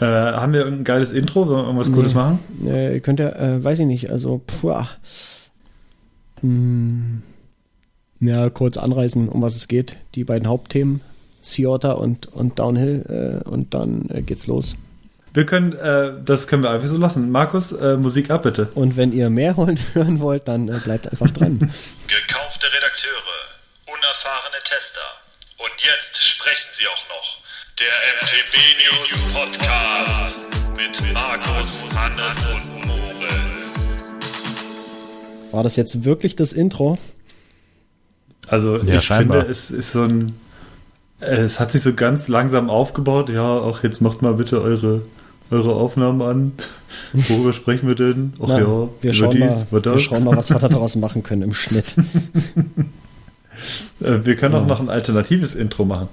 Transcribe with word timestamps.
Äh, 0.00 0.04
haben 0.04 0.52
wir 0.52 0.60
irgendein 0.60 0.84
geiles 0.84 1.12
Intro? 1.12 1.46
Wollen 1.46 1.58
wir 1.58 1.64
irgendwas 1.64 1.92
Cooles 1.92 2.14
Nee. 2.14 2.20
machen? 2.20 2.38
Äh, 2.66 3.00
könnt 3.00 3.20
ihr, 3.20 3.34
äh, 3.36 3.64
weiß 3.64 3.78
ich 3.80 3.86
nicht, 3.86 4.10
also, 4.10 4.42
puh. 4.46 4.84
Hm. 6.40 7.22
Ja, 8.20 8.50
kurz 8.50 8.76
anreißen, 8.78 9.28
um 9.28 9.42
was 9.42 9.56
es 9.56 9.68
geht. 9.68 9.96
Die 10.14 10.24
beiden 10.24 10.48
Hauptthemen, 10.48 11.00
Sea 11.40 11.68
Otter 11.68 11.98
und, 11.98 12.26
und 12.32 12.58
Downhill, 12.58 13.42
äh, 13.44 13.48
und 13.48 13.74
dann 13.74 14.08
äh, 14.10 14.22
geht's 14.22 14.46
los. 14.46 14.76
Wir 15.34 15.44
können, 15.44 15.74
äh, 15.74 16.12
das 16.24 16.46
können 16.46 16.62
wir 16.62 16.70
einfach 16.70 16.88
so 16.88 16.96
lassen. 16.96 17.30
Markus, 17.30 17.72
äh, 17.72 17.96
Musik 17.98 18.30
ab 18.30 18.42
bitte. 18.44 18.68
Und 18.74 18.96
wenn 18.96 19.12
ihr 19.12 19.28
mehr 19.28 19.56
hören, 19.56 19.78
hören 19.92 20.20
wollt, 20.20 20.48
dann 20.48 20.68
äh, 20.68 20.78
bleibt 20.82 21.10
einfach 21.10 21.30
dran. 21.30 21.58
Gekaufte 22.08 22.66
Redakteure, 22.72 23.36
unerfahrene 23.86 24.60
Tester. 24.64 25.06
Und 25.58 25.72
jetzt 25.84 26.22
sprechen 26.22 26.68
sie 26.78 26.86
auch 26.86 27.08
noch. 27.08 27.45
Der 27.78 27.86
MTB 28.22 28.54
News 28.80 29.32
Podcast 29.34 30.36
mit 30.76 31.12
Markus, 31.12 31.82
Hannes 31.94 32.34
und 32.46 32.86
Moritz. 32.86 33.56
War 35.52 35.62
das 35.62 35.76
jetzt 35.76 36.04
wirklich 36.04 36.36
das 36.36 36.52
Intro? 36.52 36.96
Also 38.48 38.78
Ja, 38.78 38.96
ich 38.96 39.04
scheinbar. 39.04 39.38
finde, 39.40 39.52
es 39.52 39.70
ist 39.70 39.92
so 39.92 40.02
ein, 40.04 40.32
äh, 41.20 41.36
es 41.36 41.60
hat 41.60 41.70
sich 41.72 41.82
so 41.82 41.92
ganz 41.92 42.28
langsam 42.28 42.70
aufgebaut. 42.70 43.28
Ja, 43.28 43.42
auch 43.58 43.82
jetzt 43.82 44.00
macht 44.00 44.22
mal 44.22 44.34
bitte 44.34 44.62
eure, 44.62 45.02
eure 45.50 45.74
Aufnahmen 45.74 46.22
an. 46.22 46.52
Worüber 47.12 47.52
sprechen 47.52 47.88
wir 47.88 47.94
denn? 47.94 48.32
Ach 48.40 48.46
Na, 48.48 48.58
ja, 48.60 48.66
wir, 48.66 48.88
über 49.02 49.12
schauen 49.12 49.30
dies, 49.32 49.40
mal, 49.40 49.66
über 49.70 49.80
das. 49.82 49.94
wir 49.94 50.00
schauen 50.00 50.24
mal, 50.24 50.36
was 50.36 50.48
wir 50.50 50.58
da 50.58 50.68
daraus 50.70 50.96
machen 50.96 51.22
können 51.22 51.42
im 51.42 51.52
Schnitt. 51.54 51.94
Äh, 54.00 54.24
wir 54.24 54.36
können 54.36 54.54
auch 54.54 54.66
noch 54.66 54.80
ein 54.80 54.88
alternatives 54.88 55.54
Intro 55.54 55.84
machen. 55.84 56.08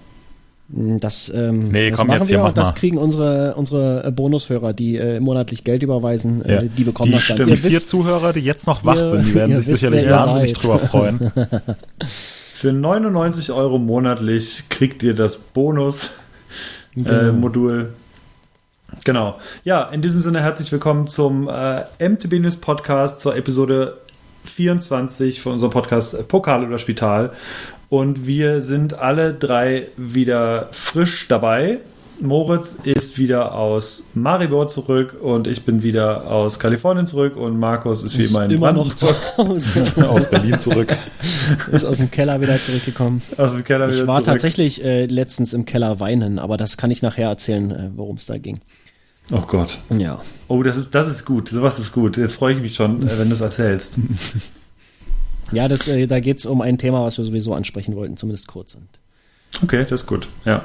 Das, 0.70 1.30
ähm, 1.30 1.70
Nee, 1.72 1.90
das 1.92 2.00
komm, 2.00 2.08
machen 2.08 2.20
jetzt 2.22 2.30
wir 2.30 2.40
mach 2.40 2.48
und 2.48 2.58
das 2.58 2.74
kriegen 2.74 2.98
unsere, 2.98 3.54
unsere 3.56 4.06
äh, 4.06 4.12
Bonushörer, 4.12 4.72
die 4.74 4.96
äh, 4.98 5.20
monatlich 5.20 5.64
Geld 5.64 5.84
überweisen, 5.84 6.42
Ja. 6.48 6.62
äh, 6.62 6.70
die 6.70 6.84
bekommen 6.86 7.10
Die 7.12 7.16
das 7.18 7.28
dann. 7.28 7.38
stimmt. 7.38 7.52
Die 7.52 7.58
vier 7.58 7.72
wisst, 7.74 7.90
Zuhörer, 7.90 8.32
die 8.34 8.40
jetzt 8.40 8.66
noch 8.66 8.84
wach 8.86 8.96
ihr- 8.96 9.04
sind, 9.04 9.26
die 9.28 9.34
werden 9.36 9.56
sich 9.58 9.68
wisst, 9.68 9.82
sicherlich 9.82 10.10
wahnsinnig 10.10 10.54
drüber 10.54 10.80
freuen. 10.80 11.32
Für 12.56 12.72
99 12.74 13.52
Euro 13.52 13.78
monatlich 13.78 14.64
kriegt 14.70 15.04
ihr 15.04 15.14
das 15.14 15.38
Genau. 15.54 16.10
Bonus-Modul. 16.96 17.90
genau. 19.04 19.36
Ja, 19.66 19.84
in 19.90 20.02
diesem 20.02 20.22
Sinne 20.22 20.42
herzlich 20.42 20.72
willkommen 20.72 21.08
zum 21.08 21.50
äh, 21.50 21.82
MTB 22.00 22.40
News 22.40 22.56
Podcast 22.56 23.20
zur 23.22 23.36
Episode 23.36 23.98
24 24.46 25.42
von 25.42 25.54
unserem 25.54 25.72
Podcast 25.72 26.14
äh, 26.14 26.24
Pokal 26.24 26.66
oder 26.66 26.80
Spital. 26.80 27.32
Und 27.94 28.26
wir 28.26 28.64
sind 28.64 28.98
alle 28.98 29.36
drei 29.36 29.90
wieder 29.98 30.70
frisch 30.72 31.28
dabei. 31.28 31.78
Moritz 32.20 32.76
ist 32.84 33.20
wieder 33.20 33.54
aus 33.54 34.06
Maribor 34.16 34.66
zurück 34.68 35.16
und 35.22 35.46
ich 35.46 35.64
bin 35.64 35.84
wieder 35.84 36.26
aus 36.26 36.58
Kalifornien 36.58 37.06
zurück 37.06 37.36
und 37.36 37.60
Markus 37.60 38.04
ist 38.04 38.18
wie 38.18 38.24
immer 38.24 38.46
in 38.46 38.50
immer 38.50 38.72
noch 38.72 38.96
zu 38.96 39.10
Hause. 39.38 39.86
Aus 40.10 40.28
Berlin 40.28 40.60
zurück. 40.60 40.92
ist 41.72 41.86
aus 41.86 41.98
dem 41.98 42.10
Keller 42.10 42.42
wieder 42.42 42.60
zurückgekommen. 42.60 43.22
aus 43.38 43.52
dem 43.52 43.64
Keller 43.64 43.90
Ich 43.90 43.98
wieder 43.98 44.08
war 44.08 44.16
zurück. 44.22 44.26
tatsächlich 44.26 44.84
äh, 44.84 45.06
letztens 45.06 45.54
im 45.54 45.66
Keller 45.66 46.00
weinen, 46.00 46.40
aber 46.40 46.58
das 46.58 46.78
kann 46.78 46.90
ich 46.90 47.04
nachher 47.04 47.30
erzählen, 47.30 47.70
äh, 47.70 47.90
worum 47.96 48.16
es 48.16 48.26
da 48.26 48.40
ging. 48.40 48.62
Oh 49.32 49.44
Gott. 49.46 49.78
Ja. 49.96 50.20
Oh, 50.48 50.64
das 50.64 50.78
ist, 50.78 50.96
das 50.96 51.08
ist 51.08 51.26
gut. 51.26 51.50
Sowas 51.50 51.78
ist 51.78 51.92
gut. 51.92 52.18
Jetzt 52.18 52.38
freue 52.38 52.56
ich 52.56 52.60
mich 52.60 52.74
schon, 52.74 53.08
äh, 53.08 53.20
wenn 53.20 53.28
du 53.28 53.36
es 53.36 53.42
erzählst. 53.42 54.00
Ja, 55.54 55.68
das, 55.68 55.88
äh, 55.88 56.08
da 56.08 56.20
geht 56.20 56.40
es 56.40 56.46
um 56.46 56.62
ein 56.62 56.78
Thema, 56.78 57.04
was 57.04 57.18
wir 57.18 57.26
sowieso 57.26 57.54
ansprechen 57.54 57.96
wollten, 57.96 58.18
zumindest 58.18 58.48
kurz. 58.48 58.76
Und 58.76 58.88
Okay, 59.62 59.86
das 59.90 60.02
ist 60.02 60.08
gut. 60.08 60.28
Ja. 60.46 60.64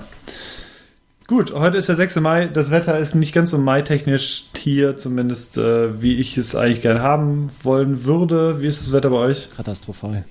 Gut, 1.27 1.53
heute 1.53 1.77
ist 1.77 1.89
der 1.89 1.97
6. 1.97 2.17
Mai. 2.17 2.47
Das 2.47 2.71
Wetter 2.71 2.99
ist 2.99 3.15
nicht 3.15 3.35
ganz 3.35 3.51
so 3.51 3.59
maitechnisch 3.59 4.45
hier, 4.57 4.97
zumindest 4.97 5.59
äh, 5.59 6.01
wie 6.01 6.15
ich 6.17 6.39
es 6.39 6.55
eigentlich 6.55 6.81
gern 6.81 7.01
haben 7.03 7.51
wollen 7.63 8.05
würde. 8.05 8.63
Wie 8.63 8.67
ist 8.67 8.81
das 8.81 8.93
Wetter 8.93 9.11
bei 9.11 9.17
euch? 9.19 9.49
katastrophal. 9.55 10.25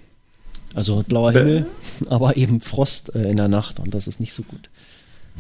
Also 0.73 1.03
blauer 1.07 1.33
Be- 1.33 1.39
Himmel, 1.39 1.65
aber 2.07 2.35
eben 2.37 2.59
Frost 2.61 3.13
äh, 3.15 3.29
in 3.29 3.37
der 3.37 3.47
Nacht 3.47 3.79
und 3.79 3.93
das 3.93 4.07
ist 4.07 4.19
nicht 4.19 4.33
so 4.33 4.41
gut. 4.43 4.69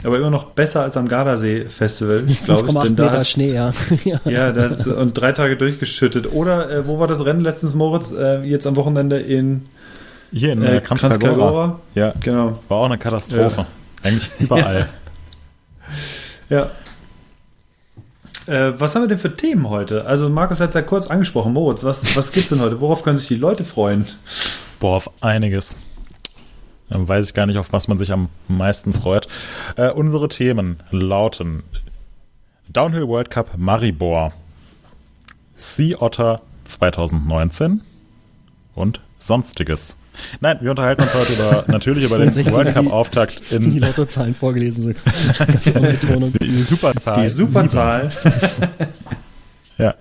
Aber 0.03 0.17
immer 0.17 0.29
noch 0.29 0.45
besser 0.45 0.83
als 0.83 0.95
am 0.95 1.07
Gardasee-Festival, 1.07 2.19
glaube 2.45 2.69
ich. 2.69 2.75
5,8 2.75 2.83
Denn 2.83 2.95
da 2.95 3.05
Meter 3.05 3.23
Schnee, 3.25 3.53
ja. 3.53 3.71
ja. 4.03 4.19
Ja, 4.25 4.51
das 4.51 4.85
und 4.85 5.13
drei 5.13 5.31
Tage 5.31 5.57
durchgeschüttet. 5.57 6.31
Oder 6.31 6.69
äh, 6.69 6.87
wo 6.87 6.99
war 6.99 7.07
das 7.07 7.25
Rennen 7.25 7.41
letztens, 7.41 7.73
Moritz? 7.73 8.11
Äh, 8.11 8.43
jetzt 8.43 8.67
am 8.67 8.75
Wochenende 8.75 9.19
in 9.19 9.65
Hier 10.31 10.53
in 10.53 10.61
äh, 10.61 10.77
äh, 10.77 10.81
Kranzkagora. 10.81 11.19
Kranzkagora. 11.19 11.79
Ja, 11.95 12.13
Genau. 12.21 12.59
war 12.67 12.77
auch 12.77 12.85
eine 12.85 12.97
Katastrophe. 12.97 13.65
Eigentlich 14.03 14.29
überall. 14.39 14.87
Ja. 16.49 16.69
Äh, 18.45 18.73
was 18.79 18.95
haben 18.95 19.03
wir 19.03 19.07
denn 19.09 19.19
für 19.19 19.35
Themen 19.35 19.67
heute? 19.69 20.05
Also 20.05 20.29
Markus 20.29 20.59
hat 20.61 20.69
es 20.69 20.75
ja 20.75 20.81
kurz 20.81 21.07
angesprochen. 21.07 21.51
Moritz, 21.53 21.83
was, 21.83 22.15
was 22.15 22.31
gibt's 22.31 22.49
denn 22.49 22.61
heute? 22.61 22.79
Worauf 22.79 23.03
können 23.03 23.17
sich 23.17 23.27
die 23.27 23.35
Leute 23.35 23.63
freuen? 23.65 24.05
Boah, 24.79 24.95
auf 24.97 25.09
einiges. 25.21 25.75
Dann 26.89 27.07
weiß 27.07 27.25
ich 27.27 27.33
gar 27.33 27.45
nicht, 27.45 27.57
auf 27.57 27.73
was 27.73 27.87
man 27.87 27.97
sich 27.97 28.11
am 28.11 28.29
meisten 28.47 28.93
freut. 28.93 29.27
Äh, 29.75 29.91
unsere 29.91 30.29
Themen 30.29 30.77
lauten 30.91 31.63
Downhill 32.69 33.07
World 33.07 33.29
Cup 33.29 33.51
Maribor, 33.57 34.33
Sea 35.55 35.97
Otter 36.01 36.41
2019 36.65 37.81
und 38.75 39.01
Sonstiges. 39.17 39.97
Nein, 40.41 40.57
wir 40.61 40.71
unterhalten 40.71 41.03
uns 41.03 41.13
heute 41.13 41.33
über, 41.33 41.65
natürlich 41.71 42.05
über 42.05 42.17
den 42.17 42.33
62 42.33 42.53
World 42.55 42.67
die- 42.69 42.73
Cup 42.73 42.91
Auftakt 42.91 43.51
Die 43.51 43.55
in 43.55 43.77
Lottozahlen 43.79 44.33
vorgelesen 44.35 44.83
sind. 44.85 44.97
Ohne 45.75 45.91
Betonung. 45.91 46.33
die 46.41 46.49
Superzahl. 46.61 47.27
Superzahl. 47.29 48.11
Ja. 49.79 49.95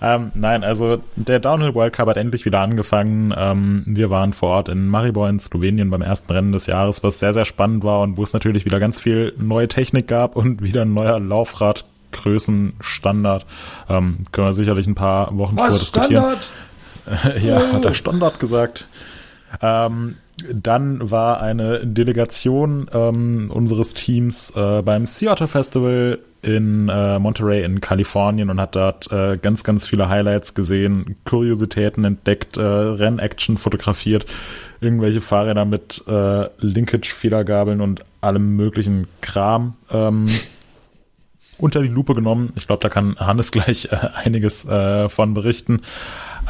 Ähm, 0.00 0.32
nein, 0.34 0.64
also 0.64 1.02
der 1.16 1.38
Downhill 1.38 1.74
World 1.74 1.92
Cup 1.92 2.08
hat 2.08 2.16
endlich 2.16 2.46
wieder 2.46 2.60
angefangen. 2.60 3.34
Ähm, 3.36 3.82
wir 3.86 4.08
waren 4.10 4.32
vor 4.32 4.48
Ort 4.50 4.70
in 4.70 4.88
Maribor 4.88 5.28
in 5.28 5.38
Slowenien 5.38 5.90
beim 5.90 6.00
ersten 6.00 6.32
Rennen 6.32 6.52
des 6.52 6.64
Jahres, 6.66 7.04
was 7.04 7.18
sehr, 7.18 7.34
sehr 7.34 7.44
spannend 7.44 7.84
war 7.84 8.00
und 8.00 8.16
wo 8.16 8.22
es 8.22 8.32
natürlich 8.32 8.64
wieder 8.64 8.80
ganz 8.80 8.98
viel 8.98 9.34
neue 9.36 9.68
Technik 9.68 10.08
gab 10.08 10.34
und 10.34 10.62
wieder 10.62 10.80
ein 10.82 10.94
neuer 10.94 11.20
Laufradgrößenstandard. 11.20 13.44
Ähm, 13.88 14.20
können 14.32 14.48
wir 14.48 14.54
sicherlich 14.54 14.86
ein 14.86 14.94
paar 14.94 15.36
Wochen 15.36 15.56
drüber 15.56 15.68
diskutieren. 15.68 16.36
ja, 17.42 17.72
hat 17.72 17.84
der 17.84 17.94
Standard 17.94 18.40
gesagt. 18.40 18.86
Ähm, 19.60 20.16
dann 20.52 21.10
war 21.10 21.40
eine 21.40 21.86
Delegation 21.86 22.88
ähm, 22.92 23.50
unseres 23.52 23.94
Teams 23.94 24.52
äh, 24.56 24.82
beim 24.82 25.06
Sea 25.06 25.32
Otter 25.32 25.48
Festival 25.48 26.18
in 26.42 26.88
äh, 26.88 27.18
Monterey 27.20 27.62
in 27.62 27.80
Kalifornien 27.80 28.50
und 28.50 28.60
hat 28.60 28.74
dort 28.74 29.10
äh, 29.12 29.38
ganz, 29.38 29.62
ganz 29.62 29.86
viele 29.86 30.08
Highlights 30.08 30.54
gesehen, 30.54 31.16
Kuriositäten 31.24 32.04
entdeckt, 32.04 32.56
äh, 32.56 32.62
Rennaction 32.62 33.58
fotografiert, 33.58 34.26
irgendwelche 34.80 35.20
Fahrräder 35.20 35.64
mit 35.64 36.02
äh, 36.08 36.48
Linkage-Federgabeln 36.58 37.80
und 37.80 38.04
allem 38.20 38.56
möglichen 38.56 39.06
Kram 39.20 39.74
ähm, 39.90 40.26
unter 41.58 41.80
die 41.80 41.88
Lupe 41.88 42.14
genommen. 42.14 42.52
Ich 42.56 42.66
glaube, 42.66 42.82
da 42.82 42.88
kann 42.88 43.16
Hannes 43.18 43.52
gleich 43.52 43.88
äh, 43.92 43.96
einiges 44.14 44.64
äh, 44.64 45.08
von 45.08 45.34
berichten. 45.34 45.82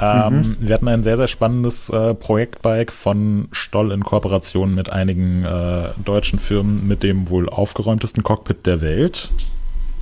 Ähm, 0.02 0.56
Wir 0.58 0.74
hatten 0.74 0.88
ein 0.88 1.04
sehr, 1.04 1.16
sehr 1.16 1.28
spannendes 1.28 1.88
äh, 1.90 2.14
Projektbike 2.14 2.92
von 2.92 3.48
Stoll 3.52 3.92
in 3.92 4.02
Kooperation 4.02 4.74
mit 4.74 4.90
einigen 4.90 5.44
äh, 5.44 5.90
deutschen 6.04 6.40
Firmen 6.40 6.88
mit 6.88 7.04
dem 7.04 7.30
wohl 7.30 7.48
aufgeräumtesten 7.48 8.24
Cockpit 8.24 8.66
der 8.66 8.80
Welt. 8.80 9.30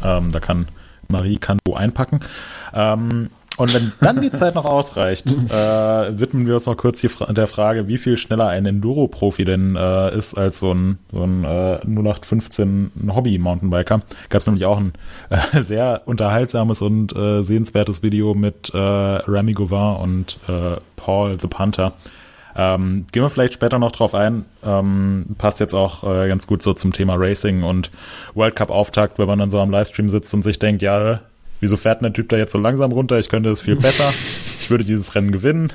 Ähm, 0.02 0.32
da 0.32 0.40
kann 0.40 0.68
Marie 1.08 1.36
Kanto 1.36 1.74
einpacken. 1.74 2.20
Ähm, 2.72 3.30
und 3.60 3.74
wenn 3.74 3.92
dann 4.00 4.22
die 4.22 4.32
Zeit 4.32 4.54
noch 4.54 4.64
ausreicht, 4.64 5.26
äh, 5.26 6.18
widmen 6.18 6.46
wir 6.46 6.54
uns 6.54 6.64
noch 6.64 6.78
kurz 6.78 7.00
die 7.02 7.10
Fra 7.10 7.30
der 7.30 7.46
Frage, 7.46 7.88
wie 7.88 7.98
viel 7.98 8.16
schneller 8.16 8.48
ein 8.48 8.64
Enduro-Profi 8.64 9.44
denn 9.44 9.76
äh, 9.76 10.16
ist 10.16 10.38
als 10.38 10.60
so 10.60 10.72
ein, 10.72 10.98
so 11.12 11.22
ein 11.24 11.44
äh, 11.44 11.80
0815 11.84 12.92
Hobby-Mountainbiker. 13.08 14.00
Gab 14.30 14.40
es 14.40 14.46
nämlich 14.46 14.64
auch 14.64 14.78
ein 14.78 14.94
äh, 15.28 15.60
sehr 15.62 16.02
unterhaltsames 16.06 16.80
und 16.80 17.14
äh, 17.14 17.42
sehenswertes 17.42 18.02
Video 18.02 18.32
mit 18.32 18.72
äh, 18.72 18.78
Remy 18.78 19.52
Gauvin 19.52 19.96
und 19.96 20.38
äh, 20.48 20.76
Paul 20.96 21.38
the 21.38 21.46
Panther. 21.46 21.92
Ähm, 22.56 23.04
gehen 23.12 23.22
wir 23.22 23.30
vielleicht 23.30 23.54
später 23.54 23.78
noch 23.78 23.92
drauf 23.92 24.14
ein. 24.14 24.46
Ähm, 24.64 25.26
passt 25.36 25.60
jetzt 25.60 25.74
auch 25.74 26.02
äh, 26.02 26.28
ganz 26.28 26.46
gut 26.46 26.62
so 26.62 26.72
zum 26.72 26.92
Thema 26.92 27.14
Racing 27.16 27.62
und 27.62 27.90
World 28.34 28.56
Cup 28.56 28.70
Auftakt, 28.70 29.18
wenn 29.18 29.26
man 29.26 29.38
dann 29.38 29.50
so 29.50 29.60
am 29.60 29.70
Livestream 29.70 30.08
sitzt 30.08 30.32
und 30.34 30.42
sich 30.42 30.58
denkt, 30.58 30.82
ja, 30.82 31.12
äh, 31.12 31.18
wieso 31.60 31.76
fährt 31.76 32.00
denn 32.00 32.04
der 32.06 32.12
Typ 32.12 32.28
da 32.30 32.36
jetzt 32.36 32.52
so 32.52 32.58
langsam 32.58 32.92
runter? 32.92 33.18
Ich 33.18 33.28
könnte 33.28 33.50
es 33.50 33.60
viel 33.60 33.76
besser. 33.80 34.12
Ich 34.60 34.70
würde 34.70 34.84
dieses 34.84 35.14
Rennen 35.14 35.32
gewinnen. 35.32 35.72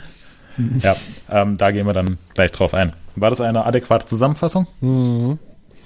Ja, 0.79 0.95
ähm, 1.29 1.57
da 1.57 1.71
gehen 1.71 1.85
wir 1.85 1.93
dann 1.93 2.17
gleich 2.33 2.51
drauf 2.51 2.73
ein. 2.73 2.93
War 3.15 3.29
das 3.29 3.41
eine 3.41 3.65
adäquate 3.65 4.05
Zusammenfassung? 4.07 4.67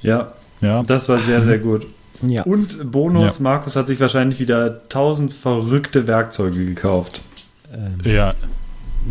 Ja, 0.02 0.32
Ja. 0.62 0.84
das 0.84 1.10
war 1.10 1.18
sehr, 1.20 1.42
sehr 1.44 1.58
gut. 1.60 1.88
Ja. 2.22 2.44
Und 2.44 2.92
Bonus, 2.92 3.38
Ja. 3.38 3.44
Markus 3.44 3.76
hat 3.76 3.88
sich 3.88 4.00
wahrscheinlich 4.00 4.40
wieder 4.40 4.88
tausend 4.90 5.34
verrückte 5.34 6.06
Werkzeuge 6.08 6.66
gekauft. 6.66 7.22
Ja, 8.04 8.34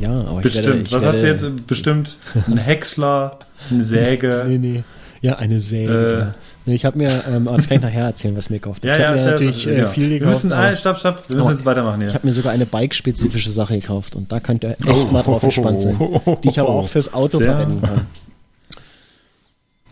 Ja, 0.00 0.11
aber 0.20 0.37
ich 0.38 0.43
Bestimmt. 0.43 0.67
werde, 0.67 0.79
ich 0.81 0.93
Was 0.93 1.02
werde, 1.02 1.06
hast 1.06 1.23
du 1.23 1.26
jetzt? 1.49 1.67
Bestimmt 1.67 2.19
ein 2.46 2.56
Häcksler, 2.58 3.38
eine 3.70 3.82
Säge. 3.82 4.44
Nee, 4.46 4.58
nee. 4.58 4.82
Ja, 5.23 5.37
eine 5.38 5.58
Säge. 5.61 6.34
Äh, 6.37 6.48
Ich 6.69 6.85
habe 6.85 6.99
mir, 6.99 7.11
ähm, 7.29 7.44
das 7.44 7.69
kann 7.69 7.79
ich 7.79 7.82
nachher 7.82 8.05
erzählen, 8.05 8.37
was 8.37 8.50
mir 8.50 8.59
gekauft 8.59 8.82
habe. 8.82 8.88
Ja, 8.88 8.94
ich 8.94 9.00
ja, 9.00 9.09
habe 9.09 9.19
mir 9.19 9.25
natürlich 9.25 9.67
äh, 9.67 9.87
viel 9.87 10.09
gekauft. 10.09 10.44
Wir 10.44 10.49
müssen, 10.49 10.53
ah, 10.53 10.76
stopp, 10.76 10.99
stopp, 10.99 11.23
wir 11.29 11.38
müssen 11.38 11.50
jetzt 11.50 11.65
weitermachen 11.65 12.00
hier. 12.00 12.09
Ich 12.09 12.15
habe 12.15 12.26
mir 12.26 12.32
sogar 12.32 12.53
eine 12.53 12.67
bike-spezifische 12.67 13.50
Sache 13.50 13.79
gekauft 13.79 14.15
und 14.15 14.31
da 14.31 14.41
könnt 14.41 14.65
ihr 14.65 14.70
echt 14.70 14.87
oh, 14.88 15.12
mal 15.12 15.23
drauf 15.23 15.43
gespannt 15.43 15.82
sein, 15.82 15.99
die 16.44 16.49
ich 16.49 16.61
aber 16.61 16.70
auch 16.70 16.88
fürs 16.88 17.12
Auto 17.12 17.38
Sehr. 17.38 17.56
verwenden 17.56 17.82
kann. 17.82 18.06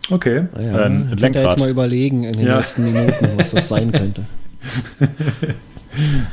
Okay. 0.09 0.43
Ja, 0.55 0.85
ähm, 0.85 1.09
könnt 1.19 1.35
ihr 1.35 1.43
jetzt 1.43 1.59
mal 1.59 1.69
überlegen 1.69 2.23
in 2.23 2.33
den 2.33 2.47
ja. 2.47 2.57
nächsten 2.57 2.83
Minuten, 2.83 3.29
was 3.35 3.51
das 3.51 3.67
sein 3.67 3.91
könnte. 3.91 4.23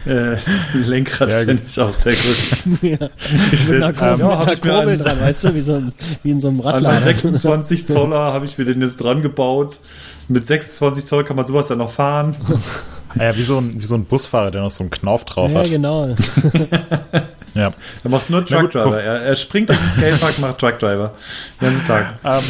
äh, 0.06 0.36
Lenkrad 0.74 1.30
ja, 1.30 1.38
finde 1.40 1.62
ich 1.66 1.80
auch 1.80 1.94
sehr 1.94 2.12
gut. 2.12 2.82
ja. 2.82 3.08
Ich 3.52 3.68
mit 3.68 3.82
einer, 3.82 3.92
Kur 3.92 4.08
ähm, 4.08 4.18
mit 4.18 4.26
einer 4.26 4.56
Kurbel 4.56 4.98
dran, 4.98 5.20
weißt 5.20 5.44
du, 5.44 5.54
wie, 5.54 5.60
so 5.60 5.82
wie 6.22 6.30
in 6.30 6.40
so 6.40 6.48
einem 6.48 6.60
Radlader. 6.60 6.98
An 6.98 7.04
26 7.04 7.86
Zoller 7.88 8.32
habe 8.32 8.44
ich 8.44 8.58
mir 8.58 8.64
den 8.64 8.80
jetzt 8.82 8.96
dran 8.96 9.22
gebaut. 9.22 9.78
Mit 10.28 10.46
26 10.46 11.04
Zoll 11.04 11.24
kann 11.24 11.36
man 11.36 11.46
sowas 11.46 11.68
ja 11.68 11.76
noch 11.76 11.90
fahren. 11.90 12.34
Ah 13.18 13.24
ja, 13.24 13.36
wie 13.36 13.42
so, 13.42 13.58
ein, 13.58 13.80
wie 13.80 13.84
so 13.84 13.94
ein 13.94 14.04
Busfahrer, 14.04 14.50
der 14.50 14.62
noch 14.62 14.70
so 14.70 14.82
einen 14.82 14.90
Knauf 14.90 15.24
drauf 15.24 15.52
ja, 15.52 15.58
hat. 15.58 15.68
Ja, 15.68 15.72
genau. 15.72 16.08
ja. 17.54 17.72
Er 18.02 18.10
macht 18.10 18.30
nur 18.30 18.44
Truckdriver. 18.44 19.02
Er, 19.02 19.22
er 19.22 19.36
springt 19.36 19.70
auf 19.70 19.78
den 19.78 19.90
Skatepark, 19.90 20.38
macht 20.40 20.58
Truckdriver. 20.58 21.14
Den 21.60 21.68
ganzen 21.68 21.86
Tag. 21.86 22.14
Ähm, 22.24 22.42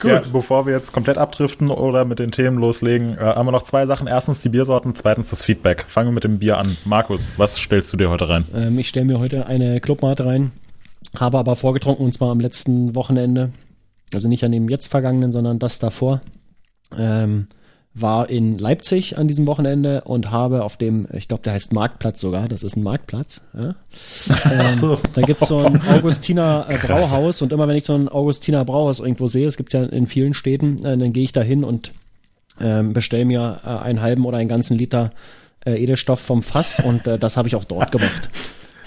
Gut. 0.00 0.10
Ja, 0.10 0.22
bevor 0.32 0.66
wir 0.66 0.72
jetzt 0.72 0.92
komplett 0.92 1.18
abdriften 1.18 1.70
oder 1.70 2.04
mit 2.04 2.18
den 2.18 2.30
Themen 2.30 2.58
loslegen, 2.58 3.18
äh, 3.18 3.20
haben 3.20 3.46
wir 3.46 3.52
noch 3.52 3.64
zwei 3.64 3.86
Sachen. 3.86 4.06
Erstens 4.06 4.40
die 4.40 4.48
Biersorten, 4.48 4.94
zweitens 4.94 5.30
das 5.30 5.42
Feedback. 5.42 5.84
Fangen 5.86 6.10
wir 6.10 6.14
mit 6.14 6.24
dem 6.24 6.38
Bier 6.38 6.58
an. 6.58 6.76
Markus, 6.84 7.34
was 7.36 7.56
stellst 7.56 7.92
du 7.92 7.96
dir 7.96 8.08
heute 8.08 8.28
rein? 8.28 8.44
Ähm, 8.54 8.78
ich 8.78 8.88
stelle 8.88 9.06
mir 9.06 9.18
heute 9.18 9.46
eine 9.46 9.80
Clubmate 9.80 10.24
rein, 10.24 10.52
habe 11.18 11.38
aber 11.38 11.56
vorgetrunken 11.56 12.06
und 12.06 12.12
zwar 12.12 12.30
am 12.30 12.40
letzten 12.40 12.94
Wochenende. 12.94 13.50
Also 14.14 14.28
nicht 14.28 14.44
an 14.44 14.52
dem 14.52 14.68
jetzt 14.68 14.86
vergangenen, 14.86 15.32
sondern 15.32 15.58
das 15.58 15.78
davor. 15.78 16.20
Ähm, 16.96 17.48
war 18.00 18.28
in 18.28 18.58
Leipzig 18.58 19.18
an 19.18 19.28
diesem 19.28 19.46
Wochenende 19.46 20.02
und 20.02 20.30
habe 20.30 20.64
auf 20.64 20.76
dem, 20.76 21.06
ich 21.12 21.28
glaube, 21.28 21.42
der 21.42 21.54
heißt 21.54 21.72
Marktplatz 21.72 22.20
sogar, 22.20 22.48
das 22.48 22.62
ist 22.62 22.76
ein 22.76 22.82
Marktplatz. 22.82 23.42
Ja? 23.56 23.74
Ähm, 24.50 24.72
so. 24.72 24.98
Da 25.14 25.22
gibt 25.22 25.42
es 25.42 25.48
so 25.48 25.58
ein 25.58 25.80
Augustiner 25.88 26.66
äh, 26.68 26.76
Brauhaus 26.76 27.42
und 27.42 27.52
immer 27.52 27.68
wenn 27.68 27.76
ich 27.76 27.84
so 27.84 27.94
ein 27.94 28.08
Augustiner 28.08 28.64
Brauhaus 28.64 29.00
irgendwo 29.00 29.28
sehe, 29.28 29.46
es 29.48 29.56
gibt 29.56 29.72
ja 29.72 29.84
in 29.84 30.06
vielen 30.06 30.34
Städten, 30.34 30.78
äh, 30.84 30.96
dann 30.96 31.12
gehe 31.12 31.24
ich 31.24 31.32
da 31.32 31.42
hin 31.42 31.64
und 31.64 31.92
ähm, 32.60 32.92
bestelle 32.92 33.24
mir 33.24 33.60
äh, 33.64 33.68
einen 33.68 34.02
halben 34.02 34.24
oder 34.24 34.38
einen 34.38 34.48
ganzen 34.48 34.76
Liter 34.76 35.10
äh, 35.64 35.82
Edelstoff 35.82 36.20
vom 36.20 36.42
Fass 36.42 36.80
und 36.80 37.06
äh, 37.06 37.18
das 37.18 37.36
habe 37.36 37.48
ich 37.48 37.56
auch 37.56 37.64
dort 37.64 37.92
gemacht. 37.92 38.28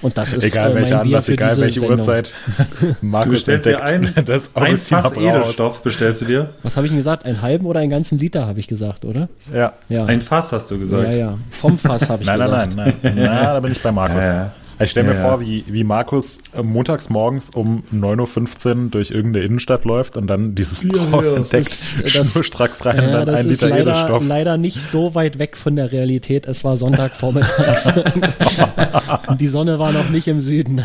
Und 0.01 0.18
das 0.18 0.33
ist 0.33 0.44
egal 0.44 0.71
äh, 0.71 0.75
welcher 0.75 1.01
Anlass, 1.01 1.30
egal 1.30 1.57
welche 1.57 1.80
Sendung. 1.80 2.00
Uhrzeit. 2.00 2.31
Markus 3.01 3.25
du 3.25 3.31
bestellst 3.31 3.65
dir 3.68 3.83
ein, 3.83 4.13
das 4.25 4.51
ein 4.56 4.77
Fass 4.77 5.15
Edelstoff 5.15 5.81
bestellst 5.81 6.21
du 6.21 6.25
dir. 6.25 6.50
Was 6.63 6.75
habe 6.75 6.88
ich 6.88 6.92
denn 6.92 6.98
gesagt? 6.98 7.25
Einen 7.25 7.42
halben 7.42 7.65
oder 7.65 7.80
einen 7.80 7.92
ganzen 7.92 8.18
Liter 8.18 8.48
habe 8.48 8.59
ich 8.59 8.68
gesagt, 8.68 9.06
oder? 9.06 9.30
Ja. 9.53 9.74
ja. 9.89 10.06
Ein 10.06 10.21
Fass 10.21 10.51
hast 10.51 10.71
du 10.71 10.80
gesagt. 10.80 11.03
Ja, 11.03 11.13
ja. 11.13 11.38
Vom 11.51 11.77
Fass 11.77 12.09
habe 12.09 12.24
ich 12.24 12.27
nein, 12.27 12.39
gesagt. 12.39 12.75
Nein, 12.75 12.94
nein, 13.01 13.15
nein. 13.15 13.25
Na, 13.25 13.53
da 13.53 13.59
bin 13.59 13.71
ich 13.71 13.81
bei 13.81 13.92
Markus. 13.92 14.25
Ja, 14.25 14.33
ja. 14.33 14.51
Ich 14.83 14.92
stelle 14.92 15.10
mir 15.10 15.16
ja, 15.16 15.22
vor, 15.22 15.42
wie, 15.42 15.63
wie 15.68 15.83
Markus 15.83 16.44
äh, 16.54 16.62
montags 16.62 17.10
morgens 17.10 17.50
um 17.50 17.83
9.15 17.94 18.69
Uhr 18.86 18.89
durch 18.92 19.12
irgendeine 19.12 19.45
Innenstadt 19.45 19.86
läuft 19.86 20.18
und 20.18 20.28
dann 20.28 20.56
dieses 20.56 20.88
Brauhaus 20.88 21.31
ja, 21.31 21.38
entdeckt, 21.38 21.69
schnurstracks 22.06 22.86
rein 22.86 22.98
ja, 22.98 23.19
und 23.19 23.28
dann 23.28 23.36
ein 23.36 23.48
Liter 23.48 23.69
leider, 23.69 23.92
Edelstoff. 23.92 24.28
leider 24.28 24.57
nicht 24.57 24.81
so 24.81 25.16
weit 25.16 25.39
weg 25.39 25.57
von 25.57 25.75
der 25.75 25.92
Realität. 25.92 26.48
Es 26.48 26.63
war 26.63 26.78
Sonntagvormittags. 26.78 27.92
und 29.28 29.42
die 29.42 29.48
Sonne 29.48 29.80
war 29.80 29.92
noch 29.92 30.10
nicht 30.10 30.28
im 30.28 30.42
Süden. 30.42 30.81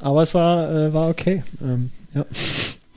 Aber 0.00 0.22
es 0.22 0.34
war, 0.34 0.70
äh, 0.70 0.92
war 0.92 1.08
okay. 1.08 1.42
Ähm, 1.62 1.90
ja. 2.14 2.24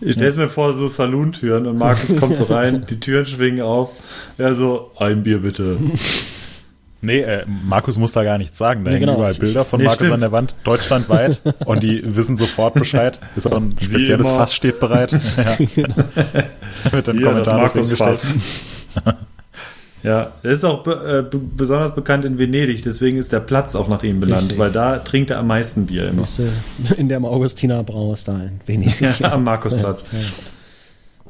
Ich 0.01 0.13
stelle 0.13 0.30
es 0.30 0.38
mir 0.38 0.50
vor, 0.50 0.74
so 0.74 0.88
Salontüren 0.88 1.68
und 1.68 1.77
Markus 1.77 2.18
kommt 2.18 2.36
so 2.36 2.45
rein, 2.45 2.86
die 2.89 3.00
Türen 3.00 3.25
schwingen 3.27 3.62
auf. 3.62 3.92
Er 4.38 4.56
so, 4.56 4.92
ein 4.97 5.21
Bier 5.21 5.39
bitte. 5.39 5.77
Nee, 7.01 7.21
äh, 7.21 7.45
Markus 7.48 7.98
muss 7.98 8.12
da 8.12 8.24
gar 8.24 8.38
nichts 8.38 8.57
sagen. 8.57 8.83
Da 8.83 8.92
nee, 8.92 8.98
hängen 8.98 9.07
genau. 9.07 9.18
überall 9.18 9.33
Bilder 9.33 9.65
von 9.65 9.80
nee, 9.80 9.86
Markus 9.86 10.06
stimmt. 10.06 10.13
an 10.13 10.19
der 10.19 10.31
Wand, 10.31 10.56
deutschlandweit. 10.63 11.42
und 11.65 11.81
die 11.81 12.15
wissen 12.15 12.38
sofort 12.38 12.75
Bescheid. 12.75 13.19
Ist 13.36 13.51
auch 13.51 13.57
ein 13.57 13.75
spezielles 13.81 14.30
Fass 14.30 14.53
steht 14.53 14.80
bereit. 14.80 15.12
ja. 15.38 15.57
Mit 16.94 17.07
den 17.07 17.19
ja, 17.24 17.33
das 17.33 17.48
Markus 17.48 17.92
Fass. 17.94 18.36
ja, 20.03 20.31
er 20.44 20.51
ist 20.51 20.63
auch 20.63 20.83
be 20.83 21.27
äh, 21.31 21.38
besonders 21.57 21.95
bekannt 21.95 22.24
in 22.24 22.38
Venedig. 22.38 22.83
Deswegen 22.83 23.18
ist 23.18 23.31
der 23.31 23.39
Platz 23.39 23.74
auch 23.74 23.88
nach 23.88 24.04
ihm 24.04 24.19
benannt, 24.19 24.44
Richtig. 24.44 24.59
weil 24.59 24.71
da 24.71 25.00
trinkt 25.00 25.31
er 25.31 25.39
am 25.39 25.47
meisten 25.47 25.88
Bier 25.88 26.09
immer. 26.09 26.21
Ist, 26.21 26.39
äh, 26.39 26.50
in 26.97 27.09
der 27.09 27.24
Augustiner 27.24 27.83
Brauhaus 27.83 28.25
da 28.25 28.39
in 28.39 28.62
Venedig. 28.68 29.19
ja, 29.19 29.31
am 29.31 29.44
Markusplatz. 29.44 30.06
Ja, 30.12 30.19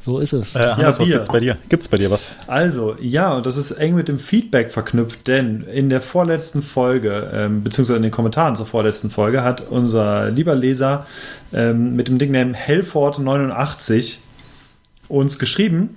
so 0.01 0.19
ist 0.19 0.33
es. 0.33 0.55
Äh, 0.55 0.59
Hannes, 0.59 0.97
ja, 0.97 1.01
was 1.01 1.09
gibt's 1.09 1.27
bei 1.29 1.39
dir? 1.39 1.57
Gibt's 1.69 1.87
bei 1.87 1.97
dir 1.97 2.09
was? 2.09 2.29
Also, 2.47 2.95
ja, 2.99 3.35
und 3.35 3.45
das 3.45 3.55
ist 3.55 3.71
eng 3.71 3.93
mit 3.93 4.07
dem 4.07 4.17
Feedback 4.17 4.71
verknüpft, 4.71 5.27
denn 5.27 5.61
in 5.61 5.89
der 5.89 6.01
vorletzten 6.01 6.63
Folge, 6.63 7.29
ähm, 7.31 7.63
beziehungsweise 7.63 7.97
in 7.97 8.03
den 8.03 8.11
Kommentaren 8.11 8.55
zur 8.55 8.65
vorletzten 8.65 9.11
Folge, 9.11 9.43
hat 9.43 9.61
unser 9.69 10.31
lieber 10.31 10.55
Leser 10.55 11.05
ähm, 11.53 11.95
mit 11.95 12.07
dem 12.07 12.15
Nickname 12.15 12.53
Hellford89 12.53 14.17
uns 15.07 15.37
geschrieben, 15.37 15.95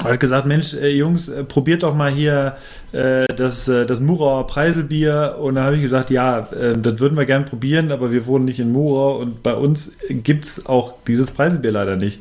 er 0.00 0.12
hat 0.12 0.20
gesagt, 0.20 0.46
Mensch, 0.46 0.74
äh, 0.74 0.88
Jungs, 0.88 1.28
äh, 1.28 1.44
probiert 1.44 1.84
doch 1.84 1.94
mal 1.94 2.10
hier 2.10 2.56
äh, 2.92 3.26
das, 3.36 3.68
äh, 3.68 3.86
das 3.86 4.00
Murauer 4.00 4.46
Preiselbier. 4.48 5.36
Und 5.40 5.54
da 5.54 5.62
habe 5.62 5.76
ich 5.76 5.82
gesagt, 5.82 6.10
ja, 6.10 6.40
äh, 6.40 6.76
das 6.76 6.98
würden 6.98 7.16
wir 7.16 7.26
gern 7.26 7.44
probieren, 7.44 7.92
aber 7.92 8.10
wir 8.10 8.26
wohnen 8.26 8.44
nicht 8.44 8.58
in 8.58 8.72
Murau 8.72 9.18
und 9.18 9.44
bei 9.44 9.54
uns 9.54 9.96
gibt 10.08 10.44
es 10.44 10.66
auch 10.66 10.94
dieses 11.06 11.30
Preiselbier 11.30 11.70
leider 11.70 11.94
nicht 11.94 12.18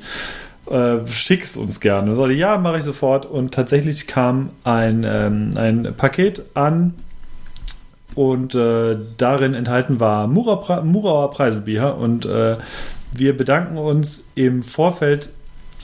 äh, 0.69 1.05
schick's 1.07 1.57
uns 1.57 1.79
gerne. 1.79 2.11
Und 2.11 2.17
sagte, 2.17 2.33
ja, 2.33 2.57
mache 2.57 2.77
ich 2.77 2.83
sofort. 2.83 3.25
Und 3.25 3.53
tatsächlich 3.53 4.07
kam 4.07 4.51
ein, 4.63 5.05
ähm, 5.05 5.51
ein 5.55 5.93
Paket 5.95 6.43
an 6.53 6.93
und 8.15 8.53
äh, 8.53 8.97
darin 9.17 9.53
enthalten 9.53 9.99
war 9.99 10.27
Murauer 10.27 11.31
Preiselbier. 11.31 11.95
Und 11.95 12.25
äh, 12.25 12.57
wir 13.11 13.37
bedanken 13.37 13.77
uns 13.77 14.25
im 14.35 14.63
Vorfeld 14.63 15.29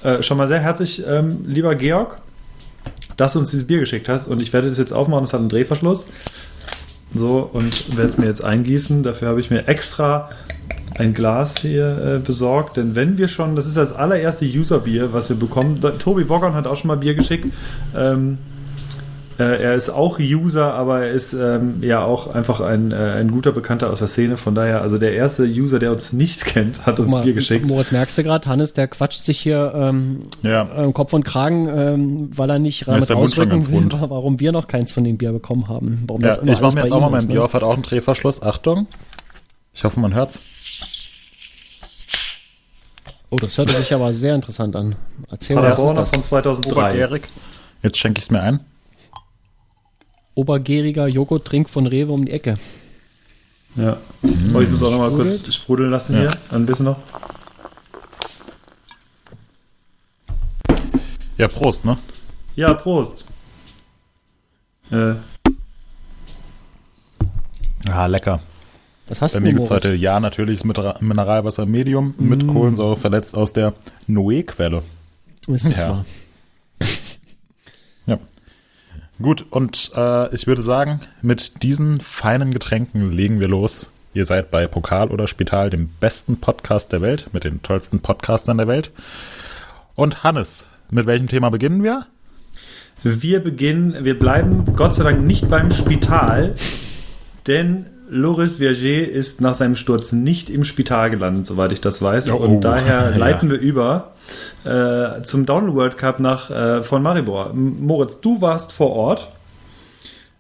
äh, 0.03 0.23
schon 0.23 0.37
mal 0.37 0.47
sehr 0.47 0.59
herzlich, 0.59 1.05
ähm, 1.07 1.43
lieber 1.45 1.75
Georg, 1.75 2.19
dass 3.17 3.33
du 3.33 3.39
uns 3.39 3.51
dieses 3.51 3.67
Bier 3.67 3.79
geschickt 3.79 4.07
hast. 4.07 4.27
Und 4.27 4.41
ich 4.41 4.53
werde 4.53 4.69
das 4.69 4.77
jetzt 4.77 4.93
aufmachen, 4.93 5.23
es 5.23 5.33
hat 5.33 5.39
einen 5.39 5.49
Drehverschluss. 5.49 6.05
So, 7.13 7.49
und 7.51 7.97
werde 7.97 8.09
es 8.09 8.17
mir 8.17 8.27
jetzt 8.27 8.43
eingießen. 8.43 9.01
Dafür 9.01 9.29
habe 9.29 9.39
ich 9.39 9.49
mir 9.49 9.67
extra 9.67 10.29
ein 10.99 11.13
Glas 11.13 11.59
hier 11.61 12.17
äh, 12.17 12.19
besorgt, 12.19 12.75
denn 12.77 12.93
wenn 12.93 13.17
wir 13.17 13.29
schon, 13.29 13.55
das 13.55 13.65
ist 13.65 13.77
das 13.77 13.93
allererste 13.93 14.45
User-Bier, 14.45 15.13
was 15.13 15.29
wir 15.29 15.37
bekommen. 15.37 15.79
Da, 15.79 15.91
Tobi 15.91 16.27
Woggon 16.27 16.53
hat 16.53 16.67
auch 16.67 16.75
schon 16.75 16.89
mal 16.89 16.97
Bier 16.97 17.15
geschickt. 17.15 17.45
Ähm, 17.95 18.37
äh, 19.39 19.63
er 19.63 19.75
ist 19.75 19.89
auch 19.89 20.19
User, 20.19 20.73
aber 20.73 21.05
er 21.05 21.11
ist 21.11 21.31
ähm, 21.31 21.81
ja 21.81 22.03
auch 22.03 22.35
einfach 22.35 22.59
ein, 22.59 22.91
äh, 22.91 22.95
ein 22.95 23.31
guter 23.31 23.53
Bekannter 23.53 23.89
aus 23.89 23.99
der 23.99 24.09
Szene. 24.09 24.35
Von 24.35 24.56
daher, 24.56 24.81
also 24.81 24.97
der 24.97 25.13
erste 25.13 25.44
User, 25.44 25.79
der 25.79 25.94
uns 25.94 26.11
nicht 26.11 26.44
kennt, 26.53 26.85
hat 26.85 26.99
uns 26.99 27.09
mal, 27.09 27.23
Bier 27.23 27.31
geschickt. 27.31 27.65
Moritz, 27.65 27.94
merkst 27.94 28.18
du 28.18 28.23
gerade, 28.23 28.49
Hannes, 28.49 28.73
der 28.73 28.89
quatscht 28.89 29.23
sich 29.23 29.39
hier 29.39 29.71
ähm, 29.73 30.23
ja. 30.44 30.68
äh, 30.85 30.91
Kopf 30.91 31.13
und 31.13 31.23
Kragen, 31.23 31.69
ähm, 31.73 32.29
weil 32.35 32.49
er 32.49 32.59
nicht 32.59 32.89
damit 32.89 33.09
ausdrücken 33.09 33.71
will, 33.71 33.87
warum 34.09 34.41
wir 34.41 34.51
noch 34.51 34.68
keins 34.68 34.91
von 34.91 35.06
dem 35.06 35.18
Bier 35.18 35.31
bekommen 35.31 35.69
haben. 35.69 36.03
Warum 36.07 36.21
ja, 36.21 36.33
ich 36.44 36.59
mache 36.59 36.75
mir 36.75 36.81
jetzt 36.81 36.91
auch 36.91 36.99
mal 36.99 37.09
mein 37.09 37.25
Bier 37.25 37.45
auf, 37.45 37.53
hat 37.53 37.63
auch 37.63 37.73
einen 37.73 37.83
Drehverschluss. 37.83 38.41
Achtung. 38.41 38.87
Ich 39.73 39.85
hoffe, 39.85 40.01
man 40.01 40.13
hört's. 40.13 40.58
Oh, 43.31 43.36
das 43.36 43.57
hört 43.57 43.69
sich 43.69 43.94
aber 43.94 44.14
sehr 44.14 44.33
interessant 44.33 44.76
an. 44.76 44.95
Erzähl 45.30 45.56
mal, 45.56 45.71
was 45.71 45.83
ist 45.83 45.94
das? 45.94 46.09
von 46.12 46.24
2003. 46.24 46.71
Obergärig. 46.71 47.24
Jetzt 47.83 47.98
schenke 47.98 48.19
ich 48.19 48.26
es 48.26 48.31
mir 48.31 48.42
ein. 48.42 48.59
Obergäriger 50.33 51.07
Joghurttrink 51.07 51.69
von 51.69 51.86
Rewe 51.86 52.12
um 52.12 52.26
die 52.26 52.31
Ecke. 52.31 52.57
Ja. 53.76 53.98
Mmh. 54.21 54.56
Oh, 54.56 54.62
ich 54.62 54.69
muss 54.69 54.81
auch 54.81 54.92
noch 54.92 54.98
mal 54.98 55.12
kurz 55.12 55.54
sprudeln 55.54 55.92
lassen 55.92 56.14
ja. 56.14 56.21
hier. 56.21 56.31
Ein 56.52 56.66
bisschen 56.66 56.86
noch. 56.86 56.98
Ja, 61.38 61.48
Prost, 61.48 61.86
ne? 61.86 61.95
Ja, 62.56 62.74
Prost. 62.74 63.26
Äh. 64.92 65.14
Ah, 67.90 68.07
lecker. 68.07 68.42
Was 69.09 69.21
hast 69.21 69.33
Bei 69.33 69.39
mir 69.39 69.54
gibt 69.54 69.66
es 69.66 69.71
heute, 69.71 69.95
ja, 69.95 70.19
natürlich 70.19 70.63
Mineralwasser 70.63 71.66
Medium 71.66 72.13
mm. 72.16 72.30
mit 72.30 72.47
Kohlensäure 72.47 72.95
verletzt 72.95 73.35
aus 73.35 73.54
der 73.54 73.73
Noe-Quelle. 74.06 74.83
Ist 75.47 75.71
das 75.71 75.81
ja. 75.81 75.89
wahr? 75.89 76.06
ja. 78.06 78.19
Gut, 79.19 79.47
und 79.49 79.92
äh, 79.95 80.33
ich 80.35 80.45
würde 80.45 80.61
sagen, 80.61 80.99
mit 81.23 81.63
diesen 81.63 82.01
feinen 82.01 82.51
Getränken 82.51 83.11
legen 83.11 83.39
wir 83.39 83.47
los. 83.47 83.89
Ihr 84.13 84.25
seid 84.25 84.51
bei 84.51 84.68
Pokal 84.68 85.09
oder 85.09 85.25
Spital, 85.25 85.71
dem 85.71 85.89
besten 85.99 86.39
Podcast 86.39 86.92
der 86.92 87.01
Welt, 87.01 87.30
mit 87.31 87.44
den 87.45 87.63
tollsten 87.63 88.01
Podcastern 88.01 88.59
der 88.59 88.68
Welt. 88.68 88.92
Und 89.95 90.23
Hannes, 90.23 90.68
mit 90.92 91.07
welchem 91.07 91.28
Thema 91.28 91.49
beginnen 91.49 91.81
wir? 91.81 92.06
Wir 93.01 93.39
beginnen, 93.39 94.06
wir 94.06 94.19
bleiben 94.19 94.75
Gott 94.75 94.94
sei 94.94 95.04
Dank 95.04 95.25
nicht 95.25 95.49
beim 95.49 95.71
Spital, 95.71 96.54
denn 97.47 97.87
Loris 98.09 98.56
Verger 98.56 99.07
ist 99.07 99.39
nach 99.42 99.54
seinem 99.56 99.75
Sturz 99.75 100.11
nicht 100.11 100.49
im 100.49 100.66
Spital 100.66 101.09
gelandet, 101.11 101.45
soweit 101.45 101.71
ich 101.71 101.81
das 101.81 102.01
weiß. 102.01 102.31
Oh, 102.31 102.37
und 102.37 102.61
daher 102.61 103.09
ja. 103.11 103.18
leiten 103.18 103.49
wir 103.49 103.59
über 103.59 104.11
äh, 104.66 105.21
zum 105.23 105.45
Downhill 105.45 105.75
World 105.75 105.97
Cup 105.97 106.19
nach 106.19 106.49
äh, 106.49 106.83
von 106.83 107.01
Maribor. 107.04 107.54
Moritz, 107.54 108.19
du 108.19 108.42
warst 108.42 108.71
vor 108.71 108.92
Ort. 108.92 109.31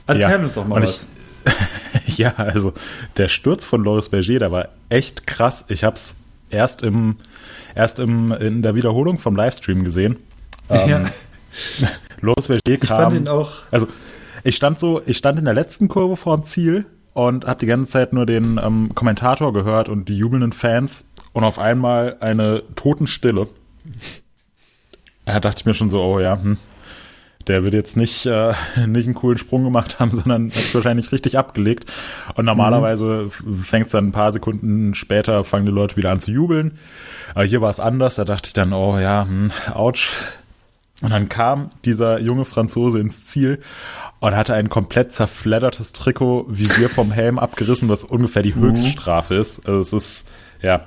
Erzähl 0.07 0.29
Ja, 0.31 0.37
uns 0.37 0.55
doch 0.55 0.67
mal 0.67 0.77
und 0.77 0.83
was. 0.83 1.09
ich- 2.05 2.17
ja, 2.17 2.33
also 2.35 2.73
der 3.17 3.27
Sturz 3.27 3.65
von 3.65 3.83
Loris 3.83 4.09
Berger, 4.09 4.39
der 4.39 4.51
war 4.51 4.67
echt 4.89 5.27
krass. 5.27 5.65
Ich 5.67 5.83
habe 5.83 5.95
es 5.95 6.15
erst 6.49 6.81
im 6.83 7.17
erst 7.75 7.99
im 7.99 8.31
in 8.31 8.61
der 8.63 8.75
Wiederholung 8.75 9.19
vom 9.19 9.35
Livestream 9.35 9.83
gesehen. 9.83 10.17
Ähm, 10.69 10.89
ja, 10.89 11.03
Loris 12.21 12.47
Berger 12.47 12.61
ich 12.65 12.79
kam. 12.81 13.03
fand 13.03 13.15
ihn 13.15 13.27
auch. 13.27 13.51
Also 13.71 13.87
ich 14.43 14.55
stand 14.55 14.79
so, 14.79 15.01
ich 15.05 15.17
stand 15.17 15.37
in 15.39 15.45
der 15.45 15.53
letzten 15.53 15.87
Kurve 15.87 16.15
vorm 16.15 16.45
Ziel 16.45 16.85
und 17.13 17.45
habe 17.45 17.59
die 17.59 17.65
ganze 17.65 17.91
Zeit 17.91 18.13
nur 18.13 18.25
den 18.25 18.59
ähm, 18.63 18.91
Kommentator 18.95 19.53
gehört 19.53 19.89
und 19.89 20.09
die 20.09 20.17
jubelnden 20.17 20.51
Fans 20.51 21.05
und 21.33 21.43
auf 21.43 21.59
einmal 21.59 22.17
eine 22.19 22.63
Totenstille. 22.75 23.47
Da 25.25 25.39
dachte 25.39 25.61
ich 25.61 25.65
mir 25.65 25.73
schon 25.73 25.89
so, 25.89 26.01
oh 26.01 26.19
ja, 26.19 26.41
hm, 26.41 26.57
der 27.47 27.63
wird 27.63 27.73
jetzt 27.73 27.97
nicht, 27.97 28.25
äh, 28.25 28.53
nicht 28.87 29.05
einen 29.05 29.15
coolen 29.15 29.37
Sprung 29.37 29.63
gemacht 29.63 29.99
haben, 29.99 30.11
sondern 30.15 30.49
hat 30.49 30.55
es 30.55 30.75
wahrscheinlich 30.75 31.11
richtig 31.11 31.37
abgelegt. 31.37 31.85
Und 32.35 32.45
normalerweise 32.45 33.29
fängt 33.29 33.87
es 33.87 33.91
dann 33.91 34.07
ein 34.07 34.11
paar 34.11 34.31
Sekunden 34.31 34.93
später, 34.95 35.43
fangen 35.43 35.65
die 35.65 35.71
Leute 35.71 35.97
wieder 35.97 36.11
an 36.11 36.19
zu 36.19 36.31
jubeln. 36.31 36.77
Aber 37.33 37.43
hier 37.43 37.61
war 37.61 37.69
es 37.69 37.79
anders, 37.79 38.15
da 38.15 38.25
dachte 38.25 38.47
ich 38.47 38.53
dann, 38.53 38.73
oh 38.73 38.97
ja, 38.97 39.25
hm, 39.25 39.51
ouch. 39.73 40.07
Und 41.01 41.11
dann 41.11 41.29
kam 41.29 41.69
dieser 41.85 42.19
junge 42.19 42.45
Franzose 42.45 42.99
ins 42.99 43.25
Ziel 43.25 43.61
und 44.19 44.35
hatte 44.35 44.53
ein 44.53 44.69
komplett 44.69 45.13
zerfleddertes 45.13 45.93
Trikot, 45.93 46.45
Visier 46.49 46.89
vom 46.89 47.11
Helm 47.11 47.39
abgerissen, 47.39 47.87
was 47.87 48.03
ungefähr 48.03 48.43
die 48.43 48.55
Höchststrafe 48.55 49.35
ist. 49.35 49.65
Also 49.65 49.79
es 49.79 49.93
ist, 49.93 50.31
ja, 50.61 50.81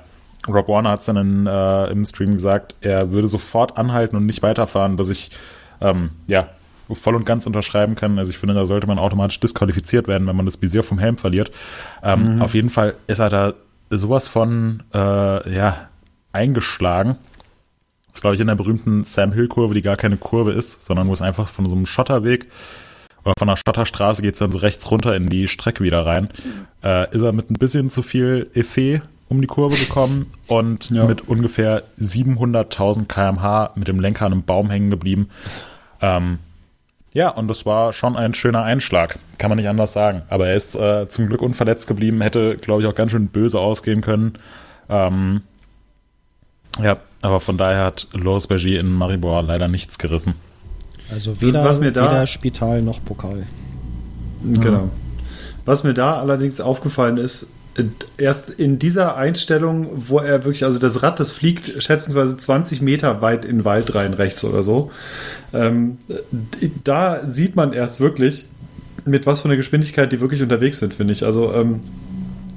Rob 0.47 0.67
Warner 0.67 0.91
hat 0.91 0.99
es 0.99 1.05
dann 1.07 1.17
in, 1.17 1.47
äh, 1.47 1.85
im 1.87 2.05
Stream 2.05 2.33
gesagt, 2.33 2.75
er 2.81 3.11
würde 3.11 3.27
sofort 3.27 3.77
anhalten 3.77 4.15
und 4.15 4.25
nicht 4.25 4.43
weiterfahren, 4.43 4.99
was 4.99 5.09
ich, 5.09 5.31
ähm, 5.81 6.11
ja, 6.27 6.49
voll 6.91 7.15
und 7.15 7.25
ganz 7.25 7.47
unterschreiben 7.47 7.95
kann. 7.95 8.19
Also 8.19 8.29
ich 8.31 8.37
finde, 8.37 8.53
da 8.53 8.65
sollte 8.65 8.85
man 8.85 8.99
automatisch 8.99 9.39
disqualifiziert 9.39 10.07
werden, 10.07 10.27
wenn 10.27 10.35
man 10.35 10.45
das 10.45 10.61
Visier 10.61 10.83
vom 10.83 10.99
Helm 10.99 11.17
verliert. 11.17 11.51
Ähm, 12.03 12.39
Auf 12.41 12.53
jeden 12.53 12.69
Fall 12.69 12.93
ist 13.07 13.19
er 13.19 13.29
da 13.29 13.53
sowas 13.89 14.27
von, 14.27 14.83
äh, 14.93 15.55
ja, 15.55 15.87
eingeschlagen. 16.33 17.15
Das 18.13 18.19
ist, 18.19 18.21
glaube 18.21 18.35
ich, 18.35 18.41
in 18.41 18.47
der 18.47 18.55
berühmten 18.55 19.03
Sam 19.05 19.31
Hill-Kurve, 19.33 19.73
die 19.73 19.81
gar 19.81 19.95
keine 19.95 20.17
Kurve 20.17 20.51
ist, 20.53 20.85
sondern 20.85 21.07
wo 21.07 21.13
es 21.13 21.21
einfach 21.23 21.49
von 21.49 21.65
so 21.67 21.75
einem 21.75 21.87
Schotterweg 21.87 22.47
oder 23.25 23.33
von 23.39 23.47
der 23.47 23.55
Schotterstraße 23.55 24.21
geht 24.21 24.33
es 24.33 24.39
dann 24.39 24.51
so 24.51 24.59
rechts 24.59 24.89
runter 24.91 25.15
in 25.15 25.29
die 25.29 25.47
Strecke 25.47 25.83
wieder 25.83 26.05
rein. 26.05 26.29
Äh, 26.83 27.13
ist 27.15 27.21
er 27.23 27.31
mit 27.33 27.49
ein 27.49 27.55
bisschen 27.55 27.89
zu 27.89 28.03
viel 28.03 28.49
Effet 28.53 29.01
um 29.29 29.41
die 29.41 29.47
Kurve 29.47 29.75
gekommen 29.77 30.31
und 30.47 30.91
Ja. 30.91 31.05
mit 31.05 31.27
ungefähr 31.27 31.83
700.000 31.99 33.07
kmh 33.07 33.71
mit 33.75 33.87
dem 33.87 33.99
Lenker 33.99 34.25
an 34.27 34.33
einem 34.33 34.43
Baum 34.43 34.69
hängen 34.69 34.91
geblieben. 34.91 35.29
Ähm, 36.01 36.37
ja, 37.15 37.29
und 37.29 37.47
das 37.47 37.65
war 37.65 37.93
schon 37.93 38.15
ein 38.17 38.33
schöner 38.33 38.63
Einschlag, 38.63 39.17
kann 39.39 39.49
man 39.49 39.57
nicht 39.57 39.69
anders 39.69 39.93
sagen. 39.93 40.23
Aber 40.29 40.47
er 40.47 40.55
ist 40.55 40.75
äh, 40.75 41.07
zum 41.09 41.27
Glück 41.27 41.41
unverletzt 41.41 41.87
geblieben, 41.87 42.21
hätte, 42.21 42.57
glaube 42.57 42.81
ich, 42.81 42.87
auch 42.87 42.95
ganz 42.95 43.11
schön 43.11 43.27
böse 43.27 43.59
ausgehen 43.59 44.01
können. 44.01 44.33
Ähm, 44.89 45.41
ja, 46.81 46.97
aber 47.21 47.39
von 47.39 47.57
daher 47.57 47.85
hat 47.85 48.07
Loris 48.13 48.47
Berger 48.47 48.79
in 48.79 48.89
Maribor 48.91 49.43
leider 49.43 49.67
nichts 49.67 49.97
gerissen. 49.97 50.33
Also 51.11 51.39
weder, 51.41 51.63
Was 51.63 51.79
mir 51.79 51.91
da- 51.91 52.09
weder 52.09 52.27
Spital 52.27 52.81
noch 52.81 53.03
Pokal. 53.03 53.43
Genau. 54.43 54.89
Was 55.65 55.83
mir 55.83 55.93
da 55.93 56.19
allerdings 56.19 56.59
aufgefallen 56.59 57.17
ist, 57.17 57.47
erst 58.17 58.49
in 58.49 58.77
dieser 58.79 59.15
Einstellung, 59.17 59.87
wo 59.95 60.19
er 60.19 60.43
wirklich, 60.43 60.63
also 60.65 60.77
das 60.79 61.01
Rad, 61.01 61.19
das 61.19 61.31
fliegt 61.31 61.81
schätzungsweise 61.81 62.37
20 62.37 62.81
Meter 62.81 63.21
weit 63.21 63.45
in 63.45 63.59
den 63.59 63.65
Wald 63.65 63.95
rein, 63.95 64.13
rechts 64.13 64.43
oder 64.43 64.61
so. 64.63 64.91
Ähm, 65.53 65.97
da 66.83 67.25
sieht 67.25 67.55
man 67.55 67.73
erst 67.73 67.99
wirklich, 67.99 68.45
mit 69.05 69.25
was 69.25 69.41
für 69.41 69.45
einer 69.47 69.57
Geschwindigkeit 69.57 70.11
die 70.11 70.19
wirklich 70.21 70.41
unterwegs 70.41 70.79
sind, 70.79 70.93
finde 70.93 71.13
ich. 71.13 71.23
Also, 71.25 71.51
ähm, 71.53 71.79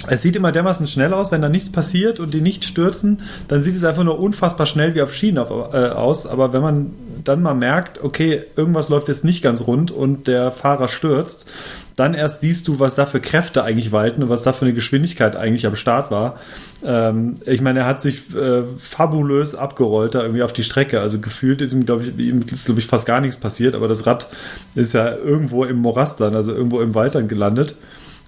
es 0.09 0.23
sieht 0.23 0.37
immer 0.37 0.53
dermaßen 0.53 0.87
schnell 0.87 1.15
aus, 1.15 1.33
wenn 1.33 1.43
da 1.43 1.49
nichts 1.49 1.71
passiert 1.71 2.21
und 2.21 2.35
die 2.35 2.41
nicht 2.41 2.65
stürzen, 2.65 3.23
dann 3.49 3.63
sieht 3.63 3.75
es 3.75 3.85
einfach 3.85 4.05
nur 4.05 4.19
unfassbar 4.19 4.67
schnell 4.67 4.95
wie 4.95 5.03
auf 5.03 5.15
Schienen 5.15 5.39
auf, 5.39 5.73
äh, 5.73 5.89
aus. 5.89 6.27
Aber 6.27 6.53
wenn 6.53 6.63
man 6.63 6.91
dann 7.25 7.43
mal 7.43 7.55
merkt, 7.55 8.05
okay, 8.05 8.45
irgendwas 8.57 8.89
läuft 8.89 9.09
jetzt 9.09 9.25
nicht 9.25 9.43
ganz 9.43 9.67
rund 9.67 9.91
und 9.91 10.29
der 10.29 10.53
Fahrer 10.53 10.89
stürzt, 10.89 11.51
dann 11.97 12.13
erst 12.13 12.43
siehst 12.43 12.69
du, 12.69 12.79
was 12.79 12.95
da 12.95 13.07
für 13.07 13.21
Kräfte 13.21 13.65
eigentlich 13.65 13.91
walten 13.91 14.23
und 14.23 14.29
was 14.29 14.43
da 14.43 14.53
für 14.53 14.67
eine 14.67 14.75
Geschwindigkeit 14.75 15.35
eigentlich 15.35 15.67
am 15.67 15.77
Start 15.77 16.11
war. 16.11 16.39
Ähm, 16.85 17.37
ich 17.47 17.63
meine, 17.63 17.81
er 17.81 17.87
hat 17.87 18.03
sich 18.03 18.35
äh, 18.35 18.65
fabulös 18.77 19.55
abgerollt 19.55 20.15
da 20.15 20.23
irgendwie 20.23 20.43
auf 20.43 20.53
die 20.53 20.63
Strecke. 20.63 21.01
Also 21.01 21.21
gefühlt 21.21 21.63
ist 21.63 21.73
ihm, 21.73 21.87
glaube 21.87 22.03
ich, 22.03 22.17
ihm 22.19 22.43
ist, 22.53 22.67
glaube 22.67 22.81
ich, 22.81 22.87
fast 22.87 23.07
gar 23.07 23.23
nichts 23.23 23.39
passiert, 23.39 23.75
aber 23.75 23.89
das 23.89 24.07
Rad 24.07 24.29
ist 24.75 24.93
ja 24.93 25.17
irgendwo 25.17 25.65
im 25.65 25.79
Morast 25.79 26.21
dann, 26.21 26.37
also 26.37 26.53
irgendwo 26.53 26.83
im 26.83 26.95
Wald 26.95 27.15
dann 27.15 27.29
gelandet. 27.29 27.77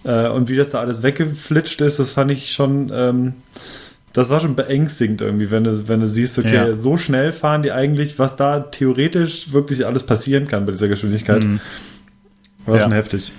Äh, 0.05 0.29
und 0.29 0.49
wie 0.49 0.57
das 0.57 0.71
da 0.71 0.81
alles 0.81 1.03
weggeflitscht 1.03 1.81
ist, 1.81 1.99
das 1.99 2.13
fand 2.13 2.31
ich 2.31 2.53
schon, 2.53 2.91
ähm, 2.95 3.33
das 4.13 4.31
war 4.31 4.41
schon 4.41 4.55
beängstigend 4.55 5.21
irgendwie, 5.21 5.51
wenn 5.51 5.65
du, 5.65 5.89
wenn 5.89 6.01
du 6.01 6.07
siehst, 6.09 6.39
okay, 6.39 6.55
Ja. 6.55 6.75
so 6.77 6.97
schnell 6.97 7.33
fahren 7.33 7.63
die 7.63 7.73
eigentlich, 7.73 8.19
was 8.19 8.37
da 8.37 8.61
theoretisch 8.61 9.53
wirklich 9.53 9.87
alles 9.87 10.05
passieren 10.05 10.47
kann 10.49 10.67
bei 10.67 10.73
dieser 10.73 10.89
Geschwindigkeit. 10.89 11.45
Mhm. 11.45 11.61
War 12.67 12.77
Ja. 12.77 12.83
schon 12.85 12.93
heftig. 12.93 13.33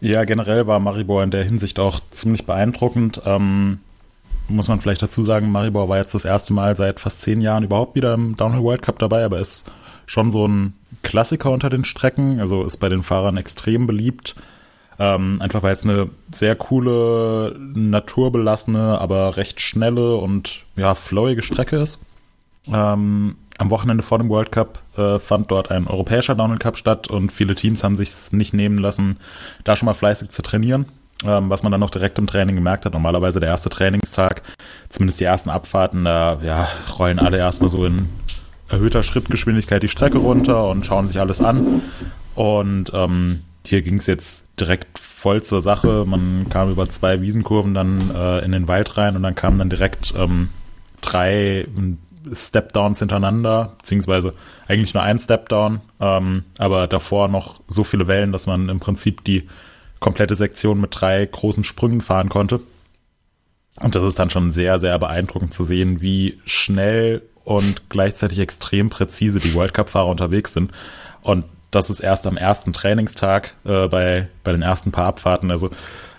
Ja, 0.00 0.24
generell 0.24 0.66
war 0.66 0.78
Maribor 0.78 1.22
in 1.22 1.30
der 1.30 1.44
Hinsicht 1.44 1.78
auch 1.78 2.00
ziemlich 2.10 2.44
beeindruckend. 2.44 3.22
Ähm, 3.24 3.78
muss 4.48 4.68
man 4.68 4.80
vielleicht 4.80 5.02
dazu 5.02 5.22
sagen, 5.22 5.50
Maribor 5.50 5.88
war 5.88 5.96
jetzt 5.96 6.14
das 6.14 6.24
erste 6.24 6.52
Mal 6.52 6.76
seit 6.76 7.00
fast 7.00 7.22
zehn 7.22 7.40
Jahren 7.40 7.64
überhaupt 7.64 7.96
wieder 7.96 8.14
im 8.14 8.36
Downhill 8.36 8.62
World 8.62 8.82
Cup 8.82 8.98
dabei, 8.98 9.24
aber 9.24 9.40
ist 9.40 9.70
schon 10.06 10.30
so 10.30 10.46
ein 10.46 10.74
Klassiker 11.02 11.50
unter 11.50 11.70
den 11.70 11.84
Strecken, 11.84 12.38
also 12.38 12.62
ist 12.64 12.76
bei 12.76 12.88
den 12.88 13.02
Fahrern 13.02 13.36
extrem 13.38 13.86
beliebt. 13.86 14.36
Ähm, 14.98 15.40
einfach 15.42 15.62
weil 15.62 15.74
es 15.74 15.84
eine 15.84 16.08
sehr 16.30 16.56
coole, 16.56 17.54
naturbelassene, 17.74 18.98
aber 19.00 19.36
recht 19.36 19.60
schnelle 19.60 20.16
und 20.16 20.64
ja, 20.76 20.94
flowige 20.94 21.42
Strecke 21.42 21.76
ist. 21.76 22.00
Ähm, 22.72 23.36
am 23.58 23.70
Wochenende 23.70 24.02
vor 24.02 24.18
dem 24.18 24.28
World 24.28 24.52
Cup 24.52 24.82
äh, 24.96 25.18
fand 25.18 25.50
dort 25.50 25.70
ein 25.70 25.86
europäischer 25.86 26.34
Downhill 26.34 26.58
Cup 26.58 26.76
statt 26.76 27.08
und 27.08 27.32
viele 27.32 27.54
Teams 27.54 27.84
haben 27.84 27.96
sich 27.96 28.32
nicht 28.32 28.54
nehmen 28.54 28.78
lassen, 28.78 29.18
da 29.64 29.76
schon 29.76 29.86
mal 29.86 29.94
fleißig 29.94 30.30
zu 30.30 30.42
trainieren, 30.42 30.86
ähm, 31.24 31.48
was 31.48 31.62
man 31.62 31.72
dann 31.72 31.80
noch 31.80 31.90
direkt 31.90 32.18
im 32.18 32.26
Training 32.26 32.56
gemerkt 32.56 32.84
hat. 32.84 32.92
Normalerweise 32.92 33.40
der 33.40 33.50
erste 33.50 33.70
Trainingstag, 33.70 34.42
zumindest 34.88 35.20
die 35.20 35.24
ersten 35.24 35.50
Abfahrten, 35.50 36.04
da 36.04 36.38
ja, 36.42 36.68
rollen 36.98 37.18
alle 37.18 37.38
erstmal 37.38 37.70
so 37.70 37.84
in 37.86 38.08
erhöhter 38.68 39.02
Schrittgeschwindigkeit 39.02 39.82
die 39.82 39.88
Strecke 39.88 40.18
runter 40.18 40.68
und 40.68 40.84
schauen 40.84 41.08
sich 41.08 41.20
alles 41.20 41.40
an. 41.40 41.82
Und 42.34 42.90
ähm, 42.92 43.42
hier 43.66 43.82
ging 43.82 43.98
es 43.98 44.06
jetzt 44.06 44.44
direkt 44.58 44.98
voll 44.98 45.42
zur 45.42 45.60
Sache. 45.60 46.04
Man 46.06 46.46
kam 46.48 46.70
über 46.70 46.88
zwei 46.88 47.20
Wiesenkurven 47.20 47.74
dann 47.74 48.14
äh, 48.14 48.38
in 48.44 48.52
den 48.52 48.68
Wald 48.68 48.96
rein 48.96 49.16
und 49.16 49.22
dann 49.22 49.34
kamen 49.34 49.58
dann 49.58 49.70
direkt 49.70 50.14
ähm, 50.16 50.50
drei 51.00 51.66
Stepdowns 52.32 52.98
hintereinander, 52.98 53.74
beziehungsweise 53.78 54.34
eigentlich 54.66 54.94
nur 54.94 55.02
ein 55.02 55.18
Stepdown, 55.18 55.80
ähm, 56.00 56.44
aber 56.58 56.86
davor 56.86 57.28
noch 57.28 57.60
so 57.68 57.84
viele 57.84 58.06
Wellen, 58.06 58.32
dass 58.32 58.46
man 58.46 58.68
im 58.68 58.80
Prinzip 58.80 59.24
die 59.24 59.48
komplette 60.00 60.34
Sektion 60.34 60.80
mit 60.80 60.90
drei 60.92 61.24
großen 61.24 61.64
Sprüngen 61.64 62.00
fahren 62.00 62.28
konnte. 62.28 62.60
Und 63.76 63.94
das 63.94 64.04
ist 64.04 64.18
dann 64.18 64.30
schon 64.30 64.50
sehr, 64.50 64.78
sehr 64.78 64.98
beeindruckend 64.98 65.52
zu 65.52 65.64
sehen, 65.64 66.00
wie 66.00 66.40
schnell 66.44 67.22
und 67.44 67.90
gleichzeitig 67.90 68.38
extrem 68.38 68.90
präzise 68.90 69.38
die 69.38 69.54
World 69.54 69.74
Cup-Fahrer 69.74 70.08
unterwegs 70.08 70.54
sind. 70.54 70.72
Und 71.22 71.44
das 71.76 71.90
ist 71.90 72.00
erst 72.00 72.26
am 72.26 72.36
ersten 72.36 72.72
Trainingstag 72.72 73.54
äh, 73.64 73.86
bei, 73.86 74.28
bei 74.42 74.52
den 74.52 74.62
ersten 74.62 74.92
paar 74.92 75.06
Abfahrten. 75.06 75.50
Also 75.50 75.70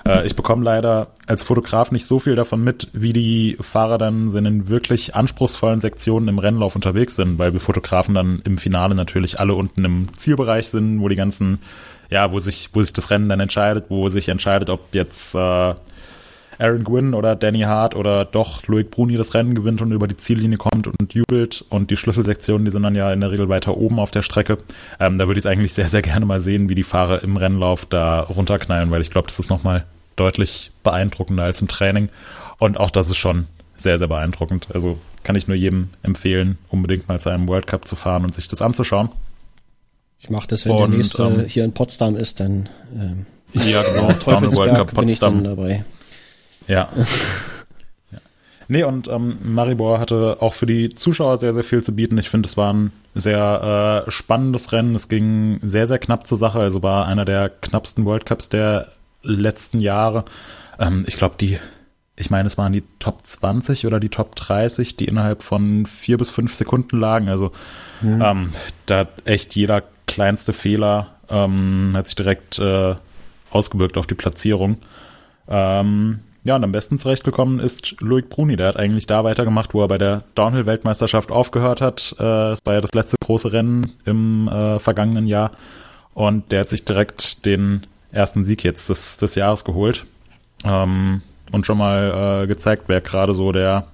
äh, 0.08 0.26
ich 0.26 0.36
bekomme 0.36 0.64
leider 0.64 1.08
als 1.26 1.44
Fotograf 1.44 1.92
nicht 1.92 2.06
so 2.06 2.20
viel 2.20 2.36
davon 2.36 2.64
mit, 2.64 2.90
wie 2.94 3.12
die 3.12 3.58
Fahrer 3.60 3.98
dann 3.98 4.30
in 4.30 4.44
den 4.44 4.70
wirklich 4.70 5.16
anspruchsvollen 5.16 5.80
Sektionen 5.80 6.28
im 6.28 6.40
Rennlauf 6.40 6.76
unterwegs 6.76 7.16
sind, 7.16 7.40
weil 7.40 7.54
wir 7.54 7.60
Fotografen 7.60 8.14
dann 8.14 8.42
im 8.46 8.58
Finale 8.58 8.96
natürlich 8.96 9.40
alle 9.40 9.56
unten 9.56 9.84
im 9.84 10.08
Zielbereich 10.16 10.70
sind, 10.70 11.02
wo 11.02 11.10
die 11.10 11.16
ganzen, 11.16 11.60
ja, 12.10 12.32
wo 12.32 12.38
sich, 12.38 12.70
wo 12.74 12.82
sich 12.82 12.94
das 12.94 13.10
Rennen 13.10 13.28
dann 13.28 13.40
entscheidet, 13.40 13.86
wo 13.90 14.10
sich 14.10 14.30
entscheidet, 14.30 14.70
ob 14.70 14.94
jetzt 14.94 15.34
äh, 15.34 15.74
Aaron 16.60 16.84
Gwynn 16.84 17.14
oder 17.14 17.36
Danny 17.36 17.62
Hart 17.62 17.96
oder 17.96 18.26
doch 18.26 18.66
Loic 18.68 18.90
Bruni 18.90 19.18
das 19.18 19.34
Rennen 19.34 19.56
gewinnt 19.56 19.82
und 19.82 19.92
über 19.92 20.08
die 20.08 20.18
Ziellinie 20.18 20.58
kommt 20.58 20.88
und 20.88 21.14
jubelt. 21.14 21.66
Und 21.70 21.92
die 21.92 21.98
Schlüsselsektionen, 21.98 22.66
die 22.66 22.72
sind 22.72 22.84
dann 22.84 22.96
ja 22.96 23.12
in 23.12 23.22
der 23.22 23.32
Regel 23.32 23.50
weiter 23.50 23.78
oben 23.78 24.00
auf 24.00 24.12
der 24.12 24.22
Strecke. 24.22 24.58
Ähm, 25.00 25.18
da 25.18 25.28
würde 25.28 25.38
ich 25.38 25.46
es 25.46 25.52
eigentlich 25.52 25.74
sehr, 25.74 25.88
sehr 25.88 26.02
gerne 26.02 26.26
mal 26.26 26.40
sehen, 26.40 26.70
wie 26.70 26.76
die 26.76 26.84
Fahrer 26.84 27.24
im 27.24 27.38
Rennlauf 27.38 27.86
da 27.86 28.22
runterknallen, 28.22 28.92
weil 28.92 29.02
ich 29.02 29.12
glaube, 29.12 29.28
das 29.28 29.40
ist 29.40 29.50
nochmal 29.50 29.86
deutlich 30.16 30.72
beeindruckender 30.84 31.44
als 31.44 31.62
im 31.62 31.68
Training. 31.68 32.10
Und 32.58 32.80
auch 32.80 32.90
das 32.90 33.10
ist 33.10 33.18
schon 33.18 33.48
sehr, 33.76 33.98
sehr 33.98 34.08
beeindruckend. 34.08 34.68
Also 34.74 34.98
kann 35.24 35.36
ich 35.36 35.48
nur 35.48 35.56
jedem 35.56 35.90
empfehlen, 36.04 36.58
unbedingt 36.70 37.08
mal 37.08 37.20
zu 37.20 37.30
einem 37.30 37.48
World 37.48 37.68
Cup 37.68 37.88
zu 37.88 37.96
fahren 37.96 38.26
und 38.26 38.34
sich 38.34 38.48
das 38.48 38.62
anzuschauen. 38.62 39.10
Ich 40.20 40.30
mache 40.30 40.48
das, 40.48 40.66
wenn 40.66 40.72
Und, 40.72 40.92
der 40.92 40.98
nächste 40.98 41.24
ähm, 41.24 41.46
hier 41.46 41.64
in 41.64 41.74
Potsdam 41.74 42.16
ist, 42.16 42.40
dann 42.40 42.68
ähm, 42.96 43.26
Ja, 43.54 43.84
genau. 43.84 44.12
Teufelsberg 44.20 44.96
bin 44.96 45.10
ich 45.10 45.20
dann 45.20 45.44
dabei. 45.44 45.86
Ja. 46.68 46.90
ja. 48.12 48.20
Nee, 48.68 48.84
und 48.84 49.08
ähm, 49.08 49.38
Maribor 49.44 50.00
hatte 50.00 50.38
auch 50.40 50.54
für 50.54 50.66
die 50.66 50.94
Zuschauer 50.94 51.38
sehr, 51.38 51.54
sehr 51.54 51.64
viel 51.64 51.84
zu 51.84 51.96
bieten. 51.96 52.18
Ich 52.18 52.30
finde, 52.30 52.48
es 52.48 52.58
war 52.58 52.74
ein 52.74 52.92
sehr 53.16 54.06
äh, 54.08 54.12
spannendes 54.12 54.72
Rennen. 54.72 54.96
Es 54.96 55.10
ging 55.10 55.60
sehr, 55.64 55.88
sehr 55.88 56.00
knapp 56.00 56.28
zur 56.28 56.38
Sache. 56.38 56.60
Also 56.60 56.84
war 56.84 57.08
einer 57.08 57.26
der 57.26 57.50
knappsten 57.50 58.06
World 58.06 58.26
Cups 58.26 58.50
der 58.50 58.90
letzten 59.24 59.80
Jahre. 59.80 60.26
Ähm, 60.80 61.06
ich 61.08 61.18
glaube, 61.18 61.36
die, 61.40 61.60
ich 62.16 62.30
meine, 62.30 62.48
es 62.48 62.58
waren 62.58 62.74
die 62.74 62.84
Top 63.00 63.26
20 63.26 63.86
oder 63.86 64.00
die 64.00 64.10
Top 64.10 64.36
30, 64.36 64.98
die 64.98 65.06
innerhalb 65.06 65.44
von 65.44 65.86
vier 65.86 66.18
bis 66.18 66.30
fünf 66.30 66.54
Sekunden 66.56 67.00
lagen. 67.00 67.30
Also 67.30 67.52
mhm. 68.02 68.22
ähm, 68.22 68.54
da 68.86 69.08
echt 69.26 69.56
jeder 69.56 69.84
kleinste 70.06 70.54
Fehler 70.54 71.16
ähm, 71.30 71.94
hat 71.96 72.08
sich 72.08 72.16
direkt 72.16 72.60
äh, 72.60 72.96
ausgewirkt 73.50 73.98
auf 73.98 74.08
die 74.08 74.16
Platzierung. 74.16 74.78
Ähm, 75.48 76.20
ja, 76.48 76.56
und 76.56 76.64
am 76.64 76.72
besten 76.72 76.98
zurechtgekommen 76.98 77.60
ist 77.60 78.00
Loic 78.00 78.30
Bruni. 78.30 78.56
Der 78.56 78.70
hat 78.70 78.78
eigentlich 78.78 79.06
da 79.06 79.26
weitergemacht, 79.26 79.74
wo 79.74 79.82
er 79.82 79.90
bei 79.90 79.98
der 79.98 80.24
Downhill-Weltmeisterschaft 80.36 81.30
aufgehört 81.30 81.82
hat. 81.82 82.16
Äh, 82.20 82.52
es 82.52 82.60
war 82.64 82.76
ja 82.76 82.82
das 82.82 82.94
letzte 82.94 83.18
große 83.20 83.52
Rennen 83.52 83.92
im 84.06 84.48
äh, 84.48 84.80
vergangenen 84.80 85.28
Jahr. 85.28 85.52
Und 86.14 86.54
der 86.54 86.62
hat 86.62 86.70
sich 86.70 86.86
direkt 86.86 87.46
den 87.46 87.86
ersten 88.14 88.46
Sieg 88.46 88.64
jetzt 88.64 88.90
des, 88.90 89.18
des 89.18 89.36
Jahres 89.36 89.66
geholt. 89.66 90.06
Ähm, 90.64 91.22
und 91.52 91.66
schon 91.66 91.78
mal 91.78 92.44
äh, 92.44 92.48
gezeigt, 92.48 92.84
wer 92.88 93.02
gerade 93.02 93.34
so 93.34 93.52
der, 93.52 93.88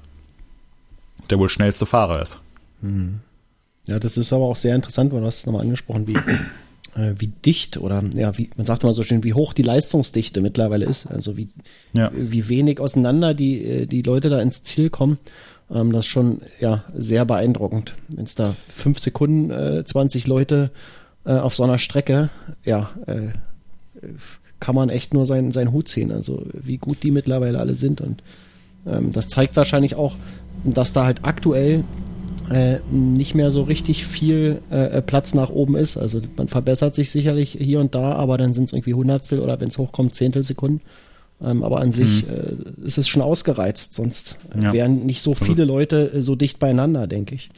der 1.31 1.39
wohl 1.39 1.49
schnellste 1.49 1.87
Fahrer 1.87 2.21
ist. 2.21 2.39
Hm. 2.81 3.19
Ja, 3.87 3.97
das 3.97 4.15
ist 4.15 4.31
aber 4.31 4.45
auch 4.45 4.55
sehr 4.55 4.75
interessant, 4.75 5.11
weil 5.11 5.21
du 5.21 5.25
hast 5.25 5.39
es 5.39 5.45
nochmal 5.47 5.63
angesprochen, 5.63 6.07
wie 6.07 6.17
äh, 6.95 7.13
wie 7.17 7.27
dicht 7.27 7.77
oder 7.77 8.03
ja, 8.15 8.37
wie 8.37 8.49
man 8.55 8.65
sagt 8.65 8.83
immer 8.83 8.93
so 8.93 9.03
schön, 9.03 9.23
wie 9.23 9.33
hoch 9.33 9.53
die 9.53 9.63
Leistungsdichte 9.63 10.41
mittlerweile 10.41 10.85
ist. 10.85 11.07
Also 11.07 11.37
wie, 11.37 11.49
ja. 11.93 12.11
wie 12.13 12.49
wenig 12.49 12.79
auseinander 12.79 13.33
die, 13.33 13.63
äh, 13.63 13.85
die 13.85 14.01
Leute 14.01 14.29
da 14.29 14.41
ins 14.41 14.63
Ziel 14.63 14.89
kommen. 14.89 15.17
Ähm, 15.71 15.91
das 15.91 16.05
ist 16.05 16.11
schon 16.11 16.41
ja 16.59 16.83
sehr 16.95 17.25
beeindruckend. 17.25 17.95
Wenn 18.09 18.25
es 18.25 18.35
da 18.35 18.55
fünf 18.67 18.99
Sekunden 18.99 19.49
äh, 19.51 19.83
20 19.83 20.27
Leute 20.27 20.71
äh, 21.25 21.33
auf 21.33 21.55
so 21.55 21.63
einer 21.63 21.77
Strecke, 21.77 22.29
ja, 22.63 22.91
äh, 23.07 23.29
kann 24.59 24.75
man 24.75 24.89
echt 24.89 25.13
nur 25.13 25.25
seinen, 25.25 25.51
seinen 25.51 25.71
Hut 25.71 25.87
ziehen. 25.87 26.11
Also 26.11 26.45
wie 26.53 26.77
gut 26.77 27.03
die 27.03 27.11
mittlerweile 27.11 27.59
alle 27.59 27.75
sind. 27.75 28.01
Und 28.01 28.23
ähm, 28.85 29.11
das 29.11 29.29
zeigt 29.29 29.55
wahrscheinlich 29.55 29.95
auch, 29.95 30.15
dass 30.63 30.93
da 30.93 31.05
halt 31.05 31.19
aktuell 31.23 31.83
äh, 32.49 32.79
nicht 32.91 33.35
mehr 33.35 33.51
so 33.51 33.63
richtig 33.63 34.05
viel 34.05 34.61
äh, 34.69 35.01
Platz 35.01 35.33
nach 35.33 35.49
oben 35.49 35.75
ist. 35.75 35.97
Also 35.97 36.21
man 36.37 36.47
verbessert 36.47 36.95
sich 36.95 37.09
sicherlich 37.09 37.57
hier 37.59 37.79
und 37.79 37.95
da, 37.95 38.13
aber 38.13 38.37
dann 38.37 38.53
sind 38.53 38.65
es 38.65 38.73
irgendwie 38.73 38.93
Hundertstel 38.93 39.39
oder 39.39 39.59
wenn 39.61 39.69
es 39.69 39.77
hochkommt, 39.77 40.15
Zehntelsekunden. 40.15 40.81
Ähm, 41.41 41.63
aber 41.63 41.79
an 41.79 41.91
sich 41.91 42.25
mhm. 42.25 42.33
äh, 42.81 42.85
ist 42.85 42.97
es 42.97 43.07
schon 43.07 43.21
ausgereizt, 43.21 43.95
sonst 43.95 44.37
ja. 44.59 44.71
wären 44.71 45.05
nicht 45.05 45.21
so 45.21 45.31
also 45.31 45.45
viele 45.45 45.65
Leute 45.65 46.13
äh, 46.13 46.21
so 46.21 46.35
dicht 46.35 46.59
beieinander, 46.59 47.07
denke 47.07 47.35
ich. 47.35 47.49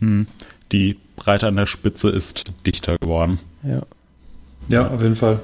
Mhm. 0.00 0.26
Die 0.72 0.96
Breite 1.16 1.46
an 1.46 1.56
der 1.56 1.66
Spitze 1.66 2.10
ist 2.10 2.44
dichter 2.66 2.96
geworden. 2.98 3.38
Ja. 3.62 3.82
Ja, 4.68 4.90
auf 4.90 5.02
jeden 5.02 5.16
Fall. 5.16 5.40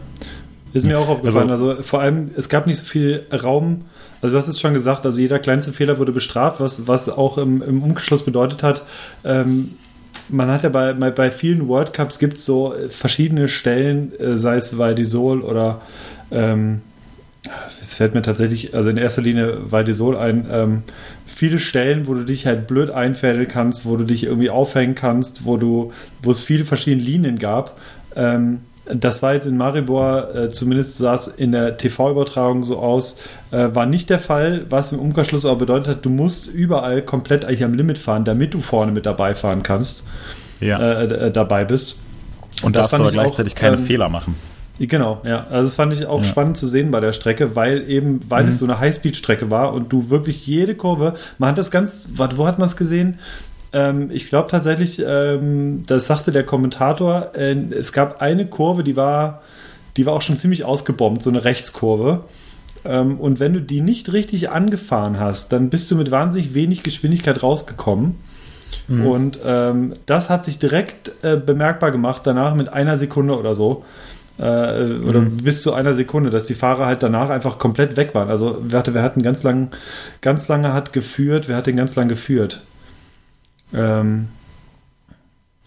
Ist 0.73 0.85
mir 0.85 0.99
auch 0.99 1.09
aufgefallen. 1.09 1.51
Also, 1.51 1.71
also, 1.71 1.83
vor 1.83 2.01
allem, 2.01 2.31
es 2.37 2.49
gab 2.49 2.67
nicht 2.67 2.79
so 2.79 2.85
viel 2.85 3.27
Raum. 3.33 3.83
Also 4.23 4.35
du 4.35 4.41
hast 4.41 4.49
es 4.49 4.61
schon 4.61 4.73
gesagt, 4.73 5.05
also 5.05 5.21
jeder 5.21 5.39
kleinste 5.39 5.73
Fehler 5.73 5.99
wurde 5.99 6.13
bestraft, 6.13 6.61
was, 6.61 6.87
was 6.87 7.09
auch 7.09 7.39
im, 7.39 7.61
im 7.61 7.83
Umgeschluss 7.83 8.25
bedeutet 8.25 8.63
hat, 8.63 8.85
ähm, 9.25 9.73
man 10.29 10.51
hat 10.51 10.63
ja 10.63 10.69
bei, 10.69 10.93
bei 10.93 11.31
vielen 11.31 11.69
World 11.69 11.93
Cups 11.93 12.19
gibt 12.19 12.39
es 12.39 12.47
so 12.47 12.75
verschiedene 12.89 13.49
Stellen, 13.49 14.19
äh, 14.19 14.39
sei 14.39 14.57
es 14.57 14.79
Valdisol 14.79 15.43
oder 15.43 15.83
ähm, 16.31 16.81
es 17.81 17.95
fällt 17.95 18.15
mir 18.15 18.23
tatsächlich, 18.23 18.75
also 18.75 18.89
in 18.89 18.97
erster 18.97 19.23
Linie 19.23 19.71
Valdisol 19.71 20.17
ein, 20.17 20.47
ähm, 20.51 20.83
viele 21.27 21.59
Stellen, 21.59 22.07
wo 22.07 22.15
du 22.15 22.25
dich 22.25 22.47
halt 22.47 22.69
blöd 22.69 22.91
einfädeln 22.91 23.49
kannst, 23.49 23.85
wo 23.85 23.97
du 23.97 24.05
dich 24.05 24.25
irgendwie 24.25 24.51
aufhängen 24.51 24.95
kannst, 24.95 25.45
wo 25.45 25.57
du, 25.57 25.93
wo 26.23 26.31
es 26.31 26.39
viele 26.39 26.65
verschiedene 26.65 27.03
Linien 27.03 27.39
gab. 27.39 27.81
Ähm, 28.15 28.61
das 28.87 29.23
war 29.23 29.35
jetzt 29.35 29.47
in 29.47 29.57
Maribor, 29.57 30.35
äh, 30.35 30.49
zumindest 30.49 30.99
sah 30.99 31.15
es 31.15 31.29
in 31.29 31.53
der 31.53 31.77
TV-Übertragung 31.77 32.65
so 32.65 32.79
aus, 32.79 33.19
äh, 33.51 33.69
war 33.73 33.87
nicht 33.87 34.11
der 34.11 34.19
Fall, 34.19 34.67
was 34.71 34.93
im 34.93 34.99
Umkehrschluss 34.99 35.45
aber 35.45 35.57
bedeutet 35.57 35.89
hat, 35.89 36.05
du 36.05 36.11
musst 36.11 36.49
überall 36.49 37.03
komplett 37.03 37.45
eigentlich 37.45 37.65
am 37.65 37.75
Limit 37.75 37.99
fahren, 37.99 38.25
damit 38.25 38.55
du 38.55 38.61
vorne 38.61 38.93
mit 38.93 39.07
dabei 39.07 39.35
fahren 39.35 39.63
kannst, 39.63 40.09
ja. 40.61 40.79
äh, 40.79 41.27
äh 41.27 41.31
dabei 41.31 41.65
bist. 41.65 41.97
Und 42.63 42.77
das 42.77 42.89
darfst 42.89 43.01
aber 43.01 43.13
gleichzeitig 43.13 43.55
auch, 43.55 43.61
keine 43.61 43.77
ähm, 43.77 43.85
Fehler 43.85 44.09
machen. 44.09 44.35
Genau, 44.79 45.21
ja. 45.25 45.47
Also 45.49 45.69
das 45.69 45.75
fand 45.75 45.93
ich 45.93 46.07
auch 46.07 46.23
ja. 46.23 46.29
spannend 46.29 46.57
zu 46.57 46.67
sehen 46.67 46.91
bei 46.91 47.01
der 47.01 47.13
Strecke, 47.13 47.55
weil 47.55 47.89
eben, 47.89 48.21
weil 48.29 48.45
mhm. 48.45 48.49
es 48.49 48.59
so 48.59 48.65
eine 48.65 48.81
Highspeed-Strecke 48.81 49.51
war 49.51 49.73
und 49.75 49.93
du 49.93 50.11
wirklich 50.11 50.47
jede 50.47 50.75
Kurve, 50.75 51.15
man 51.39 51.51
hat 51.51 51.59
das 51.59 51.71
ganz, 51.71 52.15
wo 52.17 52.47
hat 52.47 52.59
man 52.59 52.67
es 52.67 52.77
gesehen? 52.77 53.19
Ähm, 53.73 54.11
ich 54.13 54.29
glaube 54.29 54.51
tatsächlich, 54.51 55.03
ähm, 55.07 55.83
das 55.87 56.07
sagte 56.07 56.33
der 56.33 56.45
Kommentator, 56.45 57.33
äh, 57.35 57.55
es 57.71 57.93
gab 57.93 58.21
eine 58.21 58.47
Kurve, 58.47 58.85
die 58.85 58.97
war, 58.97 59.43
die 59.97 60.07
war 60.07 60.13
auch 60.15 60.23
schon 60.23 60.37
ziemlich 60.37 60.65
ausgebombt, 60.65 61.23
so 61.23 61.31
eine 61.31 61.45
Rechtskurve. 61.45 62.25
Ähm, 62.85 63.19
und 63.19 63.41
wenn 63.41 63.53
du 63.53 63.61
die 63.61 63.81
nicht 63.81 64.13
richtig 64.13 64.51
angefahren 64.51 65.19
hast, 65.19 65.53
dann 65.53 65.71
bist 65.71 65.91
du 65.91 65.97
mit 65.97 66.11
wahnsinnig 66.11 66.55
wenig 66.55 66.83
Geschwindigkeit 66.83 67.43
rausgekommen. 67.43 68.17
Mhm. 68.89 69.07
Und 69.07 69.39
ähm, 69.45 69.95
das 70.07 70.31
hat 70.31 70.45
sich 70.45 70.59
direkt 70.59 71.13
äh, 71.23 71.37
bemerkbar 71.37 71.91
gemacht, 71.91 72.23
danach 72.25 72.55
mit 72.55 72.73
einer 72.73 72.97
Sekunde 72.97 73.39
oder 73.39 73.55
so. 73.55 73.85
Äh, 74.39 74.43
oder 74.43 75.21
mhm. 75.21 75.37
bis 75.39 75.63
zu 75.63 75.73
einer 75.75 75.95
Sekunde, 75.95 76.31
dass 76.31 76.47
die 76.47 76.55
Fahrer 76.55 76.87
halt 76.87 77.03
danach 77.03 77.31
einfach 77.31 77.59
komplett 77.59 77.97
weg 77.97 78.15
waren. 78.15 78.29
Also 78.29 78.59
wer, 78.63 78.79
hatte, 78.79 78.95
wer 78.95 79.03
hatten 79.03 79.23
ganz 79.23 79.43
lang, 79.43 79.71
ganz 80.21 80.49
lange 80.49 80.73
hat 80.73 80.93
geführt, 80.93 81.49
wer 81.49 81.57
hat 81.57 81.67
den 81.67 81.77
ganz 81.77 81.95
lang 81.97 82.09
geführt? 82.09 82.63
Ähm, 83.75 84.29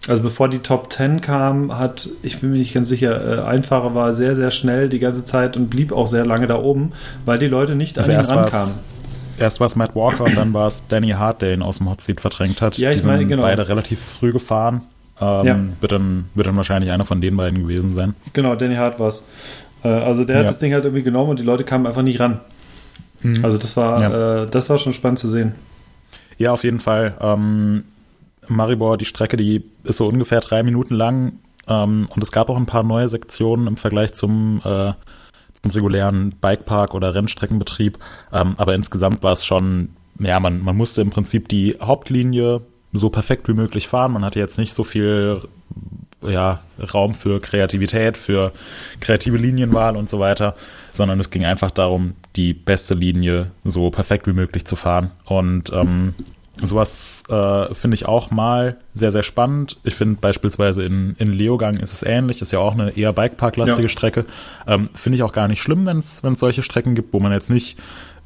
also 0.07 0.21
bevor 0.21 0.49
die 0.49 0.59
Top 0.59 0.91
10 0.91 1.21
kam, 1.21 1.77
hat, 1.77 2.09
ich 2.21 2.39
bin 2.39 2.51
mir 2.51 2.57
nicht 2.57 2.73
ganz 2.73 2.89
sicher, 2.89 3.39
äh, 3.39 3.41
Einfacher 3.43 3.95
war 3.95 4.13
sehr, 4.13 4.35
sehr 4.35 4.51
schnell 4.51 4.87
die 4.87 4.99
ganze 4.99 5.25
Zeit 5.25 5.57
und 5.57 5.69
blieb 5.69 5.91
auch 5.91 6.07
sehr 6.07 6.25
lange 6.25 6.47
da 6.47 6.57
oben, 6.59 6.91
weil 7.25 7.39
die 7.39 7.47
Leute 7.47 7.75
nicht 7.75 7.97
also 7.97 8.11
an 8.11 8.19
ihn 8.19 8.25
rankamen. 8.25 8.75
Erst 9.37 9.59
war 9.59 9.67
es 9.67 9.75
Matt 9.75 9.95
Walker 9.95 10.25
und 10.25 10.37
dann 10.37 10.53
war 10.53 10.67
es 10.67 10.87
Danny 10.87 11.09
Hart, 11.09 11.41
der 11.41 11.53
ihn 11.53 11.61
aus 11.61 11.79
dem 11.79 11.89
Hotseat 11.89 12.21
verdrängt 12.21 12.61
hat. 12.61 12.77
Ja, 12.77 12.91
ich 12.91 13.01
die 13.01 13.07
meine, 13.07 13.25
genau. 13.25 13.41
beide 13.41 13.67
relativ 13.67 13.99
früh 13.99 14.31
gefahren. 14.31 14.81
Ähm, 15.19 15.45
ja. 15.45 15.57
wird, 15.79 15.91
dann, 15.91 16.25
wird 16.35 16.47
dann 16.47 16.55
wahrscheinlich 16.55 16.91
einer 16.91 17.05
von 17.05 17.21
den 17.21 17.35
beiden 17.35 17.59
gewesen 17.63 17.95
sein. 17.95 18.15
Genau, 18.33 18.55
Danny 18.55 18.75
Hart 18.75 18.99
war 18.99 19.07
es. 19.07 19.23
Äh, 19.83 19.87
also 19.87 20.23
der 20.23 20.35
ja. 20.35 20.41
hat 20.41 20.49
das 20.49 20.57
Ding 20.57 20.73
halt 20.73 20.83
irgendwie 20.83 21.03
genommen 21.03 21.31
und 21.31 21.39
die 21.39 21.43
Leute 21.43 21.63
kamen 21.63 21.87
einfach 21.87 22.01
nicht 22.01 22.19
ran. 22.19 22.41
Hm. 23.21 23.43
Also 23.43 23.57
das 23.57 23.75
war, 23.75 24.01
ja. 24.01 24.43
äh, 24.43 24.47
das 24.49 24.69
war 24.69 24.77
schon 24.77 24.93
spannend 24.93 25.19
zu 25.19 25.29
sehen. 25.29 25.55
Ja, 26.37 26.51
auf 26.51 26.63
jeden 26.63 26.79
Fall. 26.79 27.13
Ähm, 27.19 27.85
Maribor, 28.47 28.97
die 28.97 29.05
Strecke, 29.05 29.37
die 29.37 29.63
ist 29.83 29.97
so 29.97 30.07
ungefähr 30.07 30.39
drei 30.39 30.63
Minuten 30.63 30.95
lang. 30.95 31.39
Ähm, 31.67 32.05
und 32.13 32.23
es 32.23 32.31
gab 32.31 32.49
auch 32.49 32.57
ein 32.57 32.65
paar 32.65 32.83
neue 32.83 33.07
Sektionen 33.07 33.67
im 33.67 33.77
Vergleich 33.77 34.13
zum, 34.13 34.61
äh, 34.63 34.93
zum 35.61 35.71
regulären 35.71 36.31
Bikepark 36.39 36.93
oder 36.93 37.15
Rennstreckenbetrieb. 37.15 37.97
Ähm, 38.31 38.55
aber 38.57 38.75
insgesamt 38.75 39.23
war 39.23 39.31
es 39.31 39.45
schon, 39.45 39.89
ja, 40.19 40.39
man, 40.39 40.63
man 40.63 40.75
musste 40.75 41.01
im 41.01 41.09
Prinzip 41.09 41.47
die 41.49 41.77
Hauptlinie 41.81 42.61
so 42.93 43.09
perfekt 43.09 43.47
wie 43.47 43.53
möglich 43.53 43.87
fahren. 43.87 44.13
Man 44.13 44.23
hatte 44.23 44.39
jetzt 44.39 44.57
nicht 44.57 44.73
so 44.73 44.83
viel 44.83 45.41
ja, 46.21 46.61
Raum 46.93 47.13
für 47.13 47.39
Kreativität, 47.39 48.17
für 48.17 48.51
kreative 48.99 49.37
Linienwahl 49.37 49.97
und 49.97 50.09
so 50.09 50.19
weiter, 50.19 50.55
sondern 50.91 51.19
es 51.19 51.29
ging 51.29 51.45
einfach 51.45 51.71
darum, 51.71 52.13
die 52.35 52.53
beste 52.53 52.93
Linie 52.93 53.51
so 53.63 53.89
perfekt 53.89 54.27
wie 54.27 54.33
möglich 54.33 54.65
zu 54.65 54.75
fahren. 54.75 55.11
Und 55.25 55.71
ähm, 55.73 56.13
Sowas 56.61 57.23
äh, 57.29 57.73
finde 57.73 57.95
ich 57.95 58.05
auch 58.05 58.31
mal 58.31 58.77
sehr, 58.93 59.11
sehr 59.11 59.23
spannend. 59.23 59.77
Ich 59.83 59.95
finde 59.95 60.19
beispielsweise 60.21 60.83
in, 60.83 61.15
in 61.17 61.33
Leogang 61.33 61.77
ist 61.77 61.91
es 61.91 62.01
ähnlich, 62.01 62.41
ist 62.41 62.51
ja 62.51 62.59
auch 62.59 62.73
eine 62.73 62.91
eher 62.91 63.11
Bikepark-lastige 63.11 63.83
ja. 63.83 63.89
Strecke. 63.89 64.25
Ähm, 64.65 64.89
finde 64.93 65.17
ich 65.17 65.23
auch 65.23 65.33
gar 65.33 65.47
nicht 65.47 65.61
schlimm, 65.61 65.85
wenn 65.85 65.99
es 65.99 66.21
solche 66.35 66.61
Strecken 66.61 66.95
gibt, 66.95 67.13
wo 67.13 67.19
man 67.19 67.33
jetzt 67.33 67.49
nicht 67.49 67.77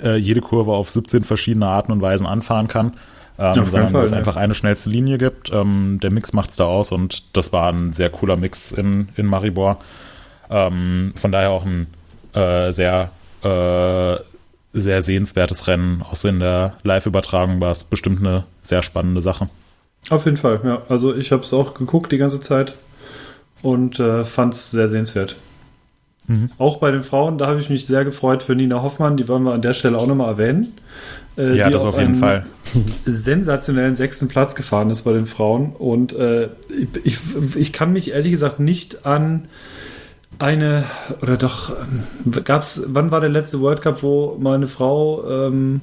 äh, 0.02 0.16
jede 0.16 0.42
Kurve 0.42 0.72
auf 0.74 0.92
17 0.92 1.24
verschiedene 1.24 1.68
Arten 1.68 1.92
und 1.92 2.02
Weisen 2.02 2.28
anfahren 2.28 2.68
kann, 2.68 2.94
ähm, 3.40 3.56
ja, 3.56 3.66
sondern 3.66 3.90
Fall, 3.90 4.04
es 4.04 4.12
ja. 4.12 4.18
einfach 4.18 4.36
eine 4.36 4.54
schnellste 4.54 4.90
Linie 4.90 5.18
gibt. 5.18 5.52
Ähm, 5.52 6.00
der 6.02 6.12
Mix 6.12 6.32
macht 6.34 6.52
es 6.52 6.58
da 6.58 6.66
aus 6.66 6.92
und 6.92 7.36
das 7.36 7.52
war 7.52 7.72
ein 7.72 7.94
sehr 7.94 8.10
cooler 8.10 8.36
Mix 8.36 8.72
in, 8.72 9.10
in 9.16 9.26
Maribor. 9.26 9.80
Ähm, 10.52 11.14
von 11.16 11.32
daher 11.32 11.50
auch 11.50 11.66
ein 11.66 11.88
äh, 12.34 12.72
sehr 12.72 13.12
äh, 13.44 14.16
sehr 14.74 15.02
sehenswertes 15.02 15.68
Rennen. 15.68 16.04
Auch 16.04 16.16
so 16.16 16.28
in 16.28 16.40
der 16.40 16.76
Live-Übertragung 16.84 17.60
war 17.60 17.72
es 17.72 17.84
bestimmt 17.84 18.20
eine 18.20 18.44
sehr 18.62 18.82
spannende 18.82 19.22
Sache. 19.22 19.50
Auf 20.10 20.26
jeden 20.26 20.38
Fall, 20.38 20.62
ja. 20.64 20.82
Also 20.90 21.16
ich 21.16 21.32
habe 21.32 21.44
es 21.44 21.54
auch 21.54 21.74
geguckt 21.74 22.12
die 22.12 22.18
ganze 22.18 22.40
Zeit 22.40 22.76
und 23.62 24.00
äh, 24.00 24.26
fand 24.26 24.54
es 24.54 24.72
sehr 24.72 24.88
sehenswert. 24.88 25.36
Mhm. 26.28 26.52
Auch 26.58 26.78
bei 26.78 26.92
den 26.92 27.04
Frauen, 27.04 27.38
da 27.38 27.48
habe 27.48 27.60
ich 27.60 27.70
mich 27.70 27.88
sehr 27.88 28.06
gefreut 28.06 28.44
für 28.44 28.56
Nina 28.56 28.82
Hoffmann, 28.82 29.18
die 29.18 29.28
wollen 29.28 29.44
wir 29.44 29.54
an 29.54 29.62
der 29.62 29.74
Stelle 29.74 29.98
auch 29.98 30.08
nochmal 30.08 30.30
erwähnen. 30.30 30.74
Äh, 31.38 31.58
ja, 31.58 31.70
das 31.70 31.86
auf 31.86 31.98
jeden 31.98 32.16
Fall. 32.16 32.46
sensationellen 33.06 33.96
sechsten 33.96 34.28
Platz 34.28 34.56
gefahren 34.56 34.90
ist 34.90 35.02
bei 35.02 35.14
den 35.14 35.26
Frauen. 35.26 35.74
Und 35.74 36.14
äh, 36.14 36.50
ich, 37.04 37.20
ich 37.56 37.74
kann 37.74 37.94
mich 37.94 38.12
ehrlich 38.12 38.32
gesagt 38.32 38.60
nicht 38.60 39.06
an 39.06 39.48
eine, 40.40 40.86
oder 41.22 41.38
doch, 41.38 41.70
ähm, 41.70 42.44
gab's, 42.44 42.82
wann 42.86 43.12
war 43.12 43.20
der 43.22 43.30
letzte 43.30 43.60
World 43.60 43.82
Cup, 43.82 44.02
wo 44.02 44.38
meine 44.40 44.68
Frau, 44.68 45.30
ähm, 45.30 45.82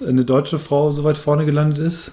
eine 0.00 0.24
deutsche 0.24 0.58
Frau 0.58 0.92
so 0.92 1.04
weit 1.04 1.16
vorne 1.16 1.44
gelandet 1.44 1.78
ist? 1.78 2.12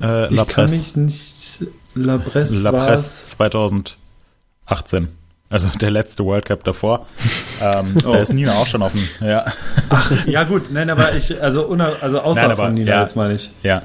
Äh, 0.00 0.34
ich 0.34 0.46
kann 0.48 0.70
mich 0.70 0.96
nicht, 0.96 1.66
La 1.94 2.18
Presse, 2.18 2.60
La 2.60 2.72
Presse 2.72 3.26
2018. 3.28 5.08
Also 5.48 5.68
der 5.80 5.92
letzte 5.92 6.24
World 6.24 6.44
Cup 6.44 6.64
davor. 6.64 7.06
ähm, 7.62 7.94
oh. 8.04 8.12
Da 8.12 8.18
ist 8.18 8.32
Nina 8.32 8.52
auch 8.54 8.66
schon 8.66 8.80
dem. 8.80 9.08
Ja. 9.20 9.46
Ach, 9.88 10.26
ja 10.26 10.42
gut, 10.42 10.72
nein, 10.72 10.90
aber 10.90 11.14
ich, 11.14 11.40
also, 11.40 11.68
also 11.68 12.20
außer 12.20 12.42
nein, 12.42 12.50
aber, 12.50 12.64
von 12.64 12.74
Nina, 12.74 12.90
ja, 12.90 13.00
jetzt 13.02 13.14
meine 13.14 13.34
ich. 13.34 13.50
Ja. 13.62 13.82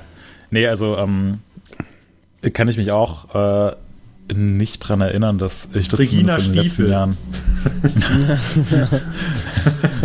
Nee, 0.50 0.68
also 0.68 0.98
ähm, 0.98 1.40
kann 2.54 2.68
ich 2.68 2.78
mich 2.78 2.92
auch 2.92 3.36
äh, 3.36 3.76
nicht 4.34 4.80
dran 4.80 5.02
erinnern, 5.02 5.38
dass 5.38 5.70
ich 5.74 5.88
das 5.88 6.00
Regina 6.00 6.38
zumindest 6.38 6.48
in 6.48 6.54
den 6.54 6.64
letzten 6.64 6.90
Jahren. 6.90 7.18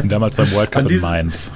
Damals 0.08 0.36
beim 0.36 0.52
World 0.52 0.72
Cup 0.72 0.90
in 0.90 1.00
Mainz. 1.00 1.50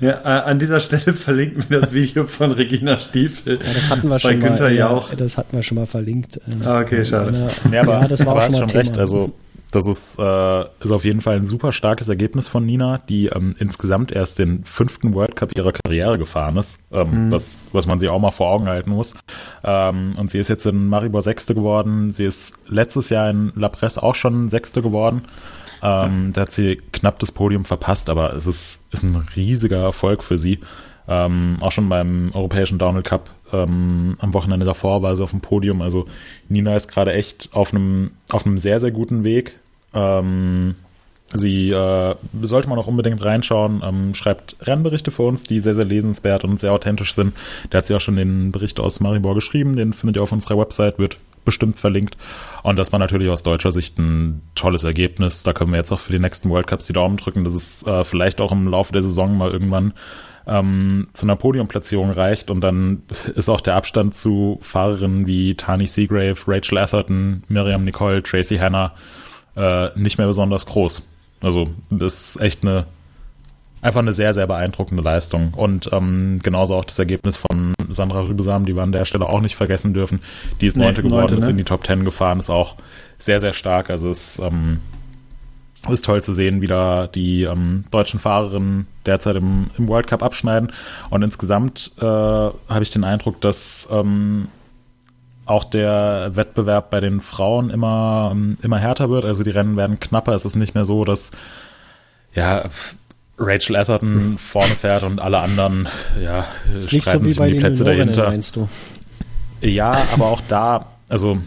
Ja, 0.00 0.20
äh, 0.24 0.50
an 0.50 0.58
dieser 0.58 0.80
Stelle 0.80 1.14
verlinken 1.14 1.64
wir 1.68 1.80
das 1.80 1.92
Video 1.92 2.26
von 2.26 2.52
Regina 2.52 2.98
Stiefel. 2.98 3.58
Ja, 3.62 3.72
das 3.72 3.90
hatten 3.90 4.08
wir 4.08 4.18
schon 4.18 4.38
mal. 4.40 4.74
Ja, 4.74 5.02
das 5.16 5.36
hatten 5.38 5.56
wir 5.56 5.62
schon 5.62 5.76
mal 5.78 5.86
verlinkt. 5.86 6.40
Ah, 6.64 6.80
okay, 6.80 7.04
schade. 7.04 7.48
ja, 7.72 7.82
aber, 7.82 8.00
ja, 8.00 8.08
das 8.08 8.24
war 8.26 8.36
aber 8.36 8.46
auch 8.46 8.50
schon, 8.50 8.68
schon 8.68 8.70
recht. 8.70 8.98
Also 8.98 9.32
das 9.76 9.86
ist, 9.86 10.18
äh, 10.18 10.60
ist 10.80 10.90
auf 10.90 11.04
jeden 11.04 11.20
Fall 11.20 11.36
ein 11.36 11.46
super 11.46 11.70
starkes 11.70 12.08
Ergebnis 12.08 12.48
von 12.48 12.64
Nina, 12.64 12.96
die 12.96 13.26
ähm, 13.26 13.54
insgesamt 13.58 14.10
erst 14.10 14.38
den 14.38 14.64
fünften 14.64 15.12
World 15.12 15.36
Cup 15.36 15.50
ihrer 15.54 15.72
Karriere 15.72 16.16
gefahren 16.16 16.56
ist, 16.56 16.80
ähm, 16.90 17.26
mhm. 17.26 17.30
was, 17.30 17.68
was 17.72 17.86
man 17.86 17.98
sich 17.98 18.08
auch 18.08 18.18
mal 18.18 18.30
vor 18.30 18.48
Augen 18.48 18.68
halten 18.68 18.90
muss. 18.90 19.14
Ähm, 19.62 20.14
und 20.16 20.30
sie 20.30 20.38
ist 20.38 20.48
jetzt 20.48 20.64
in 20.64 20.86
Maribor 20.86 21.20
Sechste 21.20 21.54
geworden. 21.54 22.10
Sie 22.10 22.24
ist 22.24 22.54
letztes 22.66 23.10
Jahr 23.10 23.28
in 23.28 23.52
La 23.54 23.68
Presse 23.68 24.02
auch 24.02 24.14
schon 24.14 24.48
Sechste 24.48 24.80
geworden. 24.80 25.24
Ähm, 25.82 26.32
da 26.32 26.42
hat 26.42 26.52
sie 26.52 26.76
knapp 26.92 27.18
das 27.18 27.32
Podium 27.32 27.66
verpasst, 27.66 28.08
aber 28.08 28.32
es 28.32 28.46
ist, 28.46 28.80
ist 28.92 29.02
ein 29.02 29.14
riesiger 29.36 29.82
Erfolg 29.82 30.22
für 30.22 30.38
sie. 30.38 30.60
Ähm, 31.06 31.58
auch 31.60 31.70
schon 31.70 31.90
beim 31.90 32.30
Europäischen 32.32 32.78
Downhill 32.78 33.02
Cup 33.02 33.30
ähm, 33.52 34.16
am 34.20 34.34
Wochenende 34.34 34.66
davor 34.66 35.02
war 35.02 35.14
sie 35.14 35.22
auf 35.22 35.30
dem 35.30 35.40
Podium. 35.40 35.82
Also 35.82 36.06
Nina 36.48 36.74
ist 36.74 36.90
gerade 36.90 37.12
echt 37.12 37.50
auf 37.52 37.72
einem, 37.72 38.12
auf 38.30 38.46
einem 38.46 38.58
sehr, 38.58 38.80
sehr 38.80 38.90
guten 38.90 39.22
Weg. 39.22 39.58
Ähm, 39.96 40.74
sie 41.32 41.70
äh, 41.70 42.14
sollte 42.42 42.68
man 42.68 42.78
auch 42.78 42.86
unbedingt 42.86 43.24
reinschauen, 43.24 43.82
ähm, 43.84 44.14
schreibt 44.14 44.56
Rennberichte 44.60 45.10
für 45.10 45.22
uns, 45.22 45.44
die 45.44 45.60
sehr, 45.60 45.74
sehr 45.74 45.84
lesenswert 45.84 46.44
und 46.44 46.60
sehr 46.60 46.72
authentisch 46.72 47.14
sind. 47.14 47.34
Der 47.72 47.78
hat 47.78 47.86
sie 47.86 47.94
auch 47.94 48.00
schon 48.00 48.16
den 48.16 48.52
Bericht 48.52 48.78
aus 48.78 49.00
Maribor 49.00 49.34
geschrieben, 49.34 49.76
den 49.76 49.92
findet 49.92 50.16
ihr 50.16 50.22
auf 50.22 50.32
unserer 50.32 50.58
Website, 50.58 50.98
wird 50.98 51.16
bestimmt 51.44 51.78
verlinkt. 51.78 52.16
Und 52.62 52.76
das 52.76 52.92
war 52.92 52.98
natürlich 52.98 53.30
aus 53.30 53.42
deutscher 53.42 53.72
Sicht 53.72 53.98
ein 53.98 54.42
tolles 54.54 54.84
Ergebnis. 54.84 55.44
Da 55.44 55.52
können 55.52 55.70
wir 55.70 55.78
jetzt 55.78 55.92
auch 55.92 56.00
für 56.00 56.12
die 56.12 56.18
nächsten 56.18 56.50
World 56.50 56.66
Cups 56.66 56.86
die 56.86 56.92
Daumen 56.92 57.16
drücken, 57.16 57.44
dass 57.44 57.54
es 57.54 57.86
äh, 57.86 58.04
vielleicht 58.04 58.40
auch 58.40 58.52
im 58.52 58.68
Laufe 58.68 58.92
der 58.92 59.02
Saison 59.02 59.38
mal 59.38 59.50
irgendwann 59.50 59.94
ähm, 60.46 61.08
zu 61.14 61.26
einer 61.26 61.36
Podiumplatzierung 61.36 62.10
reicht. 62.10 62.50
Und 62.50 62.60
dann 62.62 63.02
ist 63.34 63.48
auch 63.48 63.60
der 63.60 63.76
Abstand 63.76 64.14
zu 64.14 64.58
Fahrerinnen 64.60 65.26
wie 65.26 65.54
Tani 65.54 65.86
Seagrave, 65.86 66.36
Rachel 66.46 66.78
Atherton, 66.78 67.44
Miriam 67.48 67.84
Nicole, 67.84 68.22
Tracy 68.22 68.58
Hanna 68.58 68.92
äh, 69.56 69.88
nicht 69.98 70.18
mehr 70.18 70.26
besonders 70.26 70.66
groß. 70.66 71.02
Also 71.40 71.68
das 71.90 72.36
ist 72.36 72.40
echt 72.40 72.62
eine 72.62 72.86
einfach 73.86 74.00
eine 74.00 74.12
sehr, 74.12 74.34
sehr 74.34 74.46
beeindruckende 74.46 75.02
Leistung. 75.02 75.54
Und 75.54 75.90
ähm, 75.92 76.40
genauso 76.42 76.74
auch 76.74 76.84
das 76.84 76.98
Ergebnis 76.98 77.36
von 77.36 77.74
Sandra 77.88 78.20
Rübesam, 78.22 78.66
die 78.66 78.74
wir 78.74 78.82
an 78.82 78.92
der 78.92 79.04
Stelle 79.04 79.28
auch 79.28 79.40
nicht 79.40 79.54
vergessen 79.54 79.94
dürfen. 79.94 80.20
Die 80.60 80.66
ist 80.66 80.76
Neunte 80.76 81.02
nee, 81.02 81.08
geworden, 81.08 81.36
ne? 81.36 81.40
ist 81.40 81.48
in 81.48 81.56
die 81.56 81.64
Top 81.64 81.84
Ten 81.84 82.04
gefahren, 82.04 82.40
ist 82.40 82.50
auch 82.50 82.74
sehr, 83.18 83.38
sehr 83.38 83.52
stark. 83.52 83.88
Also 83.90 84.10
es 84.10 84.38
ähm, 84.40 84.80
ist 85.88 86.04
toll 86.04 86.22
zu 86.22 86.32
sehen, 86.32 86.60
wie 86.60 86.66
da 86.66 87.06
die 87.06 87.44
ähm, 87.44 87.84
deutschen 87.90 88.18
Fahrerinnen 88.18 88.86
derzeit 89.04 89.36
im, 89.36 89.70
im 89.78 89.88
World 89.88 90.08
Cup 90.08 90.22
abschneiden. 90.22 90.72
Und 91.10 91.22
insgesamt 91.22 91.92
äh, 91.98 92.02
habe 92.02 92.82
ich 92.82 92.90
den 92.90 93.04
Eindruck, 93.04 93.40
dass 93.40 93.88
ähm, 93.92 94.48
auch 95.46 95.64
der 95.64 96.32
Wettbewerb 96.34 96.90
bei 96.90 97.00
den 97.00 97.20
Frauen 97.20 97.70
immer, 97.70 98.30
ähm, 98.32 98.56
immer 98.62 98.78
härter 98.78 99.10
wird. 99.10 99.24
Also 99.24 99.44
die 99.44 99.50
Rennen 99.50 99.76
werden 99.76 100.00
knapper. 100.00 100.34
Es 100.34 100.44
ist 100.44 100.56
nicht 100.56 100.74
mehr 100.74 100.84
so, 100.84 101.04
dass 101.04 101.30
ja, 102.34 102.68
Rachel 103.38 103.76
Atherton 103.76 104.38
vorne 104.38 104.74
fährt 104.74 105.02
und 105.04 105.20
alle 105.20 105.38
anderen 105.38 105.88
ja, 106.20 106.46
ist 106.74 106.90
streiten 106.90 107.24
so 107.24 107.28
sich 107.28 107.40
um 107.40 107.46
die 107.46 107.58
Plätze 107.60 107.84
dahinter. 107.84 108.28
Meinst 108.28 108.56
du? 108.56 108.68
Ja, 109.60 110.06
aber 110.12 110.26
auch 110.26 110.42
da, 110.48 110.86
also 111.08 111.38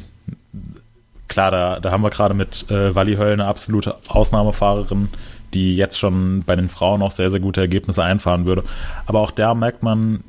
klar, 1.28 1.52
da, 1.52 1.80
da 1.80 1.92
haben 1.92 2.02
wir 2.02 2.10
gerade 2.10 2.34
mit 2.34 2.70
äh, 2.72 2.96
Wally 2.96 3.16
Höll 3.16 3.34
eine 3.34 3.46
absolute 3.46 3.96
Ausnahmefahrerin, 4.08 5.10
die 5.54 5.76
jetzt 5.76 5.98
schon 6.00 6.44
bei 6.46 6.56
den 6.56 6.70
Frauen 6.70 7.02
auch 7.02 7.12
sehr, 7.12 7.30
sehr 7.30 7.40
gute 7.40 7.62
Ergebnisse 7.62 8.04
einfahren 8.04 8.46
würde. 8.46 8.64
Aber 9.06 9.20
auch 9.20 9.32
da 9.32 9.54
merkt 9.54 9.84
man, 9.84 10.24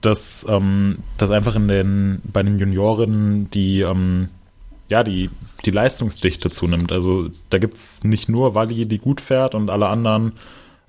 dass, 0.00 0.46
ähm, 0.48 0.98
dass 1.18 1.30
einfach 1.30 1.56
in 1.56 1.68
den, 1.68 2.22
bei 2.24 2.42
den 2.42 2.58
Juniorinnen 2.58 3.50
die, 3.50 3.80
ähm, 3.80 4.28
ja, 4.88 5.02
die, 5.04 5.30
die 5.64 5.70
Leistungsdichte 5.70 6.50
zunimmt. 6.50 6.92
Also 6.92 7.28
da 7.50 7.58
gibt 7.58 7.74
es 7.74 8.04
nicht 8.04 8.28
nur 8.28 8.54
Wally, 8.54 8.86
die 8.86 8.98
gut 8.98 9.20
fährt 9.20 9.54
und 9.54 9.70
alle 9.70 9.88
anderen 9.88 10.32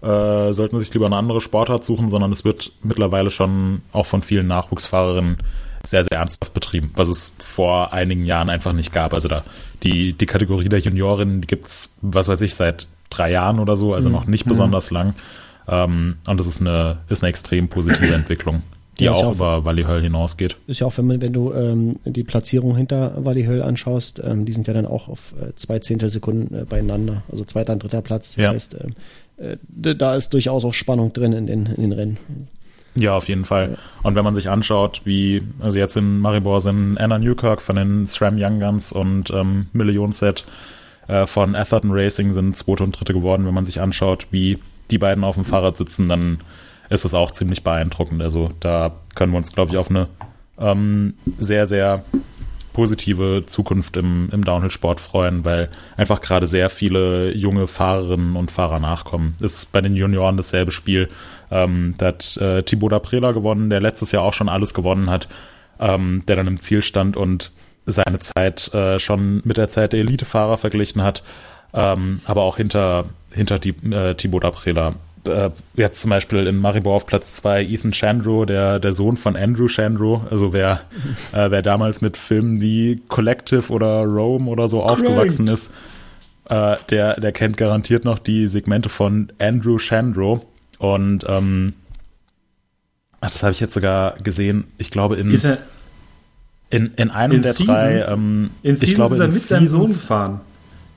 äh, 0.02 0.52
sollten 0.54 0.80
sich 0.80 0.94
lieber 0.94 1.06
eine 1.06 1.18
andere 1.18 1.42
Sportart 1.42 1.86
suchen, 1.86 2.10
sondern 2.10 2.32
es 2.32 2.44
wird 2.44 2.72
mittlerweile 2.84 3.30
schon 3.30 3.82
auch 3.92 4.06
von 4.06 4.22
vielen 4.22 4.48
Nachwuchsfahrerinnen 4.48 5.38
sehr, 5.86 6.04
sehr 6.04 6.18
ernsthaft 6.18 6.54
betrieben, 6.54 6.92
was 6.96 7.10
es 7.10 7.34
vor 7.40 7.94
einigen 7.94 8.26
Jahren 8.26 8.50
einfach 8.50 8.74
nicht 8.74 8.94
gab. 8.94 9.14
Also 9.14 9.30
da 9.30 9.44
die, 9.84 10.14
die 10.14 10.26
Kategorie 10.26 10.70
der 10.70 10.80
Juniorinnen, 10.80 11.42
die 11.42 11.48
gibt's, 11.48 11.98
was 12.02 12.28
weiß 12.28 12.42
ich, 12.42 12.56
seit 12.56 12.88
drei 13.10 13.32
Jahren 13.32 13.60
oder 13.60 13.76
so, 13.76 13.94
also 13.94 14.10
mhm. 14.10 14.16
noch 14.16 14.26
nicht 14.26 14.46
besonders 14.46 14.92
mhm. 14.92 14.98
lang. 14.98 15.14
Ähm, 15.68 16.18
und 16.28 16.40
das 16.40 16.48
ist 16.48 16.62
eine, 16.62 17.00
ist 17.10 17.24
eine 17.24 17.30
extrem 17.30 17.68
positive 17.68 18.14
Entwicklung, 18.14 18.64
die 19.02 19.06
ja, 19.06 19.14
auch, 19.14 19.26
auch, 19.26 19.34
über 19.34 19.66
Wally 19.66 19.84
Höll 19.84 20.04
hinausgeht. 20.04 20.58
Ist 20.68 20.80
ja 20.80 20.88
auch, 20.88 20.98
wenn, 20.98 21.08
man, 21.08 21.22
wenn 21.22 21.34
du 21.34 21.52
ähm, 21.54 21.98
die 22.06 22.24
Platzierung 22.24 22.78
hinter 22.78 23.26
Wally 23.26 23.46
Höll 23.46 23.64
anschaust, 23.64 24.22
ähm, 24.24 24.46
die 24.46 24.54
sind 24.54 24.68
ja 24.68 24.74
dann 24.74 24.86
auch 24.86 25.10
auf 25.10 25.34
äh, 25.42 25.56
zwei 25.56 25.80
Zehntelsekunden 25.80 26.62
äh, 26.62 26.66
beieinander, 26.66 27.24
also 27.30 27.44
zweiter 27.44 27.74
und 27.74 27.84
dritter 27.84 28.02
Platz. 28.02 28.36
Das 28.36 28.46
ja. 28.46 28.52
heißt, 28.52 28.78
ähm, 28.80 28.94
äh, 29.38 29.96
da 29.96 30.16
ist 30.16 30.34
durchaus 30.34 30.64
auch 30.64 30.74
Spannung 30.74 31.14
drin 31.14 31.34
in 31.34 31.48
den, 31.48 31.66
in 31.66 31.82
den 31.82 31.92
Rennen. 31.92 32.18
Ja, 32.96 33.16
auf 33.16 33.28
jeden 33.28 33.46
Fall. 33.46 33.78
Und 34.04 34.16
wenn 34.16 34.24
man 34.24 34.36
sich 34.36 34.50
anschaut, 34.50 35.02
wie, 35.04 35.42
also 35.60 35.80
jetzt 35.80 35.98
in 35.98 36.20
Maribor 36.20 36.60
sind 36.60 36.98
Anna 36.98 37.18
Newkirk 37.18 37.62
von 37.62 37.76
den 37.76 38.06
SRAM 38.06 38.36
Young 38.38 38.60
Guns 38.60 38.92
und 38.92 39.32
ähm, 39.32 39.68
Million 39.74 40.12
Set 40.12 40.46
äh, 41.08 41.26
von 41.26 41.56
Atherton 41.56 41.92
Racing 41.92 42.34
sind 42.34 42.56
zweite 42.56 42.84
und 42.84 43.00
dritte 43.00 43.14
geworden. 43.14 43.48
Wenn 43.48 43.54
man 43.54 43.66
sich 43.66 43.82
anschaut, 43.82 44.28
wie 44.30 44.60
die 44.92 44.98
beiden 44.98 45.24
auf 45.24 45.36
dem 45.36 45.46
Fahrrad 45.46 45.78
sitzen, 45.78 46.10
dann 46.10 46.40
ist 46.92 47.06
es 47.06 47.14
auch 47.14 47.32
ziemlich 47.32 47.64
beeindruckend. 47.64 48.22
Also 48.22 48.50
da 48.60 48.92
können 49.16 49.32
wir 49.32 49.38
uns, 49.38 49.54
glaube 49.54 49.72
ich, 49.72 49.78
auf 49.78 49.90
eine 49.90 50.08
ähm, 50.60 51.16
sehr, 51.40 51.66
sehr 51.66 52.04
positive 52.74 53.44
Zukunft 53.48 53.98
im, 53.98 54.30
im 54.32 54.44
Downhill-Sport 54.44 55.00
freuen, 55.00 55.46
weil 55.46 55.70
einfach 55.98 56.22
gerade 56.22 56.48
sehr 56.48 56.70
viele 56.70 57.36
junge 57.36 57.68
Fahrerinnen 57.68 58.36
und 58.36 58.52
Fahrer 58.52 58.80
nachkommen. 58.80 59.36
Ist 59.42 59.72
bei 59.72 59.82
den 59.82 59.96
Junioren 59.96 60.38
dasselbe 60.38 60.72
Spiel. 60.72 61.10
Ähm, 61.50 61.96
da 61.98 62.08
hat 62.08 62.38
äh, 62.38 62.64
Thibaut 62.64 62.92
Daprela 62.92 63.32
gewonnen, 63.32 63.70
der 63.70 63.80
letztes 63.80 64.12
Jahr 64.12 64.24
auch 64.24 64.34
schon 64.34 64.50
alles 64.50 64.74
gewonnen 64.74 65.10
hat, 65.10 65.30
ähm, 65.80 66.24
der 66.28 66.36
dann 66.36 66.48
im 66.48 66.60
Ziel 66.60 66.82
stand 66.82 67.16
und 67.16 67.52
seine 67.86 68.20
Zeit 68.20 68.74
äh, 68.74 69.00
schon 69.00 69.42
mit 69.46 69.58
der 69.58 69.70
Zeit 69.70 69.94
der 69.94 70.02
Elitefahrer 70.02 70.58
verglichen 70.58 71.02
hat, 71.02 71.24
ähm, 71.74 72.20
aber 72.26 72.44
auch 72.44 72.58
hinter, 72.58 73.06
hinter 73.32 73.60
die, 73.60 73.76
äh, 73.92 74.14
Thibaut 74.16 74.44
Daprela 74.44 74.96
äh, 75.28 75.50
jetzt 75.76 76.02
zum 76.02 76.10
Beispiel 76.10 76.48
in 76.48 76.58
Maribor 76.58 76.96
auf 76.96 77.06
Platz 77.06 77.34
2 77.34 77.64
Ethan 77.64 77.94
Chandro, 77.94 78.46
der, 78.46 78.80
der 78.80 78.94
Sohn 78.94 79.18
von 79.18 79.36
Andrew 79.36 79.68
Chandro. 79.68 80.26
Also 80.30 80.54
wer, 80.54 80.82
äh, 81.32 81.52
wer 81.52 81.62
damals 81.62 82.02
mit 82.02 82.18
Filmen 82.18 82.62
wie 82.62 83.02
Collective 83.08 83.72
oder 83.72 84.04
Rome 84.04 84.50
oder 84.50 84.68
so 84.68 84.80
Great. 84.80 84.92
aufgewachsen 84.92 85.48
ist, 85.48 85.72
äh, 86.50 86.78
der, 86.90 87.20
der 87.20 87.32
kennt 87.32 87.58
garantiert 87.58 88.06
noch 88.06 88.20
die 88.20 88.48
Segmente 88.48 88.90
von 88.90 89.32
Andrew 89.40 89.78
Chandro. 89.78 90.46
Und 90.78 91.26
ähm, 91.28 91.74
ach, 93.22 93.32
das 93.32 93.44
habe 93.44 93.52
ich 93.52 93.60
jetzt 93.60 93.74
sogar 93.74 94.16
gesehen, 94.24 94.66
ich 94.78 94.92
glaube 94.92 95.16
in, 95.16 95.32
in, 96.70 96.92
in 96.96 97.10
einem 97.12 97.38
in 97.38 97.42
der 97.42 97.54
Seasons? 97.54 97.68
drei, 97.68 98.14
ähm, 98.14 98.52
in 98.64 98.78
ich 98.82 98.96
glaube 98.96 99.16
in 99.16 99.34
mit 99.34 99.42
seinem 99.42 99.68
Sohn 99.68 99.88
gefahren. 99.88 100.42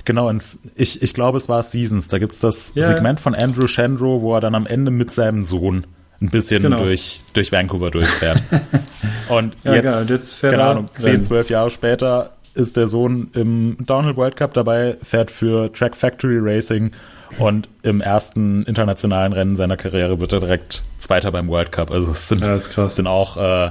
Genau, 0.05 0.29
ins, 0.29 0.59
ich, 0.75 1.03
ich 1.03 1.15
glaube, 1.15 1.39
es 1.39 1.49
war 1.49 1.63
Seasons. 1.63 2.09
Da 2.09 2.19
gibt 2.19 2.35
es 2.35 2.41
das 2.41 2.73
ja. 2.75 2.87
Segment 2.87 3.21
von 3.21 3.35
Andrew 3.35 3.67
Chandro, 3.67 4.21
wo 4.21 4.35
er 4.35 4.41
dann 4.41 4.55
am 4.55 4.67
Ende 4.67 4.91
mit 4.91 5.11
seinem 5.11 5.43
Sohn 5.43 5.87
ein 6.21 6.31
bisschen 6.31 6.63
genau. 6.63 6.79
durch, 6.79 7.21
durch 7.33 7.53
Vancouver 7.53 7.91
durchfährt. 7.91 8.43
Und 9.29 9.57
ja, 9.65 9.75
jetzt, 9.75 9.83
genau. 9.83 10.01
jetzt 10.01 10.41
keine 10.41 10.63
Ahnung, 10.63 10.89
10, 10.99 11.25
12 11.25 11.51
Jahre 11.51 11.71
später 11.71 12.33
ist 12.55 12.77
der 12.77 12.87
Sohn 12.87 13.31
im 13.35 13.79
Downhill 13.81 14.17
World 14.17 14.37
Cup 14.37 14.55
dabei, 14.55 14.97
fährt 15.03 15.31
für 15.31 15.73
Track 15.73 15.97
Factory 15.97 16.39
Racing 16.41 16.93
und 17.39 17.69
im 17.83 18.01
ersten 18.01 18.63
internationalen 18.65 19.33
Rennen 19.33 19.57
seiner 19.57 19.77
Karriere 19.77 20.21
wird 20.21 20.33
er 20.33 20.41
direkt 20.41 20.83
Zweiter 20.99 21.33
beim 21.33 21.49
World 21.49 21.73
Cup. 21.73 21.91
Also 21.91 22.13
es 22.13 22.29
sind, 22.29 22.43
ja, 22.43 22.59
sind 22.59 23.07
auch, 23.07 23.37
äh, 23.37 23.71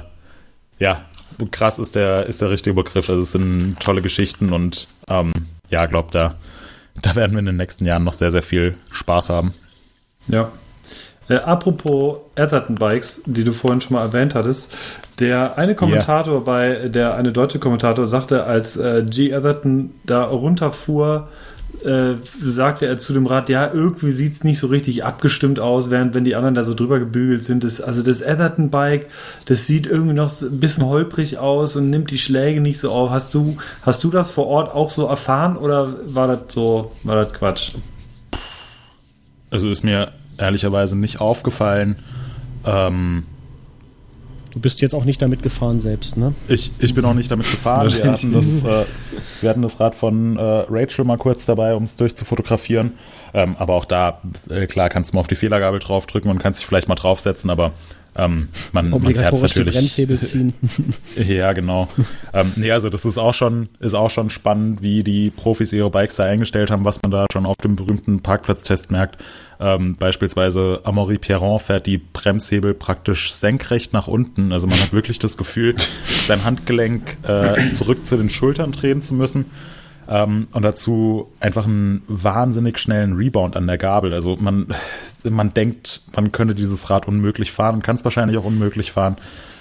ja, 0.78 1.00
krass 1.50 1.78
ist 1.78 1.96
der, 1.96 2.26
ist 2.26 2.42
der 2.42 2.50
richtige 2.50 2.74
Begriff. 2.74 3.08
Also 3.08 3.22
es 3.22 3.32
sind 3.32 3.80
tolle 3.80 4.02
Geschichten 4.02 4.52
und 4.52 4.86
ähm, 5.08 5.32
ja, 5.70 5.86
glaube, 5.86 6.08
da, 6.12 6.34
da 7.00 7.14
werden 7.14 7.32
wir 7.32 7.40
in 7.40 7.46
den 7.46 7.56
nächsten 7.56 7.84
Jahren 7.84 8.04
noch 8.04 8.12
sehr, 8.12 8.30
sehr 8.30 8.42
viel 8.42 8.76
Spaß 8.92 9.30
haben. 9.30 9.54
Ja. 10.28 10.52
Äh, 11.28 11.36
apropos 11.36 12.18
Atherton 12.36 12.74
Bikes, 12.74 13.22
die 13.26 13.44
du 13.44 13.52
vorhin 13.52 13.80
schon 13.80 13.96
mal 13.96 14.02
erwähnt 14.02 14.34
hattest, 14.34 14.76
der 15.20 15.56
eine 15.56 15.74
Kommentator 15.74 16.34
yeah. 16.34 16.42
bei, 16.42 16.88
der 16.88 17.14
eine 17.14 17.32
deutsche 17.32 17.58
Kommentator 17.58 18.06
sagte, 18.06 18.44
als 18.44 18.76
äh, 18.76 19.04
G. 19.08 19.32
Atherton 19.32 19.94
da 20.04 20.24
runterfuhr, 20.24 21.28
äh, 21.82 22.16
sagte 22.44 22.86
er 22.86 22.98
zu 22.98 23.12
dem 23.12 23.26
Rad, 23.26 23.48
ja, 23.48 23.72
irgendwie 23.72 24.12
sieht 24.12 24.32
es 24.32 24.44
nicht 24.44 24.58
so 24.58 24.66
richtig 24.68 25.04
abgestimmt 25.04 25.58
aus, 25.58 25.90
während 25.90 26.14
wenn 26.14 26.24
die 26.24 26.34
anderen 26.34 26.54
da 26.54 26.62
so 26.62 26.74
drüber 26.74 26.98
gebügelt 26.98 27.44
sind. 27.44 27.64
Das, 27.64 27.80
also 27.80 28.02
das 28.02 28.22
Atherton-Bike, 28.22 29.08
das 29.46 29.66
sieht 29.66 29.86
irgendwie 29.86 30.14
noch 30.14 30.40
ein 30.42 30.60
bisschen 30.60 30.86
holprig 30.86 31.38
aus 31.38 31.76
und 31.76 31.90
nimmt 31.90 32.10
die 32.10 32.18
Schläge 32.18 32.60
nicht 32.60 32.78
so 32.78 32.92
auf. 32.92 33.10
Hast 33.10 33.34
du, 33.34 33.56
hast 33.82 34.04
du 34.04 34.10
das 34.10 34.30
vor 34.30 34.46
Ort 34.46 34.74
auch 34.74 34.90
so 34.90 35.06
erfahren 35.06 35.56
oder 35.56 35.94
war 36.06 36.28
das 36.28 36.54
so, 36.54 36.92
war 37.02 37.24
das 37.24 37.32
Quatsch? 37.32 37.72
Also 39.50 39.70
ist 39.70 39.84
mir 39.84 40.12
ehrlicherweise 40.38 40.98
nicht 40.98 41.20
aufgefallen. 41.20 41.96
Ähm, 42.64 43.24
Du 44.54 44.60
bist 44.60 44.80
jetzt 44.80 44.94
auch 44.94 45.04
nicht 45.04 45.20
damit 45.20 45.42
gefahren 45.42 45.80
selbst, 45.80 46.16
ne? 46.16 46.32
Ich, 46.46 46.70
ich 46.78 46.94
bin 46.94 47.04
auch 47.04 47.12
nicht 47.12 47.28
damit 47.28 47.50
gefahren. 47.50 47.92
Wir 47.92 48.12
hatten, 48.12 48.32
das, 48.32 48.62
äh, 48.62 48.84
wir 49.40 49.50
hatten 49.50 49.62
das 49.62 49.80
Rad 49.80 49.96
von 49.96 50.36
äh, 50.36 50.40
Rachel 50.40 51.04
mal 51.04 51.18
kurz 51.18 51.44
dabei, 51.44 51.74
um 51.74 51.82
es 51.82 51.96
durchzufotografieren. 51.96 52.92
Ähm, 53.34 53.56
aber 53.58 53.74
auch 53.74 53.84
da, 53.84 54.20
äh, 54.48 54.66
klar, 54.66 54.90
kannst 54.90 55.10
du 55.10 55.16
mal 55.16 55.20
auf 55.20 55.26
die 55.26 55.34
Fehlergabel 55.34 55.80
draufdrücken 55.80 56.30
und 56.30 56.38
kannst 56.38 56.60
dich 56.60 56.66
vielleicht 56.66 56.86
mal 56.86 56.94
draufsetzen, 56.94 57.50
aber 57.50 57.72
ähm, 58.16 58.48
man, 58.72 58.90
man 58.90 59.14
fährt 59.14 59.40
natürlich. 59.40 59.74
Bremshebel 59.74 60.16
ziehen. 60.18 60.52
ja, 61.16 61.52
genau. 61.52 61.88
ähm, 62.32 62.52
nee, 62.56 62.70
also 62.70 62.88
das 62.88 63.04
ist 63.04 63.18
auch 63.18 63.34
schon, 63.34 63.68
ist 63.80 63.94
auch 63.94 64.10
schon 64.10 64.30
spannend, 64.30 64.82
wie 64.82 65.02
die 65.02 65.30
Profis 65.30 65.72
ihre 65.72 65.90
Bikes 65.90 66.16
da 66.16 66.24
eingestellt 66.24 66.70
haben, 66.70 66.84
was 66.84 67.02
man 67.02 67.10
da 67.10 67.26
schon 67.32 67.44
auf 67.46 67.56
dem 67.56 67.74
berühmten 67.76 68.20
Parkplatztest 68.20 68.90
merkt. 68.90 69.18
Ähm, 69.58 69.96
beispielsweise 69.96 70.80
Amaury 70.84 71.18
Pierron 71.18 71.58
fährt 71.58 71.86
die 71.86 71.98
Bremshebel 71.98 72.74
praktisch 72.74 73.32
senkrecht 73.32 73.92
nach 73.92 74.06
unten. 74.06 74.52
Also 74.52 74.66
man 74.66 74.78
hat 74.80 74.92
wirklich 74.92 75.18
das 75.18 75.36
Gefühl, 75.36 75.74
sein 76.24 76.44
Handgelenk 76.44 77.16
äh, 77.22 77.70
zurück 77.72 78.06
zu 78.06 78.16
den 78.16 78.30
Schultern 78.30 78.72
drehen 78.72 79.02
zu 79.02 79.14
müssen. 79.14 79.46
Ähm, 80.08 80.48
und 80.52 80.62
dazu 80.62 81.32
einfach 81.40 81.66
einen 81.66 82.02
wahnsinnig 82.08 82.78
schnellen 82.78 83.14
Rebound 83.14 83.56
an 83.56 83.66
der 83.66 83.78
Gabel. 83.78 84.12
Also 84.12 84.36
man, 84.36 84.74
man 85.22 85.54
denkt, 85.54 86.02
man 86.14 86.32
könnte 86.32 86.54
dieses 86.54 86.90
Rad 86.90 87.08
unmöglich 87.08 87.52
fahren 87.52 87.76
und 87.76 87.82
kann 87.82 87.96
es 87.96 88.04
wahrscheinlich 88.04 88.36
auch 88.36 88.44
unmöglich 88.44 88.92
fahren. 88.92 89.16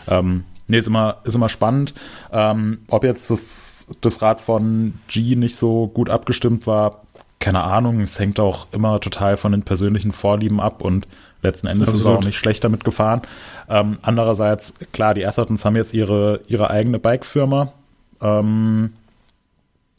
Ähm, 0.07 0.43
nee, 0.67 0.77
ist 0.77 0.87
immer, 0.87 1.17
ist 1.23 1.35
immer 1.35 1.49
spannend. 1.49 1.93
Ähm, 2.31 2.81
ob 2.87 3.03
jetzt 3.03 3.29
das, 3.31 3.87
das 4.01 4.21
Rad 4.21 4.41
von 4.41 4.95
G 5.07 5.35
nicht 5.35 5.55
so 5.55 5.87
gut 5.87 6.09
abgestimmt 6.09 6.67
war, 6.67 7.03
keine 7.39 7.63
Ahnung. 7.63 7.99
Es 7.99 8.19
hängt 8.19 8.39
auch 8.39 8.67
immer 8.71 8.99
total 8.99 9.37
von 9.37 9.51
den 9.51 9.63
persönlichen 9.63 10.13
Vorlieben 10.13 10.61
ab 10.61 10.81
und 10.81 11.07
letzten 11.41 11.67
Endes 11.67 11.89
Absolut. 11.89 12.01
ist 12.01 12.05
er 12.05 12.17
auch 12.17 12.23
nicht 12.23 12.37
schlecht 12.37 12.63
damit 12.63 12.83
gefahren. 12.83 13.21
Ähm, 13.69 13.97
andererseits, 14.01 14.75
klar, 14.93 15.13
die 15.13 15.25
Athertons 15.25 15.65
haben 15.65 15.75
jetzt 15.75 15.93
ihre, 15.93 16.41
ihre 16.47 16.69
eigene 16.69 16.99
Bike-Firma. 16.99 17.73
Ähm, 18.21 18.93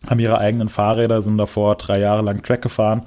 haben 0.09 0.19
ihre 0.19 0.39
eigenen 0.39 0.69
Fahrräder, 0.69 1.21
sind 1.21 1.39
davor 1.39 1.77
drei 1.77 1.99
Jahre 1.99 2.23
lang 2.23 2.43
Track 2.43 2.63
gefahren. 2.63 3.03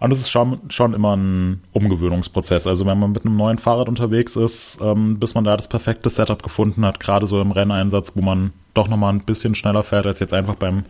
Und 0.00 0.12
es 0.12 0.20
ist 0.20 0.30
schon, 0.30 0.58
schon 0.70 0.94
immer 0.94 1.14
ein 1.14 1.62
Umgewöhnungsprozess. 1.72 2.66
Also 2.66 2.86
wenn 2.86 2.98
man 2.98 3.12
mit 3.12 3.26
einem 3.26 3.36
neuen 3.36 3.58
Fahrrad 3.58 3.88
unterwegs 3.88 4.34
ist, 4.34 4.80
ähm, 4.82 5.18
bis 5.18 5.34
man 5.34 5.44
da 5.44 5.56
das 5.56 5.68
perfekte 5.68 6.08
Setup 6.08 6.42
gefunden 6.42 6.86
hat, 6.86 7.00
gerade 7.00 7.26
so 7.26 7.40
im 7.40 7.52
Renneinsatz, 7.52 8.12
wo 8.14 8.22
man 8.22 8.52
doch 8.72 8.88
nochmal 8.88 9.12
ein 9.12 9.24
bisschen 9.24 9.54
schneller 9.54 9.82
fährt 9.82 10.06
als 10.06 10.18
jetzt 10.20 10.32
einfach 10.32 10.54
beim, 10.54 10.84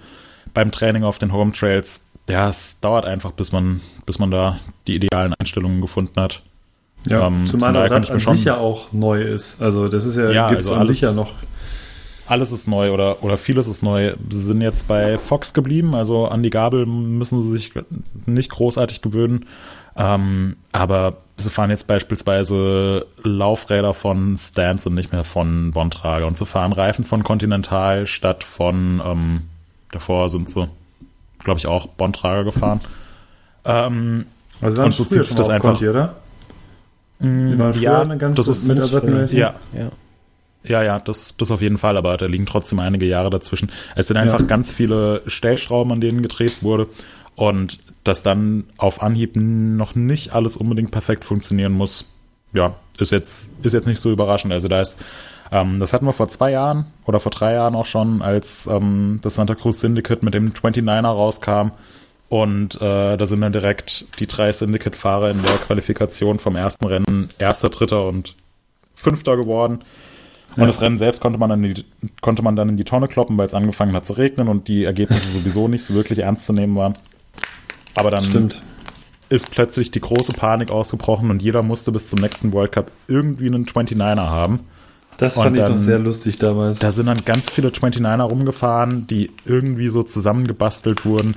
beim 0.55 0.71
Training 0.71 1.03
auf 1.03 1.19
den 1.19 1.33
Home 1.33 1.53
Trails. 1.53 2.09
Ja, 2.29 2.49
es 2.49 2.79
dauert 2.79 3.05
einfach, 3.05 3.33
bis 3.33 3.51
man, 3.51 3.81
bis 4.07 4.21
man 4.21 4.31
da 4.31 4.59
die 4.87 4.95
idealen 4.95 5.35
Einstellungen 5.35 5.81
gefunden 5.81 6.21
hat. 6.21 6.43
Ja, 7.07 7.27
ähm, 7.27 7.47
zumal 7.47 7.73
das 7.73 7.91
Rad 7.91 8.11
an 8.11 8.19
sich 8.19 8.45
ja 8.45 8.59
auch 8.59 8.93
neu 8.93 9.23
ist. 9.23 9.61
Also 9.61 9.89
das 9.89 10.05
ist 10.05 10.17
ja, 10.17 10.31
ja 10.31 10.49
gibt 10.51 10.61
es 10.61 10.69
also 10.69 10.81
an 10.81 10.87
sich 10.87 11.01
ja 11.01 11.13
noch 11.13 11.33
alles 12.31 12.53
ist 12.53 12.69
neu 12.69 12.93
oder, 12.93 13.23
oder 13.25 13.37
vieles 13.37 13.67
ist 13.67 13.83
neu. 13.83 14.15
Sie 14.31 14.43
sind 14.43 14.61
jetzt 14.61 14.87
bei 14.87 15.19
Fox 15.19 15.53
geblieben, 15.53 15.97
also 15.97 16.27
an 16.27 16.43
die 16.43 16.51
Gabel 16.51 16.87
müssen 16.87 17.43
sie 17.43 17.51
sich 17.51 17.73
nicht 18.27 18.51
großartig 18.51 19.03
gewöhnen. 19.03 19.47
Ähm, 19.97 20.57
aber 20.71 21.17
sie 21.37 21.51
fahren 21.51 21.71
jetzt 21.71 21.89
beispielsweise 21.89 23.07
Laufräder 23.25 23.95
von 23.95 24.39
Stance 24.39 24.89
und 24.89 24.95
nicht 24.95 25.13
mehr 25.13 25.25
von 25.25 25.73
Bontrager. 25.73 26.29
Und 26.29 26.39
sie 26.39 26.47
fahren 26.47 26.73
Reifen 26.73 27.05
von 27.05 27.25
Continental 27.25 28.07
statt 28.07 28.45
von, 28.45 29.03
ähm, 29.05 29.43
davor 29.91 30.29
sind 30.29 30.51
sie, 30.51 30.69
glaube 31.43 31.59
ich, 31.59 31.67
auch 31.67 31.89
Bontrager 31.89 32.45
gefahren. 32.45 32.81
Ähm, 33.65 34.27
also 34.61 34.83
und 34.83 34.95
so 34.95 35.05
zieht 35.05 35.27
sich 35.27 35.37
das 35.37 35.49
einfach. 35.49 35.73
Conti, 35.73 35.89
oder? 35.89 36.15
Die 37.19 37.59
waren 37.59 37.81
ja, 37.81 38.01
eine 38.01 38.17
ganze, 38.17 38.37
das 38.41 38.49
ist 38.49 38.69
mit 38.69 39.33
ja. 39.33 39.55
ja. 39.73 39.91
Ja, 40.63 40.83
ja, 40.83 40.99
das, 40.99 41.37
das 41.37 41.51
auf 41.51 41.63
jeden 41.63 41.79
Fall, 41.79 41.97
aber 41.97 42.17
da 42.17 42.27
liegen 42.27 42.47
trotzdem 42.47 42.81
einige 42.81 43.07
Jahre 43.07 43.31
dazwischen. 43.31 43.71
Es 43.97 44.09
sind 44.09 44.17
einfach 44.17 44.41
ja. 44.41 44.47
ganz 44.47 44.71
viele 44.73 45.23
Stellschrauben, 45.27 45.93
an 45.93 46.01
denen 46.01 46.23
gedreht 46.23 46.63
wurde 46.63 46.87
und 47.35 47.79
dass 48.05 48.23
dann 48.23 48.65
auf 48.77 49.03
Anhieb 49.03 49.33
noch 49.37 49.95
nicht 49.95 50.33
alles 50.33 50.57
unbedingt 50.57 50.91
perfekt 50.91 51.25
funktionieren 51.25 51.73
muss, 51.73 52.07
ja, 52.53 52.75
ist 52.99 53.13
jetzt, 53.13 53.51
ist 53.63 53.73
jetzt 53.73 53.87
nicht 53.87 54.01
so 54.01 54.11
überraschend. 54.11 54.53
Also 54.53 54.69
da 54.69 54.81
ist, 54.81 54.99
ähm, 55.53 55.81
das 55.81 55.93
hatten 55.93 56.07
wir 56.07 56.13
vor 56.13 56.29
zwei 56.29 56.51
Jahren 56.51 56.87
oder 57.07 57.21
vor 57.21 57.31
drei 57.31 57.55
Jahren 57.55 57.75
auch 57.75 57.87
schon, 57.87 58.23
als 58.23 58.67
ähm, 58.67 59.21
das 59.23 59.37
Santa 59.37 59.55
Cruz 59.55 59.81
Syndicate 59.81 60.23
mit 60.23 60.35
dem 60.35 60.53
29er 60.53 61.07
rauskam. 61.07 61.71
Und 62.29 62.77
äh, 62.77 63.17
da 63.17 63.27
sind 63.27 63.41
dann 63.41 63.53
direkt 63.53 64.21
die 64.21 64.29
drei 64.29 64.53
Syndicate-Fahrer 64.53 65.33
in 65.33 65.43
der 65.43 65.57
Qualifikation 65.57 66.39
vom 66.39 66.55
ersten 66.55 66.87
Rennen 66.87 67.29
Erster, 67.39 67.71
Dritter 67.71 68.07
und 68.07 68.37
Fünfter 68.95 69.37
geworden. 69.37 69.81
Und 70.57 70.63
ja. 70.63 70.67
das 70.67 70.81
Rennen 70.81 70.99
selbst 70.99 71.21
konnte 71.21 71.39
man, 71.39 71.51
dann 71.51 71.63
die, 71.63 71.85
konnte 72.21 72.43
man 72.43 72.57
dann 72.57 72.69
in 72.69 72.77
die 72.77 72.85
Tonne 72.85 73.09
kloppen, 73.09 73.39
weil 73.39 73.47
es 73.47 73.55
angefangen 73.55 73.95
hat 73.95 74.07
zu 74.07 74.15
regnen 74.15 74.49
und 74.49 74.69
die 74.69 74.85
Ergebnisse 74.85 75.29
sowieso 75.39 75.69
nicht 75.69 75.85
so 75.85 75.95
wirklich 75.95 76.21
ernst 76.21 76.47
zu 76.47 76.53
nehmen 76.53 76.77
waren. 76.77 76.95
Aber 77.95 78.11
dann 78.11 78.25
Stimmt. 78.25 78.63
ist 79.29 79.51
plötzlich 79.51 79.91
die 79.91 80.01
große 80.01 80.33
Panik 80.33 80.71
ausgebrochen 80.71 81.31
und 81.31 81.43
jeder 81.43 81.63
musste 81.63 81.93
bis 81.93 82.09
zum 82.09 82.21
nächsten 82.21 82.53
World 82.53 82.73
Cup 82.73 82.91
irgendwie 83.07 83.47
einen 83.47 83.67
29er 83.67 84.29
haben. 84.29 84.61
Das 85.19 85.35
fand 85.35 85.59
dann, 85.59 85.67
ich 85.67 85.71
noch 85.71 85.77
sehr 85.77 85.99
lustig 85.99 86.39
damals. 86.39 86.79
Da 86.79 86.91
sind 86.91 87.07
dann 87.07 87.19
ganz 87.25 87.51
viele 87.51 87.69
29er 87.69 88.23
rumgefahren, 88.23 89.07
die 89.07 89.31
irgendwie 89.45 89.89
so 89.89 90.03
zusammengebastelt 90.03 91.05
wurden 91.05 91.35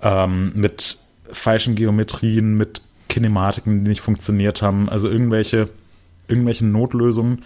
ähm, 0.00 0.52
mit 0.54 0.96
falschen 1.30 1.74
Geometrien, 1.74 2.54
mit 2.54 2.80
Kinematiken, 3.08 3.84
die 3.84 3.90
nicht 3.90 4.00
funktioniert 4.00 4.62
haben. 4.62 4.88
Also 4.88 5.10
irgendwelche, 5.10 5.68
irgendwelche 6.28 6.64
Notlösungen. 6.64 7.42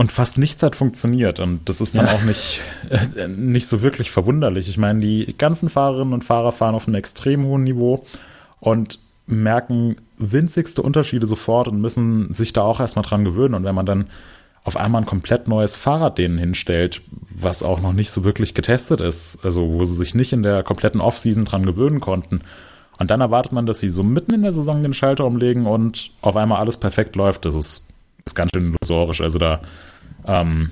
Und 0.00 0.12
fast 0.12 0.38
nichts 0.38 0.62
hat 0.62 0.76
funktioniert. 0.76 1.40
Und 1.40 1.68
das 1.68 1.82
ist 1.82 1.98
dann 1.98 2.06
ja. 2.06 2.14
auch 2.14 2.22
nicht, 2.22 2.62
äh, 2.88 3.28
nicht 3.28 3.66
so 3.66 3.82
wirklich 3.82 4.10
verwunderlich. 4.10 4.66
Ich 4.70 4.78
meine, 4.78 5.00
die 5.00 5.34
ganzen 5.36 5.68
Fahrerinnen 5.68 6.14
und 6.14 6.24
Fahrer 6.24 6.52
fahren 6.52 6.74
auf 6.74 6.88
einem 6.88 6.94
extrem 6.94 7.44
hohen 7.44 7.64
Niveau 7.64 8.02
und 8.60 8.98
merken 9.26 9.96
winzigste 10.16 10.80
Unterschiede 10.80 11.26
sofort 11.26 11.68
und 11.68 11.82
müssen 11.82 12.32
sich 12.32 12.54
da 12.54 12.62
auch 12.62 12.80
erstmal 12.80 13.04
dran 13.04 13.26
gewöhnen. 13.26 13.52
Und 13.52 13.64
wenn 13.64 13.74
man 13.74 13.84
dann 13.84 14.06
auf 14.64 14.78
einmal 14.78 15.02
ein 15.02 15.06
komplett 15.06 15.48
neues 15.48 15.76
Fahrrad 15.76 16.16
denen 16.16 16.38
hinstellt, 16.38 17.02
was 17.28 17.62
auch 17.62 17.82
noch 17.82 17.92
nicht 17.92 18.10
so 18.10 18.24
wirklich 18.24 18.54
getestet 18.54 19.02
ist, 19.02 19.44
also 19.44 19.70
wo 19.70 19.84
sie 19.84 19.96
sich 19.96 20.14
nicht 20.14 20.32
in 20.32 20.42
der 20.42 20.62
kompletten 20.62 21.02
Offseason 21.02 21.44
dran 21.44 21.66
gewöhnen 21.66 22.00
konnten. 22.00 22.40
Und 22.98 23.10
dann 23.10 23.20
erwartet 23.20 23.52
man, 23.52 23.66
dass 23.66 23.80
sie 23.80 23.90
so 23.90 24.02
mitten 24.02 24.32
in 24.32 24.44
der 24.44 24.54
Saison 24.54 24.82
den 24.82 24.94
Schalter 24.94 25.26
umlegen 25.26 25.66
und 25.66 26.10
auf 26.22 26.36
einmal 26.36 26.58
alles 26.58 26.78
perfekt 26.78 27.16
läuft. 27.16 27.44
Das 27.44 27.54
ist, 27.54 27.92
ist 28.24 28.34
ganz 28.34 28.50
schön 28.54 28.74
illusorisch. 28.80 29.20
Also 29.20 29.38
da 29.38 29.60
ähm, 30.26 30.70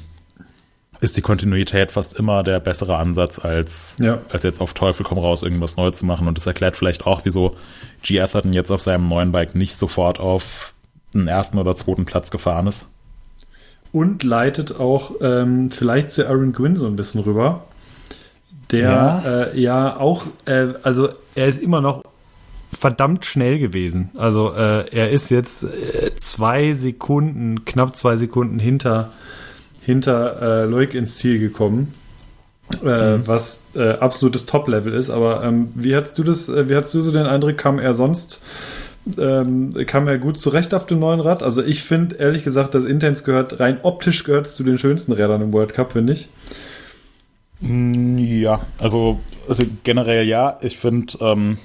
ist 1.00 1.16
die 1.16 1.22
Kontinuität 1.22 1.92
fast 1.92 2.18
immer 2.18 2.42
der 2.42 2.60
bessere 2.60 2.96
Ansatz, 2.96 3.38
als, 3.38 3.96
ja. 4.00 4.20
als 4.30 4.42
jetzt 4.42 4.60
auf 4.60 4.74
Teufel 4.74 5.04
komm 5.04 5.18
raus 5.18 5.42
irgendwas 5.42 5.76
neu 5.76 5.90
zu 5.90 6.04
machen. 6.06 6.26
Und 6.26 6.36
das 6.36 6.46
erklärt 6.46 6.76
vielleicht 6.76 7.06
auch, 7.06 7.20
wieso 7.24 7.56
G. 8.02 8.20
Atherton 8.20 8.52
jetzt 8.52 8.72
auf 8.72 8.82
seinem 8.82 9.08
neuen 9.08 9.32
Bike 9.32 9.54
nicht 9.54 9.76
sofort 9.76 10.18
auf 10.18 10.74
den 11.14 11.28
ersten 11.28 11.58
oder 11.58 11.76
zweiten 11.76 12.04
Platz 12.04 12.30
gefahren 12.30 12.66
ist. 12.66 12.86
Und 13.92 14.22
leitet 14.22 14.78
auch 14.78 15.12
ähm, 15.22 15.70
vielleicht 15.70 16.10
zu 16.10 16.26
Aaron 16.26 16.52
Gwynn 16.52 16.76
so 16.76 16.86
ein 16.86 16.96
bisschen 16.96 17.20
rüber. 17.22 17.64
Der 18.70 18.80
ja, 18.80 19.20
äh, 19.20 19.60
ja 19.60 19.96
auch, 19.96 20.24
äh, 20.44 20.74
also 20.82 21.08
er 21.34 21.46
ist 21.46 21.62
immer 21.62 21.80
noch 21.80 22.02
verdammt 22.70 23.24
schnell 23.24 23.58
gewesen. 23.58 24.10
Also 24.16 24.52
äh, 24.52 24.88
er 24.90 25.10
ist 25.10 25.30
jetzt 25.30 25.64
äh, 25.64 26.14
zwei 26.16 26.74
Sekunden, 26.74 27.64
knapp 27.64 27.96
zwei 27.96 28.18
Sekunden 28.18 28.58
hinter 28.58 29.12
hinter 29.88 30.42
äh, 30.42 30.64
Loic 30.66 30.92
ins 30.92 31.16
Ziel 31.16 31.38
gekommen. 31.38 31.94
Äh, 32.84 33.16
mhm. 33.16 33.26
was 33.26 33.64
äh, 33.74 33.92
absolutes 33.92 34.44
Top-Level 34.44 34.92
ist. 34.92 35.08
Aber 35.08 35.42
ähm, 35.42 35.70
wie 35.74 35.96
hast 35.96 36.18
du 36.18 36.22
das, 36.22 36.50
äh, 36.50 36.68
wie 36.68 36.76
hast 36.76 36.92
du 36.92 37.00
so 37.00 37.10
den 37.10 37.24
Eindruck, 37.24 37.56
kam 37.56 37.78
er 37.78 37.94
sonst, 37.94 38.44
ähm, 39.16 39.72
kam 39.86 40.06
er 40.06 40.18
gut 40.18 40.38
zurecht 40.38 40.74
auf 40.74 40.84
dem 40.84 40.98
neuen 40.98 41.20
Rad? 41.20 41.42
Also 41.42 41.62
ich 41.64 41.82
finde, 41.82 42.16
ehrlich 42.16 42.44
gesagt, 42.44 42.74
das 42.74 42.84
Intense 42.84 43.24
gehört, 43.24 43.60
rein 43.60 43.78
optisch 43.82 44.24
gehört 44.24 44.46
zu 44.46 44.62
den 44.62 44.76
schönsten 44.76 45.12
Rädern 45.12 45.40
im 45.40 45.54
World 45.54 45.72
Cup, 45.72 45.92
finde 45.92 46.12
ich. 46.12 46.28
Mm, 47.60 48.18
ja, 48.18 48.60
also, 48.78 49.18
also 49.48 49.64
generell 49.84 50.26
ja. 50.26 50.58
Ich 50.60 50.76
finde, 50.76 51.14
ähm, 51.22 51.56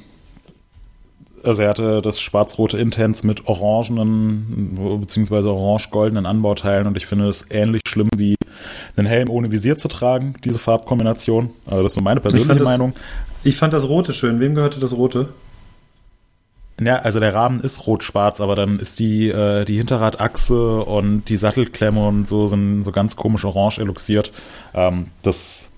also 1.43 1.63
er 1.63 1.69
hatte 1.69 2.01
das 2.01 2.21
schwarz-rote 2.21 2.77
Intense 2.77 3.25
mit 3.25 3.47
orangenen 3.47 4.99
bzw. 5.01 5.47
orange-goldenen 5.49 6.25
Anbauteilen 6.25 6.87
und 6.87 6.97
ich 6.97 7.05
finde 7.05 7.27
es 7.27 7.49
ähnlich 7.51 7.81
schlimm 7.87 8.09
wie 8.15 8.35
einen 8.95 9.07
Helm 9.07 9.29
ohne 9.29 9.51
Visier 9.51 9.77
zu 9.77 9.87
tragen, 9.87 10.35
diese 10.43 10.59
Farbkombination. 10.59 11.49
Also 11.65 11.83
das 11.83 11.93
ist 11.93 11.97
nur 11.97 12.03
meine 12.03 12.19
persönliche 12.19 12.53
ich 12.53 12.63
Meinung. 12.63 12.93
Das, 12.93 13.03
ich 13.45 13.57
fand 13.57 13.73
das 13.73 13.87
rote 13.87 14.13
schön. 14.13 14.39
Wem 14.39 14.55
gehörte 14.55 14.79
das 14.79 14.95
rote? 14.95 15.29
Ja, 16.81 16.97
also 16.97 17.19
der 17.19 17.33
Rahmen 17.33 17.59
ist 17.59 17.85
rot-schwarz, 17.85 18.41
aber 18.41 18.55
dann 18.55 18.79
ist 18.79 18.99
die, 18.99 19.29
äh, 19.29 19.63
die 19.65 19.77
Hinterradachse 19.77 20.83
und 20.83 21.29
die 21.29 21.37
Sattelklemme 21.37 22.07
und 22.07 22.27
so 22.27 22.47
sind 22.47 22.83
so 22.83 22.91
ganz 22.91 23.15
komisch 23.15 23.45
orange 23.45 23.79
eluxiert. 23.79 24.31
Ähm, 24.73 25.07
das, 25.21 25.71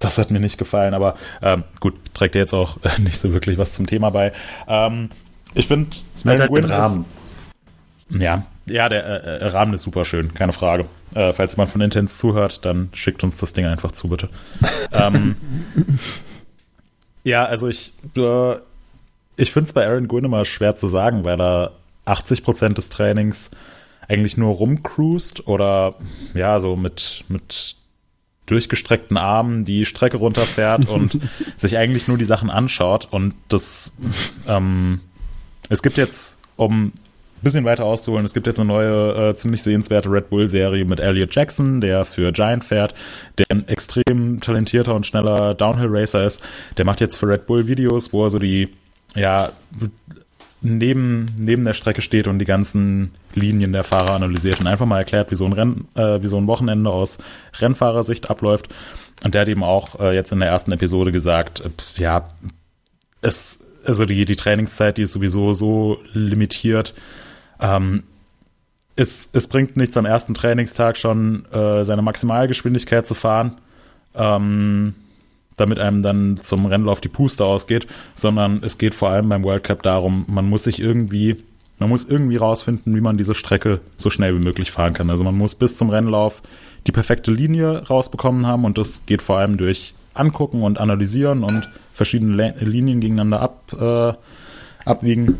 das 0.00 0.18
hat 0.18 0.32
mir 0.32 0.40
nicht 0.40 0.58
gefallen, 0.58 0.94
aber 0.94 1.14
ähm, 1.42 1.62
gut, 1.78 1.94
trägt 2.14 2.34
ja 2.34 2.40
jetzt 2.40 2.54
auch 2.54 2.78
nicht 2.98 3.18
so 3.18 3.32
wirklich 3.32 3.58
was 3.58 3.72
zum 3.72 3.86
Thema 3.86 4.10
bei. 4.10 4.32
Ähm, 4.66 5.10
ich 5.54 5.68
finde, 5.68 5.90
halt 6.24 6.50
Rahmen. 6.50 7.04
Ist, 8.08 8.20
ja, 8.20 8.44
ja, 8.66 8.88
der 8.88 9.04
äh, 9.04 9.38
äh, 9.38 9.46
Rahmen 9.46 9.74
ist 9.74 9.82
super 9.82 10.04
schön, 10.04 10.34
keine 10.34 10.52
Frage. 10.52 10.86
Äh, 11.14 11.32
falls 11.32 11.52
jemand 11.52 11.70
von 11.70 11.80
Intense 11.80 12.16
zuhört, 12.16 12.64
dann 12.64 12.88
schickt 12.92 13.22
uns 13.22 13.38
das 13.38 13.52
Ding 13.52 13.66
einfach 13.66 13.92
zu, 13.92 14.08
bitte. 14.08 14.28
ähm, 14.92 15.36
ja, 17.24 17.44
also 17.44 17.68
ich, 17.68 17.92
äh, 18.16 18.54
ich 19.36 19.52
finde 19.52 19.66
es 19.66 19.72
bei 19.72 19.86
Aaron 19.86 20.08
Gwynn 20.08 20.24
immer 20.24 20.44
schwer 20.44 20.76
zu 20.76 20.88
sagen, 20.88 21.24
weil 21.24 21.40
er 21.40 21.72
80 22.04 22.42
Prozent 22.42 22.78
des 22.78 22.88
Trainings 22.88 23.50
eigentlich 24.08 24.36
nur 24.36 24.54
rumcruist 24.54 25.46
oder 25.46 25.94
ja, 26.34 26.58
so 26.58 26.74
mit, 26.76 27.24
mit 27.28 27.76
durchgestreckten 28.46 29.16
Armen 29.16 29.64
die 29.64 29.86
Strecke 29.86 30.16
runterfährt 30.16 30.88
und 30.88 31.18
sich 31.56 31.76
eigentlich 31.76 32.08
nur 32.08 32.18
die 32.18 32.24
Sachen 32.24 32.50
anschaut. 32.50 33.08
Und 33.10 33.34
das, 33.48 33.94
ähm, 34.48 35.00
es 35.68 35.82
gibt 35.82 35.98
jetzt, 35.98 36.36
um 36.56 36.86
ein 36.86 36.92
bisschen 37.42 37.64
weiter 37.64 37.84
auszuholen, 37.84 38.26
es 38.26 38.34
gibt 38.34 38.46
jetzt 38.46 38.58
eine 38.58 38.66
neue, 38.68 39.30
äh, 39.30 39.34
ziemlich 39.34 39.62
sehenswerte 39.62 40.10
Red 40.10 40.30
Bull-Serie 40.30 40.84
mit 40.84 41.00
Elliot 41.00 41.34
Jackson, 41.34 41.80
der 41.80 42.04
für 42.04 42.32
Giant 42.32 42.64
fährt, 42.64 42.94
der 43.38 43.46
ein 43.50 43.66
extrem 43.68 44.40
talentierter 44.40 44.94
und 44.94 45.06
schneller 45.06 45.54
Downhill-Racer 45.54 46.26
ist. 46.26 46.42
Der 46.76 46.84
macht 46.84 47.00
jetzt 47.00 47.16
für 47.16 47.28
Red 47.28 47.46
Bull 47.46 47.66
Videos, 47.66 48.12
wo 48.12 48.24
er 48.24 48.30
so 48.30 48.38
die 48.38 48.68
ja, 49.14 49.52
neben, 50.60 51.26
neben 51.38 51.64
der 51.64 51.74
Strecke 51.74 52.02
steht 52.02 52.28
und 52.28 52.38
die 52.38 52.44
ganzen 52.44 53.12
Linien 53.34 53.72
der 53.72 53.84
Fahrer 53.84 54.14
analysiert 54.14 54.60
und 54.60 54.66
einfach 54.66 54.86
mal 54.86 54.98
erklärt, 54.98 55.30
wie 55.30 55.34
so 55.36 55.44
ein, 55.44 55.52
Renn, 55.52 55.88
äh, 55.94 56.22
wie 56.22 56.26
so 56.26 56.36
ein 56.36 56.46
Wochenende 56.46 56.90
aus 56.90 57.18
Rennfahrersicht 57.58 58.30
abläuft. 58.30 58.68
Und 59.22 59.34
der 59.34 59.42
hat 59.42 59.48
eben 59.48 59.62
auch 59.62 60.00
äh, 60.00 60.14
jetzt 60.14 60.32
in 60.32 60.40
der 60.40 60.48
ersten 60.48 60.72
Episode 60.72 61.12
gesagt, 61.12 61.60
äh, 61.60 61.70
ja, 62.00 62.28
es, 63.22 63.60
also 63.84 64.04
die, 64.04 64.24
die 64.24 64.36
Trainingszeit, 64.36 64.98
die 64.98 65.02
ist 65.02 65.12
sowieso 65.12 65.52
so 65.52 65.98
limitiert. 66.12 66.94
Ähm, 67.60 68.04
es, 68.96 69.28
es 69.32 69.48
bringt 69.48 69.76
nichts 69.76 69.96
am 69.96 70.06
ersten 70.06 70.34
Trainingstag 70.34 70.96
schon 70.96 71.46
äh, 71.52 71.84
seine 71.84 72.02
Maximalgeschwindigkeit 72.02 73.06
zu 73.06 73.14
fahren. 73.14 73.58
Ähm, 74.14 74.94
damit 75.60 75.78
einem 75.78 76.02
dann 76.02 76.38
zum 76.42 76.66
Rennlauf 76.66 77.00
die 77.00 77.08
Puste 77.08 77.44
ausgeht, 77.44 77.86
sondern 78.14 78.62
es 78.64 78.78
geht 78.78 78.94
vor 78.94 79.10
allem 79.10 79.28
beim 79.28 79.44
World 79.44 79.64
Cup 79.64 79.82
darum, 79.82 80.24
man 80.26 80.48
muss 80.48 80.64
sich 80.64 80.80
irgendwie, 80.80 81.36
man 81.80 81.88
muss 81.88 82.04
irgendwie 82.04 82.36
rausfinden, 82.36 82.94
wie 82.94 83.00
man 83.00 83.16
diese 83.16 83.34
Strecke 83.34 83.80
so 83.96 84.10
schnell 84.10 84.38
wie 84.38 84.44
möglich 84.44 84.70
fahren 84.70 84.92
kann. 84.92 85.10
Also 85.10 85.24
man 85.24 85.36
muss 85.36 85.54
bis 85.54 85.76
zum 85.76 85.90
Rennlauf 85.90 86.42
die 86.86 86.92
perfekte 86.92 87.32
Linie 87.32 87.88
rausbekommen 87.88 88.46
haben 88.46 88.64
und 88.64 88.78
das 88.78 89.06
geht 89.06 89.22
vor 89.22 89.38
allem 89.38 89.56
durch 89.56 89.94
angucken 90.14 90.62
und 90.62 90.78
analysieren 90.78 91.42
und 91.42 91.68
verschiedene 91.92 92.54
Linien 92.60 93.00
gegeneinander 93.00 93.40
ab, 93.40 93.72
äh, 93.78 94.88
abwiegen, 94.88 95.38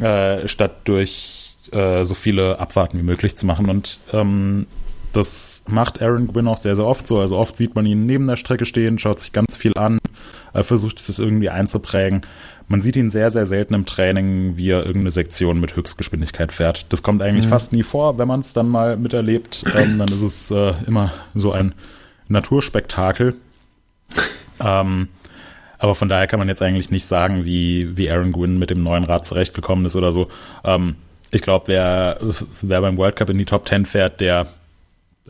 äh, 0.00 0.46
statt 0.48 0.72
durch 0.84 1.56
äh, 1.72 2.04
so 2.04 2.14
viele 2.14 2.58
Abwarten 2.58 2.98
wie 2.98 3.02
möglich 3.02 3.36
zu 3.36 3.46
machen. 3.46 3.68
Und 3.68 3.98
ähm, 4.12 4.66
das 5.12 5.64
macht 5.68 6.02
Aaron 6.02 6.28
Gwynn 6.28 6.48
auch 6.48 6.56
sehr, 6.56 6.76
sehr 6.76 6.86
oft 6.86 7.06
so. 7.06 7.20
Also 7.20 7.36
oft 7.36 7.56
sieht 7.56 7.74
man 7.74 7.86
ihn 7.86 8.06
neben 8.06 8.26
der 8.26 8.36
Strecke 8.36 8.66
stehen, 8.66 8.98
schaut 8.98 9.20
sich 9.20 9.32
ganz 9.32 9.56
viel 9.56 9.72
an, 9.76 9.98
äh, 10.52 10.62
versucht 10.62 10.98
es 10.98 11.18
irgendwie 11.18 11.50
einzuprägen. 11.50 12.22
Man 12.68 12.82
sieht 12.82 12.96
ihn 12.96 13.10
sehr, 13.10 13.30
sehr 13.30 13.46
selten 13.46 13.74
im 13.74 13.86
Training, 13.86 14.56
wie 14.56 14.70
er 14.70 14.80
irgendeine 14.80 15.12
Sektion 15.12 15.60
mit 15.60 15.76
Höchstgeschwindigkeit 15.76 16.50
fährt. 16.50 16.86
Das 16.92 17.02
kommt 17.02 17.22
eigentlich 17.22 17.46
mhm. 17.46 17.50
fast 17.50 17.72
nie 17.72 17.84
vor. 17.84 18.18
Wenn 18.18 18.26
man 18.26 18.40
es 18.40 18.52
dann 18.54 18.68
mal 18.68 18.96
miterlebt, 18.96 19.64
ähm, 19.76 19.98
dann 19.98 20.08
ist 20.08 20.22
es 20.22 20.50
äh, 20.50 20.74
immer 20.86 21.12
so 21.34 21.52
ein 21.52 21.74
Naturspektakel. 22.28 23.36
ähm, 24.64 25.08
aber 25.78 25.94
von 25.94 26.08
daher 26.08 26.26
kann 26.26 26.38
man 26.38 26.48
jetzt 26.48 26.62
eigentlich 26.62 26.90
nicht 26.90 27.04
sagen, 27.04 27.44
wie, 27.44 27.96
wie 27.96 28.10
Aaron 28.10 28.32
Gwynn 28.32 28.58
mit 28.58 28.70
dem 28.70 28.82
neuen 28.82 29.04
Rad 29.04 29.26
zurechtgekommen 29.26 29.84
ist 29.84 29.94
oder 29.94 30.10
so. 30.10 30.28
Ähm, 30.64 30.96
ich 31.30 31.42
glaube, 31.42 31.68
wer, 31.68 32.18
wer 32.62 32.80
beim 32.80 32.96
World 32.96 33.16
Cup 33.16 33.30
in 33.30 33.38
die 33.38 33.44
Top 33.44 33.68
10 33.68 33.86
fährt, 33.86 34.20
der 34.20 34.48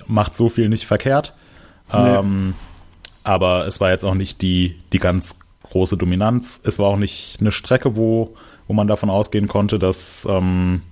macht 0.06 0.36
so 0.36 0.48
viel 0.48 0.68
nicht 0.68 0.86
verkehrt. 0.86 1.34
Nee. 1.92 1.98
Ähm, 1.98 2.54
aber 3.24 3.66
es 3.66 3.80
war 3.80 3.90
jetzt 3.90 4.04
auch 4.04 4.14
nicht 4.14 4.40
die, 4.40 4.76
die 4.92 4.98
ganz 4.98 5.38
große 5.76 5.96
Dominanz. 5.96 6.60
Es 6.64 6.78
war 6.78 6.88
auch 6.88 6.96
nicht 6.96 7.36
eine 7.40 7.52
Strecke, 7.52 7.96
wo, 7.96 8.34
wo 8.66 8.72
man 8.72 8.88
davon 8.88 9.10
ausgehen 9.10 9.46
konnte, 9.46 9.78
dass, 9.78 10.26
ähm, 10.28 10.82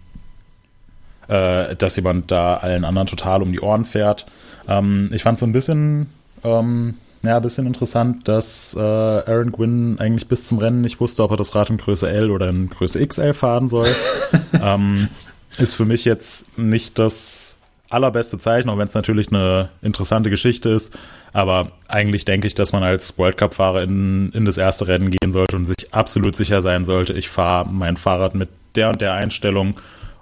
äh, 1.29 1.75
dass 1.77 1.97
jemand 1.97 2.31
da 2.31 2.57
allen 2.59 2.85
anderen 2.85 3.09
total 3.09 3.43
um 3.43 3.51
die 3.51 3.61
Ohren 3.61 3.87
fährt. 3.87 4.27
Ähm, 4.69 5.11
ich 5.13 5.23
fand 5.23 5.37
es 5.37 5.41
so 5.41 5.47
ein 5.47 5.53
bisschen, 5.53 6.11
ähm, 6.43 6.95
ja, 7.23 7.37
ein 7.37 7.43
bisschen 7.43 7.67
interessant, 7.67 8.29
dass 8.29 8.75
äh, 8.75 8.81
Aaron 8.81 9.53
Gwynn 9.53 9.99
eigentlich 9.99 10.29
bis 10.29 10.45
zum 10.45 10.59
Rennen 10.59 10.83
nicht 10.83 11.01
wusste, 11.01 11.23
ob 11.23 11.31
er 11.31 11.39
das 11.39 11.55
Rad 11.55 11.71
in 11.71 11.79
Größe 11.79 12.09
L 12.09 12.31
oder 12.31 12.51
in 12.51 12.69
Größe 12.69 13.05
XL 13.07 13.33
fahren 13.33 13.69
soll. 13.69 13.89
ähm, 14.53 15.09
ist 15.57 15.75
für 15.75 15.87
mich 15.87 16.05
jetzt 16.05 16.59
nicht 16.59 16.99
das 16.99 17.54
allerbeste 17.95 18.39
Zeichen, 18.39 18.69
auch 18.69 18.79
wenn 18.79 18.89
es 18.89 18.95
natürlich 18.95 19.29
eine 19.29 19.71
interessante 19.81 20.31
Geschichte 20.31 20.69
ist. 20.71 20.97
Aber 21.33 21.73
eigentlich 21.89 22.25
denke 22.25 22.47
ich, 22.47 22.55
dass 22.55 22.73
man 22.73 22.83
als 22.83 23.19
World 23.19 23.39
Cup-Fahrer 23.39 23.83
in, 23.83 24.31
in 24.33 24.45
das 24.45 24.59
erste 24.59 24.87
Rennen 24.87 25.11
gehen 25.11 25.33
sollte 25.33 25.57
und 25.57 25.67
sich 25.67 25.93
absolut 25.93 26.37
sicher 26.37 26.61
sein 26.61 26.85
sollte, 26.85 27.13
ich 27.15 27.29
fahre 27.29 27.69
mein 27.69 27.97
Fahrrad 27.97 28.35
mit 28.35 28.49
der 28.77 28.91
und 28.91 29.01
der 29.01 29.15
Einstellung 29.15 29.75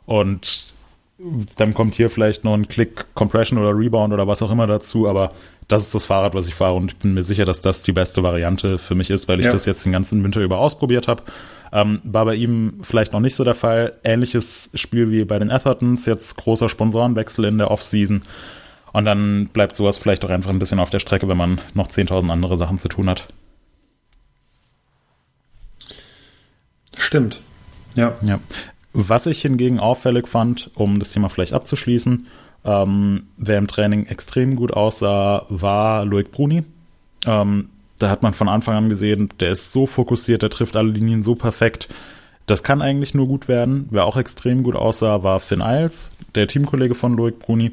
und 0.07 0.73
dann 1.57 1.75
kommt 1.75 1.95
hier 1.95 2.11
vielleicht 2.11 2.45
noch 2.45 2.55
ein 2.55 2.69
Klick 2.69 3.15
Compression 3.15 3.59
oder 3.59 3.77
Rebound 3.77 4.13
oder 4.13 4.27
was 4.27 4.43
auch 4.43 4.51
immer 4.51 4.67
dazu, 4.67 5.09
aber 5.09 5.33
das 5.69 5.83
ist 5.83 5.95
das 5.95 6.05
Fahrrad, 6.05 6.35
was 6.35 6.49
ich 6.49 6.55
fahre 6.55 6.75
und 6.75 6.93
ich 6.93 6.99
bin 6.99 7.15
mir 7.15 7.23
sicher, 7.23 7.45
dass 7.45 7.61
das 7.61 7.83
die 7.83 7.93
beste 7.93 8.23
Variante 8.23 8.79
für 8.79 8.95
mich 8.95 9.11
ist, 9.11 9.29
weil 9.29 9.41
ich 9.41 9.47
ja. 9.47 9.53
das 9.53 9.67
jetzt 9.67 9.85
den 9.85 9.93
ganzen 9.93 10.23
Winter 10.23 10.41
über 10.41 10.59
ausprobiert 10.59 11.09
habe. 11.09 11.23
Ähm, 11.73 12.01
war 12.05 12.27
bei 12.27 12.35
ihm 12.35 12.81
vielleicht 12.83 13.13
noch 13.13 13.21
nicht 13.21 13.35
so 13.35 13.45
der 13.45 13.55
Fall. 13.55 13.99
Ähnliches 14.05 14.71
Spiel 14.75 15.11
wie 15.11 15.25
bei 15.25 15.39
den 15.39 15.51
Athertons, 15.51 16.05
jetzt 16.05 16.37
großer 16.37 16.69
Sponsorenwechsel 16.69 17.47
in 17.47 17.59
der 17.59 17.71
Offseason. 17.71 18.23
Und 18.93 19.07
dann 19.07 19.49
bleibt 19.49 19.75
sowas 19.75 19.97
vielleicht 19.97 20.25
auch 20.25 20.31
einfach 20.31 20.51
ein 20.51 20.59
bisschen 20.59 20.81
auf 20.81 20.91
der 20.91 20.99
Strecke, 20.99 21.29
wenn 21.29 21.39
man 21.39 21.61
noch 21.73 21.89
10.000 21.89 22.31
andere 22.31 22.59
Sachen 22.59 22.77
zu 22.77 22.89
tun 22.89 23.09
hat. 23.09 23.27
Stimmt. 26.95 27.41
Ja. 27.95 28.15
ja. 28.23 28.39
Was 28.93 29.27
ich 29.27 29.41
hingegen 29.41 29.81
auffällig 29.81 30.29
fand, 30.29 30.71
um 30.75 30.99
das 30.99 31.13
Thema 31.13 31.31
vielleicht 31.31 31.55
abzuschließen, 31.55 32.27
ähm, 32.65 33.25
wer 33.37 33.59
im 33.59 33.67
Training 33.67 34.07
extrem 34.07 34.57
gut 34.57 34.73
aussah, 34.73 35.47
war 35.49 36.05
Loic 36.05 36.31
Bruni. 36.31 36.63
Ähm, 37.27 37.69
da 37.99 38.09
hat 38.09 38.23
man 38.23 38.35
von 38.35 38.49
Anfang 38.49 38.77
an 38.77 38.89
gesehen, 38.89 39.31
der 39.41 39.53
ist 39.53 39.73
so 39.73 39.87
fokussiert, 39.87 40.43
der 40.43 40.51
trifft 40.51 40.77
alle 40.77 40.91
Linien 40.91 41.23
so 41.23 41.35
perfekt. 41.35 41.89
Das 42.47 42.65
kann 42.65 42.83
eigentlich 42.83 43.15
nur 43.15 43.29
gut 43.29 43.47
werden. 43.47 43.87
Wer 43.91 44.05
auch 44.05 44.17
extrem 44.17 44.65
gut 44.65 44.75
aussah, 44.75 45.23
war 45.23 45.39
Finn 45.39 45.63
Isles, 45.65 46.11
der 46.35 46.49
Teamkollege 46.49 46.95
von 46.95 47.17
Loic 47.17 47.39
Bruni. 47.39 47.73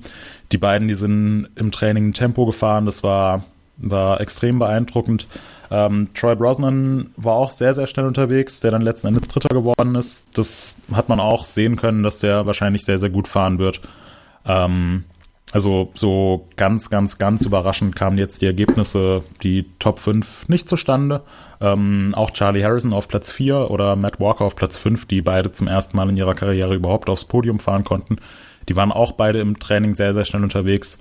Die 0.52 0.58
beiden, 0.58 0.88
die 0.88 0.94
sind 0.94 1.50
im 1.56 1.72
Training 1.72 2.14
Tempo 2.14 2.46
gefahren. 2.46 2.86
Das 2.86 3.04
war, 3.04 3.46
war 3.78 4.22
extrem 4.22 4.60
beeindruckend. 4.60 5.28
Ähm, 5.72 6.10
Troy 6.14 6.36
Brosnan 6.36 7.12
war 7.16 7.34
auch 7.34 7.50
sehr, 7.50 7.74
sehr 7.74 7.88
schnell 7.88 8.06
unterwegs, 8.06 8.60
der 8.60 8.72
dann 8.72 8.82
letzten 8.82 9.08
Endes 9.08 9.28
Dritter 9.28 9.50
geworden 9.50 9.96
ist. 9.96 10.28
Das 10.38 10.76
hat 10.92 11.10
man 11.10 11.20
auch 11.20 11.44
sehen 11.44 11.76
können, 11.76 12.04
dass 12.04 12.20
der 12.20 12.46
wahrscheinlich 12.46 12.86
sehr, 12.86 12.98
sehr 12.98 13.10
gut 13.10 13.28
fahren 13.28 13.60
wird. 13.60 13.82
Ähm, 14.50 15.06
also 15.52 15.92
so 15.96 16.48
ganz, 16.58 16.90
ganz, 16.90 17.18
ganz 17.18 17.46
überraschend 17.46 17.96
kamen 17.96 18.18
jetzt 18.18 18.42
die 18.42 18.46
Ergebnisse, 18.46 19.24
die 19.42 19.66
Top 19.80 20.00
5 20.00 20.48
nicht 20.50 20.68
zustande. 20.68 21.24
Ähm, 21.62 22.14
auch 22.16 22.32
Charlie 22.32 22.64
Harrison 22.64 22.94
auf 22.94 23.08
Platz 23.08 23.32
4 23.32 23.72
oder 23.72 23.96
Matt 23.96 24.20
Walker 24.20 24.46
auf 24.46 24.56
Platz 24.56 24.78
5, 24.78 25.06
die 25.06 25.22
beide 25.22 25.52
zum 25.52 25.68
ersten 25.68 25.98
Mal 25.98 26.10
in 26.10 26.18
ihrer 26.18 26.36
Karriere 26.36 26.76
überhaupt 26.76 27.10
aufs 27.10 27.26
Podium 27.26 27.60
fahren 27.60 27.84
konnten. 27.84 28.18
Die 28.68 28.76
waren 28.76 28.92
auch 28.92 29.14
beide 29.14 29.40
im 29.40 29.60
Training 29.60 29.96
sehr, 29.96 30.14
sehr 30.14 30.26
schnell 30.26 30.44
unterwegs. 30.44 31.00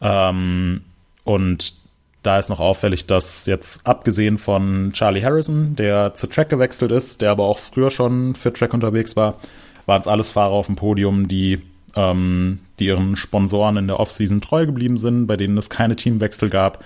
Ähm, 0.00 0.82
und 1.24 1.74
da 2.22 2.38
ist 2.38 2.48
noch 2.48 2.60
auffällig, 2.60 3.06
dass 3.06 3.46
jetzt 3.46 3.84
abgesehen 3.84 4.38
von 4.38 4.92
Charlie 4.92 5.24
Harrison, 5.24 5.74
der 5.74 6.14
zu 6.14 6.28
Track 6.28 6.50
gewechselt 6.50 6.92
ist, 6.92 7.20
der 7.20 7.32
aber 7.32 7.46
auch 7.46 7.58
früher 7.58 7.90
schon 7.90 8.36
für 8.36 8.52
Track 8.52 8.74
unterwegs 8.74 9.16
war, 9.16 9.38
waren 9.86 10.00
es 10.00 10.06
alles 10.06 10.30
Fahrer 10.30 10.52
auf 10.52 10.66
dem 10.66 10.76
Podium, 10.76 11.26
die, 11.26 11.62
ähm, 11.96 12.60
die 12.78 12.86
ihren 12.86 13.16
Sponsoren 13.16 13.76
in 13.76 13.86
der 13.86 14.00
Offseason 14.00 14.40
treu 14.40 14.66
geblieben 14.66 14.96
sind, 14.96 15.26
bei 15.26 15.36
denen 15.36 15.56
es 15.58 15.70
keine 15.70 15.96
Teamwechsel 15.96 16.50
gab, 16.50 16.84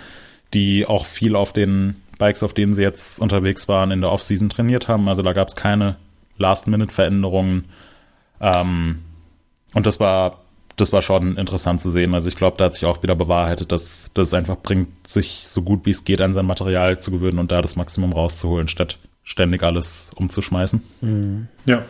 die 0.54 0.86
auch 0.86 1.04
viel 1.04 1.36
auf 1.36 1.52
den 1.52 1.96
Bikes, 2.18 2.42
auf 2.42 2.54
denen 2.54 2.74
sie 2.74 2.82
jetzt 2.82 3.20
unterwegs 3.20 3.68
waren, 3.68 3.90
in 3.90 4.00
der 4.00 4.10
Offseason 4.10 4.48
trainiert 4.48 4.88
haben. 4.88 5.08
Also 5.08 5.22
da 5.22 5.32
gab 5.32 5.48
es 5.48 5.56
keine 5.56 5.96
Last-Minute-Veränderungen. 6.38 7.66
Ähm, 8.40 9.02
und 9.74 9.86
das 9.86 10.00
war, 10.00 10.40
das 10.76 10.92
war 10.92 11.02
schon 11.02 11.36
interessant 11.36 11.80
zu 11.80 11.90
sehen. 11.90 12.14
Also 12.14 12.28
ich 12.28 12.36
glaube, 12.36 12.56
da 12.56 12.66
hat 12.66 12.74
sich 12.74 12.84
auch 12.84 13.02
wieder 13.02 13.14
bewahrheitet, 13.14 13.72
dass, 13.72 14.10
dass 14.14 14.28
es 14.28 14.34
einfach 14.34 14.56
bringt, 14.56 15.06
sich 15.06 15.46
so 15.46 15.62
gut 15.62 15.86
wie 15.86 15.90
es 15.90 16.04
geht 16.04 16.22
an 16.22 16.34
sein 16.34 16.46
Material 16.46 17.00
zu 17.00 17.10
gewöhnen 17.10 17.38
und 17.38 17.52
da 17.52 17.62
das 17.62 17.76
Maximum 17.76 18.12
rauszuholen, 18.12 18.68
statt 18.68 18.98
ständig 19.22 19.62
alles 19.62 20.12
umzuschmeißen. 20.14 20.82
Mhm. 21.00 21.48
Ja. 21.66 21.84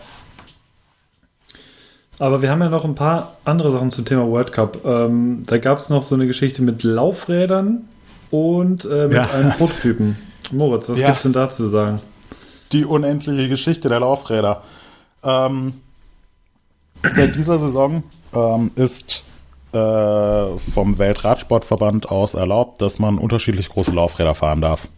Aber 2.18 2.40
wir 2.40 2.50
haben 2.50 2.62
ja 2.62 2.68
noch 2.68 2.84
ein 2.84 2.94
paar 2.94 3.36
andere 3.44 3.70
Sachen 3.70 3.90
zum 3.90 4.04
Thema 4.04 4.26
World 4.26 4.52
Cup. 4.52 4.84
Ähm, 4.84 5.42
da 5.46 5.58
gab 5.58 5.78
es 5.78 5.90
noch 5.90 6.02
so 6.02 6.14
eine 6.14 6.26
Geschichte 6.26 6.62
mit 6.62 6.82
Laufrädern 6.82 7.82
und 8.30 8.84
äh, 8.86 9.04
mit 9.04 9.12
ja. 9.12 9.30
einem 9.30 9.52
Prototypen. 9.52 10.16
Moritz, 10.50 10.88
was 10.88 10.98
ja. 10.98 11.12
es 11.12 11.22
denn 11.22 11.32
dazu 11.32 11.64
zu 11.64 11.68
sagen? 11.68 12.00
Die 12.72 12.84
unendliche 12.84 13.48
Geschichte 13.48 13.88
der 13.88 14.00
Laufräder. 14.00 14.62
Ähm, 15.22 15.74
seit 17.02 17.34
dieser 17.34 17.58
Saison 17.58 18.02
ähm, 18.34 18.70
ist 18.76 19.24
äh, 19.72 20.58
vom 20.58 20.98
Weltradsportverband 20.98 22.10
aus 22.10 22.34
erlaubt, 22.34 22.80
dass 22.80 22.98
man 22.98 23.18
unterschiedlich 23.18 23.68
große 23.68 23.92
Laufräder 23.92 24.34
fahren 24.34 24.60
darf. 24.60 24.88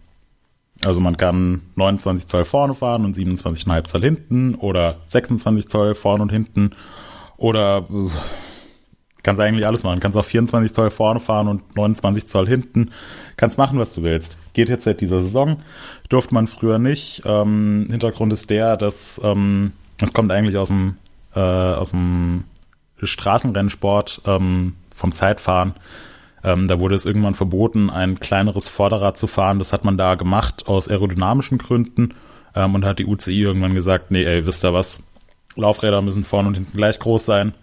Also 0.84 1.00
man 1.00 1.16
kann 1.16 1.62
29 1.74 2.28
Zoll 2.28 2.44
vorne 2.44 2.74
fahren 2.74 3.04
und 3.04 3.16
27,5 3.16 3.84
Zoll 3.84 4.02
hinten 4.02 4.54
oder 4.54 4.98
26 5.06 5.68
Zoll 5.68 5.94
vorne 5.96 6.22
und 6.22 6.30
hinten 6.30 6.70
oder 7.38 7.86
kannst 9.22 9.40
eigentlich 9.40 9.66
alles 9.66 9.84
machen. 9.84 10.00
Kannst 10.00 10.18
auch 10.18 10.24
24 10.24 10.74
Zoll 10.74 10.90
vorne 10.90 11.20
fahren 11.20 11.48
und 11.48 11.76
29 11.76 12.28
Zoll 12.28 12.46
hinten. 12.46 12.90
Kannst 13.36 13.56
machen, 13.56 13.78
was 13.78 13.94
du 13.94 14.02
willst. 14.02 14.36
Geht 14.52 14.68
jetzt 14.68 14.84
seit 14.84 15.00
dieser 15.00 15.22
Saison. 15.22 15.62
Durfte 16.08 16.34
man 16.34 16.46
früher 16.46 16.78
nicht. 16.78 17.22
Ähm, 17.24 17.86
Hintergrund 17.88 18.32
ist 18.32 18.50
der, 18.50 18.76
dass 18.76 19.20
ähm, 19.24 19.72
es 20.00 20.12
kommt 20.12 20.30
eigentlich 20.32 20.56
aus 20.56 20.68
dem, 20.68 20.96
äh, 21.34 21.40
aus 21.40 21.92
dem 21.92 22.44
Straßenrennsport 23.02 24.22
ähm, 24.26 24.74
vom 24.94 25.12
Zeitfahren. 25.12 25.74
Ähm, 26.42 26.66
da 26.66 26.80
wurde 26.80 26.94
es 26.94 27.04
irgendwann 27.04 27.34
verboten, 27.34 27.90
ein 27.90 28.20
kleineres 28.20 28.68
Vorderrad 28.68 29.18
zu 29.18 29.26
fahren. 29.26 29.58
Das 29.58 29.72
hat 29.72 29.84
man 29.84 29.96
da 29.96 30.14
gemacht 30.14 30.66
aus 30.66 30.88
aerodynamischen 30.88 31.58
Gründen. 31.58 32.14
Ähm, 32.54 32.74
und 32.74 32.84
hat 32.84 32.98
die 32.98 33.06
UCI 33.06 33.42
irgendwann 33.42 33.74
gesagt, 33.74 34.10
nee, 34.10 34.24
ey, 34.24 34.46
wisst 34.46 34.64
ihr 34.64 34.72
was? 34.72 35.04
Laufräder 35.58 36.02
müssen 36.02 36.24
vorne 36.24 36.48
und 36.48 36.54
hinten 36.54 36.76
gleich 36.76 36.98
groß 36.98 37.26
sein. 37.26 37.54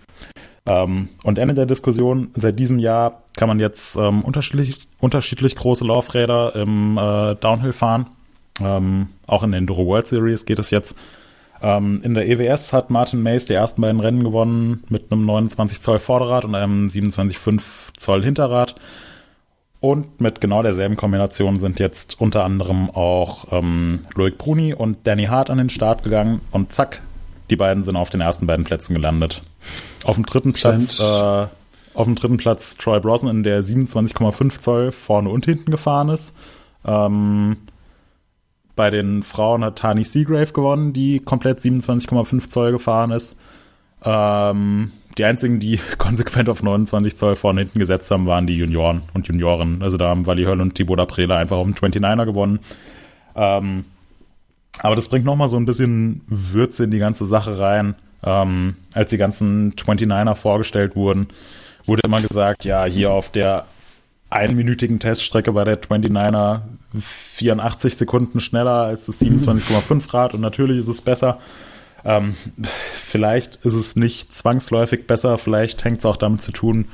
Ähm, 0.68 1.10
und 1.24 1.38
Ende 1.38 1.54
der 1.54 1.66
Diskussion, 1.66 2.32
seit 2.36 2.60
diesem 2.60 2.80
Jahr 2.80 3.24
kann 3.38 3.48
man 3.48 3.60
jetzt 3.60 3.98
ähm, 3.98 4.24
unterschiedlich, 4.24 4.88
unterschiedlich 5.00 5.56
große 5.56 5.86
Laufräder 5.86 6.56
im 6.56 6.98
äh, 6.98 7.36
Downhill 7.36 7.74
fahren. 7.74 8.08
Ähm, 8.60 9.10
auch 9.28 9.44
in 9.44 9.52
der 9.52 9.60
Enduro 9.60 9.86
World 9.86 10.08
Series 10.08 10.46
geht 10.46 10.60
es 10.60 10.72
jetzt. 10.72 10.96
Ähm, 11.62 12.02
in 12.04 12.14
der 12.14 12.28
EWS 12.28 12.74
hat 12.74 12.90
Martin 12.90 13.22
Mays 13.22 13.46
die 13.46 13.54
ersten 13.54 13.82
beiden 13.82 14.00
Rennen 14.00 14.24
gewonnen 14.24 14.84
mit 14.90 15.12
einem 15.12 15.26
29 15.26 15.82
Zoll 15.82 16.00
Vorderrad 16.00 16.46
und 16.46 16.56
einem 16.56 16.88
27,5 16.88 17.98
Zoll 17.98 18.24
Hinterrad. 18.24 18.76
Und 19.82 20.20
mit 20.20 20.42
genau 20.42 20.64
derselben 20.64 20.96
Kombination 20.96 21.60
sind 21.60 21.80
jetzt 21.80 22.20
unter 22.20 22.44
anderem 22.44 22.90
auch 22.90 23.52
ähm, 23.52 24.02
Loic 24.16 24.38
Bruni 24.38 24.74
und 24.74 25.06
Danny 25.06 25.26
Hart 25.26 25.50
an 25.50 25.60
den 25.60 25.70
Start 25.70 26.02
gegangen 26.02 26.42
und 26.52 26.74
zack, 26.74 27.02
die 27.50 27.56
beiden 27.56 27.84
sind 27.84 27.96
auf 27.96 28.10
den 28.10 28.22
ersten 28.22 28.48
beiden 28.48 28.66
Plätzen 28.66 28.94
gelandet. 28.94 29.42
Auf 30.04 30.16
dem 30.16 30.26
dritten 30.26 30.54
Platz, 30.54 31.00
äh, 31.00 31.04
auf 31.04 32.06
dem 32.06 32.16
dritten 32.16 32.38
Platz 32.38 32.76
Troy 32.78 33.00
Brosnan, 33.00 33.44
der 33.44 33.62
27,5 33.64 34.62
Zoll 34.62 34.92
vorne 34.92 35.30
und 35.30 35.46
hinten 35.46 35.72
gefahren 35.72 36.10
ist. 36.10 36.36
Ähm, 36.86 37.58
bei 38.76 38.90
den 38.90 39.24
Frauen 39.24 39.64
hat 39.64 39.78
Tani 39.78 40.04
Seagrave 40.04 40.52
gewonnen, 40.52 40.94
die 40.94 41.20
komplett 41.20 41.60
27,5 41.60 42.50
Zoll 42.50 42.72
gefahren 42.72 43.12
ist. 43.12 43.40
Ähm, 44.04 44.92
die 45.18 45.24
einzigen, 45.24 45.60
die 45.60 45.80
konsequent 45.98 46.50
auf 46.50 46.62
29 46.62 47.16
Zoll 47.16 47.36
vorne 47.36 47.62
hinten 47.62 47.80
gesetzt 47.80 48.12
haben, 48.12 48.28
waren 48.28 48.48
die 48.48 48.58
Junioren 48.58 49.04
und 49.14 49.28
Junioren. 49.28 49.82
Also 49.82 49.98
da 49.98 50.10
haben 50.10 50.26
Wally 50.26 50.44
Höll 50.44 50.62
und 50.62 50.76
Thibaut 50.76 51.00
Aprela 51.00 51.38
einfach 51.38 51.58
auf 51.58 51.66
dem 51.66 51.76
29er 51.76 52.26
gewonnen. 52.26 52.60
Ähm, 53.36 53.86
aber 54.80 54.96
das 54.96 55.10
bringt 55.10 55.26
nochmal 55.26 55.48
so 55.48 55.58
ein 55.58 55.66
bisschen 55.66 56.22
Würze 56.28 56.84
in 56.84 56.92
die 56.92 57.00
ganze 57.00 57.26
Sache 57.26 57.60
rein. 57.60 57.96
Ähm, 58.24 58.76
als 58.94 59.12
die 59.12 59.18
ganzen 59.18 59.74
29er 59.74 60.36
vorgestellt 60.36 60.96
wurden, 60.96 61.28
wurde 61.86 62.02
immer 62.06 62.22
gesagt, 62.22 62.66
ja, 62.66 62.86
hier 62.86 63.12
auf 63.12 63.30
der 63.30 63.66
einminütigen 64.30 65.00
Teststrecke 65.00 65.52
bei 65.52 65.64
der 65.64 65.82
29er 65.82 66.62
84 67.00 67.96
Sekunden 67.96 68.40
schneller 68.40 68.84
als 68.84 69.06
das 69.06 69.22
27,5 69.22 70.14
Rad 70.14 70.34
und 70.34 70.42
natürlich 70.42 70.80
ist 70.80 70.88
es 70.88 71.02
besser. 71.02 71.40
Ähm, 72.04 72.36
vielleicht 72.96 73.58
ist 73.58 73.74
es 73.74 73.96
nicht 73.96 74.36
zwangsläufig 74.36 75.08
besser, 75.08 75.38
vielleicht 75.38 75.84
hängt 75.84 76.00
es 76.00 76.06
auch 76.06 76.18
damit 76.18 76.44
zu 76.44 76.52
tun, 76.52 76.86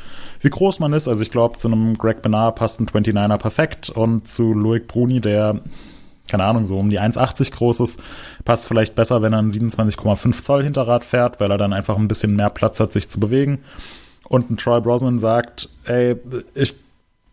wie 0.42 0.50
groß 0.50 0.80
man 0.80 0.94
ist. 0.94 1.08
Also 1.08 1.22
ich 1.22 1.32
glaube, 1.32 1.58
zu 1.58 1.68
einem 1.68 1.98
Greg 1.98 2.22
Benar 2.22 2.56
passt 2.56 2.80
ein 2.80 2.88
29er 2.88 3.38
perfekt 3.38 3.90
und 3.90 4.28
zu 4.28 4.54
Loic 4.54 4.88
Bruni, 4.88 5.20
der 5.20 5.62
keine 6.30 6.46
Ahnung, 6.46 6.66
so 6.66 6.78
um 6.80 6.90
die 6.90 7.00
1,80 7.00 7.52
groß 7.52 7.82
ist, 7.82 8.02
passt 8.46 8.68
vielleicht 8.68 8.96
besser, 8.96 9.22
wenn 9.22 9.34
er 9.34 9.40
ein 9.40 9.52
27,5 9.52 10.44
Zoll 10.44 10.64
Hinterrad 10.64 11.04
fährt, 11.04 11.40
weil 11.40 11.52
er 11.52 11.58
dann 11.58 11.74
einfach 11.74 11.98
ein 11.98 12.08
bisschen 12.08 12.36
mehr 12.36 12.50
Platz 12.50 12.80
hat, 12.80 12.94
sich 12.94 13.10
zu 13.10 13.20
bewegen. 13.20 13.60
Und 14.28 14.50
ein 14.50 14.58
Troy 14.58 14.80
Brosnan 14.80 15.20
sagt, 15.20 15.70
ey, 15.84 16.16
ich 16.54 16.76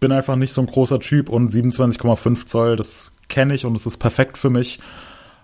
bin 0.01 0.13
einfach 0.13 0.37
nicht 0.37 0.53
so 0.53 0.61
ein 0.61 0.67
großer 0.67 1.01
Typ 1.01 1.29
und 1.29 1.53
27,5 1.53 2.47
Zoll, 2.47 2.77
das 2.77 3.13
kenne 3.29 3.55
ich 3.55 3.65
und 3.65 3.75
es 3.77 3.87
ist 3.87 3.99
perfekt 3.99 4.39
für 4.39 4.51
mich. 4.51 4.81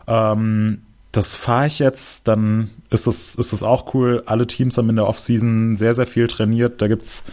Ähm, 0.06 0.82
das 1.12 1.36
fahre 1.36 1.68
ich 1.68 1.78
jetzt, 1.78 2.26
dann 2.26 2.70
ist 2.90 3.06
es 3.06 3.36
ist 3.36 3.52
das 3.52 3.62
auch 3.62 3.94
cool. 3.94 4.24
Alle 4.26 4.46
Teams 4.46 4.76
haben 4.76 4.90
in 4.90 4.96
der 4.96 5.06
Offseason 5.06 5.76
sehr, 5.76 5.94
sehr 5.94 6.06
viel 6.06 6.26
trainiert. 6.26 6.82
Da 6.82 6.88
gibt's 6.88 7.24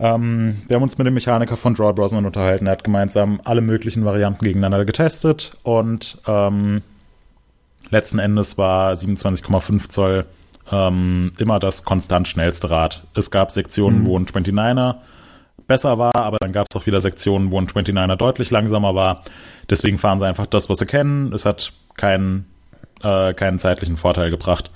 ähm, 0.00 0.62
wir 0.66 0.76
haben 0.76 0.82
uns 0.82 0.96
mit 0.96 1.06
dem 1.06 1.14
Mechaniker 1.14 1.56
von 1.56 1.74
Draw 1.74 1.92
Brosnan 1.92 2.24
unterhalten. 2.24 2.66
Er 2.66 2.72
hat 2.72 2.84
gemeinsam 2.84 3.40
alle 3.44 3.60
möglichen 3.60 4.04
Varianten 4.04 4.44
gegeneinander 4.44 4.84
getestet 4.84 5.56
und 5.62 6.18
ähm, 6.26 6.82
letzten 7.90 8.18
Endes 8.18 8.56
war 8.56 8.94
27,5 8.94 9.90
Zoll 9.90 10.24
ähm, 10.72 11.32
immer 11.38 11.58
das 11.58 11.84
konstant 11.84 12.28
schnellste 12.28 12.70
Rad. 12.70 13.02
Es 13.14 13.30
gab 13.30 13.50
Sektionen, 13.50 14.00
mhm. 14.02 14.06
wo 14.06 14.18
ein 14.18 14.26
29er 14.26 14.96
besser 15.66 15.98
war, 15.98 16.16
aber 16.16 16.38
dann 16.40 16.52
gab 16.52 16.66
es 16.70 16.80
auch 16.80 16.86
wieder 16.86 17.00
Sektionen, 17.00 17.50
wo 17.50 17.60
ein 17.60 17.66
29er 17.66 18.16
deutlich 18.16 18.50
langsamer 18.50 18.94
war. 18.94 19.22
Deswegen 19.68 19.98
fahren 19.98 20.18
sie 20.18 20.26
einfach 20.26 20.46
das, 20.46 20.68
was 20.68 20.78
sie 20.78 20.86
kennen. 20.86 21.32
Es 21.32 21.44
hat 21.44 21.72
keinen, 21.96 22.46
äh, 23.02 23.34
keinen 23.34 23.58
zeitlichen 23.58 23.96
Vorteil 23.96 24.30
gebracht. 24.30 24.70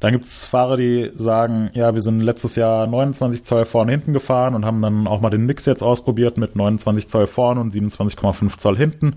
Dann 0.00 0.12
gibt 0.12 0.26
es 0.26 0.44
Fahrer, 0.44 0.76
die 0.76 1.10
sagen, 1.14 1.70
ja, 1.74 1.92
wir 1.92 2.00
sind 2.00 2.20
letztes 2.20 2.54
Jahr 2.54 2.86
29 2.86 3.44
Zoll 3.44 3.64
vorne 3.64 3.90
hinten 3.90 4.12
gefahren 4.12 4.54
und 4.54 4.64
haben 4.64 4.80
dann 4.80 5.06
auch 5.08 5.20
mal 5.20 5.30
den 5.30 5.44
Mix 5.44 5.66
jetzt 5.66 5.82
ausprobiert 5.82 6.38
mit 6.38 6.54
29 6.54 7.08
Zoll 7.08 7.26
vorne 7.26 7.60
und 7.60 7.72
27,5 7.72 8.58
Zoll 8.58 8.76
hinten. 8.76 9.16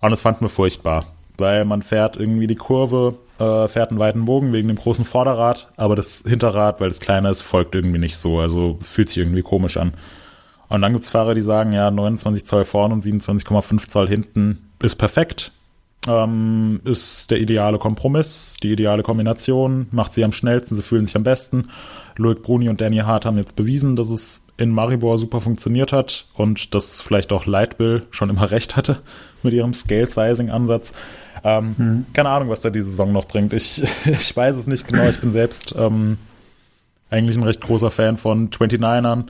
Und 0.00 0.10
das 0.10 0.20
fanden 0.20 0.42
wir 0.42 0.48
furchtbar, 0.48 1.06
weil 1.36 1.64
man 1.64 1.82
fährt 1.82 2.16
irgendwie 2.16 2.46
die 2.46 2.54
Kurve, 2.54 3.14
äh, 3.38 3.66
fährt 3.66 3.90
einen 3.90 3.98
weiten 3.98 4.24
Bogen 4.24 4.52
wegen 4.52 4.68
dem 4.68 4.76
großen 4.76 5.04
Vorderrad, 5.04 5.68
aber 5.76 5.96
das 5.96 6.22
Hinterrad, 6.26 6.80
weil 6.80 6.90
es 6.90 7.00
kleiner 7.00 7.30
ist, 7.30 7.42
folgt 7.42 7.74
irgendwie 7.74 7.98
nicht 7.98 8.16
so. 8.16 8.38
Also 8.38 8.78
fühlt 8.82 9.08
sich 9.08 9.18
irgendwie 9.18 9.42
komisch 9.42 9.76
an. 9.76 9.94
Und 10.68 10.82
dann 10.82 10.92
gibt 10.92 11.04
es 11.04 11.10
Fahrer, 11.10 11.34
die 11.34 11.40
sagen, 11.40 11.72
ja, 11.72 11.90
29 11.90 12.46
Zoll 12.46 12.64
vorne 12.64 12.94
und 12.94 13.04
27,5 13.04 13.88
Zoll 13.88 14.08
hinten 14.08 14.70
ist 14.80 14.96
perfekt 14.96 15.52
ähm, 16.06 16.80
ist 16.84 17.30
der 17.30 17.40
ideale 17.40 17.78
Kompromiss, 17.78 18.56
die 18.62 18.72
ideale 18.72 19.02
Kombination, 19.02 19.86
macht 19.90 20.14
sie 20.14 20.24
am 20.24 20.32
schnellsten, 20.32 20.76
sie 20.76 20.82
fühlen 20.82 21.06
sich 21.06 21.16
am 21.16 21.24
besten. 21.24 21.68
Loic 22.16 22.42
Bruni 22.42 22.68
und 22.68 22.80
Danny 22.80 22.98
Hart 22.98 23.24
haben 23.24 23.38
jetzt 23.38 23.56
bewiesen, 23.56 23.96
dass 23.96 24.10
es 24.10 24.44
in 24.56 24.70
Maribor 24.70 25.18
super 25.18 25.40
funktioniert 25.40 25.92
hat 25.92 26.26
und 26.34 26.74
dass 26.74 27.00
vielleicht 27.00 27.32
auch 27.32 27.46
Lightbill 27.46 28.02
schon 28.10 28.30
immer 28.30 28.50
recht 28.50 28.76
hatte 28.76 28.98
mit 29.42 29.52
ihrem 29.52 29.74
Scale-Sizing-Ansatz. 29.74 30.92
Ähm, 31.42 31.74
hm. 31.76 32.06
Keine 32.12 32.28
Ahnung, 32.30 32.48
was 32.48 32.60
da 32.60 32.70
die 32.70 32.80
Saison 32.80 33.12
noch 33.12 33.26
bringt. 33.26 33.52
Ich, 33.52 33.82
ich 34.04 34.36
weiß 34.36 34.56
es 34.56 34.66
nicht 34.66 34.86
genau. 34.86 35.04
Ich 35.08 35.20
bin 35.20 35.32
selbst 35.32 35.74
ähm, 35.76 36.18
eigentlich 37.10 37.36
ein 37.36 37.42
recht 37.42 37.60
großer 37.60 37.90
Fan 37.90 38.16
von 38.16 38.50
29ern. 38.50 39.24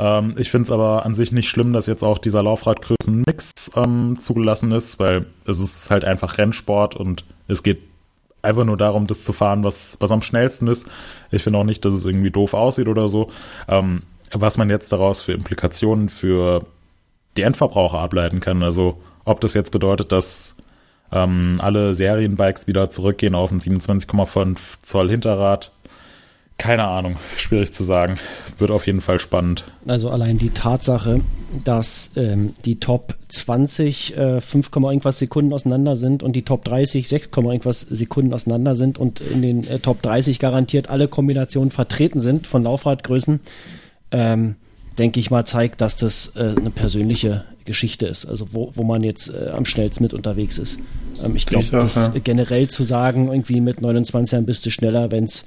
Ähm, 0.00 0.34
ich 0.38 0.50
finde 0.50 0.64
es 0.64 0.70
aber 0.70 1.04
an 1.04 1.14
sich 1.14 1.30
nicht 1.30 1.50
schlimm, 1.50 1.74
dass 1.74 1.86
jetzt 1.86 2.02
auch 2.02 2.16
dieser 2.16 2.42
Laufradgrößen-Mix 2.42 3.72
ähm, 3.76 4.16
zugelassen 4.18 4.72
ist, 4.72 4.98
weil 4.98 5.26
es 5.44 5.58
ist 5.58 5.90
halt 5.90 6.04
einfach 6.04 6.38
Rennsport 6.38 6.96
und 6.96 7.26
es 7.48 7.62
geht 7.62 7.82
einfach 8.40 8.64
nur 8.64 8.78
darum, 8.78 9.06
das 9.06 9.24
zu 9.24 9.34
fahren, 9.34 9.62
was, 9.62 9.98
was 10.00 10.10
am 10.10 10.22
schnellsten 10.22 10.68
ist. 10.68 10.88
Ich 11.30 11.42
finde 11.42 11.58
auch 11.58 11.64
nicht, 11.64 11.84
dass 11.84 11.92
es 11.92 12.06
irgendwie 12.06 12.30
doof 12.30 12.54
aussieht 12.54 12.88
oder 12.88 13.08
so. 13.08 13.30
Ähm, 13.68 14.04
was 14.32 14.56
man 14.56 14.70
jetzt 14.70 14.90
daraus 14.92 15.20
für 15.20 15.32
Implikationen 15.32 16.08
für 16.08 16.64
die 17.36 17.42
Endverbraucher 17.42 17.98
ableiten 17.98 18.40
kann. 18.40 18.62
Also 18.62 19.00
ob 19.24 19.40
das 19.40 19.54
jetzt 19.54 19.70
bedeutet, 19.72 20.12
dass 20.12 20.56
ähm, 21.12 21.58
alle 21.60 21.92
Serienbikes 21.92 22.66
wieder 22.66 22.90
zurückgehen 22.90 23.34
auf 23.34 23.50
ein 23.50 23.60
27,5 23.60 24.58
Zoll 24.82 25.10
Hinterrad, 25.10 25.72
keine 26.60 26.84
Ahnung, 26.84 27.16
schwierig 27.36 27.72
zu 27.72 27.84
sagen. 27.84 28.18
Wird 28.58 28.70
auf 28.70 28.86
jeden 28.86 29.00
Fall 29.00 29.18
spannend. 29.18 29.64
Also 29.88 30.10
allein 30.10 30.36
die 30.36 30.50
Tatsache, 30.50 31.22
dass 31.64 32.10
ähm, 32.16 32.52
die 32.66 32.78
Top 32.78 33.14
20 33.28 34.16
äh, 34.18 34.40
5, 34.42 34.70
irgendwas 34.76 35.18
Sekunden 35.18 35.54
auseinander 35.54 35.96
sind 35.96 36.22
und 36.22 36.34
die 36.34 36.44
Top 36.44 36.64
30 36.64 37.08
6, 37.08 37.30
irgendwas 37.34 37.80
Sekunden 37.80 38.34
auseinander 38.34 38.74
sind 38.74 38.98
und 38.98 39.20
in 39.20 39.40
den 39.40 39.66
äh, 39.66 39.78
Top 39.78 40.02
30 40.02 40.38
garantiert 40.38 40.90
alle 40.90 41.08
Kombinationen 41.08 41.70
vertreten 41.70 42.20
sind 42.20 42.46
von 42.46 42.62
Laufradgrößen, 42.62 43.40
ähm, 44.10 44.56
denke 45.00 45.18
ich 45.18 45.30
mal, 45.30 45.46
zeigt, 45.46 45.80
dass 45.80 45.96
das 45.96 46.36
äh, 46.36 46.54
eine 46.58 46.70
persönliche 46.70 47.44
Geschichte 47.64 48.06
ist, 48.06 48.26
also 48.26 48.52
wo, 48.52 48.70
wo 48.74 48.84
man 48.84 49.02
jetzt 49.02 49.32
äh, 49.32 49.48
am 49.48 49.64
schnellsten 49.64 50.04
mit 50.04 50.12
unterwegs 50.12 50.58
ist. 50.58 50.78
Ähm, 51.24 51.36
ich 51.36 51.46
glaube, 51.46 51.66
das 51.70 52.12
ja. 52.12 52.20
generell 52.22 52.68
zu 52.68 52.84
sagen, 52.84 53.28
irgendwie 53.28 53.62
mit 53.62 53.80
29 53.80 54.32
Jahren 54.32 54.44
bist 54.44 54.66
du 54.66 54.70
schneller, 54.70 55.10
wenn's, 55.10 55.46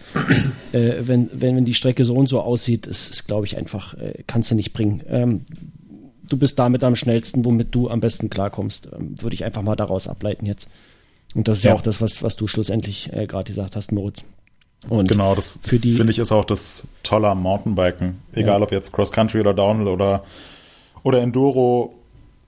äh, 0.74 0.94
wenn, 1.02 1.30
wenn, 1.34 1.56
wenn 1.56 1.66
die 1.66 1.76
Strecke 1.76 2.04
so 2.04 2.16
und 2.16 2.28
so 2.28 2.42
aussieht, 2.42 2.88
ist, 2.88 3.12
ist 3.12 3.28
glaube 3.28 3.46
ich, 3.46 3.56
einfach, 3.56 3.94
äh, 3.94 4.24
kannst 4.26 4.50
du 4.50 4.56
nicht 4.56 4.74
bringen. 4.74 5.04
Ähm, 5.08 5.42
du 6.28 6.38
bist 6.38 6.58
damit 6.58 6.84
am 6.84 6.96
schnellsten, 6.96 7.46
womit 7.46 7.76
du 7.76 7.92
am 7.92 8.00
besten 8.00 8.32
klarkommst, 8.32 8.90
ähm, 8.92 9.22
würde 9.22 9.36
ich 9.36 9.46
einfach 9.46 9.62
mal 9.62 9.76
daraus 9.76 10.08
ableiten 10.08 10.48
jetzt. 10.48 10.68
Und 11.36 11.48
das 11.48 11.60
ist 11.60 11.64
ja, 11.64 11.72
ja 11.72 11.78
auch 11.78 11.82
das, 11.82 12.02
was, 12.02 12.24
was 12.24 12.36
du 12.36 12.48
schlussendlich 12.48 13.14
äh, 13.14 13.28
gerade 13.28 13.46
gesagt 13.46 13.76
hast, 13.76 13.92
Moritz. 13.92 14.24
Und 14.90 15.08
genau, 15.08 15.34
das 15.36 15.60
finde 15.64 16.12
ich 16.12 16.20
ist 16.20 16.32
auch 16.32 16.46
das 16.46 16.88
Tolle 17.04 17.30
am 17.30 17.42
Mountainbiken. 17.42 18.22
Egal 18.34 18.60
ja. 18.60 18.64
ob 18.64 18.72
jetzt 18.72 18.92
Cross 18.92 19.12
Country 19.12 19.40
oder 19.40 19.54
Downhill 19.54 19.88
oder, 19.88 20.24
oder 21.04 21.22
Enduro, 21.22 21.96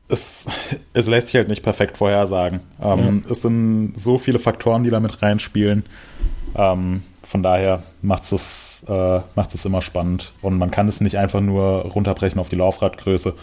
es, 0.08 0.48
es 0.94 1.08
lässt 1.08 1.30
sich 1.30 1.38
halt 1.38 1.48
nicht 1.48 1.64
perfekt 1.64 1.98
vorhersagen. 1.98 2.60
Ähm, 2.82 3.24
ja. 3.24 3.32
Es 3.32 3.42
sind 3.42 3.94
so 3.96 4.18
viele 4.18 4.40
Faktoren, 4.40 4.84
die 4.84 4.90
da 4.90 5.00
mit 5.00 5.22
reinspielen. 5.22 5.86
Ähm, 6.56 7.04
von 7.24 7.42
daher 7.42 7.84
macht 8.02 8.32
es 8.32 8.84
äh, 8.88 9.20
es 9.54 9.66
immer 9.66 9.82
spannend. 9.82 10.34
Und 10.42 10.58
man 10.58 10.72
kann 10.72 10.88
es 10.88 11.02
nicht 11.02 11.18
einfach 11.18 11.42
nur 11.42 11.84
runterbrechen 11.86 12.40
auf 12.40 12.50
die 12.50 12.56
Laufradgröße. 12.56 13.36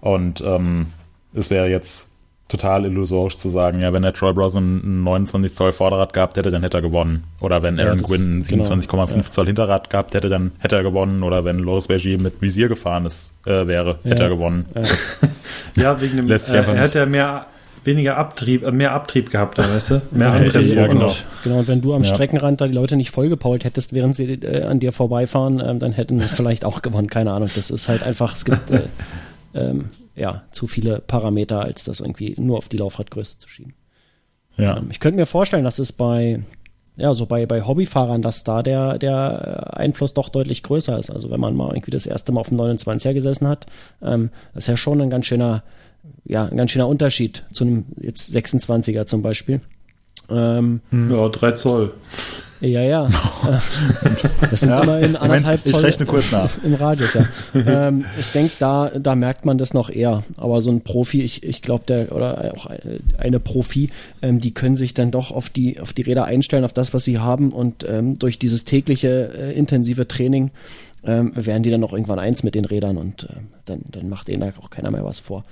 Und 0.00 0.40
ähm, 0.42 0.88
es 1.34 1.50
wäre 1.50 1.68
jetzt 1.68 2.08
total 2.48 2.84
illusorisch 2.84 3.38
zu 3.38 3.48
sagen, 3.48 3.80
ja, 3.80 3.92
wenn 3.92 4.02
der 4.02 4.12
Troy 4.12 4.32
Brosnan 4.32 4.80
ein 4.84 5.02
29 5.02 5.54
Zoll 5.54 5.72
Vorderrad 5.72 6.12
gehabt 6.12 6.36
hätte, 6.36 6.50
dann 6.50 6.62
hätte 6.62 6.78
er 6.78 6.82
gewonnen. 6.82 7.24
Oder 7.40 7.62
wenn 7.62 7.80
Aaron 7.80 7.98
ja, 7.98 8.04
Gwynn 8.04 8.38
ein 8.38 8.42
27,5 8.42 9.06
genau, 9.06 9.22
Zoll 9.22 9.46
Hinterrad 9.46 9.90
gehabt 9.90 10.14
hätte, 10.14 10.28
dann 10.28 10.52
hätte 10.58 10.76
er 10.76 10.82
gewonnen. 10.82 11.22
Oder 11.22 11.44
wenn 11.44 11.58
Loris 11.58 11.88
Bergier 11.88 12.18
mit 12.18 12.40
Visier 12.42 12.68
gefahren 12.68 13.06
ist, 13.06 13.34
äh, 13.46 13.66
wäre, 13.66 13.98
hätte 14.04 14.22
ja. 14.22 14.28
er 14.28 14.34
gewonnen. 14.34 14.66
Ja, 15.74 16.00
wegen 16.00 16.16
dem, 16.18 16.28
lässt 16.28 16.46
sich 16.46 16.54
äh, 16.54 16.58
er 16.58 16.76
hätte 16.76 16.98
ja 16.98 17.06
mehr 17.06 17.46
weniger 17.84 18.16
Abtrieb, 18.16 18.64
äh, 18.64 18.72
mehr 18.72 18.92
Abtrieb 18.92 19.30
gehabt, 19.30 19.58
da, 19.58 19.68
weißt 19.68 19.90
du? 19.90 20.02
Mehr 20.10 20.32
Anpressdruck. 20.32 20.76
Ja, 20.76 20.86
genau. 20.86 21.12
genau, 21.42 21.58
und 21.58 21.68
wenn 21.68 21.80
du 21.80 21.94
am 21.94 22.02
ja. 22.02 22.14
Streckenrand 22.14 22.60
da 22.60 22.66
die 22.66 22.74
Leute 22.74 22.96
nicht 22.96 23.10
vollgepault 23.10 23.64
hättest, 23.64 23.92
während 23.92 24.16
sie 24.16 24.34
äh, 24.34 24.64
an 24.64 24.80
dir 24.80 24.92
vorbeifahren, 24.92 25.62
ähm, 25.64 25.78
dann 25.78 25.92
hätten 25.92 26.18
sie 26.20 26.28
vielleicht 26.28 26.64
auch 26.64 26.82
gewonnen, 26.82 27.08
keine 27.08 27.32
Ahnung. 27.32 27.50
Das 27.54 27.70
ist 27.70 27.88
halt 27.88 28.02
einfach, 28.02 28.34
es 28.34 28.44
gibt 28.44 28.70
äh, 28.70 28.82
ähm, 29.54 29.90
ja, 30.14 30.44
zu 30.50 30.66
viele 30.66 31.00
Parameter, 31.00 31.60
als 31.60 31.84
das 31.84 32.00
irgendwie 32.00 32.34
nur 32.38 32.58
auf 32.58 32.68
die 32.68 32.76
Laufradgröße 32.76 33.38
zu 33.38 33.48
schieben. 33.48 33.74
Ja. 34.56 34.76
Ähm, 34.76 34.88
ich 34.90 35.00
könnte 35.00 35.18
mir 35.18 35.26
vorstellen, 35.26 35.64
dass 35.64 35.78
es 35.78 35.92
bei, 35.92 36.42
ja, 36.96 37.14
so 37.14 37.26
bei, 37.26 37.46
bei 37.46 37.62
Hobbyfahrern, 37.62 38.22
dass 38.22 38.44
da 38.44 38.62
der, 38.62 38.98
der 38.98 39.76
Einfluss 39.76 40.14
doch 40.14 40.28
deutlich 40.28 40.62
größer 40.62 40.98
ist. 40.98 41.10
Also 41.10 41.30
wenn 41.30 41.40
man 41.40 41.56
mal 41.56 41.70
irgendwie 41.70 41.90
das 41.90 42.06
erste 42.06 42.32
Mal 42.32 42.40
auf 42.40 42.48
dem 42.48 42.58
29er 42.58 43.14
gesessen 43.14 43.48
hat, 43.48 43.66
ähm, 44.02 44.30
das 44.54 44.64
ist 44.64 44.68
ja 44.68 44.76
schon 44.76 45.00
ein 45.00 45.10
ganz 45.10 45.26
schöner, 45.26 45.62
ja, 46.24 46.44
ein 46.44 46.56
ganz 46.56 46.70
schöner 46.70 46.88
Unterschied 46.88 47.44
zu 47.52 47.64
einem 47.64 47.86
jetzt 48.00 48.34
26er 48.34 49.06
zum 49.06 49.22
Beispiel. 49.22 49.60
Ähm, 50.30 50.80
ja, 50.90 51.28
drei 51.28 51.52
Zoll. 51.52 51.92
Ja, 52.64 52.82
ja. 52.82 53.10
Das 54.50 54.60
sind 54.60 54.70
ja. 54.70 54.82
immerhin 54.82 55.16
anderthalb 55.16 55.64
Zoll. 55.64 55.80
Ich 55.80 55.86
rechne 55.86 56.06
kurz 56.06 56.30
nach. 56.32 56.50
Im 56.64 56.74
Radius, 56.74 57.14
ja. 57.14 57.26
ähm, 57.54 58.04
ich 58.18 58.30
denke, 58.30 58.52
da, 58.58 58.90
da 58.90 59.14
merkt 59.14 59.44
man 59.44 59.58
das 59.58 59.74
noch 59.74 59.90
eher. 59.90 60.22
Aber 60.36 60.60
so 60.60 60.70
ein 60.70 60.80
Profi, 60.80 61.22
ich, 61.22 61.42
ich 61.42 61.62
glaube, 61.62 61.84
der, 61.86 62.12
oder 62.12 62.54
auch 62.54 62.68
eine 63.18 63.40
Profi, 63.40 63.90
ähm, 64.22 64.40
die 64.40 64.52
können 64.52 64.76
sich 64.76 64.94
dann 64.94 65.10
doch 65.10 65.30
auf 65.30 65.50
die, 65.50 65.80
auf 65.80 65.92
die 65.92 66.02
Räder 66.02 66.24
einstellen, 66.24 66.64
auf 66.64 66.72
das, 66.72 66.94
was 66.94 67.04
sie 67.04 67.18
haben. 67.18 67.52
Und 67.52 67.86
ähm, 67.88 68.18
durch 68.18 68.38
dieses 68.38 68.64
tägliche 68.64 69.30
äh, 69.36 69.52
intensive 69.52 70.08
Training 70.08 70.50
ähm, 71.04 71.32
werden 71.34 71.62
die 71.62 71.70
dann 71.70 71.80
noch 71.80 71.92
irgendwann 71.92 72.18
eins 72.18 72.42
mit 72.42 72.54
den 72.54 72.64
Rädern 72.64 72.96
und 72.96 73.24
äh, 73.24 73.36
dann, 73.66 73.80
dann 73.90 74.08
macht 74.08 74.28
denen 74.28 74.40
da 74.40 74.52
auch 74.60 74.70
keiner 74.70 74.90
mehr 74.90 75.04
was 75.04 75.18
vor. 75.18 75.44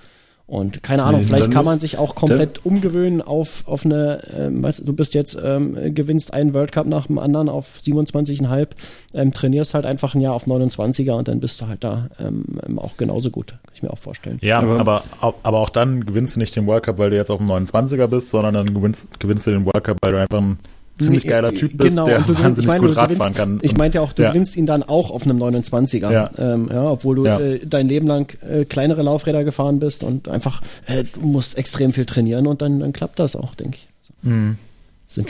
Und 0.52 0.82
keine 0.82 1.04
Ahnung, 1.04 1.22
nee, 1.22 1.28
vielleicht 1.28 1.50
kann 1.50 1.64
man 1.64 1.80
sich 1.80 1.96
auch 1.96 2.14
komplett 2.14 2.66
umgewöhnen 2.66 3.22
auf, 3.22 3.66
auf 3.66 3.86
eine, 3.86 4.20
ähm, 4.36 4.62
weißt, 4.62 4.86
du 4.86 4.92
bist 4.92 5.14
jetzt, 5.14 5.40
ähm, 5.42 5.94
gewinnst 5.94 6.34
einen 6.34 6.52
World 6.52 6.72
Cup 6.72 6.86
nach 6.86 7.06
dem 7.06 7.18
anderen 7.18 7.48
auf 7.48 7.78
27,5, 7.80 8.68
ähm, 9.14 9.32
trainierst 9.32 9.72
halt 9.72 9.86
einfach 9.86 10.14
ein 10.14 10.20
Jahr 10.20 10.34
auf 10.34 10.46
29er 10.46 11.12
und 11.12 11.28
dann 11.28 11.40
bist 11.40 11.62
du 11.62 11.68
halt 11.68 11.82
da 11.82 12.10
ähm, 12.18 12.44
auch 12.76 12.98
genauso 12.98 13.30
gut, 13.30 13.46
kann 13.46 13.72
ich 13.74 13.82
mir 13.82 13.90
auch 13.90 13.98
vorstellen. 13.98 14.40
Ja, 14.42 14.58
aber, 14.58 14.78
aber, 14.78 15.34
aber 15.42 15.58
auch 15.58 15.70
dann 15.70 16.04
gewinnst 16.04 16.36
du 16.36 16.40
nicht 16.40 16.54
den 16.54 16.66
World 16.66 16.82
Cup, 16.82 16.98
weil 16.98 17.08
du 17.08 17.16
jetzt 17.16 17.30
auf 17.30 17.38
dem 17.38 17.46
29er 17.46 18.06
bist, 18.08 18.28
sondern 18.28 18.52
dann 18.52 18.74
gewinnst, 18.74 19.20
gewinnst 19.20 19.46
du 19.46 19.52
den 19.52 19.64
World 19.64 19.84
Cup, 19.84 19.96
weil 20.02 20.12
du 20.12 20.20
einfach 20.20 20.38
ein 20.38 20.58
ziemlich 20.98 21.26
geiler 21.26 21.54
Typ 21.54 21.76
bist, 21.76 21.90
genau, 21.90 22.06
der 22.06 22.20
du, 22.20 22.34
wahnsinnig 22.38 22.66
meine, 22.66 22.86
gut 22.86 22.96
Radfahren 22.96 23.34
kann. 23.34 23.58
Ich 23.62 23.76
meinte 23.76 23.98
ja 23.98 24.02
auch, 24.02 24.12
du 24.12 24.22
ja. 24.22 24.30
gewinnst 24.30 24.56
ihn 24.56 24.66
dann 24.66 24.82
auch 24.82 25.10
auf 25.10 25.24
einem 25.24 25.42
29er, 25.42 26.12
ja. 26.12 26.30
Ähm, 26.38 26.68
ja 26.72 26.84
obwohl 26.84 27.16
du 27.16 27.24
ja. 27.26 27.40
äh, 27.40 27.60
dein 27.66 27.88
Leben 27.88 28.06
lang 28.06 28.32
äh, 28.42 28.64
kleinere 28.64 29.02
Laufräder 29.02 29.44
gefahren 29.44 29.78
bist 29.78 30.04
und 30.04 30.28
einfach, 30.28 30.62
äh, 30.86 31.04
du 31.04 31.20
musst 31.20 31.56
extrem 31.58 31.92
viel 31.92 32.06
trainieren 32.06 32.46
und 32.46 32.62
dann, 32.62 32.80
dann 32.80 32.92
klappt 32.92 33.18
das 33.18 33.36
auch, 33.36 33.54
denke 33.54 33.78
ich. 33.78 33.88
Mhm. 34.22 34.56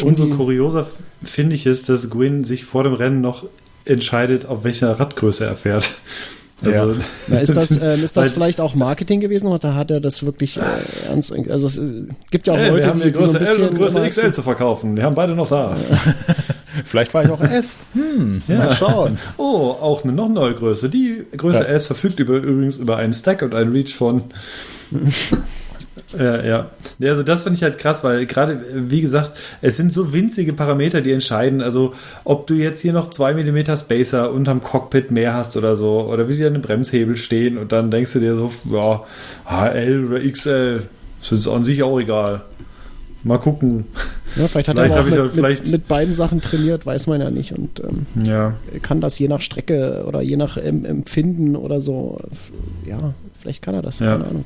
Umso 0.02 0.28
kurioser 0.28 0.86
finde 1.24 1.56
ich 1.56 1.66
es, 1.66 1.82
dass 1.84 2.08
Gwyn 2.08 2.44
sich 2.44 2.64
vor 2.64 2.84
dem 2.84 2.92
Rennen 2.92 3.20
noch 3.20 3.46
entscheidet, 3.84 4.46
auf 4.46 4.62
welcher 4.64 4.98
Radgröße 5.00 5.44
er 5.44 5.56
fährt. 5.56 5.94
Also, 6.64 7.00
ja. 7.28 7.38
ist 7.40 7.56
das, 7.56 7.82
ähm, 7.82 8.04
ist 8.04 8.16
das 8.16 8.30
vielleicht 8.30 8.60
auch 8.60 8.74
Marketing 8.74 9.20
gewesen 9.20 9.46
oder 9.46 9.74
hat 9.74 9.90
er 9.90 10.00
das 10.00 10.24
wirklich 10.24 10.58
äh, 10.58 10.62
ernst? 11.08 11.32
Also 11.48 11.66
es 11.66 11.78
äh, 11.78 12.04
gibt 12.30 12.46
ja 12.46 12.54
auch 12.54 12.58
hey, 12.58 12.68
Leute, 12.68 12.82
wir 12.82 12.86
haben 12.88 13.00
die, 13.00 13.06
die 13.06 13.12
Größe 13.12 13.44
so 13.44 13.62
L 13.62 13.68
und 13.68 13.76
Größe 13.76 14.08
XL 14.08 14.32
zu 14.32 14.42
verkaufen. 14.42 14.96
Wir 14.96 15.04
haben 15.04 15.14
beide 15.14 15.34
noch 15.34 15.48
da. 15.48 15.76
vielleicht 16.84 17.12
war 17.14 17.24
ich 17.24 17.30
auch 17.30 17.40
S. 17.40 17.84
Hm, 17.94 18.42
ja. 18.48 18.58
mal 18.58 18.72
schauen. 18.72 19.18
Oh, 19.36 19.70
auch 19.80 20.04
eine 20.04 20.12
noch 20.12 20.28
neue 20.28 20.54
Größe. 20.54 20.88
Die 20.88 21.24
Größe 21.36 21.62
ja. 21.62 21.68
S 21.68 21.86
verfügt 21.86 22.20
über, 22.20 22.36
übrigens 22.36 22.76
über 22.76 22.96
einen 22.96 23.12
Stack 23.12 23.42
und 23.42 23.54
einen 23.54 23.72
Reach 23.72 23.94
von 23.94 24.22
ja, 26.18 26.42
ja. 26.42 26.70
Also 27.00 27.22
das 27.22 27.42
finde 27.42 27.56
ich 27.56 27.62
halt 27.62 27.78
krass, 27.78 28.04
weil 28.04 28.26
gerade, 28.26 28.60
wie 28.74 29.00
gesagt, 29.00 29.38
es 29.60 29.76
sind 29.76 29.92
so 29.92 30.12
winzige 30.12 30.52
Parameter, 30.52 31.00
die 31.00 31.12
entscheiden. 31.12 31.60
Also 31.60 31.94
ob 32.24 32.46
du 32.46 32.54
jetzt 32.54 32.80
hier 32.80 32.92
noch 32.92 33.10
2 33.10 33.34
mm 33.34 33.76
Spacer 33.76 34.32
unterm 34.32 34.62
Cockpit 34.62 35.10
mehr 35.10 35.34
hast 35.34 35.56
oder 35.56 35.76
so, 35.76 36.02
oder 36.02 36.28
wie 36.28 36.36
die 36.36 36.44
an 36.44 36.54
einem 36.54 36.62
Bremshebel 36.62 37.16
stehen 37.16 37.58
und 37.58 37.72
dann 37.72 37.90
denkst 37.90 38.12
du 38.14 38.20
dir 38.20 38.34
so, 38.34 38.52
ja, 38.70 39.02
HL 39.46 40.06
oder 40.06 40.20
XL, 40.20 40.84
das 41.20 41.32
ist 41.32 41.48
an 41.48 41.64
sich 41.64 41.82
auch 41.82 41.98
egal. 41.98 42.42
Mal 43.24 43.38
gucken. 43.38 43.84
Ja, 44.34 44.48
vielleicht 44.48 44.68
hat 44.68 44.76
vielleicht 44.76 44.94
er 44.94 45.00
auch 45.00 45.24
mit, 45.24 45.32
vielleicht 45.34 45.62
mit, 45.64 45.72
mit, 45.72 45.88
beiden 45.88 46.14
Sachen 46.16 46.40
trainiert, 46.40 46.84
weiß 46.86 47.06
man 47.06 47.20
ja 47.20 47.30
nicht. 47.30 47.52
Und 47.52 47.80
ähm, 47.80 48.06
ja. 48.24 48.54
kann 48.82 49.00
das 49.00 49.18
je 49.18 49.28
nach 49.28 49.40
Strecke 49.40 50.04
oder 50.08 50.22
je 50.22 50.36
nach 50.36 50.56
Empfinden 50.56 51.54
oder 51.54 51.80
so. 51.80 52.18
Ja, 52.84 53.14
vielleicht 53.40 53.62
kann 53.62 53.74
er 53.74 53.82
das, 53.82 54.00
ja. 54.00 54.12
keine 54.12 54.24
Ahnung. 54.24 54.44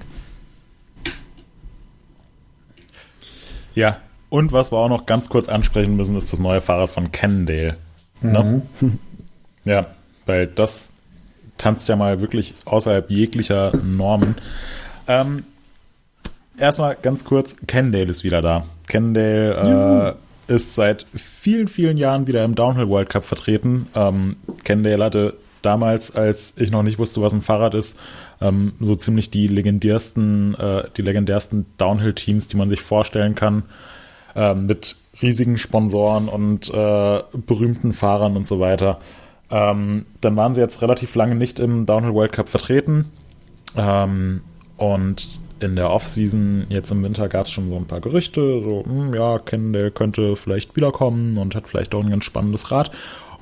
Ja, 3.76 3.98
und 4.30 4.52
was 4.52 4.72
wir 4.72 4.78
auch 4.78 4.88
noch 4.88 5.06
ganz 5.06 5.28
kurz 5.28 5.48
ansprechen 5.48 5.96
müssen, 5.96 6.16
ist 6.16 6.32
das 6.32 6.40
neue 6.40 6.60
Fahrrad 6.60 6.90
von 6.90 7.12
Cannondale. 7.12 7.76
Ne? 8.20 8.62
Mhm. 8.80 8.98
Ja, 9.64 9.86
weil 10.26 10.46
das 10.46 10.90
tanzt 11.58 11.88
ja 11.88 11.96
mal 11.96 12.20
wirklich 12.20 12.54
außerhalb 12.66 13.10
jeglicher 13.10 13.72
Normen. 13.82 14.36
Ähm, 15.08 15.42
erstmal 16.56 16.96
ganz 17.02 17.24
kurz, 17.24 17.56
Cannondale 17.66 18.04
ist 18.04 18.22
wieder 18.22 18.42
da. 18.42 18.64
Cannondale 18.86 20.16
äh, 20.48 20.54
ist 20.54 20.76
seit 20.76 21.04
vielen, 21.16 21.66
vielen 21.66 21.96
Jahren 21.96 22.28
wieder 22.28 22.44
im 22.44 22.54
Downhill 22.54 22.88
World 22.88 23.08
Cup 23.08 23.24
vertreten. 23.24 23.88
Ähm, 23.96 24.36
Cannondale 24.62 25.04
hatte 25.04 25.34
damals, 25.62 26.14
als 26.14 26.52
ich 26.56 26.70
noch 26.70 26.84
nicht 26.84 27.00
wusste, 27.00 27.20
was 27.20 27.32
ein 27.32 27.42
Fahrrad 27.42 27.74
ist, 27.74 27.98
ähm, 28.40 28.72
so 28.80 28.94
ziemlich 28.96 29.30
die 29.30 29.46
legendärsten, 29.46 30.54
äh, 30.54 30.84
die 30.96 31.02
legendärsten 31.02 31.66
Downhill-Teams, 31.78 32.48
die 32.48 32.56
man 32.56 32.68
sich 32.68 32.82
vorstellen 32.82 33.34
kann, 33.34 33.64
äh, 34.34 34.54
mit 34.54 34.96
riesigen 35.22 35.56
Sponsoren 35.56 36.28
und 36.28 36.68
äh, 36.68 37.22
berühmten 37.46 37.92
Fahrern 37.92 38.36
und 38.36 38.46
so 38.46 38.60
weiter. 38.60 39.00
Ähm, 39.50 40.06
dann 40.20 40.36
waren 40.36 40.54
sie 40.54 40.60
jetzt 40.60 40.82
relativ 40.82 41.14
lange 41.14 41.34
nicht 41.34 41.60
im 41.60 41.86
Downhill 41.86 42.14
World 42.14 42.32
Cup 42.32 42.48
vertreten. 42.48 43.06
Ähm, 43.76 44.42
und 44.76 45.40
in 45.60 45.76
der 45.76 45.90
Offseason, 45.90 46.66
jetzt 46.68 46.90
im 46.90 47.02
Winter, 47.02 47.28
gab 47.28 47.46
es 47.46 47.52
schon 47.52 47.70
so 47.70 47.76
ein 47.76 47.86
paar 47.86 48.00
Gerüchte, 48.00 48.60
so, 48.62 48.84
hm, 48.84 49.14
ja, 49.14 49.38
Kendall 49.38 49.90
könnte 49.90 50.36
vielleicht 50.36 50.76
wiederkommen 50.76 51.38
und 51.38 51.54
hat 51.54 51.66
vielleicht 51.66 51.94
auch 51.94 52.04
ein 52.04 52.10
ganz 52.10 52.24
spannendes 52.24 52.70
Rad. 52.70 52.90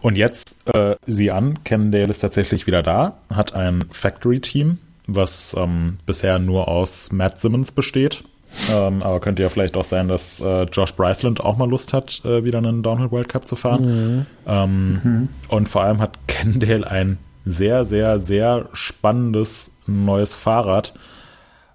Und 0.01 0.17
jetzt 0.17 0.57
äh, 0.75 0.97
sieh 1.07 1.31
an, 1.31 1.65
Cannondale 1.65 2.11
ist 2.11 2.21
tatsächlich 2.21 2.67
wieder 2.67 2.83
da, 2.83 3.17
hat 3.35 3.55
ein 3.55 3.85
Factory-Team, 3.91 4.79
was 5.07 5.55
ähm, 5.59 5.99
bisher 6.07 6.39
nur 6.39 6.69
aus 6.69 7.13
Matt 7.13 7.41
Simmons 7.41 7.73
besteht. 7.73 8.25
Ähm, 8.71 9.03
aber 9.03 9.21
könnte 9.21 9.43
ja 9.43 9.49
vielleicht 9.49 9.77
auch 9.77 9.85
sein, 9.85 10.09
dass 10.09 10.41
äh, 10.41 10.63
Josh 10.65 10.95
Bryceland 10.95 11.41
auch 11.41 11.57
mal 11.57 11.69
Lust 11.69 11.93
hat, 11.93 12.25
äh, 12.25 12.45
wieder 12.45 12.59
einen 12.59 12.83
Downhill 12.83 13.11
World 13.11 13.29
Cup 13.29 13.49
zu 13.49 13.57
fahren. 13.57 13.85
Mhm. 13.85 14.27
Ähm, 14.47 15.01
mhm. 15.03 15.29
Und 15.49 15.69
vor 15.69 15.83
allem 15.83 16.01
hat 16.01 16.19
Kendall 16.27 16.85
ein 16.85 17.19
sehr, 17.45 17.85
sehr, 17.85 18.21
sehr 18.21 18.69
spannendes 18.73 19.73
neues 19.87 20.35
Fahrrad. 20.35 20.95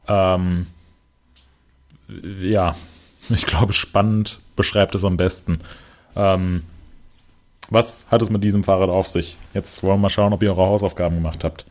Ähm, 0.07 0.67
ja, 2.41 2.75
ich 3.29 3.45
glaube, 3.45 3.73
spannend 3.73 4.39
beschreibt 4.55 4.95
es 4.95 5.03
am 5.03 5.17
besten. 5.17 5.59
Ähm, 6.15 6.63
was 7.69 8.07
hat 8.09 8.21
es 8.21 8.29
mit 8.29 8.43
diesem 8.43 8.63
Fahrrad 8.63 8.89
auf 8.89 9.07
sich? 9.07 9.37
Jetzt 9.53 9.83
wollen 9.83 9.95
wir 9.95 10.03
mal 10.03 10.09
schauen, 10.09 10.33
ob 10.33 10.41
ihr 10.41 10.49
eure 10.49 10.65
Hausaufgaben 10.65 11.17
gemacht 11.17 11.43
habt. 11.43 11.65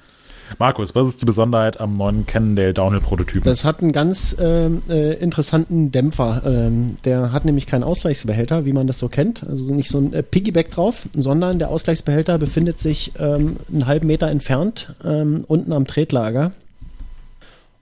Markus, 0.58 0.94
was 0.94 1.08
ist 1.08 1.20
die 1.20 1.26
Besonderheit 1.26 1.80
am 1.80 1.92
neuen 1.92 2.26
Cannondale 2.26 2.74
Downhill-Prototypen? 2.74 3.48
Das 3.48 3.64
hat 3.64 3.80
einen 3.80 3.92
ganz 3.92 4.36
ähm, 4.40 4.82
äh, 4.88 5.14
interessanten 5.14 5.92
Dämpfer. 5.92 6.42
Ähm, 6.44 6.96
der 7.04 7.32
hat 7.32 7.44
nämlich 7.44 7.66
keinen 7.66 7.84
Ausgleichsbehälter, 7.84 8.64
wie 8.64 8.72
man 8.72 8.86
das 8.86 8.98
so 8.98 9.08
kennt. 9.08 9.44
Also 9.48 9.74
nicht 9.74 9.90
so 9.90 9.98
ein 9.98 10.12
äh, 10.12 10.22
Piggyback 10.22 10.70
drauf, 10.70 11.08
sondern 11.14 11.58
der 11.58 11.70
Ausgleichsbehälter 11.70 12.38
befindet 12.38 12.80
sich 12.80 13.12
ähm, 13.18 13.56
einen 13.72 13.86
halben 13.86 14.06
Meter 14.06 14.28
entfernt, 14.28 14.94
ähm, 15.04 15.44
unten 15.46 15.72
am 15.72 15.86
Tretlager. 15.86 16.52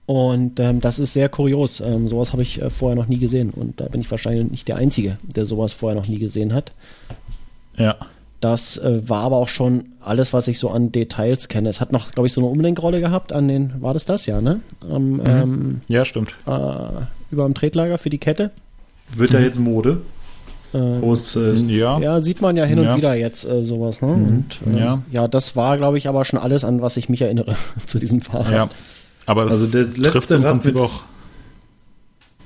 Und 0.05 0.59
ähm, 0.61 0.79
das 0.79 0.99
ist 0.99 1.13
sehr 1.13 1.27
kurios. 1.29 1.81
Ähm, 1.81 2.07
sowas 2.07 2.31
habe 2.31 2.41
ich 2.41 2.61
äh, 2.61 2.69
vorher 2.69 2.95
noch 2.95 3.07
nie 3.07 3.19
gesehen. 3.19 3.49
Und 3.49 3.81
da 3.81 3.85
bin 3.89 4.01
ich 4.01 4.09
wahrscheinlich 4.09 4.49
nicht 4.49 4.67
der 4.67 4.77
Einzige, 4.77 5.17
der 5.23 5.45
sowas 5.45 5.73
vorher 5.73 5.99
noch 5.99 6.07
nie 6.07 6.17
gesehen 6.17 6.53
hat. 6.53 6.71
Ja. 7.75 7.97
Das 8.39 8.77
äh, 8.77 9.01
war 9.07 9.23
aber 9.23 9.37
auch 9.37 9.47
schon 9.47 9.85
alles, 9.99 10.31
was 10.31 10.47
ich 10.47 10.59
so 10.59 10.69
an 10.69 10.91
Details 10.91 11.47
kenne. 11.47 11.69
Es 11.69 11.81
hat 11.81 11.91
noch, 11.91 12.11
glaube 12.11 12.27
ich, 12.27 12.33
so 12.33 12.41
eine 12.41 12.49
Umlenkrolle 12.49 12.99
gehabt 12.99 13.33
an 13.33 13.47
den, 13.47 13.81
war 13.81 13.93
das 13.93 14.05
das 14.05 14.27
ja, 14.27 14.41
ne? 14.41 14.61
Am, 14.89 15.13
mhm. 15.13 15.23
ähm, 15.25 15.81
ja, 15.87 16.05
stimmt. 16.05 16.35
Äh, 16.45 16.51
über 17.31 17.45
dem 17.45 17.55
Tretlager 17.55 17.97
für 17.97 18.09
die 18.09 18.19
Kette. 18.19 18.51
Wird 19.15 19.33
da 19.33 19.39
jetzt 19.39 19.59
Mode? 19.59 20.01
Äh, 20.73 20.77
äh, 20.77 21.53
ja. 21.73 21.99
ja, 21.99 22.21
sieht 22.21 22.41
man 22.41 22.57
ja 22.57 22.65
hin 22.65 22.79
ja. 22.79 22.91
und 22.91 22.97
wieder 22.97 23.15
jetzt 23.15 23.49
äh, 23.49 23.63
sowas. 23.63 24.01
Ne? 24.01 24.09
Mhm. 24.09 24.25
Und, 24.25 24.75
äh, 24.75 24.79
ja. 24.79 25.01
ja, 25.11 25.27
das 25.27 25.55
war, 25.55 25.77
glaube 25.77 25.97
ich, 25.97 26.07
aber 26.07 26.25
schon 26.25 26.39
alles, 26.39 26.63
an 26.63 26.81
was 26.81 26.97
ich 26.97 27.09
mich 27.09 27.21
erinnere 27.21 27.55
zu 27.85 27.97
diesem 27.99 28.21
Fahrrad. 28.21 28.51
Ja, 28.51 28.69
aber 29.25 29.45
das 29.45 29.61
also 29.61 29.83
das 29.83 29.97
letzte 29.97 30.43
Rad 30.43 30.63
mit, 30.63 30.77
auch. 30.77 31.05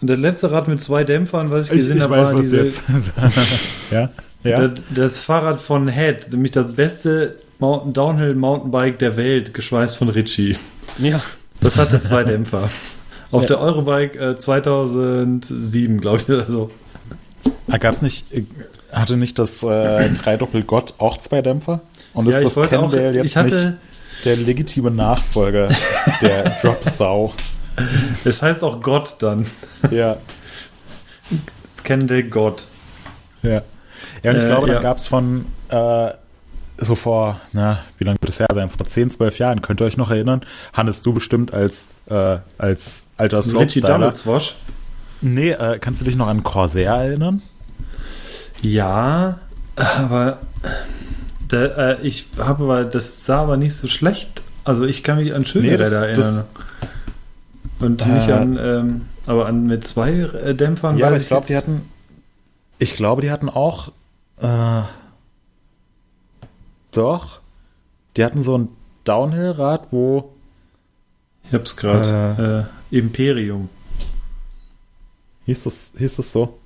Der 0.01 0.17
letzte 0.17 0.51
Rad 0.51 0.67
mit 0.67 0.81
zwei 0.81 1.03
Dämpfern, 1.03 1.51
was 1.51 1.69
ich 1.69 1.77
gesehen 1.77 2.01
habe, 2.01 2.17
war 2.17 2.35
diese. 2.35 2.67
ja. 3.91 4.09
Ja. 4.43 4.67
Das, 4.67 4.79
das, 4.93 5.19
Fahrrad 5.19 5.61
von 5.61 5.87
Head, 5.87 6.31
nämlich 6.31 6.51
das 6.51 6.73
beste 6.73 7.37
Mountain 7.59 7.93
Downhill 7.93 8.35
Mountainbike 8.35 8.97
der 8.99 9.17
Welt, 9.17 9.53
geschweißt 9.53 9.95
von 9.95 10.09
Ritchie. 10.09 10.57
Ja. 10.97 11.21
Das 11.59 11.75
hatte 11.75 12.01
zwei 12.01 12.23
Dämpfer. 12.23 12.69
Auf 13.31 13.43
ja. 13.43 13.47
der 13.49 13.61
Eurobike 13.61 14.31
äh, 14.31 14.35
2007, 14.35 16.01
glaube 16.01 16.17
ich, 16.17 16.29
oder 16.29 16.51
so. 16.51 16.69
Ah, 17.69 17.77
Gab 17.77 17.93
es 17.93 18.01
nicht, 18.01 18.33
äh, 18.33 18.43
hatte 18.91 19.15
nicht 19.15 19.39
das 19.39 19.63
äh, 19.63 20.09
Dreidoppel 20.09 20.63
Gott 20.63 20.95
auch 20.97 21.17
zwei 21.17 21.41
Dämpfer? 21.41 21.81
Und 22.13 22.27
ist 22.27 22.35
ja, 22.35 22.43
das 22.43 22.69
Kendall 22.69 23.15
jetzt 23.15 23.35
hatte, 23.35 23.55
nicht 23.55 24.25
der 24.25 24.35
legitime 24.35 24.91
Nachfolger 24.91 25.69
der 26.21 26.49
Drop 26.61 26.83
Sau? 26.83 27.33
Es 28.25 28.41
heißt 28.41 28.63
auch 28.63 28.81
Gott 28.81 29.15
dann. 29.19 29.45
Ja. 29.91 30.17
Das 31.71 31.83
Kendall 31.83 32.23
Gott. 32.23 32.67
Ja. 33.43 33.61
Ja, 34.23 34.31
und 34.31 34.37
ich 34.37 34.43
äh, 34.43 34.47
glaube, 34.47 34.67
ja. 34.67 34.75
da 34.75 34.79
gab 34.79 34.97
es 34.97 35.07
von 35.07 35.45
äh, 35.69 36.11
so 36.77 36.95
vor, 36.95 37.39
na, 37.53 37.79
wie 37.97 38.05
lange 38.05 38.17
wird 38.21 38.29
es 38.29 38.39
her 38.39 38.47
sein? 38.53 38.69
Vor 38.69 38.85
10, 38.85 39.11
12 39.11 39.37
Jahren, 39.37 39.61
könnt 39.61 39.81
ihr 39.81 39.85
euch 39.85 39.97
noch 39.97 40.09
erinnern? 40.09 40.41
Hannes, 40.73 41.01
du 41.03 41.13
bestimmt 41.13 41.53
als, 41.53 41.85
äh, 42.09 42.37
als 42.57 43.05
alter 43.17 43.41
Slopestyler. 43.41 44.13
Nee, 45.21 45.51
äh, 45.51 45.77
kannst 45.79 46.01
du 46.01 46.05
dich 46.05 46.15
noch 46.15 46.27
an 46.27 46.43
Corsair 46.43 46.93
erinnern? 46.93 47.41
Ja, 48.61 49.39
aber 49.75 50.39
der, 51.51 51.77
äh, 51.77 51.97
ich 52.01 52.29
habe 52.37 52.63
aber, 52.63 52.85
das 52.85 53.25
sah 53.25 53.41
aber 53.41 53.57
nicht 53.57 53.75
so 53.75 53.87
schlecht. 53.87 54.41
Also 54.63 54.85
ich 54.85 55.03
kann 55.03 55.17
mich 55.17 55.33
an 55.33 55.45
schöne 55.45 55.69
nee, 55.69 55.77
das, 55.77 55.91
erinnern. 55.91 56.15
Das, 56.15 56.45
und 57.79 58.05
nicht 58.07 58.29
äh, 58.29 58.33
an, 58.33 58.59
ähm, 58.61 59.01
aber 59.25 59.47
an 59.47 59.65
mit 59.65 59.85
zwei 59.85 60.11
äh, 60.11 60.55
Dämpfern. 60.55 60.97
Ja, 60.97 61.07
aber 61.07 61.17
ich 61.17 61.27
glaube, 61.27 61.47
die 61.47 61.55
hatten, 61.55 61.81
ich 62.81 62.95
glaube, 62.95 63.21
die 63.21 63.29
hatten 63.29 63.47
auch 63.47 63.91
äh, 64.37 64.81
doch. 66.91 67.39
Die 68.17 68.25
hatten 68.25 68.41
so 68.41 68.57
ein 68.57 68.69
Downhill-Rad, 69.03 69.87
wo. 69.91 70.31
Ich 71.45 71.53
hab's 71.53 71.77
gerade. 71.77 72.65
Äh, 72.91 72.95
äh, 72.95 72.99
Imperium. 72.99 73.69
Hieß 75.45 75.63
das, 75.63 75.93
hieß 75.95 76.15
das 76.15 76.31
so? 76.31 76.57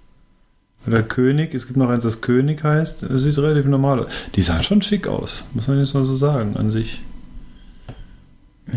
Oder 0.88 1.04
König, 1.04 1.54
es 1.54 1.68
gibt 1.68 1.78
noch 1.78 1.90
eins, 1.90 2.04
das 2.04 2.22
König 2.22 2.64
heißt. 2.64 3.04
Es 3.04 3.24
sieht 3.24 3.38
relativ 3.38 3.66
normal 3.66 4.06
aus. 4.06 4.12
Die 4.36 4.42
sahen 4.42 4.64
schon 4.64 4.82
schick 4.82 5.08
aus, 5.08 5.44
muss 5.54 5.68
man 5.68 5.80
jetzt 5.80 5.94
mal 5.94 6.06
so 6.06 6.16
sagen, 6.16 6.56
an 6.56 6.72
sich. 6.72 7.02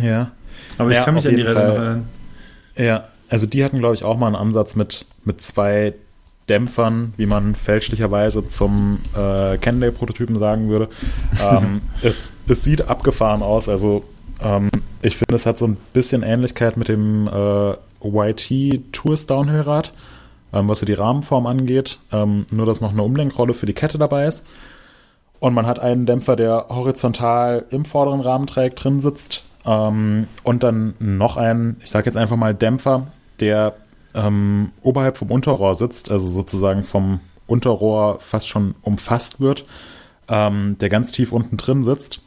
Ja. 0.02 0.32
Aber 0.76 0.90
ich 0.90 0.96
ja, 0.96 1.04
kann 1.04 1.14
mich 1.14 1.28
an 1.28 1.36
die 1.36 1.42
Räder 1.42 1.66
noch 1.68 1.74
erinnern. 1.74 2.08
Ja, 2.76 3.08
also 3.28 3.46
die 3.46 3.62
hatten, 3.62 3.78
glaube 3.78 3.94
ich, 3.94 4.02
auch 4.02 4.18
mal 4.18 4.26
einen 4.26 4.36
Ansatz 4.36 4.74
mit, 4.74 5.06
mit 5.24 5.42
zwei 5.42 5.94
Dämpfern, 6.48 7.12
wie 7.16 7.26
man 7.26 7.54
fälschlicherweise 7.54 8.48
zum 8.48 9.00
äh, 9.14 9.58
Cannondale-Prototypen 9.58 10.38
sagen 10.38 10.68
würde. 10.68 10.88
Ähm, 11.42 11.82
es, 12.02 12.32
es 12.48 12.64
sieht 12.64 12.88
abgefahren 12.88 13.42
aus. 13.42 13.68
Also 13.68 14.04
ähm, 14.42 14.70
ich 15.02 15.16
finde, 15.16 15.34
es 15.34 15.46
hat 15.46 15.58
so 15.58 15.66
ein 15.66 15.76
bisschen 15.92 16.22
Ähnlichkeit 16.22 16.76
mit 16.76 16.88
dem 16.88 17.28
äh, 17.28 17.74
YT 18.02 18.92
Tours 18.92 19.26
Downhill-Rad, 19.26 19.92
ähm, 20.52 20.68
was 20.68 20.80
so 20.80 20.86
die 20.86 20.94
Rahmenform 20.94 21.46
angeht. 21.46 21.98
Ähm, 22.12 22.46
nur, 22.50 22.66
dass 22.66 22.80
noch 22.80 22.92
eine 22.92 23.02
Umlenkrolle 23.02 23.54
für 23.54 23.66
die 23.66 23.74
Kette 23.74 23.98
dabei 23.98 24.26
ist. 24.26 24.46
Und 25.40 25.54
man 25.54 25.66
hat 25.66 25.78
einen 25.78 26.06
Dämpfer, 26.06 26.34
der 26.34 26.66
horizontal 26.68 27.66
im 27.70 27.84
vorderen 27.84 28.20
Rahmenträg 28.20 28.74
drin 28.74 29.00
sitzt. 29.00 29.44
Ähm, 29.64 30.26
und 30.42 30.62
dann 30.62 30.94
noch 30.98 31.36
einen, 31.36 31.76
ich 31.82 31.90
sage 31.90 32.06
jetzt 32.06 32.16
einfach 32.16 32.36
mal 32.36 32.54
Dämpfer, 32.54 33.08
der 33.40 33.74
ähm, 34.14 34.72
oberhalb 34.82 35.16
vom 35.16 35.30
Unterrohr 35.30 35.74
sitzt, 35.74 36.10
also 36.10 36.26
sozusagen 36.26 36.84
vom 36.84 37.20
Unterrohr 37.46 38.20
fast 38.20 38.48
schon 38.48 38.74
umfasst 38.82 39.40
wird, 39.40 39.64
ähm, 40.28 40.76
der 40.78 40.88
ganz 40.88 41.12
tief 41.12 41.32
unten 41.32 41.56
drin 41.56 41.84
sitzt. 41.84 42.20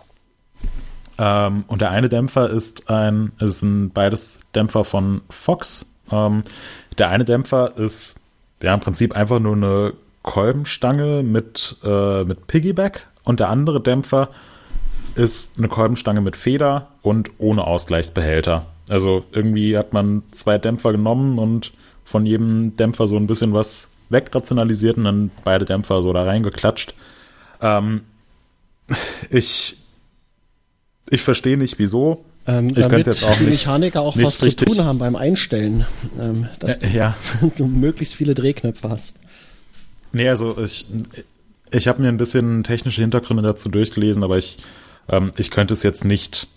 Ähm, 1.17 1.65
und 1.67 1.81
der 1.81 1.91
eine 1.91 2.09
Dämpfer 2.09 2.49
ist 2.49 2.89
ein, 2.89 3.31
es 3.39 3.59
sind 3.59 3.93
beides 3.93 4.39
Dämpfer 4.55 4.83
von 4.83 5.21
Fox. 5.29 5.85
Ähm, 6.11 6.43
der 6.97 7.09
eine 7.09 7.25
Dämpfer 7.25 7.77
ist 7.77 8.15
ja 8.61 8.73
im 8.73 8.79
Prinzip 8.79 9.15
einfach 9.15 9.39
nur 9.39 9.55
eine 9.55 9.93
Kolbenstange 10.23 11.23
mit, 11.23 11.77
äh, 11.83 12.23
mit 12.23 12.47
Piggyback 12.47 13.07
und 13.23 13.39
der 13.39 13.49
andere 13.49 13.81
Dämpfer 13.81 14.29
ist 15.15 15.57
eine 15.57 15.67
Kolbenstange 15.67 16.21
mit 16.21 16.35
Feder 16.35 16.87
und 17.01 17.31
ohne 17.37 17.65
Ausgleichsbehälter. 17.65 18.65
Also 18.91 19.23
irgendwie 19.31 19.77
hat 19.77 19.93
man 19.93 20.21
zwei 20.31 20.57
Dämpfer 20.57 20.91
genommen 20.91 21.39
und 21.39 21.71
von 22.03 22.25
jedem 22.25 22.75
Dämpfer 22.75 23.07
so 23.07 23.15
ein 23.15 23.25
bisschen 23.25 23.53
was 23.53 23.89
wegrationalisiert 24.09 24.97
und 24.97 25.05
dann 25.05 25.31
beide 25.45 25.63
Dämpfer 25.63 26.01
so 26.01 26.11
da 26.11 26.23
reingeklatscht. 26.23 26.93
Ähm, 27.61 28.01
ich 29.29 29.77
ich 31.09 31.21
verstehe 31.21 31.57
nicht, 31.57 31.79
wieso. 31.79 32.25
Ähm, 32.45 32.69
ich 32.69 32.83
damit 32.85 33.07
jetzt 33.07 33.23
auch 33.23 33.37
die 33.37 33.43
nicht, 33.43 33.65
Mechaniker 33.65 34.01
auch 34.01 34.17
was 34.17 34.39
zu 34.39 34.53
tun 34.53 34.83
haben 34.83 34.99
beim 34.99 35.15
Einstellen, 35.15 35.85
ähm, 36.19 36.49
dass 36.59 36.79
du 36.79 36.87
ja. 36.87 37.15
so 37.53 37.67
möglichst 37.67 38.15
viele 38.15 38.33
Drehknöpfe 38.33 38.89
hast. 38.89 39.19
Nee, 40.11 40.27
also 40.27 40.57
ich, 40.61 40.85
ich 41.71 41.87
habe 41.87 42.01
mir 42.01 42.09
ein 42.09 42.17
bisschen 42.17 42.65
technische 42.65 42.99
Hintergründe 42.99 43.43
dazu 43.43 43.69
durchgelesen, 43.69 44.21
aber 44.21 44.37
ich, 44.37 44.57
ähm, 45.07 45.31
ich 45.37 45.49
könnte 45.49 45.73
es 45.73 45.83
jetzt 45.83 46.03
nicht 46.03 46.49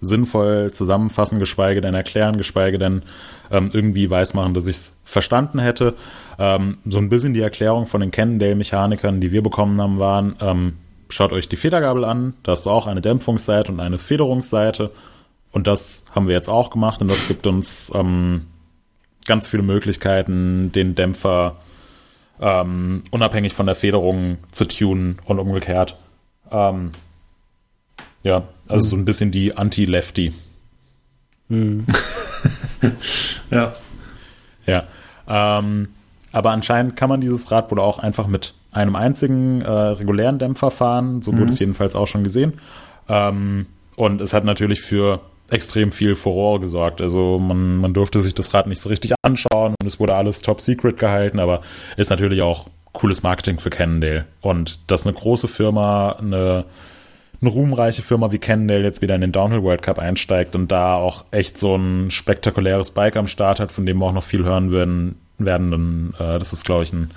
sinnvoll 0.00 0.70
zusammenfassen, 0.72 1.38
geschweige 1.38 1.80
denn 1.80 1.94
erklären, 1.94 2.36
geschweige 2.36 2.78
denn 2.78 3.02
ähm, 3.50 3.70
irgendwie 3.72 4.10
weismachen, 4.10 4.54
dass 4.54 4.66
ich 4.66 4.76
es 4.76 4.96
verstanden 5.04 5.58
hätte. 5.58 5.94
Ähm, 6.38 6.78
so 6.84 6.98
ein 6.98 7.08
bisschen 7.08 7.34
die 7.34 7.40
Erklärung 7.40 7.86
von 7.86 8.00
den 8.00 8.10
Cannondale-Mechanikern, 8.10 9.20
die 9.20 9.32
wir 9.32 9.42
bekommen 9.42 9.80
haben, 9.80 9.98
waren, 9.98 10.36
ähm, 10.40 10.74
schaut 11.08 11.32
euch 11.32 11.48
die 11.48 11.56
Federgabel 11.56 12.04
an, 12.04 12.34
da 12.42 12.52
ist 12.52 12.66
auch 12.66 12.86
eine 12.86 13.00
Dämpfungsseite 13.00 13.72
und 13.72 13.80
eine 13.80 13.98
Federungsseite. 13.98 14.90
Und 15.52 15.66
das 15.66 16.04
haben 16.14 16.28
wir 16.28 16.34
jetzt 16.34 16.48
auch 16.48 16.70
gemacht 16.70 17.02
und 17.02 17.08
das 17.08 17.26
gibt 17.26 17.46
uns 17.46 17.92
ähm, 17.94 18.46
ganz 19.26 19.48
viele 19.48 19.64
Möglichkeiten, 19.64 20.70
den 20.72 20.94
Dämpfer 20.94 21.56
ähm, 22.40 23.02
unabhängig 23.10 23.52
von 23.52 23.66
der 23.66 23.74
Federung 23.74 24.38
zu 24.52 24.64
tunen 24.66 25.18
und 25.24 25.38
umgekehrt. 25.38 25.96
Ja, 28.24 28.44
also 28.68 28.86
so 28.86 28.96
ein 28.96 29.04
bisschen 29.04 29.30
die 29.30 29.56
Anti-Lefty. 29.56 30.32
Hm. 31.48 31.86
ja. 33.50 33.74
Ja. 34.66 34.84
Ähm, 35.26 35.88
aber 36.32 36.50
anscheinend 36.50 36.96
kann 36.96 37.08
man 37.08 37.20
dieses 37.20 37.50
Rad 37.50 37.70
wohl 37.70 37.80
auch 37.80 37.98
einfach 37.98 38.26
mit 38.26 38.54
einem 38.72 38.94
einzigen 38.94 39.62
äh, 39.62 39.70
regulären 39.70 40.38
Dämpfer 40.38 40.70
fahren. 40.70 41.22
So 41.22 41.32
wurde 41.32 41.44
mhm. 41.44 41.48
es 41.48 41.58
jedenfalls 41.58 41.94
auch 41.94 42.06
schon 42.06 42.24
gesehen. 42.24 42.54
Ähm, 43.08 43.66
und 43.96 44.20
es 44.20 44.32
hat 44.32 44.44
natürlich 44.44 44.80
für 44.80 45.20
extrem 45.50 45.90
viel 45.90 46.14
Furore 46.14 46.60
gesorgt. 46.60 47.00
Also 47.00 47.38
man, 47.38 47.78
man 47.78 47.92
durfte 47.92 48.20
sich 48.20 48.34
das 48.34 48.54
Rad 48.54 48.68
nicht 48.68 48.80
so 48.80 48.88
richtig 48.88 49.14
anschauen 49.22 49.74
und 49.80 49.86
es 49.86 49.98
wurde 49.98 50.14
alles 50.14 50.42
top 50.42 50.60
secret 50.60 50.98
gehalten, 50.98 51.40
aber 51.40 51.62
ist 51.96 52.10
natürlich 52.10 52.42
auch 52.42 52.68
cooles 52.92 53.22
Marketing 53.22 53.58
für 53.58 53.70
Cannondale. 53.70 54.26
Und 54.40 54.78
dass 54.86 55.06
eine 55.06 55.14
große 55.14 55.48
Firma, 55.48 56.12
eine, 56.12 56.64
eine 57.40 57.50
ruhmreiche 57.50 58.02
Firma 58.02 58.32
wie 58.32 58.38
Cannondale 58.38 58.82
jetzt 58.82 59.00
wieder 59.00 59.14
in 59.14 59.22
den 59.22 59.32
Downhill 59.32 59.62
World 59.62 59.82
Cup 59.82 59.98
einsteigt 59.98 60.54
und 60.54 60.70
da 60.70 60.96
auch 60.96 61.24
echt 61.30 61.58
so 61.58 61.76
ein 61.76 62.10
spektakuläres 62.10 62.90
Bike 62.90 63.16
am 63.16 63.26
Start 63.26 63.60
hat, 63.60 63.72
von 63.72 63.86
dem 63.86 63.98
wir 63.98 64.06
auch 64.06 64.12
noch 64.12 64.24
viel 64.24 64.44
hören 64.44 64.72
würden, 64.72 65.16
werden, 65.38 65.70
dann 65.70 66.14
äh, 66.18 66.38
das 66.38 66.52
ist, 66.52 66.64
glaube 66.64 66.82
ich, 66.82 66.92
ein 66.92 67.10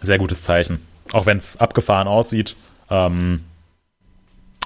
sehr 0.00 0.18
gutes 0.18 0.42
Zeichen. 0.42 0.80
Auch 1.12 1.26
wenn 1.26 1.38
es 1.38 1.56
abgefahren 1.58 2.08
aussieht. 2.08 2.56
Ähm, 2.88 3.44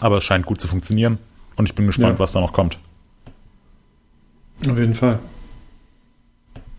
aber 0.00 0.16
es 0.18 0.24
scheint 0.24 0.46
gut 0.46 0.61
zu 0.61 0.68
funktionieren 0.68 1.18
und 1.57 1.68
ich 1.68 1.74
bin 1.74 1.86
gespannt, 1.86 2.14
ja. 2.14 2.18
was 2.18 2.32
da 2.32 2.40
noch 2.40 2.52
kommt. 2.52 2.78
Auf 4.68 4.78
jeden 4.78 4.94
Fall. 4.94 5.18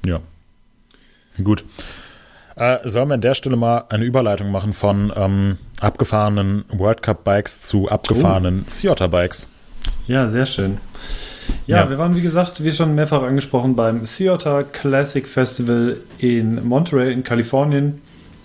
Ja. 0.05 0.19
Gut. 1.43 1.63
Äh, 2.55 2.87
sollen 2.87 3.09
wir 3.09 3.15
an 3.15 3.21
der 3.21 3.33
Stelle 3.35 3.55
mal 3.55 3.85
eine 3.89 4.05
Überleitung 4.05 4.51
machen 4.51 4.73
von 4.73 5.11
ähm, 5.15 5.57
abgefahrenen 5.81 6.65
World 6.69 7.01
Cup 7.01 7.23
Bikes 7.23 7.61
zu 7.61 7.89
abgefahrenen 7.89 8.65
oh. 8.67 8.69
Ciotta 8.69 9.07
Bikes? 9.07 9.47
Ja, 10.07 10.27
sehr 10.27 10.45
schön. 10.45 10.77
Ja, 11.67 11.83
ja, 11.83 11.89
wir 11.89 11.97
waren, 11.97 12.15
wie 12.15 12.21
gesagt, 12.21 12.63
wie 12.63 12.71
schon 12.71 12.95
mehrfach 12.95 13.21
angesprochen, 13.21 13.75
beim 13.75 14.05
Ciotta 14.05 14.63
Classic 14.63 15.27
Festival 15.27 15.97
in 16.17 16.67
Monterey 16.67 17.11
in 17.11 17.23
Kalifornien. 17.23 18.01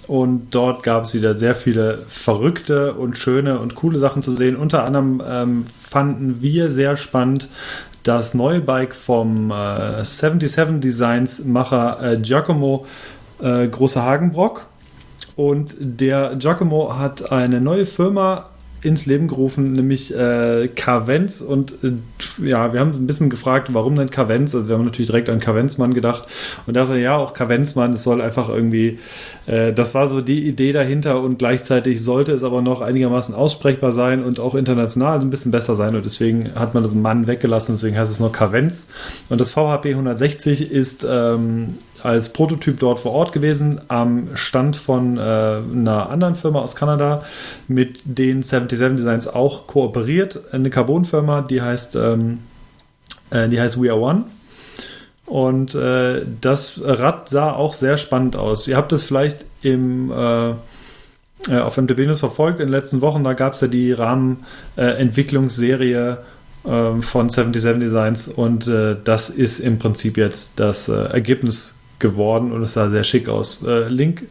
Und 0.06 0.50
dort 0.50 0.82
gab 0.82 1.04
es 1.04 1.14
wieder 1.14 1.34
sehr 1.36 1.54
viele 1.54 1.98
verrückte 1.98 2.94
und 2.94 3.16
schöne 3.16 3.60
und 3.60 3.76
coole 3.76 3.96
Sachen 3.96 4.22
zu 4.22 4.32
sehen. 4.32 4.56
Unter 4.56 4.84
anderem 4.84 5.22
ähm, 5.24 5.66
fanden 5.66 6.42
wir 6.42 6.70
sehr 6.70 6.96
spannend 6.96 7.48
das 8.02 8.34
neue 8.34 8.60
Bike 8.60 8.94
vom 8.94 9.52
äh, 9.52 10.04
77 10.04 10.80
Designs 10.80 11.44
Macher 11.44 12.02
äh, 12.02 12.18
Giacomo 12.18 12.86
äh, 13.40 13.68
Große 13.68 14.02
Hagenbrock. 14.02 14.66
Und 15.36 15.76
der 15.78 16.36
Giacomo 16.36 16.98
hat 16.98 17.32
eine 17.32 17.60
neue 17.60 17.86
Firma 17.86 18.50
ins 18.82 19.06
Leben 19.06 19.28
gerufen, 19.28 19.72
nämlich 19.72 20.14
äh, 20.14 20.68
Carvenz. 20.68 21.40
Und 21.42 21.74
äh, 21.84 21.92
ja, 22.42 22.72
wir 22.72 22.80
haben 22.80 22.92
ein 22.92 23.06
bisschen 23.06 23.28
gefragt, 23.28 23.72
warum 23.72 23.94
denn 23.94 24.10
Carvenz? 24.10 24.54
Also 24.54 24.68
wir 24.68 24.76
haben 24.76 24.84
natürlich 24.84 25.08
direkt 25.10 25.28
an 25.28 25.40
Carvenzmann 25.40 25.92
gedacht 25.92 26.26
und 26.66 26.76
dachte, 26.76 26.96
ja, 26.96 27.16
auch 27.16 27.34
Carvenzmann, 27.34 27.92
es 27.92 28.02
soll 28.02 28.20
einfach 28.20 28.48
irgendwie, 28.48 28.98
äh, 29.46 29.72
das 29.72 29.94
war 29.94 30.08
so 30.08 30.20
die 30.20 30.48
Idee 30.48 30.72
dahinter 30.72 31.20
und 31.20 31.38
gleichzeitig 31.38 32.02
sollte 32.02 32.32
es 32.32 32.42
aber 32.42 32.62
noch 32.62 32.80
einigermaßen 32.80 33.34
aussprechbar 33.34 33.92
sein 33.92 34.24
und 34.24 34.40
auch 34.40 34.54
international 34.54 35.20
so 35.20 35.26
ein 35.26 35.30
bisschen 35.30 35.52
besser 35.52 35.76
sein. 35.76 35.94
Und 35.94 36.04
deswegen 36.04 36.54
hat 36.54 36.72
man 36.74 36.82
das 36.82 36.94
Mann 36.94 37.26
weggelassen, 37.26 37.74
deswegen 37.74 37.98
heißt 37.98 38.10
es 38.10 38.20
nur 38.20 38.32
Carvenz. 38.32 38.88
Und 39.28 39.40
das 39.40 39.52
VHP 39.52 39.86
160 39.90 40.70
ist 40.70 41.06
ähm, 41.08 41.74
als 42.04 42.32
Prototyp 42.32 42.78
dort 42.78 43.00
vor 43.00 43.12
Ort 43.12 43.32
gewesen, 43.32 43.80
am 43.88 44.28
Stand 44.34 44.76
von 44.76 45.16
äh, 45.16 45.20
einer 45.20 46.10
anderen 46.10 46.34
Firma 46.34 46.60
aus 46.60 46.76
Kanada, 46.76 47.24
mit 47.68 48.02
den 48.04 48.42
77 48.42 48.96
Designs 48.96 49.28
auch 49.28 49.66
kooperiert. 49.66 50.40
Eine 50.52 50.68
Carbon-Firma, 50.70 51.40
die 51.42 51.60
heißt, 51.62 51.96
ähm, 51.96 52.38
äh, 53.30 53.48
die 53.48 53.60
heißt 53.60 53.82
We 53.82 53.90
Are 53.90 54.00
One. 54.00 54.24
Und 55.26 55.74
äh, 55.76 56.22
das 56.40 56.80
Rad 56.84 57.28
sah 57.28 57.52
auch 57.52 57.74
sehr 57.74 57.98
spannend 57.98 58.36
aus. 58.36 58.66
Ihr 58.66 58.76
habt 58.76 58.92
es 58.92 59.04
vielleicht 59.04 59.46
im 59.62 60.10
äh, 60.10 60.50
äh 60.50 60.56
auf 61.60 61.76
MTB 61.76 62.00
News 62.00 62.18
verfolgt 62.18 62.58
in 62.58 62.66
den 62.66 62.72
letzten 62.72 63.00
Wochen. 63.00 63.22
Da 63.22 63.34
gab 63.34 63.54
es 63.54 63.60
ja 63.60 63.68
die 63.68 63.92
Rahmenentwicklungsserie 63.92 66.18
äh, 66.64 67.00
von 67.00 67.30
77 67.30 67.80
Designs 67.80 68.28
und 68.28 68.66
äh, 68.66 68.96
das 69.02 69.30
ist 69.30 69.60
im 69.60 69.78
Prinzip 69.78 70.18
jetzt 70.18 70.60
das 70.60 70.88
äh, 70.88 70.92
Ergebnis 70.92 71.79
geworden 72.00 72.52
und 72.52 72.62
es 72.62 72.72
sah 72.72 72.90
sehr 72.90 73.04
schick 73.04 73.28
aus. 73.28 73.62
Äh, 73.62 73.88
Link 73.88 74.26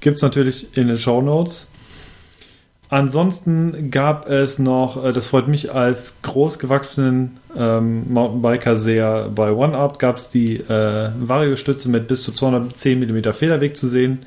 gibt 0.00 0.16
es 0.16 0.22
natürlich 0.22 0.76
in 0.76 0.88
den 0.88 0.98
Show 0.98 1.22
Notes. 1.22 1.72
Ansonsten 2.92 3.90
gab 3.90 4.28
es 4.28 4.58
noch, 4.58 5.02
äh, 5.02 5.14
das 5.14 5.28
freut 5.28 5.48
mich 5.48 5.72
als 5.72 6.20
großgewachsenen 6.20 7.38
ähm, 7.56 8.12
Mountainbiker 8.12 8.76
sehr, 8.76 9.30
bei 9.34 9.50
OneUp 9.50 9.98
gab 9.98 10.16
es 10.16 10.28
die 10.28 10.56
äh, 10.56 11.10
Vario-Stütze 11.18 11.88
mit 11.88 12.06
bis 12.06 12.22
zu 12.22 12.32
210 12.32 13.00
mm 13.00 13.32
Federweg 13.32 13.78
zu 13.78 13.88
sehen 13.88 14.26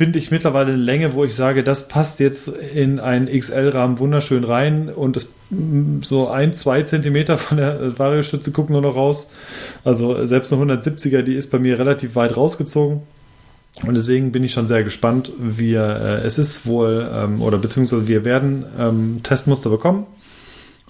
finde 0.00 0.18
ich 0.18 0.30
mittlerweile 0.30 0.72
eine 0.72 0.82
Länge, 0.82 1.12
wo 1.12 1.26
ich 1.26 1.34
sage, 1.34 1.62
das 1.62 1.86
passt 1.86 2.20
jetzt 2.20 2.48
in 2.48 3.00
einen 3.00 3.26
XL-Rahmen 3.26 3.98
wunderschön 3.98 4.44
rein 4.44 4.88
und 4.88 5.18
es, 5.18 5.28
mm, 5.50 6.00
so 6.00 6.28
ein, 6.28 6.54
zwei 6.54 6.80
Zentimeter 6.80 7.36
von 7.36 7.58
der 7.58 7.98
Variostütze 7.98 8.50
gucken 8.50 8.72
nur 8.72 8.80
noch 8.80 8.96
raus. 8.96 9.28
Also 9.84 10.24
selbst 10.24 10.54
eine 10.54 10.62
170er, 10.62 11.20
die 11.20 11.34
ist 11.34 11.50
bei 11.50 11.58
mir 11.58 11.78
relativ 11.78 12.16
weit 12.16 12.34
rausgezogen. 12.34 13.02
Und 13.86 13.94
deswegen 13.94 14.32
bin 14.32 14.42
ich 14.42 14.52
schon 14.54 14.66
sehr 14.66 14.84
gespannt. 14.84 15.32
Wir, 15.38 15.82
äh, 15.82 16.26
es 16.26 16.38
ist 16.38 16.64
wohl, 16.64 17.06
ähm, 17.14 17.42
oder 17.42 17.58
beziehungsweise 17.58 18.08
wir 18.08 18.24
werden 18.24 18.64
ähm, 18.78 19.20
Testmuster 19.22 19.68
bekommen. 19.68 20.06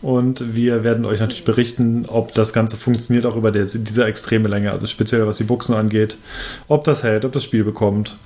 Und 0.03 0.55
wir 0.55 0.85
werden 0.85 1.05
euch 1.05 1.19
natürlich 1.19 1.45
berichten, 1.45 2.05
ob 2.07 2.33
das 2.35 2.53
Ganze 2.53 2.77
funktioniert, 2.77 3.27
auch 3.27 3.35
über 3.35 3.51
der, 3.51 3.65
diese 3.65 4.05
extreme 4.05 4.49
Länge, 4.49 4.71
also 4.71 4.87
speziell 4.87 5.27
was 5.27 5.39
die 5.39 5.45
Buchsen 5.45 5.75
angeht, 5.75 6.17
ob 6.69 6.85
das 6.85 7.03
hält, 7.03 7.25
ob 7.25 7.33
das 7.33 7.43
Spiel 7.43 7.65
bekommt. 7.65 8.17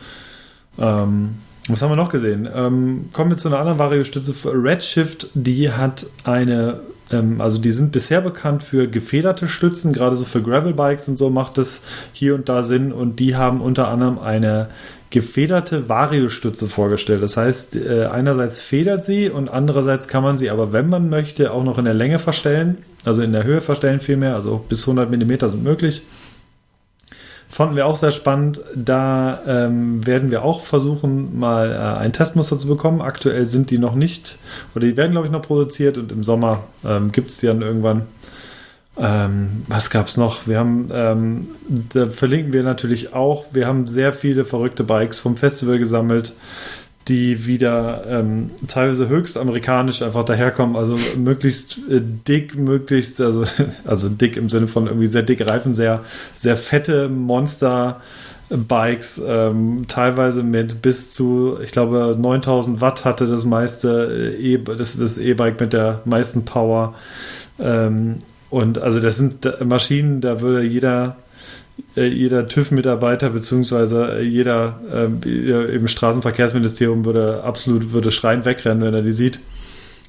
Ähm, 0.79 1.37
was 1.69 1.81
haben 1.81 1.91
wir 1.91 1.97
noch 1.97 2.11
gesehen? 2.11 2.49
Ähm, 2.55 3.07
kommen 3.13 3.31
wir 3.31 3.37
zu 3.39 3.49
einer 3.49 3.59
anderen 3.59 3.79
Variostütze. 3.79 4.35
Redshift, 4.45 5.29
die 5.33 5.71
hat 5.71 6.07
eine, 6.25 6.81
ähm, 7.11 7.41
also 7.41 7.59
die 7.59 7.73
sind 7.73 7.91
bisher 7.91 8.21
bekannt 8.21 8.63
für 8.63 8.87
gefederte 8.87 9.49
Stützen, 9.49 9.95
gerade 9.95 10.17
so 10.17 10.27
für 10.27 10.43
Gravelbikes 10.43 11.09
und 11.09 11.17
so 11.17 11.31
macht 11.31 11.57
es 11.57 11.83
hier 12.13 12.35
und 12.35 12.51
da 12.51 12.63
Sinn. 12.63 12.93
Und 12.93 13.19
die 13.19 13.35
haben 13.35 13.63
unter 13.63 13.89
anderem 13.89 14.19
eine 14.19 14.69
gefederte 15.09 15.89
Variostütze 15.89 16.69
vorgestellt. 16.69 17.23
Das 17.23 17.37
heißt, 17.37 17.77
äh, 17.77 18.07
einerseits 18.07 18.61
federt 18.61 19.05
sie 19.05 19.31
und 19.31 19.49
andererseits 19.49 20.09
kann 20.09 20.23
man 20.23 20.37
sie 20.37 20.51
aber, 20.51 20.73
wenn 20.73 20.89
man 20.89 21.09
möchte, 21.09 21.53
auch 21.53 21.65
noch 21.65 21.79
in 21.79 21.85
der 21.87 21.95
Länge 21.95 22.19
verstellen, 22.19 22.79
also 23.05 23.23
in 23.23 23.33
der 23.33 23.45
Höhe 23.45 23.61
verstellen 23.61 24.01
vielmehr, 24.01 24.35
also 24.35 24.63
bis 24.69 24.83
100 24.83 25.11
mm 25.11 25.49
sind 25.49 25.63
möglich. 25.63 26.03
Fanden 27.49 27.77
wir 27.77 27.87
auch 27.87 27.97
sehr 27.97 28.13
spannend. 28.13 28.61
Da 28.75 29.41
ähm, 29.47 30.07
werden 30.07 30.31
wir 30.31 30.45
auch 30.45 30.63
versuchen, 30.63 31.39
mal 31.39 31.71
äh, 31.73 32.01
ein 32.01 32.13
Testmuster 32.13 32.59
zu 32.59 32.67
bekommen. 32.67 33.01
Aktuell 33.01 33.49
sind 33.49 33.71
die 33.71 33.79
noch 33.79 33.95
nicht, 33.95 34.39
oder 34.75 34.87
die 34.87 34.97
werden, 34.97 35.13
glaube 35.13 35.27
ich, 35.27 35.33
noch 35.33 35.43
produziert 35.43 35.99
und 35.99 36.11
im 36.11 36.25
Sommer 36.25 36.65
ähm, 36.85 37.13
gibt 37.13 37.31
es 37.31 37.39
die 37.39 37.47
dann 37.47 37.63
irgendwann. 37.63 38.03
Ähm, 38.97 39.65
was 39.67 39.91
gab 39.91 40.07
es 40.07 40.17
noch? 40.17 40.47
Wir 40.47 40.59
haben, 40.59 40.89
ähm, 40.93 41.49
da 41.93 42.07
verlinken 42.07 42.53
wir 42.53 42.63
natürlich 42.63 43.13
auch. 43.13 43.47
Wir 43.53 43.67
haben 43.67 43.87
sehr 43.87 44.13
viele 44.13 44.45
verrückte 44.45 44.85
Bikes 44.85 45.19
vom 45.19 45.37
Festival 45.37 45.79
gesammelt 45.79 46.33
die 47.09 47.47
wieder 47.47 48.05
ähm, 48.09 48.51
teilweise 48.69 49.09
höchst 49.09 49.37
amerikanisch 49.37 50.03
einfach 50.03 50.25
daherkommen, 50.25 50.77
also 50.77 50.99
möglichst 51.17 51.79
äh, 51.91 52.01
dick, 52.01 52.57
möglichst, 52.57 53.21
also, 53.21 53.45
also 53.85 54.09
dick 54.09 54.37
im 54.37 54.49
Sinne 54.49 54.69
von 54.69 54.87
irgendwie 54.87 55.07
sehr 55.07 55.23
dick 55.23 55.47
Reifen, 55.49 55.75
sehr, 55.75 56.01
sehr 56.37 56.57
fette 56.57 57.09
Monster. 57.09 58.01
Bikes, 58.51 59.21
ähm, 59.27 59.87
teilweise 59.89 60.43
mit 60.43 60.83
bis 60.83 61.13
zu, 61.13 61.57
ich 61.63 61.73
glaube, 61.73 62.15
9000 62.21 62.83
Watt 62.83 63.07
hatte 63.07 63.27
das 63.27 63.47
meiste 63.47 64.37
äh, 64.39 64.55
e 64.55 64.59
das, 64.59 64.99
das 64.99 65.17
E-Bike 65.17 65.59
mit 65.59 65.73
der 65.73 66.03
meisten 66.05 66.45
Power. 66.45 66.95
Ähm, 67.59 68.17
und 68.51 68.79
also 68.79 69.01
das 69.01 69.17
sind 69.17 69.49
Maschinen, 69.65 70.21
da 70.21 70.43
würde 70.43 70.63
jeder 70.63 71.17
äh, 71.19 71.24
jeder 71.97 72.49
TÜV-Mitarbeiter 72.49 73.31
beziehungsweise 73.31 74.19
äh, 74.19 74.23
jeder 74.23 74.81
äh, 74.93 75.75
im 75.75 75.89
Straßenverkehrsministerium 75.89 77.05
würde 77.05 77.43
absolut 77.45 77.93
würde 77.93 78.11
schreiend 78.11 78.45
wegrennen, 78.45 78.83
wenn 78.83 78.95
er 78.95 79.03
die 79.03 79.13
sieht. 79.13 79.41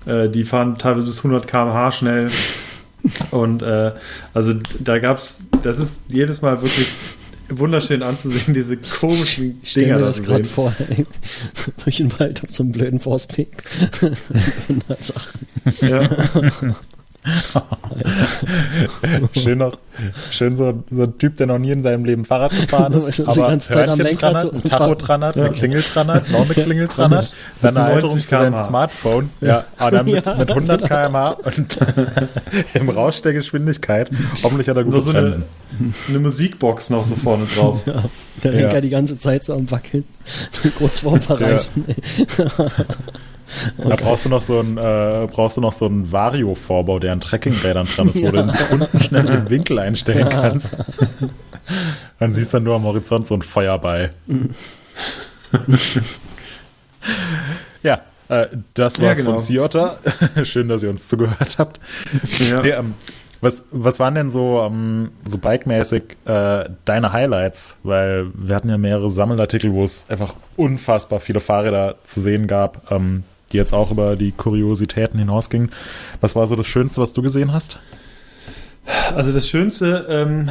Äh, 0.05 0.29
die 0.29 0.43
fahren 0.43 0.77
teilweise 0.77 1.05
bis 1.05 1.17
100 1.19 1.47
km/h 1.47 1.91
schnell. 1.91 2.29
Und 3.31 3.61
äh, 3.61 3.91
also 4.33 4.53
da 4.79 4.97
gab 4.97 5.17
es, 5.17 5.45
das 5.61 5.77
ist 5.77 5.91
jedes 6.07 6.41
Mal 6.41 6.61
wirklich 6.61 6.87
wunderschön 7.49 8.01
anzusehen, 8.01 8.53
diese 8.53 8.77
komischen 8.77 9.59
ich 9.61 9.73
Dinger. 9.73 9.95
Ich 9.95 10.01
mir 10.01 10.05
das 10.07 10.23
gerade 10.23 10.45
vor, 10.45 10.73
ey. 10.89 11.05
durch 11.83 11.97
den 11.97 12.19
Wald 12.19 12.43
auf 12.43 12.49
so 12.49 12.63
einem 12.63 12.71
blöden 12.71 12.99
Forstweg. 12.99 13.49
ja. 15.81 16.09
schön 19.35 19.57
noch, 19.57 19.77
schön 20.29 20.57
so, 20.57 20.83
so 20.91 21.03
ein 21.03 21.17
Typ, 21.17 21.37
der 21.37 21.47
noch 21.47 21.57
nie 21.57 21.71
in 21.71 21.83
seinem 21.83 22.05
Leben 22.05 22.25
Fahrrad 22.25 22.51
gefahren 22.51 22.93
ist, 23.07 23.21
aber 23.21 23.49
Hörnchen 23.49 24.17
dran 24.17 24.35
hat, 24.35 24.53
ein 24.53 24.63
Tacho 24.63 24.95
dran 24.95 25.23
hat, 25.23 25.37
eine 25.37 25.51
Klingel 25.51 25.81
dran 25.81 26.07
hat, 26.07 26.29
noch 26.29 26.45
eine 26.45 26.53
Klingel 26.53 26.87
dran 26.87 27.15
hat, 27.15 27.31
dann 27.61 27.77
eine 27.77 27.87
Halterung 27.87 28.17
für 28.17 28.37
sein 28.37 28.55
Smartphone, 28.63 29.29
ja, 29.41 29.65
aber 29.77 29.91
dann 29.91 30.05
mit, 30.05 30.25
mit 30.25 30.49
100 30.49 30.87
km/h 30.87 31.31
und 31.31 31.77
im 32.73 32.89
Rausch 32.89 33.21
der 33.21 33.33
Geschwindigkeit. 33.33 34.11
Hoffentlich 34.43 34.69
hat 34.69 34.77
er 34.77 34.83
gute 34.83 35.01
so 35.01 35.11
eine, 35.11 35.41
eine, 36.07 36.19
Musikbox 36.19 36.89
noch 36.89 37.05
so 37.05 37.15
vorne 37.15 37.45
drauf. 37.45 37.81
Ja, 37.85 38.03
der 38.43 38.51
Lenker 38.51 38.75
ja. 38.75 38.81
die 38.81 38.89
ganze 38.89 39.17
Zeit 39.17 39.43
so 39.43 39.53
am 39.53 39.69
Wackeln, 39.71 40.03
kurz 40.77 40.99
vorm 40.99 41.19
Okay. 43.77 43.89
Da 43.89 43.95
brauchst 43.95 44.25
du 44.25 44.29
noch 44.29 44.41
so 44.41 44.59
ein, 44.59 44.77
äh, 44.77 45.27
brauchst 45.31 45.57
du 45.57 45.61
noch 45.61 45.73
so 45.73 45.85
einen 45.85 46.11
Vario-Vorbau, 46.11 46.99
der 46.99 47.13
an 47.13 47.19
Trekkingrädern 47.19 47.87
dran 47.87 48.09
ist, 48.09 48.21
wo 48.21 48.25
ja. 48.35 48.43
du 48.43 48.53
unten 48.71 48.99
schnell 48.99 49.23
den 49.23 49.49
Winkel 49.49 49.79
einstellen 49.79 50.27
kannst. 50.29 50.75
Dann 52.19 52.33
siehst 52.33 52.53
du 52.53 52.57
dann 52.57 52.63
nur 52.63 52.75
am 52.75 52.83
Horizont 52.83 53.27
so 53.27 53.35
ein 53.35 53.41
Feuerball. 53.41 54.11
ja, 57.83 58.01
äh, 58.29 58.47
das 58.73 59.01
war's 59.01 59.07
ja, 59.07 59.13
genau. 59.13 59.31
von 59.31 59.39
Sea 59.39 59.63
Otter. 59.63 59.97
Schön, 60.43 60.67
dass 60.67 60.83
ihr 60.83 60.89
uns 60.89 61.07
zugehört 61.07 61.57
habt. 61.57 61.79
Ja. 62.39 62.61
Der, 62.61 62.77
ähm, 62.79 62.93
was, 63.41 63.65
was 63.71 63.99
waren 63.99 64.15
denn 64.15 64.31
so, 64.31 64.61
ähm, 64.61 65.11
so 65.25 65.37
bikemäßig 65.37 66.03
äh, 66.25 66.69
deine 66.85 67.13
Highlights? 67.13 67.77
Weil 67.83 68.27
wir 68.33 68.55
hatten 68.55 68.69
ja 68.69 68.77
mehrere 68.77 69.09
Sammelartikel, 69.09 69.71
wo 69.73 69.83
es 69.83 70.09
einfach 70.09 70.33
unfassbar 70.55 71.19
viele 71.19 71.39
Fahrräder 71.39 71.95
zu 72.05 72.21
sehen 72.21 72.47
gab, 72.47 72.91
ähm, 72.91 73.23
die 73.55 73.57
jetzt 73.57 73.73
auch 73.73 73.89
über 73.89 74.17
die 74.17 74.33
Kuriositäten 74.33 75.17
hinausgingen. 75.17 75.71
Was 76.19 76.35
war 76.35 76.45
so 76.45 76.57
das 76.57 76.67
Schönste, 76.67 77.01
was 77.01 77.13
du 77.13 77.21
gesehen 77.21 77.53
hast? 77.53 77.79
Also 79.15 79.31
das 79.31 79.47
Schönste, 79.47 80.05
ähm, 80.09 80.49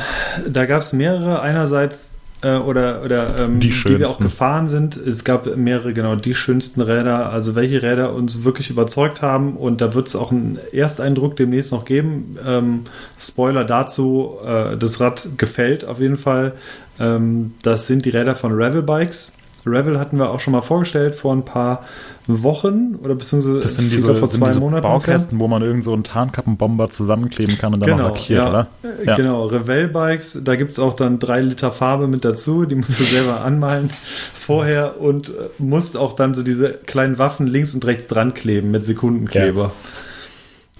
da 0.48 0.64
gab 0.64 0.82
es 0.82 0.92
mehrere. 0.94 1.42
Einerseits 1.42 2.14
äh, 2.42 2.56
oder, 2.56 3.02
oder 3.04 3.38
ähm, 3.38 3.60
die, 3.60 3.68
die, 3.68 3.98
wir 3.98 4.08
auch 4.08 4.18
gefahren 4.18 4.68
sind. 4.68 4.96
Es 4.96 5.22
gab 5.22 5.54
mehrere, 5.54 5.92
genau, 5.92 6.16
die 6.16 6.34
schönsten 6.34 6.80
Räder, 6.80 7.30
also 7.30 7.54
welche 7.54 7.82
Räder 7.82 8.14
uns 8.14 8.42
wirklich 8.42 8.70
überzeugt 8.70 9.20
haben. 9.20 9.56
Und 9.56 9.82
da 9.82 9.92
wird 9.92 10.08
es 10.08 10.16
auch 10.16 10.32
einen 10.32 10.58
Ersteindruck 10.72 11.36
demnächst 11.36 11.72
noch 11.72 11.84
geben. 11.84 12.38
Ähm, 12.44 12.84
Spoiler 13.18 13.64
dazu, 13.64 14.38
äh, 14.44 14.78
das 14.78 14.98
Rad 14.98 15.28
gefällt 15.36 15.84
auf 15.84 16.00
jeden 16.00 16.16
Fall. 16.16 16.52
Ähm, 16.98 17.52
das 17.62 17.86
sind 17.86 18.06
die 18.06 18.10
Räder 18.10 18.34
von 18.34 18.52
Revel 18.52 18.82
Bikes. 18.82 19.34
Revel 19.66 19.98
hatten 19.98 20.18
wir 20.18 20.30
auch 20.30 20.40
schon 20.40 20.52
mal 20.52 20.62
vorgestellt 20.62 21.14
vor 21.14 21.32
ein 21.32 21.44
paar 21.44 21.84
Wochen 22.26 22.96
oder 23.02 23.14
beziehungsweise 23.14 23.60
das 23.60 23.76
sind 23.76 23.90
diese, 23.90 24.14
vor 24.14 24.28
zwei 24.28 24.54
Monaten. 24.54 24.82
Baukästen, 24.82 25.38
wo 25.38 25.48
man 25.48 25.62
irgend 25.62 25.84
so 25.84 25.92
einen 25.92 26.04
Tarnkappenbomber 26.04 26.90
zusammenkleben 26.90 27.58
kann 27.58 27.74
und 27.74 27.80
dann 27.80 27.90
genau, 27.90 28.08
lackiert, 28.08 28.38
ja. 28.38 28.48
oder? 28.48 28.66
Ja. 29.04 29.16
Genau, 29.16 29.46
Revell 29.46 29.88
Bikes, 29.88 30.40
da 30.42 30.56
gibt 30.56 30.72
es 30.72 30.78
auch 30.78 30.94
dann 30.94 31.18
drei 31.18 31.40
Liter 31.40 31.72
Farbe 31.72 32.08
mit 32.08 32.24
dazu, 32.24 32.64
die 32.64 32.76
musst 32.76 33.00
du 33.00 33.04
selber 33.04 33.40
anmalen 33.44 33.90
vorher 34.32 35.00
und 35.00 35.28
äh, 35.28 35.32
musst 35.58 35.96
auch 35.96 36.14
dann 36.14 36.34
so 36.34 36.42
diese 36.42 36.70
kleinen 36.70 37.18
Waffen 37.18 37.46
links 37.46 37.74
und 37.74 37.84
rechts 37.84 38.06
dran 38.06 38.32
kleben 38.32 38.70
mit 38.70 38.84
Sekundenkleber. 38.84 39.62
Ja. 39.62 39.72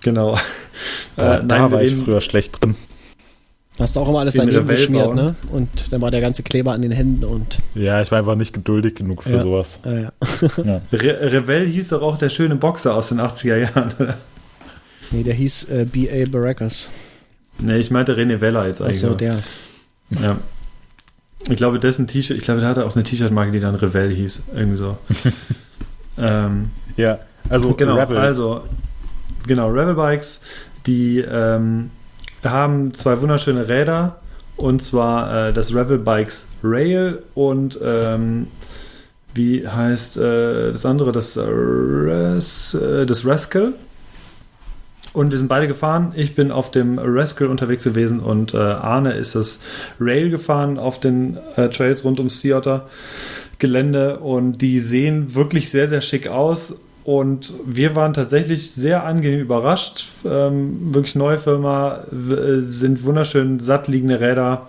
Genau. 0.03 0.39
Da, 1.17 1.39
äh, 1.39 1.47
da 1.47 1.71
war 1.71 1.83
ich 1.83 1.97
früher 1.97 2.21
schlecht 2.21 2.63
drin. 2.63 2.75
Hast 3.81 3.97
du 3.97 4.01
auch 4.01 4.09
immer 4.09 4.21
alles 4.21 4.35
daneben 4.35 4.69
geschmiert, 4.69 5.15
ne? 5.15 5.35
Und 5.51 5.93
dann 5.93 6.01
war 6.01 6.13
der 6.13 6.21
ganze 6.21 6.45
Kleber 6.45 6.73
an 6.73 6.83
den 6.83 6.93
Händen 6.93 7.25
und. 7.25 7.59
Ja, 7.75 8.01
ich 8.01 8.11
war 8.13 8.21
einfach 8.21 8.37
nicht 8.37 8.53
geduldig 8.53 8.95
genug 8.95 9.25
für 9.25 9.33
ja. 9.33 9.41
sowas. 9.41 9.81
Ja, 9.85 9.93
ja. 9.93 10.13
ja. 10.65 10.81
Re 10.93 11.33
Revell 11.33 11.67
hieß 11.67 11.89
doch 11.89 12.03
auch 12.03 12.17
der 12.17 12.31
schöne 12.31 12.55
Boxer 12.55 12.95
aus 12.95 13.09
den 13.09 13.21
80er 13.21 13.57
Jahren, 13.57 13.93
oder? 13.99 14.17
Nee, 15.11 15.25
der 15.25 15.35
hieß 15.35 15.65
äh, 15.71 15.87
B.A. 15.91 16.29
Baracus. 16.31 16.91
Nee, 17.59 17.79
ich 17.79 17.91
meinte 17.91 18.17
René 18.17 18.41
Vella 18.41 18.67
jetzt 18.67 18.81
eigentlich. 18.81 19.05
Achso, 19.05 19.15
der. 19.15 19.39
Ja. 20.11 20.37
Ich 21.49 21.57
glaube, 21.57 21.79
dessen 21.79 22.07
T-Shirt, 22.07 22.37
ich 22.37 22.45
glaube, 22.45 22.61
der 22.61 22.71
hatte 22.71 22.87
auch 22.87 22.95
eine 22.95 23.05
T-Shirt-Marke, 23.05 23.51
die 23.51 23.61
dann 23.61 23.75
Revell 23.75 24.11
hieß. 24.15 24.45
Irgendwie 24.55 24.79
so. 24.79 24.97
ähm, 26.19 26.71
ja, 26.97 27.19
also 27.49 27.75
genau, 27.75 27.97
Revel. 27.97 28.17
also 28.17 28.63
genau, 29.47 29.69
Revel 29.69 29.95
Bikes, 29.95 30.41
die 30.87 31.19
ähm, 31.21 31.91
haben 32.51 32.95
zwei 32.95 33.21
wunderschöne 33.21 33.69
Räder 33.69 34.17
und 34.57 34.83
zwar 34.83 35.49
äh, 35.49 35.53
das 35.53 35.75
Revel 35.75 35.99
Bikes 35.99 36.49
Rail 36.63 37.23
und 37.35 37.79
ähm, 37.83 38.49
wie 39.35 39.67
heißt 39.67 40.17
äh, 40.17 40.69
das 40.71 40.87
andere, 40.87 41.13
das, 41.13 41.37
Res, 41.39 42.75
äh, 42.75 43.05
das 43.05 43.27
Rascal. 43.27 43.73
Und 45.13 45.31
wir 45.31 45.39
sind 45.39 45.49
beide 45.49 45.69
gefahren. 45.69 46.13
Ich 46.17 46.35
bin 46.35 46.51
auf 46.51 46.73
dem 46.73 46.99
Rascal 46.99 47.47
unterwegs 47.47 47.85
gewesen 47.85 48.21
und 48.21 48.53
äh, 48.55 48.59
Arne 48.59 49.13
ist 49.13 49.35
das 49.35 49.61
Rail 50.01 50.31
gefahren 50.31 50.79
auf 50.79 50.99
den 50.99 51.39
äh, 51.57 51.69
Trails 51.69 52.05
rund 52.05 52.19
ums 52.19 52.41
Sea 52.41 52.59
Otter 52.59 52.89
Gelände 53.59 54.19
und 54.19 54.59
die 54.59 54.81
sehen 54.81 55.35
wirklich 55.35 55.71
sehr, 55.71 55.89
sehr 55.89 56.01
schick 56.01 56.27
aus 56.27 56.81
und 57.05 57.53
wir 57.67 57.95
waren 57.95 58.15
tatsächlich 58.15 58.71
sehr 58.71 59.05
angenehm 59.05 59.41
überrascht. 59.41 60.07
Ähm, 60.25 60.95
wirklich 60.95 61.15
neue 61.15 61.39
Firma, 61.39 62.01
sind 62.11 63.05
wunderschön 63.05 63.61
satt 63.61 63.89
liegende 63.89 64.21
Räder. 64.21 64.69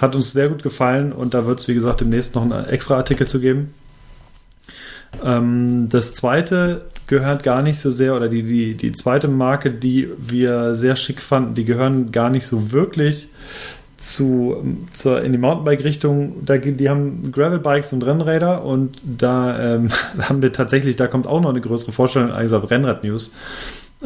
Hat 0.00 0.14
uns 0.14 0.32
sehr 0.32 0.48
gut 0.48 0.62
gefallen 0.62 1.12
und 1.12 1.34
da 1.34 1.46
wird 1.46 1.60
es, 1.60 1.68
wie 1.68 1.74
gesagt, 1.74 2.00
demnächst 2.00 2.34
noch 2.34 2.42
einen 2.42 2.66
extra 2.66 2.96
Artikel 2.96 3.26
zu 3.26 3.40
geben. 3.40 3.74
Ähm, 5.24 5.88
das 5.88 6.14
zweite 6.14 6.84
gehört 7.06 7.42
gar 7.42 7.62
nicht 7.62 7.80
so 7.80 7.90
sehr, 7.90 8.14
oder 8.14 8.28
die, 8.28 8.42
die, 8.42 8.74
die 8.74 8.92
zweite 8.92 9.28
Marke, 9.28 9.70
die 9.70 10.08
wir 10.18 10.74
sehr 10.74 10.96
schick 10.96 11.22
fanden, 11.22 11.54
die 11.54 11.64
gehören 11.64 12.12
gar 12.12 12.28
nicht 12.28 12.46
so 12.46 12.72
wirklich 12.72 13.28
zu, 13.98 14.64
zur, 14.94 15.22
in 15.22 15.32
die 15.32 15.38
Mountainbike-Richtung, 15.38 16.44
die 16.46 16.88
haben 16.88 17.32
Gravel-Bikes 17.32 17.92
und 17.92 18.06
Rennräder 18.06 18.64
und 18.64 19.02
da 19.04 19.74
ähm, 19.74 19.88
haben 20.20 20.40
wir 20.40 20.52
tatsächlich, 20.52 20.96
da 20.96 21.08
kommt 21.08 21.26
auch 21.26 21.40
noch 21.40 21.50
eine 21.50 21.60
größere 21.60 21.92
Vorstellung 21.92 22.30
eigentlich 22.30 22.52
auf 22.52 22.70
Rennrad-News 22.70 23.34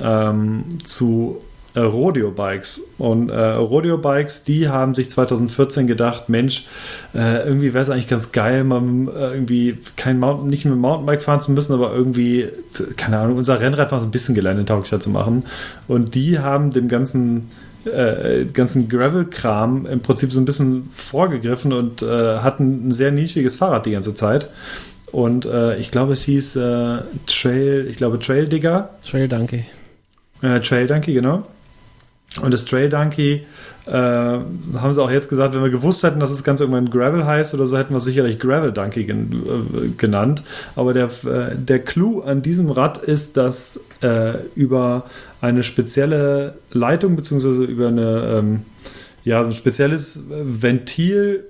ähm, 0.01 0.78
zu 0.84 1.43
äh, 1.74 1.80
Rodeo-Bikes. 1.80 2.82
Und 2.99 3.30
äh, 3.30 3.34
Rodeo-Bikes, 3.34 4.45
die 4.45 4.68
haben 4.68 4.95
sich 4.95 5.11
2014 5.11 5.86
gedacht, 5.86 6.28
Mensch, 6.28 6.66
äh, 7.14 7.47
irgendwie 7.47 7.74
wäre 7.74 7.82
es 7.82 7.90
eigentlich 7.90 8.09
ganz 8.09 8.32
geil, 8.32 8.64
mal 8.64 8.82
äh, 8.82 9.34
irgendwie 9.34 9.78
kein 9.97 10.18
Mountain, 10.18 10.49
nicht 10.49 10.64
mit 10.64 10.76
Mountainbike 10.76 11.22
fahren 11.22 11.40
zu 11.40 11.53
müssen, 11.53 11.74
aber 11.74 11.95
irgendwie, 11.95 12.49
keine 12.97 13.18
Ahnung, 13.18 13.36
unser 13.36 13.61
Rennrad 13.61 13.90
mal 13.90 14.01
so 14.01 14.07
ein 14.07 14.11
bisschen 14.11 14.34
geländetauglicher 14.34 15.01
zu 15.01 15.11
machen. 15.11 15.45
Und 15.88 16.14
die 16.14 16.38
haben 16.38 16.70
dem 16.70 16.88
ganzen 16.88 17.47
äh, 17.87 18.45
ganzen 18.47 18.89
Gravel-Kram 18.89 19.87
im 19.87 20.01
Prinzip 20.01 20.33
so 20.33 20.41
ein 20.41 20.45
bisschen 20.45 20.91
vorgegriffen 20.95 21.72
und 21.72 22.03
äh, 22.03 22.39
hatten 22.39 22.89
ein 22.89 22.91
sehr 22.93 23.11
nischiges 23.11 23.57
Fahrrad 23.57 23.87
die 23.87 23.93
ganze 23.93 24.14
Zeit. 24.14 24.49
Und 25.11 25.45
äh, 25.45 25.76
ich 25.76 25.91
glaube, 25.91 26.14
es 26.14 26.22
hieß 26.24 26.57
äh, 26.57 26.99
Trail, 27.26 27.87
ich 27.89 27.97
glaube 27.97 28.18
Trail 28.18 28.49
Digger. 28.49 28.91
Trail 29.03 29.28
Donkey. 29.28 29.64
Äh, 30.41 30.61
Trail 30.61 30.87
Donkey, 30.87 31.12
genau. 31.12 31.47
Und 32.41 32.53
das 32.53 32.64
Trail 32.64 32.89
Donkey 32.89 33.45
äh, 33.87 33.91
haben 33.93 34.93
sie 34.93 35.03
auch 35.03 35.11
jetzt 35.11 35.28
gesagt, 35.28 35.55
wenn 35.55 35.62
wir 35.62 35.70
gewusst 35.70 36.03
hätten, 36.03 36.20
dass 36.20 36.30
das 36.30 36.45
Ganze 36.45 36.64
irgendwann 36.64 36.91
Gravel 36.91 37.26
heißt 37.26 37.53
oder 37.55 37.66
so, 37.66 37.76
hätten 37.76 37.93
wir 37.93 37.99
es 37.99 38.05
sicherlich 38.05 38.39
Gravel 38.39 38.72
Donkey 38.72 39.05
gen 39.05 39.33
äh, 39.33 39.89
genannt. 39.99 40.43
Aber 40.76 40.95
der, 40.95 41.07
äh, 41.24 41.57
der 41.57 41.80
Clou 41.80 42.20
an 42.20 42.43
diesem 42.43 42.70
Rad 42.70 42.99
ist, 42.99 43.37
dass 43.37 43.80
äh, 44.01 44.35
über 44.55 45.05
eine 45.41 45.62
spezielle 45.62 46.55
Leitung 46.70 47.16
beziehungsweise 47.16 47.64
über 47.64 47.89
eine 47.89 48.39
ähm, 48.39 48.61
ja 49.24 49.43
so 49.43 49.51
ein 49.51 49.57
spezielles 49.57 50.24
Ventil 50.30 51.45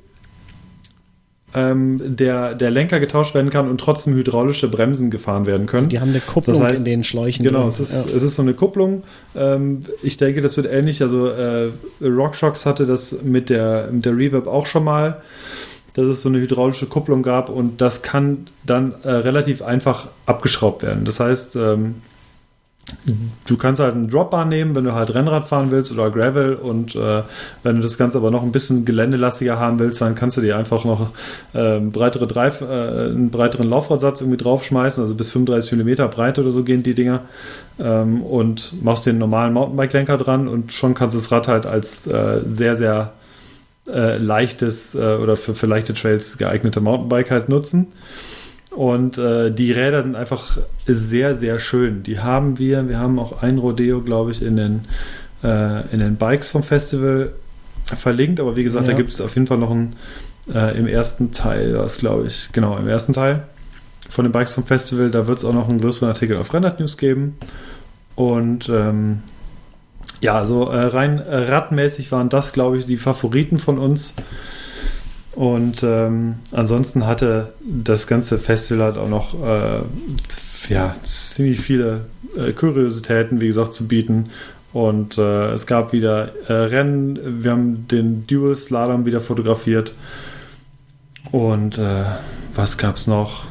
ähm, 1.55 2.01
der, 2.17 2.55
der 2.55 2.71
Lenker 2.71 3.01
getauscht 3.01 3.35
werden 3.35 3.51
kann 3.51 3.69
und 3.69 3.79
trotzdem 3.79 4.15
hydraulische 4.15 4.69
Bremsen 4.69 5.11
gefahren 5.11 5.47
werden 5.47 5.67
können. 5.67 5.89
Die 5.89 6.01
haben 6.01 6.11
eine 6.11 6.21
Kupplung 6.21 6.59
das 6.59 6.65
heißt, 6.65 6.79
in 6.81 6.85
den 6.85 7.05
Schläuchen. 7.05 7.45
Genau, 7.45 7.69
es 7.69 7.79
ist, 7.79 8.07
ja. 8.07 8.17
es 8.17 8.23
ist 8.23 8.37
so 8.37 8.43
eine 8.43 8.55
Kupplung. 8.55 9.03
Ähm, 9.35 9.83
ich 10.03 10.17
denke, 10.17 10.41
das 10.41 10.57
wird 10.57 10.67
ähnlich. 10.67 11.03
Also 11.03 11.29
äh, 11.29 11.71
RockShox 12.01 12.65
hatte 12.65 12.87
das 12.87 13.23
mit 13.23 13.51
der, 13.51 13.89
mit 13.93 14.05
der 14.05 14.17
Reverb 14.17 14.47
auch 14.47 14.67
schon 14.67 14.85
mal, 14.85 15.21
dass 15.95 16.07
es 16.07 16.23
so 16.23 16.29
eine 16.29 16.39
hydraulische 16.39 16.87
Kupplung 16.87 17.23
gab 17.23 17.51
und 17.51 17.81
das 17.81 18.01
kann 18.03 18.47
dann 18.65 18.95
äh, 19.03 19.11
relativ 19.11 19.61
einfach 19.61 20.09
abgeschraubt 20.25 20.83
werden. 20.83 21.05
Das 21.05 21.21
heißt, 21.21 21.57
ähm, 21.57 21.97
Du 23.47 23.57
kannst 23.57 23.81
halt 23.81 23.95
einen 23.95 24.09
Dropbar 24.09 24.45
nehmen, 24.45 24.75
wenn 24.75 24.85
du 24.85 24.95
halt 24.95 25.15
Rennrad 25.15 25.49
fahren 25.49 25.71
willst 25.71 25.93
oder 25.93 26.11
Gravel 26.11 26.55
und 26.55 26.95
äh, 26.95 27.23
wenn 27.63 27.77
du 27.77 27.83
das 27.83 27.99
Ganze 27.99 28.19
aber 28.19 28.31
noch 28.31 28.43
ein 28.43 28.53
bisschen 28.53 28.85
geländelastiger 28.85 29.59
haben 29.59 29.79
willst, 29.79 30.01
dann 30.01 30.15
kannst 30.15 30.37
du 30.37 30.41
dir 30.41 30.57
einfach 30.57 30.85
noch 30.85 31.11
äh, 31.53 31.81
breitere 31.81 32.27
Dreif, 32.27 32.61
äh, 32.61 32.65
einen 32.65 33.31
breiteren 33.31 33.69
Laufradsatz 33.69 34.21
irgendwie 34.21 34.39
draufschmeißen, 34.39 35.03
also 35.03 35.15
bis 35.15 35.31
35 35.31 35.73
mm 35.73 36.09
breit 36.11 36.39
oder 36.39 36.51
so 36.51 36.63
gehen 36.63 36.83
die 36.83 36.95
Dinger 36.95 37.23
ähm, 37.79 38.23
und 38.23 38.83
machst 38.83 39.07
den 39.07 39.19
normalen 39.19 39.53
Mountainbike-Lenker 39.53 40.17
dran 40.17 40.49
und 40.49 40.73
schon 40.73 40.95
kannst 40.95 41.15
du 41.15 41.19
das 41.19 41.33
Rad 41.33 41.49
halt 41.49 41.67
als 41.67 42.07
äh, 42.07 42.41
sehr, 42.47 42.77
sehr 42.77 43.13
äh, 43.89 44.17
leichtes 44.17 44.95
äh, 44.95 44.99
oder 44.99 45.37
für, 45.37 45.55
für 45.55 45.67
leichte 45.67 45.95
Trails 45.95 46.39
geeignete 46.39 46.81
Mountainbike 46.81 47.31
halt 47.31 47.49
nutzen. 47.49 47.89
Und 48.77 49.19
äh, 49.19 49.51
die 49.51 49.73
Räder 49.73 50.03
sind 50.03 50.17
einfach 50.17 50.59
sehr, 50.87 51.35
sehr 51.35 51.59
schön. 51.59 52.03
Die 52.03 52.21
haben 52.21 52.59
wir, 52.59 52.89
wir 52.89 52.99
haben 52.99 53.19
auch 53.19 53.43
ein 53.43 53.59
Rodeo, 53.59 54.01
glaube 54.01 54.31
ich, 54.31 54.43
in 54.43 54.57
den, 54.57 54.85
äh, 55.45 55.87
in 55.93 56.01
den 56.01 56.17
Bikes 56.17 56.49
vom 56.49 56.63
Festival 56.63 57.33
verlinkt. 57.85 58.41
Aber 58.41 58.57
wie 58.57 58.65
gesagt, 58.65 58.87
ja. 58.87 58.93
da 58.93 58.97
gibt 58.97 59.11
es 59.11 59.21
auf 59.21 59.35
jeden 59.35 59.47
Fall 59.47 59.59
noch 59.59 59.71
ein 59.71 59.95
äh, 60.53 60.77
im 60.77 60.87
ersten 60.87 61.33
Teil, 61.33 61.79
was 61.79 61.99
glaube 61.99 62.27
ich, 62.27 62.49
genau, 62.53 62.77
im 62.77 62.89
ersten 62.89 63.13
Teil 63.13 63.45
von 64.09 64.25
den 64.25 64.33
Bikes 64.33 64.55
vom 64.55 64.65
Festival. 64.65 65.11
Da 65.11 65.27
wird 65.27 65.39
es 65.39 65.45
auch 65.45 65.53
noch 65.53 65.69
einen 65.69 65.81
größeren 65.81 66.09
Artikel 66.09 66.37
auf 66.37 66.53
Rennrad 66.53 66.81
News 66.81 66.97
geben. 66.97 67.37
Und 68.15 68.69
ähm, 68.69 69.23
ja, 70.21 70.35
also 70.35 70.69
äh, 70.69 70.85
rein 70.87 71.19
radmäßig 71.19 72.13
waren 72.13 72.29
das, 72.29 72.53
glaube 72.53 72.79
ich, 72.79 72.87
die 72.87 72.97
Favoriten 72.97 73.59
von 73.59 73.79
uns. 73.79 74.15
Und 75.35 75.83
ähm, 75.83 76.37
ansonsten 76.51 77.07
hatte 77.07 77.55
das 77.65 78.07
ganze 78.07 78.39
Festival 78.39 78.85
halt 78.85 78.99
auch 78.99 79.09
noch 79.09 79.35
äh, 79.43 79.81
ja, 80.69 80.95
ziemlich 81.05 81.61
viele 81.61 82.07
äh, 82.37 82.53
Kuriositäten, 82.53 83.41
wie 83.41 83.47
gesagt, 83.47 83.73
zu 83.73 83.89
bieten. 83.89 84.31
Und 84.73 85.19
äh, 85.19 85.53
es 85.53 85.67
gab 85.67 85.93
wieder 85.93 86.33
äh, 86.49 86.53
Rennen. 86.53 87.43
Wir 87.43 87.51
haben 87.51 87.89
den 87.89 88.27
Dual 88.27 88.57
Slalom 88.57 89.07
wieder 89.07 89.21
fotografiert. 89.21 89.95
Und 91.31 91.79
äh, 91.79 92.05
was 92.55 92.79
gab 92.79 92.97
es 92.97 93.07
noch? 93.07 93.45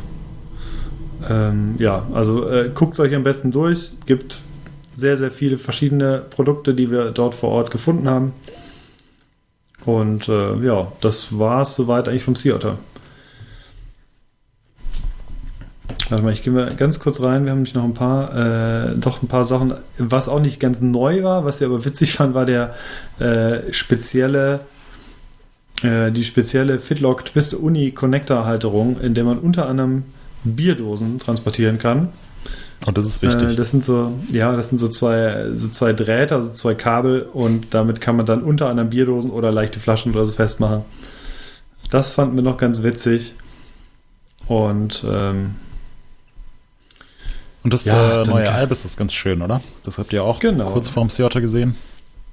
Ähm, 1.30 1.76
ja, 1.78 2.08
also 2.14 2.50
äh, 2.50 2.70
guckt 2.74 3.00
euch 3.00 3.14
am 3.16 3.24
besten 3.24 3.52
durch. 3.52 3.92
Gibt 4.06 4.42
sehr, 4.94 5.18
sehr 5.18 5.32
viele 5.32 5.58
verschiedene 5.58 6.24
Produkte, 6.30 6.74
die 6.74 6.92
wir 6.92 7.12
dort 7.12 7.36
vor 7.36 7.50
Ort 7.50 7.72
gefunden 7.72 8.10
haben. 8.10 8.34
Und 9.86 10.28
äh, 10.28 10.56
ja, 10.58 10.92
das 11.02 11.38
war 11.38 11.64
es 11.64 11.76
soweit 11.76 12.08
eigentlich 12.08 12.24
vom 12.24 12.36
Sea 12.36 12.56
Otter. 12.56 12.78
Warte 16.10 16.24
mal, 16.24 16.34
ich 16.34 16.44
gehe 16.44 16.52
mal 16.52 16.76
ganz 16.76 17.00
kurz 17.00 17.22
rein. 17.22 17.46
Wir 17.46 17.52
haben 17.52 17.60
nämlich 17.60 17.74
noch 17.74 17.86
ein 17.86 17.94
paar, 17.94 18.36
äh, 18.36 18.96
doch 18.98 19.24
ein 19.24 19.28
paar 19.28 19.46
Sachen. 19.46 19.74
Was 19.98 20.28
auch 20.28 20.42
nicht 20.42 20.60
ganz 20.60 20.82
neu 20.82 21.24
war, 21.24 21.46
was 21.46 21.62
wir 21.62 21.68
aber 21.68 21.86
witzig 21.86 22.14
fand, 22.16 22.34
war 22.34 22.46
der 22.46 22.76
äh, 23.20 23.72
spezielle, 23.72 24.62
äh, 25.82 26.12
die 26.12 26.24
spezielle 26.24 26.80
Fitlock 26.80 27.26
Twist 27.26 27.54
Uni 27.54 27.92
Connector 27.92 28.46
Halterung, 28.46 29.00
in 29.00 29.14
der 29.14 29.24
man 29.24 29.40
unter 29.40 29.68
anderem 29.68 30.04
Bierdosen 30.44 31.18
transportieren 31.20 31.78
kann. 31.78 32.10
Und 32.86 32.98
das 32.98 33.06
ist 33.06 33.22
wichtig. 33.22 33.50
Äh, 33.50 33.56
das 33.56 33.72
sind 33.72 33.84
so, 33.84 34.14
ja, 34.32 34.56
das 34.56 34.70
sind 34.70 34.80
so 34.80 34.88
zwei, 34.88 35.52
so 35.56 35.70
zwei 35.70 35.94
Drähte, 35.94 36.36
also 36.36 36.50
zwei 36.50 36.74
Kabel 36.74 37.22
und 37.22 37.74
damit 37.74 38.02
kann 38.02 38.16
man 38.16 38.26
dann 38.26 38.42
unter 38.42 38.70
anderem 38.70 38.90
Bierdosen 38.90 39.32
oder 39.32 39.52
leichte 39.52 39.80
Flaschen 39.80 40.14
oder 40.14 40.26
so 40.26 40.34
festmachen. 40.34 40.82
Das 41.90 42.10
fanden 42.10 42.36
wir 42.36 42.44
noch 42.44 42.58
ganz 42.58 42.82
witzig. 42.82 43.36
Und 44.48 45.06
ähm, 45.08 45.56
und 47.64 47.74
das 47.74 47.86
ja, 47.86 48.24
äh, 48.24 48.28
neue 48.28 48.52
Albis 48.52 48.86
ist 48.86 48.98
ganz 48.98 49.14
schön, 49.14 49.42
oder? 49.42 49.62
Das 49.84 50.00
habt 50.00 50.12
ihr 50.14 50.24
auch 50.24 50.40
genau. 50.40 50.72
kurz 50.72 50.90
vorm 50.90 51.10
Theater 51.10 51.42
gesehen. 51.42 51.76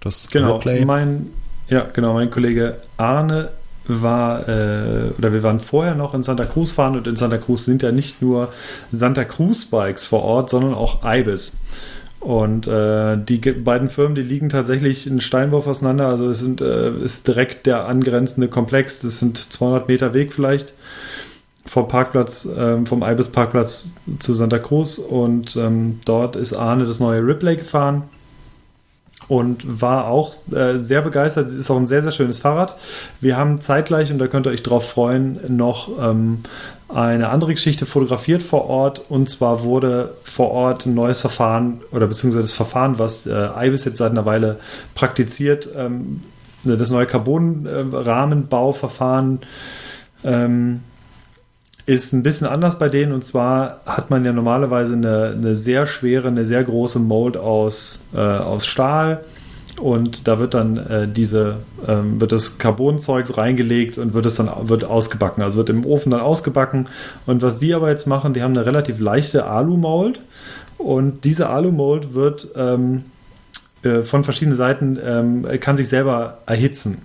Das 0.00 0.30
genau. 0.30 0.54
Replay. 0.56 0.84
Mein, 0.84 1.30
ja, 1.68 1.86
genau. 1.92 2.14
Mein 2.14 2.30
Kollege 2.30 2.78
Arne 2.96 3.50
war, 3.88 4.48
äh, 4.48 5.10
oder 5.18 5.32
wir 5.32 5.42
waren 5.42 5.60
vorher 5.60 5.94
noch 5.94 6.14
in 6.14 6.22
Santa 6.22 6.44
Cruz 6.44 6.70
fahren 6.70 6.96
und 6.96 7.06
in 7.06 7.16
Santa 7.16 7.38
Cruz 7.38 7.64
sind 7.64 7.82
ja 7.82 7.90
nicht 7.90 8.22
nur 8.22 8.52
Santa 8.92 9.24
Cruz 9.24 9.64
Bikes 9.64 10.04
vor 10.04 10.22
Ort, 10.22 10.50
sondern 10.50 10.74
auch 10.74 11.00
Ibis. 11.04 11.56
Und 12.20 12.66
äh, 12.66 13.16
die 13.16 13.38
beiden 13.38 13.90
Firmen, 13.90 14.14
die 14.14 14.22
liegen 14.22 14.48
tatsächlich 14.48 15.08
einen 15.08 15.20
Steinwurf 15.20 15.66
auseinander. 15.66 16.08
Also 16.08 16.28
es 16.28 16.40
sind, 16.40 16.60
äh, 16.60 16.90
ist 16.98 17.26
direkt 17.28 17.66
der 17.66 17.86
angrenzende 17.86 18.48
Komplex. 18.48 19.00
Das 19.00 19.20
sind 19.20 19.38
200 19.38 19.88
Meter 19.88 20.14
Weg 20.14 20.32
vielleicht 20.32 20.74
vom 21.64 21.86
Parkplatz, 21.86 22.48
ähm, 22.56 22.86
vom 22.86 23.02
Ibis 23.02 23.28
Parkplatz 23.28 23.92
zu 24.18 24.34
Santa 24.34 24.58
Cruz 24.58 24.98
und 24.98 25.54
ähm, 25.56 26.00
dort 26.06 26.34
ist 26.34 26.54
Arne 26.54 26.86
das 26.86 26.98
neue 26.98 27.24
Ripley 27.24 27.56
gefahren 27.56 28.04
und 29.26 29.80
war 29.80 30.06
auch 30.06 30.32
äh, 30.52 30.78
sehr 30.78 31.02
begeistert. 31.02 31.52
Ist 31.52 31.70
auch 31.70 31.76
ein 31.76 31.86
sehr, 31.86 32.02
sehr 32.02 32.12
schönes 32.12 32.38
Fahrrad. 32.38 32.76
Wir 33.20 33.36
haben 33.36 33.60
zeitgleich, 33.60 34.10
und 34.12 34.18
da 34.18 34.26
könnt 34.26 34.46
ihr 34.46 34.50
euch 34.50 34.62
drauf 34.62 34.88
freuen, 34.88 35.38
noch 35.56 35.90
ähm, 36.00 36.40
eine 36.88 37.28
andere 37.28 37.52
Geschichte 37.52 37.84
fotografiert 37.84 38.42
vor 38.42 38.70
Ort. 38.70 39.02
Und 39.10 39.28
zwar 39.28 39.62
wurde 39.62 40.14
vor 40.24 40.50
Ort 40.50 40.86
ein 40.86 40.94
neues 40.94 41.20
Verfahren 41.20 41.82
oder 41.90 42.06
beziehungsweise 42.06 42.44
das 42.44 42.52
Verfahren, 42.52 42.98
was 42.98 43.26
äh, 43.26 43.48
Ibis 43.58 43.84
jetzt 43.84 43.98
seit 43.98 44.12
einer 44.12 44.24
Weile 44.24 44.58
praktiziert, 44.94 45.68
ähm, 45.76 46.22
das 46.64 46.90
neue 46.90 47.06
Carbon-Rahmenbauverfahren. 47.06 49.40
Ähm, 50.24 50.80
ist 51.88 52.12
ein 52.12 52.22
bisschen 52.22 52.46
anders 52.46 52.78
bei 52.78 52.90
denen. 52.90 53.12
Und 53.12 53.24
zwar 53.24 53.80
hat 53.86 54.10
man 54.10 54.22
ja 54.22 54.32
normalerweise 54.32 54.92
eine, 54.92 55.34
eine 55.34 55.54
sehr 55.54 55.86
schwere, 55.86 56.28
eine 56.28 56.44
sehr 56.44 56.62
große 56.62 56.98
Mold 56.98 57.38
aus, 57.38 58.00
äh, 58.14 58.18
aus 58.18 58.66
Stahl. 58.66 59.24
Und 59.80 60.28
da 60.28 60.38
wird 60.38 60.52
dann 60.52 60.76
äh, 60.76 61.08
diese 61.08 61.58
ähm, 61.86 62.20
wird 62.20 62.32
das 62.32 62.58
Carbonzeugs 62.58 63.38
reingelegt 63.38 63.96
und 63.96 64.12
wird 64.12 64.26
es 64.26 64.36
dann 64.36 64.50
wird 64.68 64.84
ausgebacken, 64.84 65.42
also 65.42 65.56
wird 65.56 65.70
im 65.70 65.86
Ofen 65.86 66.10
dann 66.10 66.20
ausgebacken. 66.20 66.88
Und 67.24 67.40
was 67.40 67.58
die 67.58 67.72
aber 67.72 67.88
jetzt 67.88 68.06
machen, 68.06 68.34
die 68.34 68.42
haben 68.42 68.54
eine 68.54 68.66
relativ 68.66 68.98
leichte 68.98 69.46
Alu-Mold. 69.46 70.20
Und 70.76 71.24
diese 71.24 71.48
Alu-Mold 71.48 72.12
wird 72.12 72.48
ähm, 72.54 73.04
äh, 73.82 74.02
von 74.02 74.24
verschiedenen 74.24 74.56
Seiten 74.56 74.98
ähm, 75.02 75.46
kann 75.60 75.78
sich 75.78 75.88
selber 75.88 76.38
erhitzen 76.44 76.98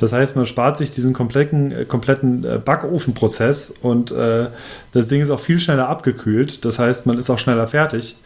das 0.00 0.14
heißt, 0.14 0.34
man 0.34 0.46
spart 0.46 0.78
sich 0.78 0.90
diesen 0.90 1.12
kompletten, 1.12 1.72
äh, 1.72 1.84
kompletten 1.84 2.42
äh, 2.42 2.58
Backofenprozess 2.58 3.74
und 3.82 4.10
äh, 4.10 4.46
das 4.92 5.08
Ding 5.08 5.20
ist 5.20 5.28
auch 5.28 5.40
viel 5.40 5.60
schneller 5.60 5.90
abgekühlt. 5.90 6.64
Das 6.64 6.78
heißt, 6.78 7.04
man 7.04 7.18
ist 7.18 7.28
auch 7.28 7.38
schneller 7.38 7.68
fertig 7.68 8.16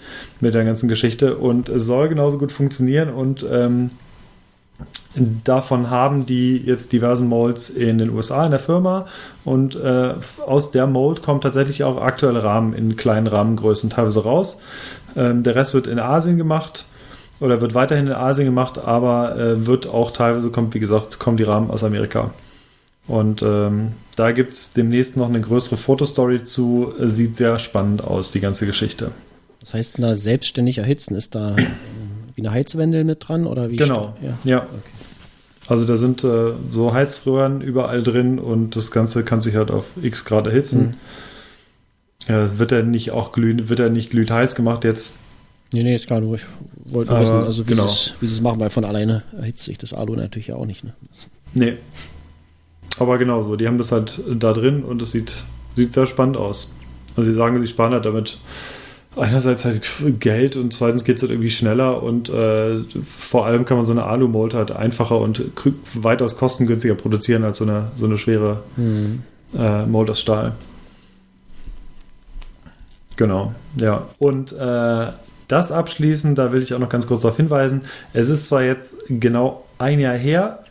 mit 0.41 0.55
der 0.55 0.65
ganzen 0.65 0.89
Geschichte 0.89 1.37
und 1.37 1.69
es 1.69 1.85
soll 1.85 2.09
genauso 2.09 2.39
gut 2.39 2.53
funktionieren 2.53 3.09
und 3.09 3.45
ähm, 3.51 3.91
davon 5.17 5.91
haben 5.91 6.27
die 6.27 6.59
jetzt 6.59 6.93
diversen 6.93 7.27
Molds 7.27 7.71
in 7.71 7.99
den 7.99 8.11
USA 8.11 8.45
in 8.45 8.53
der 8.53 8.61
Firma 8.61 9.07
und 9.45 9.75
äh, 9.75 10.15
aus 10.47 10.71
der 10.71 10.87
Mold 10.87 11.23
kommt 11.23 11.43
tatsächlich 11.43 11.83
auch 11.83 12.01
aktuelle 12.01 12.45
Rahmen 12.45 12.73
in 12.73 12.95
kleinen 12.95 13.27
Rahmengrößen 13.27 13.91
teilweise 13.91 14.23
raus. 14.23 14.61
Ähm, 15.17 15.43
der 15.43 15.57
Rest 15.57 15.75
wird 15.75 15.89
in 15.89 15.99
Asien 15.99 16.39
gemacht 16.39 16.85
oder 17.45 17.61
wird 17.61 17.75
weiterhin 17.75 18.07
in 18.07 18.13
Asien 18.13 18.47
gemacht, 18.47 18.79
aber 18.79 19.37
äh, 19.37 19.67
wird 19.67 19.87
auch 19.87 20.11
teilweise, 20.11 20.51
kommt 20.51 20.73
wie 20.73 20.81
gesagt, 20.81 21.19
kommen 21.19 21.37
die 21.37 21.43
Rahmen 21.43 21.71
aus 21.71 21.85
Amerika. 21.85 22.31
Und 23.07 23.43
ähm, 23.43 23.93
da 24.17 24.33
gibt 24.33 24.55
es 24.55 24.73
demnächst 24.73 25.19
noch 25.19 25.29
eine 25.29 25.43
größere 25.43 25.77
Fotostory 25.77 26.45
zu. 26.45 26.95
Sieht 26.99 27.37
sehr 27.37 27.59
spannend 27.59 28.03
aus, 28.03 28.33
die 28.33 28.41
ganze 28.41 28.65
Geschichte. 28.65 29.11
Das 29.61 29.75
heißt, 29.75 29.97
da 29.99 30.17
selbstständig 30.17 30.79
erhitzen, 30.79 31.15
ist 31.15 31.35
da 31.35 31.55
wie 32.35 32.41
eine 32.41 32.51
Heizwendel 32.51 33.05
mit 33.05 33.29
dran 33.29 33.47
oder 33.47 33.71
wie? 33.71 33.77
Genau, 33.77 34.15
ja. 34.23 34.39
ja. 34.45 34.63
Okay. 34.63 35.69
Also 35.69 35.85
da 35.85 35.99
sind 35.99 36.25
äh, 36.25 36.53
so 36.71 36.95
Heizröhren 36.95 37.61
überall 37.61 38.03
drin 38.03 38.39
und 38.39 38.75
das 38.75 38.91
Ganze 38.91 39.23
kann 39.23 39.43
sich 39.43 39.57
halt 39.57 39.71
auf 39.71 39.85
x 40.01 40.25
Grad 40.25 40.47
erhitzen. 40.47 40.97
Mhm. 42.27 42.33
Ja, 42.33 42.59
wird 42.59 42.73
er 42.73 42.83
nicht 42.83 43.11
auch 43.11 43.33
glühend, 43.33 43.69
wird 43.69 43.81
er 43.81 43.91
nicht 43.91 44.11
glühend 44.11 44.31
heiß 44.31 44.55
gemacht 44.55 44.85
jetzt 44.85 45.19
Nee, 45.75 45.83
nee, 45.83 45.97
ist 45.97 46.07
klar, 46.07 46.21
nur 46.21 46.37
ich 46.37 46.45
wollte 46.85 47.11
nur 47.11 47.21
wissen, 47.21 47.35
also 47.35 47.67
wie, 47.67 47.73
genau. 47.73 47.89
sie 47.89 48.15
es 48.25 48.41
machen, 48.41 48.61
weil 48.61 48.71
von 48.71 48.85
alleine 48.85 49.25
erhitzt 49.37 49.65
sich 49.65 49.77
das 49.77 49.93
Alu 49.93 50.15
natürlich 50.15 50.53
auch 50.53 50.67
nicht. 50.67 50.85
Ne? 50.85 50.93
Nee. 51.53 51.73
Aber 53.01 53.19
genau 53.19 53.43
so, 53.43 53.57
die 53.57 53.67
haben 53.67 53.77
das 53.77 53.91
halt 53.91 54.21
da 54.39 54.53
drin 54.53 54.85
und 54.85 55.03
es 55.03 55.11
sieht, 55.11 55.35
sieht 55.75 55.93
sehr 55.93 56.07
spannend 56.07 56.37
aus. 56.37 56.77
Also 57.17 57.29
sie 57.29 57.35
sagen, 57.35 57.61
sie 57.61 57.67
sparen 57.67 57.93
halt 57.93 58.05
damit 58.05 58.39
einerseits 59.17 59.65
halt 59.65 59.83
Geld 60.21 60.57
und 60.57 60.73
zweitens 60.73 61.03
geht 61.03 61.17
es 61.17 61.23
halt 61.23 61.33
irgendwie 61.33 61.51
schneller 61.51 62.05
und 62.05 62.29
äh, 62.29 62.85
vor 63.05 63.45
allem 63.45 63.65
kann 63.65 63.77
man 63.77 63.85
so 63.85 63.93
eine 63.93 64.05
Alu-Mold 64.05 64.55
halt 64.55 64.71
einfacher 64.71 65.19
und 65.19 65.43
weitaus 65.95 66.37
kostengünstiger 66.37 66.95
produzieren 66.95 67.43
als 67.43 67.57
so 67.57 67.65
eine, 67.65 67.89
so 67.97 68.07
eine 68.07 68.17
schwere 68.17 68.63
mhm. 68.77 69.25
äh, 69.59 69.85
Mold 69.87 70.09
aus 70.09 70.21
Stahl. 70.21 70.53
Genau, 73.17 73.55
ja. 73.81 74.07
Und 74.19 74.53
äh, 74.53 75.09
das 75.49 75.73
abschließen, 75.73 76.35
da 76.35 76.53
will 76.53 76.63
ich 76.63 76.75
auch 76.75 76.79
noch 76.79 76.89
ganz 76.89 77.07
kurz 77.07 77.23
darauf 77.23 77.37
hinweisen. 77.37 77.83
Es 78.13 78.29
ist 78.29 78.47
zwar 78.47 78.63
jetzt 78.63 78.97
genau 79.09 79.65
ein 79.79 80.01
Jahr 80.01 80.17
her, 80.17 80.65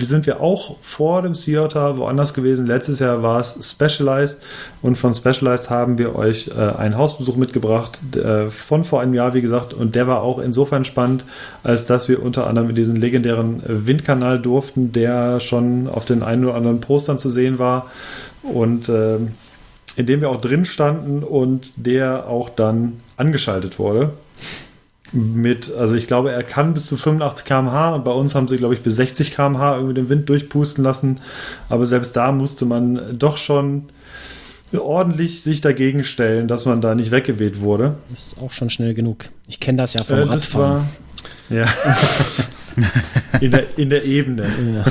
sind 0.00 0.26
wir 0.26 0.40
auch 0.40 0.76
vor 0.80 1.22
dem 1.22 1.34
Theater 1.34 1.98
woanders 1.98 2.32
gewesen. 2.32 2.66
Letztes 2.66 3.00
Jahr 3.00 3.22
war 3.22 3.40
es 3.40 3.58
Specialized. 3.70 4.40
Und 4.80 4.96
von 4.96 5.14
Specialized 5.14 5.68
haben 5.68 5.98
wir 5.98 6.16
euch 6.16 6.48
äh, 6.48 6.58
einen 6.58 6.96
Hausbesuch 6.96 7.36
mitgebracht 7.36 8.00
äh, 8.16 8.48
von 8.48 8.84
vor 8.84 9.00
einem 9.00 9.14
Jahr, 9.14 9.34
wie 9.34 9.42
gesagt, 9.42 9.74
und 9.74 9.94
der 9.94 10.06
war 10.06 10.22
auch 10.22 10.38
insofern 10.38 10.84
spannend, 10.84 11.24
als 11.62 11.86
dass 11.86 12.08
wir 12.08 12.22
unter 12.22 12.46
anderem 12.46 12.70
in 12.70 12.76
diesen 12.76 12.96
legendären 12.96 13.62
Windkanal 13.66 14.40
durften, 14.40 14.92
der 14.92 15.40
schon 15.40 15.86
auf 15.86 16.04
den 16.04 16.22
einen 16.22 16.44
oder 16.44 16.54
anderen 16.54 16.80
Postern 16.80 17.18
zu 17.18 17.28
sehen 17.28 17.58
war. 17.58 17.90
Und 18.42 18.88
äh, 18.88 19.16
in 19.96 20.06
dem 20.06 20.22
wir 20.22 20.30
auch 20.30 20.40
drin 20.40 20.64
standen 20.64 21.22
und 21.22 21.72
der 21.76 22.26
auch 22.26 22.48
dann 22.48 23.01
angeschaltet 23.16 23.78
wurde. 23.78 24.12
Mit, 25.12 25.70
also 25.74 25.94
ich 25.94 26.06
glaube, 26.06 26.32
er 26.32 26.42
kann 26.42 26.72
bis 26.72 26.86
zu 26.86 26.96
85 26.96 27.44
km/h 27.44 27.96
und 27.96 28.04
bei 28.04 28.12
uns 28.12 28.34
haben 28.34 28.48
sie, 28.48 28.56
glaube 28.56 28.74
ich, 28.74 28.80
bis 28.80 28.96
60 28.96 29.34
km/h 29.34 29.76
irgendwie 29.76 29.94
den 29.94 30.08
Wind 30.08 30.28
durchpusten 30.28 30.82
lassen. 30.82 31.20
Aber 31.68 31.86
selbst 31.86 32.16
da 32.16 32.32
musste 32.32 32.64
man 32.64 33.18
doch 33.18 33.36
schon 33.36 33.90
ordentlich 34.72 35.42
sich 35.42 35.60
dagegen 35.60 36.02
stellen, 36.02 36.48
dass 36.48 36.64
man 36.64 36.80
da 36.80 36.94
nicht 36.94 37.10
weggeweht 37.10 37.60
wurde. 37.60 37.96
Das 38.08 38.28
ist 38.28 38.40
auch 38.40 38.52
schon 38.52 38.70
schnell 38.70 38.94
genug. 38.94 39.26
Ich 39.48 39.60
kenne 39.60 39.78
das 39.78 39.92
ja 39.92 40.02
vom 40.02 40.18
äh, 40.18 40.22
Radfahren. 40.22 40.86
War, 41.50 41.56
ja. 41.58 41.66
in, 43.40 43.50
der, 43.50 43.78
in 43.78 43.90
der 43.90 44.04
Ebene. 44.04 44.44
Ja. 44.74 44.84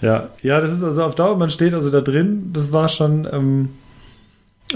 Ja, 0.00 0.28
ja, 0.42 0.60
das 0.60 0.70
ist 0.70 0.82
also 0.82 1.02
auf 1.02 1.14
Dauer, 1.16 1.36
man 1.36 1.50
steht 1.50 1.74
also 1.74 1.90
da 1.90 2.00
drin, 2.00 2.50
das 2.52 2.70
war 2.70 2.88
schon, 2.88 3.26
ähm, 3.32 3.70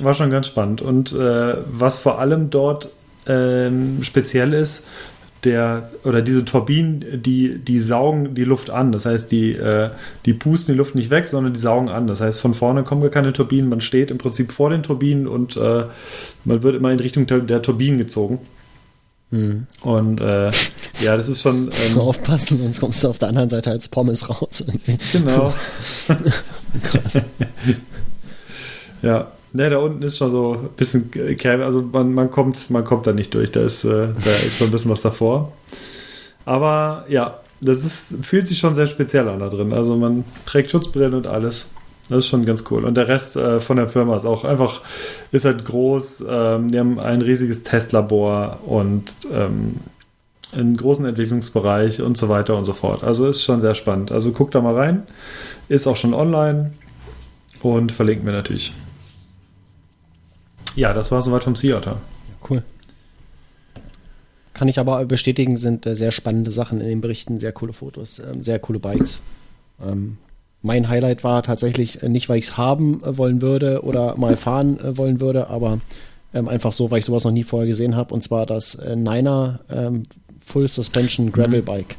war 0.00 0.14
schon 0.14 0.30
ganz 0.30 0.46
spannend. 0.46 0.82
Und 0.82 1.12
äh, 1.12 1.54
was 1.66 1.98
vor 1.98 2.18
allem 2.18 2.50
dort 2.50 2.88
ähm, 3.26 3.98
speziell 4.02 4.52
ist, 4.52 4.84
der 5.44 5.90
oder 6.04 6.22
diese 6.22 6.44
Turbinen, 6.44 7.20
die, 7.22 7.58
die 7.58 7.80
saugen 7.80 8.34
die 8.34 8.44
Luft 8.44 8.70
an. 8.70 8.92
Das 8.92 9.06
heißt, 9.06 9.30
die, 9.32 9.52
äh, 9.52 9.90
die 10.24 10.34
pusten 10.34 10.74
die 10.74 10.78
Luft 10.78 10.94
nicht 10.94 11.10
weg, 11.10 11.28
sondern 11.28 11.52
die 11.52 11.58
saugen 11.58 11.88
an. 11.88 12.06
Das 12.06 12.20
heißt, 12.20 12.40
von 12.40 12.54
vorne 12.54 12.84
kommen 12.84 13.02
gar 13.02 13.10
keine 13.10 13.32
Turbinen. 13.32 13.68
Man 13.68 13.80
steht 13.80 14.10
im 14.10 14.18
Prinzip 14.18 14.52
vor 14.52 14.70
den 14.70 14.82
Turbinen 14.82 15.26
und 15.26 15.56
äh, 15.56 15.84
man 16.44 16.62
wird 16.62 16.76
immer 16.76 16.92
in 16.92 17.00
Richtung 17.00 17.26
der, 17.26 17.62
Turbinen 17.62 17.98
gezogen. 17.98 18.38
Mhm. 19.30 19.66
Und 19.80 20.20
äh, 20.20 20.52
ja, 21.00 21.16
das 21.16 21.28
ist 21.28 21.42
schon. 21.42 21.64
Ähm, 21.72 21.94
so 21.94 22.02
aufpassen, 22.02 22.58
sonst 22.58 22.80
kommst 22.80 23.02
du 23.02 23.08
auf 23.08 23.18
der 23.18 23.28
anderen 23.28 23.48
Seite 23.48 23.70
als 23.70 23.88
Pommes 23.88 24.28
raus. 24.28 24.64
Genau. 25.12 25.52
Krass. 26.82 27.22
ja, 29.02 29.32
Ne, 29.54 29.68
da 29.68 29.78
unten 29.78 30.02
ist 30.02 30.16
schon 30.16 30.30
so 30.30 30.54
ein 30.54 30.68
bisschen 30.76 31.10
Kerbe, 31.10 31.64
also 31.64 31.82
man, 31.82 32.14
man, 32.14 32.30
kommt, 32.30 32.70
man 32.70 32.84
kommt 32.84 33.06
da 33.06 33.12
nicht 33.12 33.34
durch, 33.34 33.52
da 33.52 33.60
ist, 33.60 33.84
äh, 33.84 34.08
da 34.24 34.30
ist 34.46 34.56
schon 34.56 34.68
ein 34.68 34.70
bisschen 34.70 34.90
was 34.90 35.02
davor. 35.02 35.52
Aber 36.46 37.04
ja, 37.08 37.40
das 37.60 37.84
ist, 37.84 38.14
fühlt 38.22 38.48
sich 38.48 38.58
schon 38.58 38.74
sehr 38.74 38.86
speziell 38.86 39.28
an 39.28 39.38
da 39.38 39.48
drin. 39.48 39.72
Also 39.72 39.96
man 39.96 40.24
trägt 40.46 40.70
Schutzbrillen 40.70 41.14
und 41.14 41.26
alles. 41.26 41.66
Das 42.08 42.18
ist 42.18 42.28
schon 42.28 42.44
ganz 42.44 42.64
cool. 42.70 42.84
Und 42.84 42.96
der 42.96 43.08
Rest 43.08 43.36
äh, 43.36 43.60
von 43.60 43.76
der 43.76 43.88
Firma 43.88 44.16
ist 44.16 44.24
auch 44.24 44.44
einfach, 44.44 44.80
ist 45.30 45.44
halt 45.44 45.64
groß. 45.64 46.24
Ähm, 46.28 46.70
die 46.70 46.78
haben 46.78 46.98
ein 46.98 47.22
riesiges 47.22 47.62
Testlabor 47.62 48.58
und 48.66 49.16
ähm, 49.32 49.76
einen 50.52 50.76
großen 50.76 51.06
Entwicklungsbereich 51.06 52.02
und 52.02 52.18
so 52.18 52.28
weiter 52.28 52.56
und 52.56 52.64
so 52.64 52.72
fort. 52.72 53.04
Also 53.04 53.26
ist 53.28 53.44
schon 53.44 53.60
sehr 53.60 53.74
spannend. 53.74 54.12
Also 54.12 54.32
guckt 54.32 54.54
da 54.54 54.60
mal 54.60 54.74
rein. 54.74 55.04
Ist 55.68 55.86
auch 55.86 55.96
schon 55.96 56.12
online 56.12 56.72
und 57.62 57.92
verlinken 57.92 58.26
wir 58.26 58.32
natürlich. 58.32 58.72
Ja, 60.76 60.92
das 60.92 61.10
war 61.10 61.22
soweit 61.22 61.44
vom 61.44 61.54
Theater. 61.54 62.00
Cool. 62.48 62.62
Kann 64.54 64.68
ich 64.68 64.78
aber 64.78 65.04
bestätigen, 65.06 65.56
sind 65.56 65.86
äh, 65.86 65.96
sehr 65.96 66.12
spannende 66.12 66.52
Sachen 66.52 66.80
in 66.80 66.88
den 66.88 67.00
Berichten, 67.00 67.38
sehr 67.38 67.52
coole 67.52 67.72
Fotos, 67.72 68.18
äh, 68.18 68.34
sehr 68.40 68.58
coole 68.58 68.78
Bikes. 68.78 69.20
Ähm, 69.82 70.18
mein 70.60 70.88
Highlight 70.88 71.24
war 71.24 71.42
tatsächlich 71.42 72.02
äh, 72.02 72.08
nicht, 72.08 72.28
weil 72.28 72.38
ich 72.38 72.46
es 72.46 72.56
haben 72.56 73.02
äh, 73.02 73.16
wollen 73.18 73.42
würde 73.42 73.82
oder 73.82 74.16
mal 74.16 74.36
fahren 74.36 74.78
wollen 74.96 75.20
würde, 75.20 75.48
aber 75.48 75.80
ähm, 76.34 76.48
einfach 76.48 76.72
so, 76.72 76.90
weil 76.90 76.98
ich 76.98 77.04
sowas 77.04 77.24
noch 77.24 77.32
nie 77.32 77.42
vorher 77.44 77.66
gesehen 77.66 77.96
habe, 77.96 78.14
und 78.14 78.22
zwar 78.22 78.46
das 78.46 78.78
Niner 78.78 79.60
ähm, 79.70 80.02
Full 80.44 80.68
Suspension 80.68 81.32
Gravel 81.32 81.62
mhm. 81.62 81.66
Bike. 81.66 81.96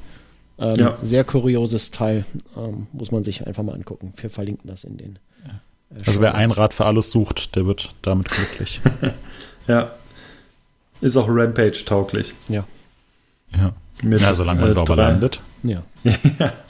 Ähm, 0.60 0.76
ja. 0.76 0.98
Sehr 1.02 1.24
kurioses 1.24 1.92
Teil, 1.92 2.26
ähm, 2.56 2.88
muss 2.94 3.12
man 3.12 3.24
sich 3.24 3.46
einfach 3.48 3.64
mal 3.64 3.74
angucken. 3.74 4.14
Wir 4.16 4.30
verlinken 4.30 4.70
das 4.70 4.84
in 4.84 4.98
den 4.98 5.20
also 6.06 6.22
wer 6.22 6.36
ein 6.36 6.52
Rad 6.52 6.74
für 6.74 6.86
alles 6.86 7.12
sucht, 7.12 7.56
der 7.56 7.66
wird 7.66 7.94
damit 8.02 8.30
glücklich. 8.30 8.82
ja. 9.68 9.92
Ist 11.02 11.18
auch 11.18 11.28
Rampage 11.28 11.84
tauglich. 11.86 12.34
Ja. 12.48 12.66
Ja. 13.56 13.74
Mit, 14.04 14.22
ja, 14.22 14.34
solange 14.34 14.62
man 14.62 14.72
äh, 14.72 14.74
sauber 14.74 14.96
drei. 14.96 15.10
landet. 15.10 15.42
Ja. 15.64 15.84
ja. 16.04 16.54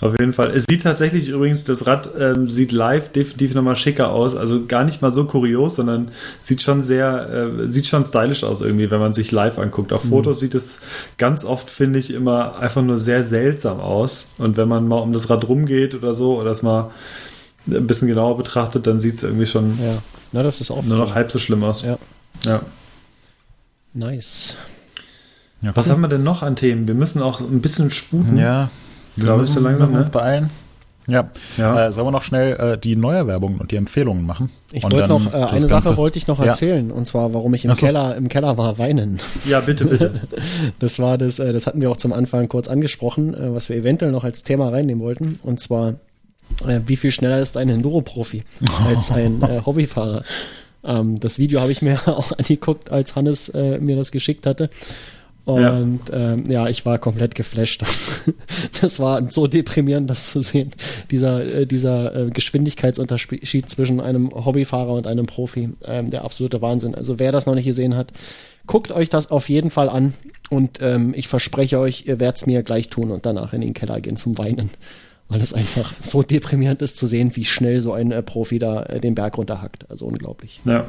Auf 0.00 0.18
jeden 0.20 0.32
Fall. 0.32 0.50
Es 0.52 0.64
sieht 0.68 0.84
tatsächlich 0.84 1.28
übrigens, 1.28 1.64
das 1.64 1.86
Rad 1.86 2.08
ähm, 2.18 2.48
sieht 2.48 2.70
live 2.70 3.10
definitiv 3.10 3.54
nochmal 3.54 3.74
schicker 3.74 4.12
aus. 4.12 4.36
Also 4.36 4.66
gar 4.66 4.84
nicht 4.84 5.02
mal 5.02 5.10
so 5.10 5.24
kurios, 5.24 5.74
sondern 5.74 6.12
sieht 6.38 6.62
schon 6.62 6.84
sehr, 6.84 7.50
äh, 7.58 7.68
sieht 7.68 7.86
schon 7.86 8.04
stylisch 8.04 8.44
aus 8.44 8.60
irgendwie, 8.60 8.92
wenn 8.92 9.00
man 9.00 9.12
sich 9.12 9.32
live 9.32 9.58
anguckt. 9.58 9.92
Auf 9.92 10.04
mhm. 10.04 10.10
Fotos 10.10 10.38
sieht 10.38 10.54
es 10.54 10.78
ganz 11.16 11.44
oft, 11.44 11.68
finde 11.68 11.98
ich, 11.98 12.12
immer 12.14 12.58
einfach 12.60 12.82
nur 12.82 12.98
sehr 12.98 13.24
seltsam 13.24 13.80
aus. 13.80 14.28
Und 14.38 14.56
wenn 14.56 14.68
man 14.68 14.86
mal 14.86 14.98
um 14.98 15.12
das 15.12 15.28
Rad 15.30 15.48
rumgeht 15.48 15.96
oder 15.96 16.14
so, 16.14 16.36
oder 16.36 16.50
das 16.50 16.62
mal 16.62 16.92
ein 17.70 17.86
bisschen 17.86 18.08
genauer 18.08 18.36
betrachtet, 18.36 18.86
dann 18.86 19.00
sieht 19.00 19.14
es 19.14 19.22
irgendwie 19.22 19.46
schon 19.46 19.78
ja. 19.82 19.98
Na, 20.32 20.42
das 20.42 20.60
ist 20.60 20.70
auch 20.70 20.82
nur 20.84 20.98
noch 20.98 21.08
so. 21.08 21.14
halb 21.14 21.30
so 21.32 21.38
schlimm 21.38 21.64
aus. 21.64 21.82
Ja. 21.82 21.98
ja. 22.44 22.60
Nice. 23.94 24.56
Ja, 25.62 25.74
Was 25.74 25.90
haben 25.90 26.02
wir 26.02 26.08
denn 26.08 26.22
noch 26.22 26.42
an 26.42 26.54
Themen? 26.54 26.86
Wir 26.86 26.94
müssen 26.94 27.20
auch 27.20 27.40
ein 27.40 27.60
bisschen 27.60 27.90
sputen. 27.90 28.36
Ja, 28.36 28.70
wir 29.16 29.24
glaube, 29.24 29.38
müssen, 29.38 29.62
langsam, 29.62 29.80
müssen 29.80 29.94
ne? 29.94 30.00
uns 30.00 30.10
beeilen. 30.10 30.50
Ja, 31.08 31.30
ja. 31.56 31.86
Äh, 31.86 31.92
sollen 31.92 32.06
wir 32.06 32.10
noch 32.10 32.22
schnell 32.22 32.74
äh, 32.74 32.78
die 32.78 32.94
Neuerwerbung 32.94 33.56
und 33.56 33.70
die 33.70 33.76
Empfehlungen 33.76 34.26
machen? 34.26 34.50
Ich 34.72 34.84
wollte 34.84 35.08
noch, 35.08 35.32
äh, 35.32 35.36
eine 35.36 35.66
Sache 35.66 35.96
wollte 35.96 36.18
ich 36.18 36.26
noch 36.26 36.38
erzählen, 36.38 36.90
ja. 36.90 36.94
und 36.94 37.06
zwar, 37.06 37.32
warum 37.32 37.54
ich 37.54 37.64
im 37.64 37.74
so. 37.74 37.86
Keller, 37.86 38.14
im 38.14 38.28
Keller 38.28 38.58
war 38.58 38.76
weinen. 38.76 39.18
Ja, 39.46 39.60
bitte, 39.60 39.86
bitte. 39.86 40.12
das 40.78 40.98
war 40.98 41.16
das, 41.16 41.38
äh, 41.38 41.54
das 41.54 41.66
hatten 41.66 41.80
wir 41.80 41.90
auch 41.90 41.96
zum 41.96 42.12
Anfang 42.12 42.46
kurz 42.48 42.68
angesprochen, 42.68 43.32
äh, 43.32 43.54
was 43.54 43.70
wir 43.70 43.76
eventuell 43.76 44.12
noch 44.12 44.22
als 44.22 44.44
Thema 44.44 44.68
reinnehmen 44.68 45.02
wollten, 45.02 45.38
und 45.42 45.60
zwar 45.60 45.94
äh, 46.66 46.80
wie 46.86 46.96
viel 46.96 47.10
schneller 47.10 47.40
ist 47.40 47.56
ein 47.56 47.68
Enduro-Profi 47.68 48.44
als 48.86 49.10
ein 49.10 49.42
äh, 49.42 49.62
Hobbyfahrer. 49.66 50.24
Ähm, 50.84 51.18
das 51.20 51.38
Video 51.38 51.60
habe 51.60 51.72
ich 51.72 51.82
mir 51.82 52.00
auch 52.06 52.32
angeguckt, 52.32 52.90
als 52.90 53.16
Hannes 53.16 53.48
äh, 53.50 53.78
mir 53.78 53.96
das 53.96 54.12
geschickt 54.12 54.46
hatte. 54.46 54.70
Und 55.44 56.10
ja. 56.10 56.32
Ähm, 56.32 56.44
ja, 56.46 56.68
ich 56.68 56.84
war 56.84 56.98
komplett 56.98 57.34
geflasht. 57.34 57.82
das 58.82 58.98
war 59.00 59.30
so 59.30 59.46
deprimierend, 59.46 60.10
das 60.10 60.30
zu 60.30 60.42
sehen. 60.42 60.72
Dieser, 61.10 61.42
äh, 61.46 61.66
dieser 61.66 62.14
äh, 62.14 62.30
Geschwindigkeitsunterschied 62.30 63.70
zwischen 63.70 63.98
einem 63.98 64.30
Hobbyfahrer 64.30 64.92
und 64.92 65.06
einem 65.06 65.24
Profi. 65.24 65.70
Ähm, 65.86 66.10
der 66.10 66.24
absolute 66.24 66.60
Wahnsinn. 66.60 66.94
Also 66.94 67.18
wer 67.18 67.32
das 67.32 67.46
noch 67.46 67.54
nicht 67.54 67.64
gesehen 67.64 67.96
hat, 67.96 68.12
guckt 68.66 68.92
euch 68.92 69.08
das 69.08 69.30
auf 69.30 69.48
jeden 69.48 69.70
Fall 69.70 69.88
an. 69.88 70.12
Und 70.50 70.80
ähm, 70.82 71.14
ich 71.16 71.28
verspreche 71.28 71.78
euch, 71.78 72.04
ihr 72.06 72.20
werdet 72.20 72.36
es 72.36 72.46
mir 72.46 72.62
gleich 72.62 72.90
tun 72.90 73.10
und 73.10 73.24
danach 73.24 73.54
in 73.54 73.62
den 73.62 73.72
Keller 73.72 74.02
gehen 74.02 74.18
zum 74.18 74.36
Weinen 74.36 74.68
weil 75.28 75.40
es 75.40 75.52
einfach 75.52 75.92
so 76.02 76.22
deprimierend 76.22 76.82
ist 76.82 76.96
zu 76.96 77.06
sehen, 77.06 77.30
wie 77.34 77.44
schnell 77.44 77.80
so 77.80 77.92
ein 77.92 78.12
äh, 78.12 78.22
Profi 78.22 78.58
da 78.58 78.82
äh, 78.84 79.00
den 79.00 79.14
Berg 79.14 79.38
runterhackt. 79.38 79.90
Also 79.90 80.06
unglaublich. 80.06 80.60
Ja. 80.64 80.86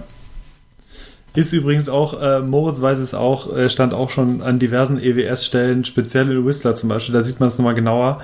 Ist 1.36 1.54
übrigens 1.54 1.90
auch, 1.90 2.20
äh, 2.22 2.42
Moritz 2.42 2.82
weiß 2.82 3.00
es 3.00 3.14
auch, 3.14 3.56
äh, 3.56 3.70
stand 3.70 3.94
auch 3.94 4.10
schon 4.10 4.42
an 4.42 4.58
diversen 4.58 5.02
EWS-Stellen, 5.02 5.86
speziell 5.86 6.32
in 6.32 6.46
Whistler 6.46 6.74
zum 6.74 6.90
Beispiel, 6.90 7.14
da 7.14 7.22
sieht 7.22 7.40
man 7.40 7.50
es 7.50 7.58
nochmal 7.58 7.76
genauer. 7.76 8.22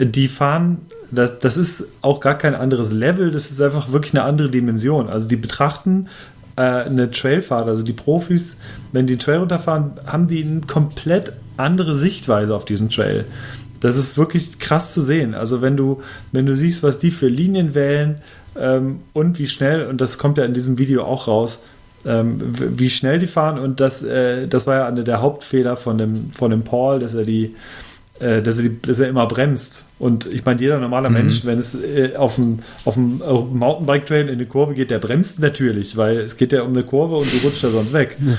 Die 0.00 0.26
fahren, 0.26 0.78
das, 1.10 1.38
das 1.38 1.56
ist 1.56 1.84
auch 2.02 2.20
gar 2.20 2.36
kein 2.36 2.54
anderes 2.54 2.90
Level, 2.90 3.30
das 3.30 3.50
ist 3.50 3.60
einfach 3.60 3.92
wirklich 3.92 4.12
eine 4.12 4.24
andere 4.24 4.50
Dimension. 4.50 5.08
Also 5.08 5.28
die 5.28 5.36
betrachten 5.36 6.08
äh, 6.56 6.62
eine 6.62 7.10
Trailfahrt, 7.10 7.68
also 7.68 7.82
die 7.82 7.92
Profis, 7.92 8.56
wenn 8.90 9.06
die 9.06 9.18
Trail 9.18 9.38
runterfahren, 9.38 9.92
haben 10.06 10.26
die 10.26 10.42
eine 10.42 10.60
komplett 10.62 11.34
andere 11.56 11.96
Sichtweise 11.96 12.54
auf 12.54 12.64
diesen 12.64 12.90
Trail. 12.90 13.24
Das 13.80 13.96
ist 13.96 14.18
wirklich 14.18 14.58
krass 14.58 14.94
zu 14.94 15.00
sehen. 15.00 15.34
Also 15.34 15.62
wenn 15.62 15.76
du, 15.76 16.02
wenn 16.32 16.46
du 16.46 16.56
siehst, 16.56 16.82
was 16.82 16.98
die 16.98 17.10
für 17.10 17.28
Linien 17.28 17.74
wählen 17.74 18.22
ähm, 18.56 19.00
und 19.12 19.38
wie 19.38 19.46
schnell, 19.46 19.86
und 19.86 20.00
das 20.00 20.18
kommt 20.18 20.38
ja 20.38 20.44
in 20.44 20.54
diesem 20.54 20.78
Video 20.78 21.04
auch 21.04 21.28
raus, 21.28 21.62
ähm, 22.06 22.38
wie 22.56 22.90
schnell 22.90 23.18
die 23.18 23.26
fahren 23.26 23.58
und 23.58 23.80
das, 23.80 24.02
äh, 24.02 24.46
das 24.46 24.66
war 24.66 24.76
ja 24.76 24.86
einer 24.86 25.02
der 25.02 25.20
Hauptfehler 25.20 25.76
von 25.76 25.98
dem, 25.98 26.32
von 26.32 26.50
dem 26.50 26.62
Paul, 26.62 27.00
dass 27.00 27.14
er 27.14 27.24
die, 27.24 27.54
äh, 28.20 28.40
dass, 28.40 28.58
er 28.58 28.64
die 28.64 28.82
dass 28.82 28.98
er 28.98 29.08
immer 29.08 29.26
bremst. 29.26 29.86
Und 29.98 30.26
ich 30.26 30.44
meine, 30.44 30.60
jeder 30.60 30.78
normale 30.78 31.08
mhm. 31.08 31.14
Mensch, 31.14 31.44
wenn 31.44 31.58
es 31.58 31.74
äh, 31.74 32.16
auf 32.16 32.36
dem, 32.36 32.60
auf 32.84 32.94
dem 32.94 33.18
Mountainbike-Trail 33.18 34.28
in 34.28 34.34
eine 34.34 34.46
Kurve 34.46 34.74
geht, 34.74 34.90
der 34.90 34.98
bremst 35.00 35.40
natürlich, 35.40 35.96
weil 35.96 36.18
es 36.18 36.36
geht 36.36 36.52
ja 36.52 36.62
um 36.62 36.70
eine 36.70 36.84
Kurve 36.84 37.16
und 37.16 37.32
du 37.32 37.38
rutscht 37.46 37.64
da 37.64 37.70
sonst 37.70 37.92
weg. 37.92 38.16
Ja. 38.24 38.38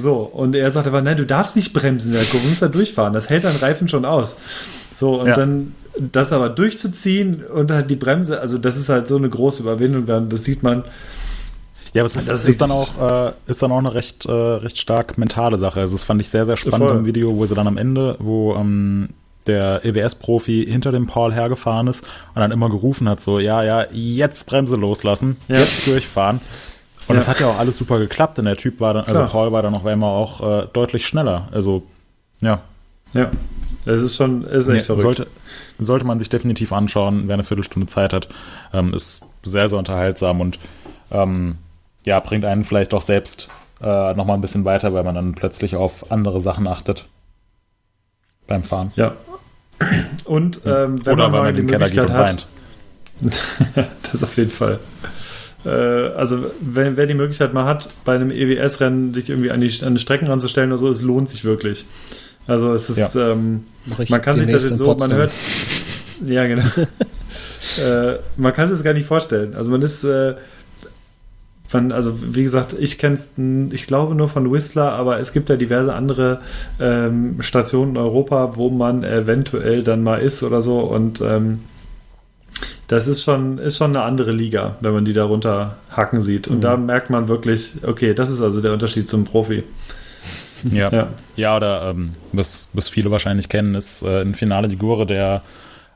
So, 0.00 0.20
und 0.20 0.54
er 0.54 0.70
sagt 0.70 0.86
aber, 0.86 1.02
nein, 1.02 1.16
du 1.16 1.26
darfst 1.26 1.56
nicht 1.56 1.72
bremsen 1.72 2.12
du 2.12 2.38
musst 2.48 2.62
da 2.62 2.68
durchfahren. 2.68 3.12
Das 3.12 3.28
hält 3.28 3.44
dein 3.44 3.56
Reifen 3.56 3.88
schon 3.88 4.04
aus. 4.04 4.34
So, 4.94 5.20
und 5.20 5.28
ja. 5.28 5.34
dann 5.34 5.74
das 5.98 6.32
aber 6.32 6.48
durchzuziehen 6.48 7.42
und 7.42 7.70
halt 7.70 7.90
die 7.90 7.96
Bremse, 7.96 8.40
also 8.40 8.58
das 8.58 8.76
ist 8.76 8.88
halt 8.88 9.06
so 9.06 9.16
eine 9.16 9.28
große 9.28 9.62
Überwindung 9.62 10.06
dann, 10.06 10.28
das 10.28 10.44
sieht 10.44 10.62
man. 10.62 10.84
Ja, 11.92 12.02
aber 12.02 12.06
es 12.06 12.16
ist, 12.16 12.30
das 12.30 12.48
ist 12.48 12.60
dann 12.60 12.70
auch, 12.70 13.28
äh, 13.28 13.32
ist 13.46 13.62
dann 13.62 13.70
auch 13.70 13.78
eine 13.78 13.92
recht, 13.92 14.24
äh, 14.24 14.32
recht 14.32 14.78
stark 14.78 15.18
mentale 15.18 15.58
Sache. 15.58 15.80
Also 15.80 15.94
das 15.94 16.02
fand 16.02 16.22
ich 16.22 16.28
sehr, 16.28 16.46
sehr 16.46 16.56
spannend 16.56 16.88
Voll. 16.88 16.98
im 16.98 17.04
Video, 17.04 17.36
wo 17.36 17.44
sie 17.44 17.54
dann 17.54 17.66
am 17.66 17.76
Ende, 17.76 18.16
wo 18.18 18.54
ähm, 18.54 19.10
der 19.46 19.84
EWS-Profi 19.84 20.66
hinter 20.66 20.92
dem 20.92 21.06
Paul 21.06 21.34
hergefahren 21.34 21.88
ist 21.88 22.04
und 22.34 22.40
dann 22.40 22.50
immer 22.50 22.70
gerufen 22.70 23.08
hat, 23.08 23.20
so, 23.22 23.38
ja, 23.38 23.62
ja, 23.62 23.86
jetzt 23.90 24.46
Bremse 24.46 24.76
loslassen, 24.76 25.36
ja. 25.48 25.58
jetzt 25.58 25.86
durchfahren. 25.86 26.40
Und 27.08 27.16
es 27.16 27.26
ja. 27.26 27.32
hat 27.32 27.40
ja 27.40 27.48
auch 27.48 27.58
alles 27.58 27.76
super 27.76 27.98
geklappt, 27.98 28.38
denn 28.38 28.44
der 28.44 28.56
Typ 28.56 28.80
war 28.80 28.94
dann, 28.94 29.04
also 29.04 29.20
Klar. 29.20 29.28
Paul 29.30 29.52
war 29.52 29.62
dann 29.62 29.74
auf 29.74 29.84
einmal 29.84 30.10
auch 30.10 30.62
äh, 30.62 30.66
deutlich 30.72 31.06
schneller. 31.06 31.48
Also, 31.52 31.82
ja. 32.40 32.62
Ja. 33.12 33.30
Es 33.84 34.02
ist 34.02 34.16
schon, 34.16 34.44
ist 34.44 34.68
echt 34.68 34.76
nee, 34.76 34.80
verrückt. 34.80 35.02
Sollte, 35.02 35.26
sollte 35.78 36.04
man 36.06 36.18
sich 36.18 36.28
definitiv 36.28 36.72
anschauen, 36.72 37.24
wer 37.26 37.34
eine 37.34 37.44
Viertelstunde 37.44 37.88
Zeit 37.88 38.12
hat. 38.12 38.28
Ähm, 38.72 38.94
ist 38.94 39.24
sehr, 39.42 39.68
sehr 39.68 39.78
unterhaltsam 39.78 40.40
und 40.40 40.58
ähm, 41.10 41.58
ja, 42.06 42.20
bringt 42.20 42.44
einen 42.44 42.64
vielleicht 42.64 42.94
auch 42.94 43.02
selbst 43.02 43.48
äh, 43.80 44.14
nochmal 44.14 44.36
ein 44.36 44.40
bisschen 44.40 44.64
weiter, 44.64 44.94
weil 44.94 45.04
man 45.04 45.14
dann 45.14 45.34
plötzlich 45.34 45.76
auf 45.76 46.10
andere 46.10 46.40
Sachen 46.40 46.66
achtet 46.66 47.06
beim 48.46 48.62
Fahren. 48.62 48.92
Ja. 48.96 49.14
Und 50.24 50.60
ähm, 50.64 51.04
wenn 51.04 51.14
Oder 51.14 51.28
man 51.28 51.42
mal 51.42 51.54
die 51.54 51.62
Möglichkeit 51.62 52.10
hat, 52.10 52.46
das 54.12 54.22
auf 54.22 54.36
jeden 54.36 54.50
Fall. 54.50 54.78
Äh, 55.64 55.68
also 55.68 56.50
wenn, 56.60 56.96
wer 56.96 57.06
die 57.06 57.14
Möglichkeit 57.14 57.52
mal 57.52 57.64
hat, 57.64 57.88
bei 58.04 58.14
einem 58.14 58.30
EWS-Rennen 58.30 59.14
sich 59.14 59.30
irgendwie 59.30 59.50
an 59.50 59.60
die, 59.60 59.72
an 59.84 59.94
die 59.94 60.00
Strecken 60.00 60.26
ranzustellen 60.26 60.70
oder 60.70 60.78
so, 60.78 60.88
es 60.88 61.02
lohnt 61.02 61.28
sich 61.28 61.44
wirklich. 61.44 61.86
Also 62.46 62.74
es 62.74 62.90
ist, 62.90 63.14
ja. 63.14 63.32
ähm, 63.32 63.64
man 64.08 64.20
kann 64.20 64.38
sich 64.38 64.48
das 64.48 64.68
jetzt 64.68 64.78
so, 64.78 64.94
man 64.94 65.12
hört, 65.12 65.30
ja 66.26 66.46
genau, 66.46 66.64
äh, 67.84 68.16
man 68.36 68.52
kann 68.52 68.70
es 68.72 68.82
gar 68.82 68.94
nicht 68.94 69.06
vorstellen. 69.06 69.54
Also 69.54 69.70
man 69.70 69.80
ist, 69.82 70.02
äh, 70.02 70.34
man, 71.72 71.92
also 71.92 72.18
wie 72.20 72.42
gesagt, 72.42 72.74
ich 72.78 72.98
kenne 72.98 73.14
es, 73.14 73.32
ich 73.70 73.86
glaube 73.86 74.14
nur 74.14 74.28
von 74.28 74.50
Whistler, 74.52 74.92
aber 74.92 75.20
es 75.20 75.32
gibt 75.32 75.48
ja 75.48 75.56
diverse 75.56 75.94
andere 75.94 76.40
ähm, 76.80 77.40
Stationen 77.40 77.92
in 77.92 77.96
Europa, 77.98 78.56
wo 78.56 78.70
man 78.70 79.04
eventuell 79.04 79.84
dann 79.84 80.02
mal 80.02 80.20
ist 80.20 80.42
oder 80.42 80.62
so 80.62 80.80
und 80.80 81.20
ähm, 81.20 81.60
das 82.92 83.08
ist 83.08 83.22
schon, 83.22 83.56
ist 83.56 83.78
schon 83.78 83.96
eine 83.96 84.04
andere 84.04 84.32
Liga, 84.32 84.76
wenn 84.82 84.92
man 84.92 85.06
die 85.06 85.14
darunter 85.14 85.78
hacken 85.90 86.20
sieht. 86.20 86.46
Und 86.46 86.58
mhm. 86.58 86.60
da 86.60 86.76
merkt 86.76 87.08
man 87.08 87.26
wirklich, 87.26 87.70
okay, 87.86 88.12
das 88.12 88.28
ist 88.28 88.42
also 88.42 88.60
der 88.60 88.74
Unterschied 88.74 89.08
zum 89.08 89.24
Profi. 89.24 89.62
Ja, 90.70 90.92
ja. 90.92 91.08
ja 91.34 91.56
oder 91.56 91.88
ähm, 91.88 92.12
was, 92.32 92.68
was 92.74 92.90
viele 92.90 93.10
wahrscheinlich 93.10 93.48
kennen, 93.48 93.74
ist 93.74 94.02
äh, 94.02 94.20
ein 94.20 94.34
Finale 94.34 94.68
die 94.68 94.76
Gure 94.76 95.06
der 95.06 95.40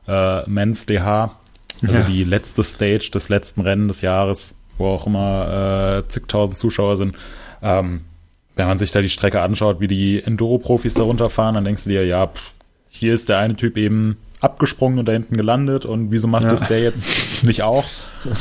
äh, 0.07 0.49
Men's 0.49 0.87
DH, 0.87 1.37
also 1.83 1.93
ja. 1.93 2.01
die 2.01 2.23
letzte 2.23 2.63
Stage 2.63 3.11
des 3.13 3.29
letzten 3.29 3.61
Rennen 3.61 3.87
des 3.87 4.01
Jahres, 4.01 4.55
wo 4.79 4.87
auch 4.87 5.05
immer 5.05 5.99
äh, 6.03 6.09
zigtausend 6.09 6.57
Zuschauer 6.57 6.95
sind. 6.95 7.15
Ähm, 7.61 8.05
wenn 8.55 8.65
man 8.65 8.79
sich 8.79 8.91
da 8.91 9.01
die 9.01 9.09
Strecke 9.09 9.41
anschaut, 9.41 9.79
wie 9.79 9.87
die 9.87 10.23
Enduro-Profis 10.23 10.95
da 10.95 11.03
runterfahren, 11.03 11.53
dann 11.53 11.63
denkst 11.63 11.83
du 11.83 11.91
dir, 11.91 12.07
ja, 12.07 12.25
pff, 12.25 12.53
hier 12.89 13.13
ist 13.13 13.29
der 13.29 13.37
eine 13.37 13.55
Typ 13.55 13.77
eben 13.77 14.17
abgesprungen 14.39 14.99
und 14.99 15.07
da 15.07 15.13
hinten 15.13 15.35
gelandet 15.35 15.85
und 15.85 16.11
wieso 16.11 16.27
macht 16.27 16.43
ja. 16.43 16.49
das 16.49 16.67
der 16.67 16.81
jetzt 16.81 17.43
nicht 17.43 17.63
auch? 17.63 17.85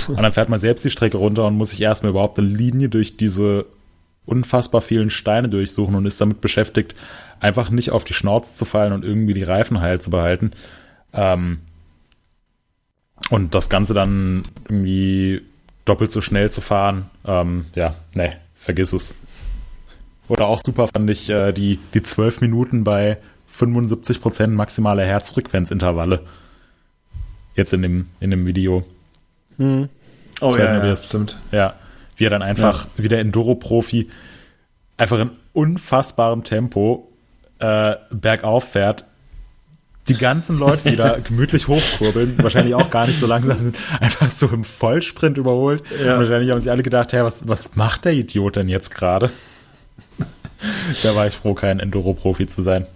Und 0.08 0.20
dann 0.20 0.32
fährt 0.32 0.48
man 0.48 0.60
selbst 0.60 0.84
die 0.84 0.90
Strecke 0.90 1.16
runter 1.16 1.46
und 1.46 1.56
muss 1.56 1.70
sich 1.70 1.80
erstmal 1.80 2.10
überhaupt 2.10 2.38
eine 2.38 2.48
Linie 2.48 2.88
durch 2.88 3.16
diese 3.16 3.66
unfassbar 4.26 4.82
vielen 4.82 5.08
Steine 5.08 5.48
durchsuchen 5.48 5.94
und 5.94 6.04
ist 6.04 6.20
damit 6.20 6.40
beschäftigt, 6.40 6.94
einfach 7.40 7.70
nicht 7.70 7.92
auf 7.92 8.04
die 8.04 8.14
Schnauze 8.14 8.54
zu 8.54 8.64
fallen 8.64 8.92
und 8.92 9.04
irgendwie 9.04 9.34
die 9.34 9.44
Reifen 9.44 9.80
heil 9.80 10.00
zu 10.00 10.10
behalten. 10.10 10.50
Ähm, 11.12 11.60
und 13.30 13.54
das 13.54 13.70
Ganze 13.70 13.94
dann 13.94 14.42
irgendwie 14.68 15.42
doppelt 15.84 16.12
so 16.12 16.20
schnell 16.20 16.50
zu 16.50 16.60
fahren, 16.60 17.06
ähm, 17.24 17.66
ja, 17.74 17.94
nee, 18.14 18.32
vergiss 18.54 18.92
es. 18.92 19.14
Oder 20.28 20.46
auch 20.46 20.60
super 20.64 20.88
fand 20.88 21.08
ich 21.08 21.30
äh, 21.30 21.52
die, 21.52 21.78
die 21.94 22.02
zwölf 22.02 22.40
Minuten 22.40 22.84
bei 22.84 23.18
75% 23.58 24.48
maximale 24.48 25.04
Herzfrequenzintervalle. 25.04 26.22
Jetzt 27.54 27.72
in 27.72 27.82
dem, 27.82 28.08
in 28.20 28.30
dem 28.30 28.46
Video. 28.46 28.84
Hm. 29.56 29.88
Oh 30.40 30.50
ich 30.50 30.58
ja, 30.58 30.74
nicht, 30.74 30.84
ja, 30.84 30.96
stimmt. 30.96 31.38
Ja, 31.52 31.74
wie 32.16 32.26
er 32.26 32.30
dann 32.30 32.42
einfach, 32.42 32.84
ja. 32.84 32.90
wie 32.96 33.08
der 33.08 33.20
Enduro-Profi, 33.20 34.08
einfach 34.96 35.18
in 35.18 35.30
unfassbarem 35.52 36.44
Tempo 36.44 37.10
äh, 37.58 37.96
bergauf 38.10 38.64
fährt. 38.72 39.04
Die 40.08 40.14
ganzen 40.14 40.58
Leute, 40.58 40.90
die 40.90 40.96
da 40.96 41.18
gemütlich 41.24 41.66
hochkurbeln, 41.66 42.42
wahrscheinlich 42.42 42.74
auch 42.74 42.90
gar 42.90 43.06
nicht 43.06 43.18
so 43.18 43.26
langsam 43.26 43.58
sind, 43.58 43.76
einfach 44.00 44.30
so 44.30 44.46
im 44.48 44.64
Vollsprint 44.64 45.38
überholt. 45.38 45.82
Ja. 46.04 46.18
wahrscheinlich 46.18 46.52
haben 46.52 46.60
sie 46.60 46.70
alle 46.70 46.82
gedacht, 46.82 47.12
hey, 47.12 47.24
was, 47.24 47.48
was 47.48 47.74
macht 47.74 48.04
der 48.04 48.12
Idiot 48.12 48.56
denn 48.56 48.68
jetzt 48.68 48.94
gerade? 48.94 49.30
da 51.02 51.14
war 51.14 51.26
ich 51.26 51.34
froh, 51.34 51.54
kein 51.54 51.80
Enduro-Profi 51.80 52.46
zu 52.46 52.62
sein. 52.62 52.86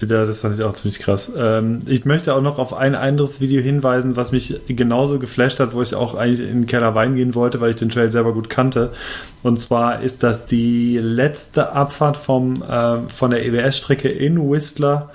Ja, 0.00 0.24
das 0.24 0.40
fand 0.40 0.56
ich 0.56 0.62
auch 0.62 0.74
ziemlich 0.74 1.00
krass. 1.00 1.32
Ähm, 1.36 1.80
ich 1.86 2.04
möchte 2.04 2.34
auch 2.34 2.40
noch 2.40 2.58
auf 2.58 2.72
ein 2.72 2.94
anderes 2.94 3.40
Video 3.40 3.60
hinweisen, 3.60 4.14
was 4.14 4.30
mich 4.30 4.60
genauso 4.68 5.18
geflasht 5.18 5.58
hat, 5.58 5.74
wo 5.74 5.82
ich 5.82 5.94
auch 5.94 6.14
eigentlich 6.14 6.48
in 6.48 6.60
den 6.60 6.66
Keller 6.66 6.94
Wein 6.94 7.16
gehen 7.16 7.34
wollte, 7.34 7.60
weil 7.60 7.70
ich 7.70 7.76
den 7.76 7.88
Trail 7.88 8.10
selber 8.10 8.32
gut 8.32 8.48
kannte. 8.48 8.92
Und 9.42 9.58
zwar 9.58 10.00
ist 10.02 10.22
das 10.22 10.46
die 10.46 10.98
letzte 10.98 11.72
Abfahrt 11.72 12.16
vom, 12.16 12.62
äh, 12.62 13.08
von 13.08 13.32
der 13.32 13.44
EWS-Strecke 13.44 14.08
in 14.08 14.50
Whistler 14.50 15.10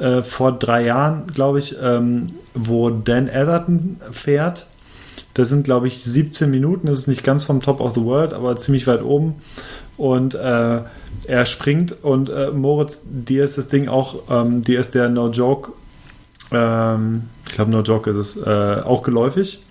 äh, 0.00 0.22
vor 0.22 0.52
drei 0.52 0.86
Jahren, 0.86 1.26
glaube 1.26 1.58
ich, 1.58 1.76
ähm, 1.82 2.26
wo 2.54 2.88
Dan 2.88 3.28
Atherton 3.28 4.00
fährt. 4.10 4.66
Das 5.34 5.50
sind, 5.50 5.64
glaube 5.64 5.88
ich, 5.88 6.02
17 6.02 6.50
Minuten. 6.50 6.86
Das 6.86 7.00
ist 7.00 7.06
nicht 7.06 7.24
ganz 7.24 7.44
vom 7.44 7.60
Top 7.60 7.80
of 7.80 7.94
the 7.94 8.02
World, 8.02 8.32
aber 8.32 8.56
ziemlich 8.56 8.86
weit 8.86 9.02
oben. 9.02 9.34
Und 9.98 10.34
äh, 10.34 10.80
er 11.26 11.46
springt 11.46 11.94
und 12.02 12.28
äh, 12.30 12.50
Moritz, 12.50 13.02
dir 13.04 13.44
ist 13.44 13.58
das 13.58 13.68
Ding 13.68 13.88
auch, 13.88 14.30
ähm, 14.30 14.62
dir 14.62 14.80
ist 14.80 14.94
der 14.94 15.08
No 15.08 15.30
Joke, 15.30 15.72
ähm, 16.50 17.24
ich 17.46 17.54
glaube 17.54 17.70
No 17.70 17.80
Joke 17.82 18.10
ist 18.10 18.16
es, 18.16 18.36
äh, 18.36 18.82
auch 18.82 19.02
geläufig. 19.02 19.62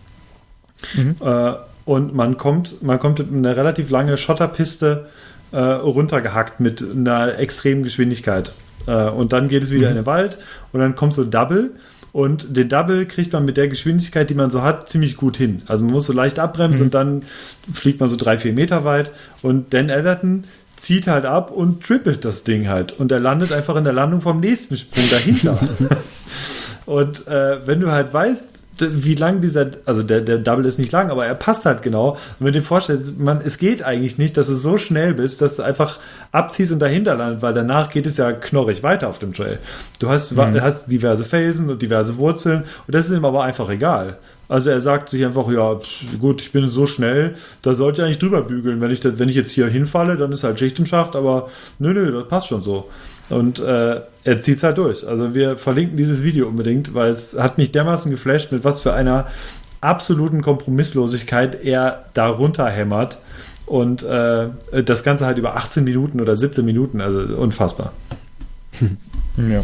Mhm. 0.95 1.15
Äh, 1.19 1.53
und 1.85 2.13
man 2.13 2.37
kommt, 2.37 2.81
man 2.83 2.99
kommt 2.99 3.19
in 3.19 3.37
eine 3.37 3.55
relativ 3.55 3.89
lange 3.89 4.17
Schotterpiste 4.17 5.07
äh, 5.51 5.59
runtergehackt 5.59 6.59
mit 6.59 6.83
einer 6.83 7.37
extremen 7.39 7.83
Geschwindigkeit. 7.83 8.53
Äh, 8.87 9.09
und 9.09 9.33
dann 9.33 9.47
geht 9.47 9.63
es 9.63 9.71
wieder 9.71 9.87
mhm. 9.87 9.97
in 9.97 10.03
den 10.03 10.05
Wald 10.05 10.37
und 10.71 10.79
dann 10.79 10.95
kommt 10.95 11.13
so 11.13 11.23
Double. 11.23 11.71
Und 12.13 12.57
den 12.57 12.67
Double 12.67 13.05
kriegt 13.05 13.31
man 13.31 13.45
mit 13.45 13.55
der 13.55 13.69
Geschwindigkeit, 13.69 14.29
die 14.29 14.33
man 14.33 14.51
so 14.51 14.61
hat, 14.61 14.89
ziemlich 14.89 15.15
gut 15.15 15.37
hin. 15.37 15.61
Also 15.67 15.85
man 15.85 15.93
muss 15.93 16.05
so 16.05 16.13
leicht 16.13 16.39
abbremsen 16.39 16.81
mhm. 16.81 16.85
und 16.87 16.93
dann 16.93 17.23
fliegt 17.73 18.01
man 18.01 18.09
so 18.09 18.17
drei, 18.17 18.37
vier 18.37 18.51
Meter 18.51 18.83
weit. 18.83 19.11
Und 19.41 19.73
Dan 19.73 19.89
Everton 19.89 20.43
zieht 20.81 21.07
halt 21.07 21.25
ab 21.25 21.51
und 21.51 21.83
trippelt 21.83 22.25
das 22.25 22.43
Ding 22.43 22.67
halt. 22.67 22.99
Und 22.99 23.11
er 23.11 23.19
landet 23.19 23.51
einfach 23.51 23.75
in 23.75 23.83
der 23.83 23.93
Landung 23.93 24.19
vom 24.19 24.39
nächsten 24.39 24.75
Sprung 24.75 25.05
dahinter. 25.11 25.59
und 26.85 27.27
äh, 27.27 27.65
wenn 27.67 27.79
du 27.79 27.91
halt 27.91 28.11
weißt, 28.11 28.61
wie 28.79 29.13
lang 29.13 29.41
dieser, 29.41 29.67
also 29.85 30.01
der, 30.01 30.21
der 30.21 30.39
Double 30.39 30.65
ist 30.65 30.79
nicht 30.79 30.91
lang, 30.91 31.11
aber 31.11 31.27
er 31.27 31.35
passt 31.35 31.65
halt 31.65 31.83
genau. 31.83 32.11
Und 32.11 32.17
wenn 32.39 32.47
du 32.47 32.59
dir 32.59 32.63
vorstellst, 32.63 33.19
man, 33.19 33.41
es 33.45 33.59
geht 33.59 33.83
eigentlich 33.83 34.17
nicht, 34.17 34.37
dass 34.37 34.47
du 34.47 34.55
so 34.55 34.79
schnell 34.79 35.13
bist, 35.13 35.39
dass 35.41 35.57
du 35.57 35.63
einfach 35.63 35.99
abziehst 36.31 36.71
und 36.71 36.79
dahinter 36.79 37.15
landet, 37.15 37.43
weil 37.43 37.53
danach 37.53 37.91
geht 37.91 38.07
es 38.07 38.17
ja 38.17 38.31
knorrig 38.31 38.81
weiter 38.81 39.07
auf 39.07 39.19
dem 39.19 39.33
Trail. 39.33 39.59
Du 39.99 40.09
hast, 40.09 40.35
mhm. 40.35 40.61
hast 40.61 40.91
diverse 40.91 41.25
Felsen 41.25 41.69
und 41.69 41.83
diverse 41.83 42.17
Wurzeln 42.17 42.63
und 42.87 42.95
das 42.95 43.07
ist 43.07 43.15
ihm 43.15 43.25
aber 43.25 43.43
einfach 43.43 43.69
egal. 43.69 44.17
Also 44.51 44.69
er 44.69 44.81
sagt 44.81 45.07
sich 45.07 45.23
einfach, 45.23 45.49
ja, 45.49 45.79
gut, 46.19 46.41
ich 46.41 46.51
bin 46.51 46.67
so 46.67 46.85
schnell, 46.85 47.35
da 47.61 47.73
sollte 47.73 48.01
ich 48.01 48.05
eigentlich 48.05 48.19
drüber 48.19 48.41
bügeln. 48.41 48.81
Wenn 48.81 48.91
ich, 48.91 48.99
wenn 49.01 49.29
ich 49.29 49.35
jetzt 49.37 49.51
hier 49.51 49.65
hinfalle, 49.67 50.17
dann 50.17 50.33
ist 50.33 50.43
halt 50.43 50.59
Schicht 50.59 50.77
im 50.77 50.85
Schacht, 50.85 51.15
aber 51.15 51.47
nö, 51.79 51.93
nö, 51.93 52.11
das 52.11 52.27
passt 52.27 52.47
schon 52.47 52.61
so. 52.61 52.89
Und 53.29 53.61
äh, 53.61 54.01
er 54.25 54.41
zieht 54.41 54.57
es 54.57 54.63
halt 54.63 54.77
durch. 54.77 55.07
Also 55.07 55.33
wir 55.33 55.55
verlinken 55.55 55.95
dieses 55.95 56.21
Video 56.21 56.49
unbedingt, 56.49 56.93
weil 56.93 57.11
es 57.11 57.33
hat 57.39 57.57
mich 57.57 57.71
dermaßen 57.71 58.11
geflasht, 58.11 58.51
mit 58.51 58.65
was 58.65 58.81
für 58.81 58.91
einer 58.91 59.27
absoluten 59.79 60.41
Kompromisslosigkeit 60.41 61.63
er 61.63 62.07
da 62.13 62.27
runterhämmert. 62.27 63.19
Und 63.67 64.03
äh, 64.03 64.49
das 64.83 65.05
Ganze 65.05 65.27
halt 65.27 65.37
über 65.37 65.55
18 65.55 65.85
Minuten 65.85 66.19
oder 66.19 66.35
17 66.35 66.65
Minuten, 66.65 66.99
also 66.99 67.19
unfassbar. 67.37 67.93
Ja. 69.37 69.63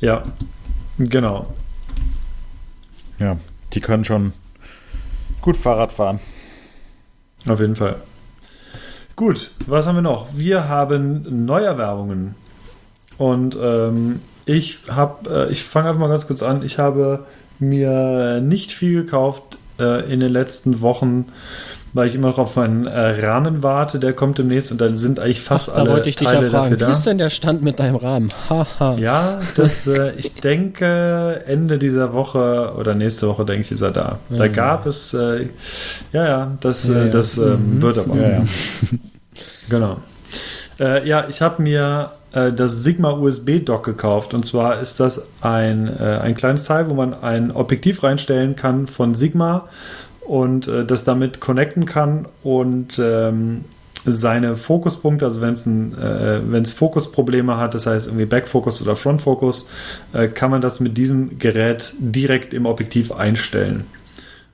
Ja, 0.00 0.22
genau. 0.98 1.52
Ja, 3.18 3.36
die 3.72 3.80
können 3.80 4.04
schon 4.04 4.32
gut 5.40 5.56
Fahrrad 5.56 5.92
fahren. 5.92 6.20
Auf 7.48 7.60
jeden 7.60 7.76
Fall. 7.76 7.96
Gut, 9.16 9.52
was 9.66 9.86
haben 9.86 9.96
wir 9.96 10.02
noch? 10.02 10.28
Wir 10.34 10.68
haben 10.68 11.44
Neuerwerbungen. 11.46 12.34
Und 13.18 13.56
ähm, 13.60 14.20
ich 14.46 14.78
habe, 14.88 15.48
äh, 15.48 15.52
ich 15.52 15.62
fange 15.62 15.88
einfach 15.88 16.00
mal 16.00 16.08
ganz 16.08 16.26
kurz 16.26 16.42
an. 16.42 16.64
Ich 16.64 16.78
habe 16.78 17.26
mir 17.58 18.40
nicht 18.40 18.72
viel 18.72 19.04
gekauft 19.04 19.58
äh, 19.78 20.10
in 20.12 20.20
den 20.20 20.32
letzten 20.32 20.80
Wochen 20.80 21.26
weil 21.92 22.06
ich 22.08 22.14
immer 22.14 22.28
noch 22.28 22.38
auf 22.38 22.56
meinen 22.56 22.86
äh, 22.86 23.26
Rahmen 23.26 23.62
warte, 23.62 23.98
der 23.98 24.12
kommt 24.12 24.38
demnächst 24.38 24.70
und 24.70 24.80
dann 24.80 24.96
sind 24.96 25.18
eigentlich 25.18 25.40
fast 25.40 25.70
Ach, 25.70 25.76
alle. 25.76 25.86
Da 25.86 25.90
wollte 25.92 26.08
ich 26.08 26.16
dich 26.16 26.28
Teile 26.28 26.44
ja 26.44 26.50
fragen, 26.50 26.78
wie 26.78 26.84
ist 26.84 27.04
denn 27.04 27.18
der 27.18 27.30
Stand 27.30 27.62
mit 27.62 27.80
deinem 27.80 27.96
Rahmen? 27.96 28.30
Haha. 28.48 28.96
ja, 28.96 29.40
das, 29.56 29.86
äh, 29.86 30.12
ich 30.16 30.34
denke, 30.40 31.42
Ende 31.46 31.78
dieser 31.78 32.12
Woche 32.12 32.74
oder 32.78 32.94
nächste 32.94 33.28
Woche, 33.28 33.44
denke 33.44 33.62
ich, 33.62 33.72
ist 33.72 33.80
er 33.80 33.90
da. 33.90 34.18
Da 34.28 34.46
mhm. 34.46 34.52
gab 34.52 34.86
es, 34.86 35.14
äh, 35.14 35.46
ja, 36.12 36.26
ja, 36.26 36.52
das, 36.60 36.86
ja, 36.86 37.02
äh, 37.02 37.10
das 37.10 37.36
ähm, 37.36 37.76
mhm. 37.76 37.82
wird 37.82 37.98
aber. 37.98 38.16
Ja, 38.16 38.28
ja. 38.28 38.42
genau. 39.68 39.96
Äh, 40.78 41.08
ja, 41.08 41.26
ich 41.28 41.42
habe 41.42 41.60
mir 41.60 42.12
äh, 42.32 42.52
das 42.52 42.84
Sigma 42.84 43.10
USB-Dock 43.10 43.84
gekauft. 43.84 44.32
Und 44.32 44.46
zwar 44.46 44.80
ist 44.80 45.00
das 45.00 45.26
ein, 45.40 45.98
ein 45.98 46.36
kleines 46.36 46.64
Teil, 46.64 46.88
wo 46.88 46.94
man 46.94 47.14
ein 47.14 47.50
Objektiv 47.50 48.04
reinstellen 48.04 48.54
kann 48.54 48.86
von 48.86 49.14
Sigma 49.14 49.68
und 50.30 50.68
äh, 50.68 50.86
das 50.86 51.02
damit 51.02 51.40
connecten 51.40 51.86
kann 51.86 52.28
und 52.44 53.00
ähm, 53.02 53.64
seine 54.06 54.54
Fokuspunkte, 54.54 55.24
also 55.24 55.40
wenn 55.40 55.54
es 55.54 55.66
äh, 55.66 56.74
Fokusprobleme 56.74 57.56
hat, 57.56 57.74
das 57.74 57.86
heißt 57.86 58.06
irgendwie 58.06 58.26
Backfokus 58.26 58.80
oder 58.80 58.94
Frontfokus, 58.94 59.68
äh, 60.12 60.28
kann 60.28 60.52
man 60.52 60.60
das 60.60 60.78
mit 60.78 60.96
diesem 60.96 61.40
Gerät 61.40 61.94
direkt 61.98 62.54
im 62.54 62.66
Objektiv 62.66 63.10
einstellen. 63.10 63.86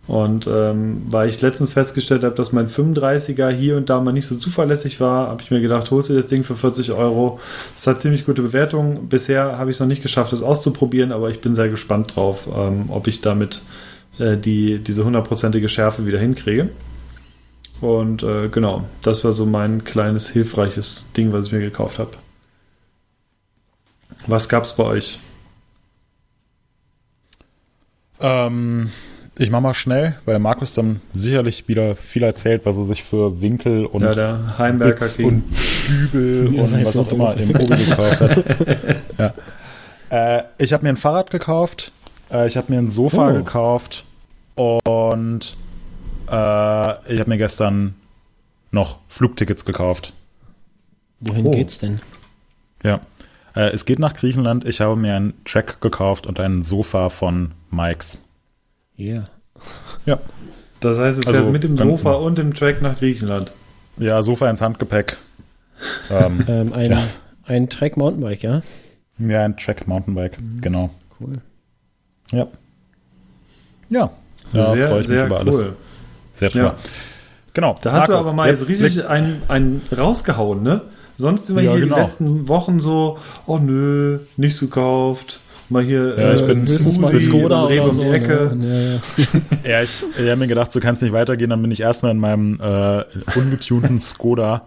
Und 0.06 0.46
ähm, 0.50 1.02
weil 1.10 1.28
ich 1.28 1.42
letztens 1.42 1.72
festgestellt 1.72 2.24
habe, 2.24 2.34
dass 2.34 2.52
mein 2.52 2.70
35er 2.70 3.50
hier 3.50 3.76
und 3.76 3.90
da 3.90 4.00
mal 4.00 4.12
nicht 4.12 4.26
so 4.26 4.36
zuverlässig 4.36 4.98
war, 4.98 5.28
habe 5.28 5.42
ich 5.42 5.50
mir 5.50 5.60
gedacht, 5.60 5.90
holst 5.90 6.08
du 6.08 6.14
das 6.14 6.28
Ding 6.28 6.42
für 6.42 6.56
40 6.56 6.92
Euro. 6.92 7.38
Es 7.76 7.86
hat 7.86 8.00
ziemlich 8.00 8.24
gute 8.24 8.40
Bewertungen. 8.40 9.08
Bisher 9.10 9.58
habe 9.58 9.68
ich 9.68 9.76
es 9.76 9.80
noch 9.80 9.88
nicht 9.88 10.02
geschafft, 10.02 10.32
es 10.32 10.42
auszuprobieren, 10.42 11.12
aber 11.12 11.28
ich 11.28 11.42
bin 11.42 11.52
sehr 11.52 11.68
gespannt 11.68 12.16
drauf, 12.16 12.48
ähm, 12.56 12.86
ob 12.88 13.08
ich 13.08 13.20
damit 13.20 13.60
äh, 14.18 14.36
die, 14.36 14.78
diese 14.78 15.04
hundertprozentige 15.04 15.68
Schärfe 15.68 16.06
wieder 16.06 16.18
hinkriege. 16.18 16.70
Und 17.80 18.22
äh, 18.22 18.48
genau, 18.48 18.84
das 19.02 19.24
war 19.24 19.32
so 19.32 19.44
mein 19.44 19.84
kleines 19.84 20.28
hilfreiches 20.30 21.06
Ding, 21.16 21.32
was 21.32 21.46
ich 21.46 21.52
mir 21.52 21.60
gekauft 21.60 21.98
habe. 21.98 22.12
Was 24.26 24.48
gab 24.48 24.64
es 24.64 24.74
bei 24.74 24.84
euch? 24.84 25.18
Ähm, 28.20 28.90
ich 29.38 29.50
mache 29.50 29.62
mal 29.62 29.74
schnell, 29.74 30.16
weil 30.24 30.38
Markus 30.38 30.72
dann 30.72 31.00
sicherlich 31.12 31.68
wieder 31.68 31.94
viel 31.94 32.22
erzählt, 32.22 32.64
was 32.64 32.78
er 32.78 32.84
sich 32.84 33.02
für 33.02 33.40
Winkel 33.42 33.84
und 33.84 34.02
ja, 34.02 34.14
der 34.14 34.58
Heimwerker 34.58 35.04
Bits 35.04 35.18
und 35.18 35.44
Dübel 35.88 36.46
und 36.58 36.84
was 36.84 36.96
auch 36.96 37.12
immer 37.12 37.36
im 37.36 37.50
Obi 37.50 37.76
gekauft 37.76 38.20
hat. 38.20 38.44
ja. 40.10 40.38
äh, 40.38 40.42
ich 40.56 40.72
habe 40.72 40.84
mir 40.84 40.88
ein 40.88 40.96
Fahrrad 40.96 41.30
gekauft, 41.30 41.92
äh, 42.30 42.46
ich 42.46 42.56
habe 42.56 42.72
mir 42.72 42.78
ein 42.78 42.90
Sofa 42.90 43.30
oh. 43.30 43.32
gekauft 43.34 44.04
und 44.54 45.56
äh, 46.28 47.12
ich 47.12 47.20
habe 47.20 47.28
mir 47.28 47.38
gestern 47.38 47.94
noch 48.70 48.98
Flugtickets 49.08 49.64
gekauft. 49.64 50.12
Wohin 51.20 51.46
oh. 51.46 51.50
geht's 51.50 51.78
denn? 51.78 52.00
Ja. 52.82 53.00
Äh, 53.54 53.70
es 53.70 53.86
geht 53.86 53.98
nach 53.98 54.14
Griechenland. 54.14 54.64
Ich 54.64 54.80
habe 54.80 54.96
mir 54.96 55.14
einen 55.14 55.34
Track 55.44 55.80
gekauft 55.80 56.26
und 56.26 56.40
ein 56.40 56.62
Sofa 56.62 57.08
von 57.08 57.52
Mikes. 57.70 58.22
Yeah. 58.98 59.28
Ja. 60.04 60.18
Das 60.80 60.98
heißt, 60.98 61.18
du 61.18 61.22
fährst 61.22 61.38
also, 61.38 61.50
mit 61.50 61.64
dem 61.64 61.78
Sofa 61.78 62.12
und 62.12 62.38
dem 62.38 62.54
Track 62.54 62.82
nach 62.82 62.98
Griechenland. 62.98 63.50
Ja, 63.96 64.22
Sofa 64.22 64.50
ins 64.50 64.60
Handgepäck. 64.60 65.16
ähm, 66.10 66.44
ähm, 66.48 66.72
ein, 66.72 66.90
ja. 66.90 67.02
ein 67.46 67.68
Track 67.68 67.96
Mountainbike, 67.96 68.42
ja? 68.42 68.62
Ja, 69.18 69.44
ein 69.44 69.56
Track 69.56 69.86
Mountainbike, 69.86 70.40
mhm. 70.40 70.60
genau. 70.60 70.90
Cool. 71.18 71.40
Ja. 72.32 72.46
Ja. 73.88 74.10
Ja, 74.52 74.76
sehr, 74.76 74.88
freue 74.88 75.00
ich 75.00 75.06
sehr 75.06 75.24
mich 75.24 75.26
über 75.26 75.36
cool. 75.36 75.42
alles. 75.42 75.68
Sehr 76.34 76.50
toll. 76.50 76.62
Ja. 76.62 76.74
Genau. 77.54 77.74
Da 77.82 77.92
hast 77.92 78.08
Markus, 78.08 78.14
du 78.14 78.28
aber 78.28 78.36
mal 78.36 78.48
jetzt 78.50 78.68
richtig 78.68 79.06
einen, 79.06 79.42
einen 79.48 79.82
rausgehauen, 79.96 80.62
ne? 80.62 80.82
Sonst 81.16 81.48
immer 81.48 81.62
ja, 81.62 81.72
hier 81.72 81.80
genau. 81.80 81.96
die 81.96 82.00
letzten 82.02 82.48
Wochen 82.48 82.80
so, 82.80 83.18
oh 83.46 83.58
nö, 83.58 84.18
nichts 84.36 84.60
gekauft, 84.60 85.40
mal 85.70 85.82
hier 85.82 86.14
ja, 86.18 86.34
ich 86.34 86.42
äh, 86.42 86.46
bin 86.46 86.60
höchstens 86.60 86.98
mal 86.98 87.18
Skoda 87.18 87.64
oder 87.64 87.90
so, 87.90 88.02
um 88.02 88.08
die 88.08 88.14
Ecke. 88.14 88.52
Ne? 88.54 89.00
Ja, 89.64 89.70
ja. 89.70 89.82
ich, 89.82 90.04
ich 90.18 90.28
habe 90.28 90.36
mir 90.36 90.46
gedacht, 90.46 90.72
so 90.72 90.80
kann 90.80 90.94
es 90.94 91.00
nicht 91.00 91.12
weitergehen. 91.12 91.50
Dann 91.50 91.62
bin 91.62 91.70
ich 91.70 91.80
erstmal 91.80 92.12
in 92.12 92.18
meinem 92.18 92.60
äh, 92.60 93.04
ungetunten 93.34 93.98
Skoda 93.98 94.66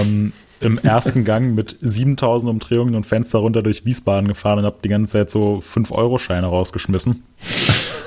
ähm, 0.00 0.32
im 0.60 0.78
ersten 0.78 1.24
Gang 1.24 1.54
mit 1.54 1.76
7000 1.80 2.50
Umdrehungen 2.50 2.94
und 2.94 3.04
Fenster 3.04 3.40
runter 3.40 3.62
durch 3.62 3.84
Wiesbaden 3.84 4.28
gefahren 4.28 4.60
und 4.60 4.64
habe 4.64 4.76
die 4.82 4.88
ganze 4.88 5.12
Zeit 5.12 5.30
so 5.30 5.62
5-Euro-Scheine 5.74 6.46
rausgeschmissen. 6.46 7.24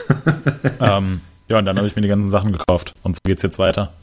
ähm, 0.82 1.22
ja, 1.48 1.60
und 1.60 1.66
dann 1.66 1.78
habe 1.78 1.88
ich 1.88 1.96
mir 1.96 2.02
die 2.02 2.08
ganzen 2.08 2.30
Sachen 2.30 2.52
gekauft. 2.52 2.94
Und 3.04 3.16
so 3.16 3.20
geht's 3.24 3.44
jetzt 3.44 3.60
weiter. 3.60 3.94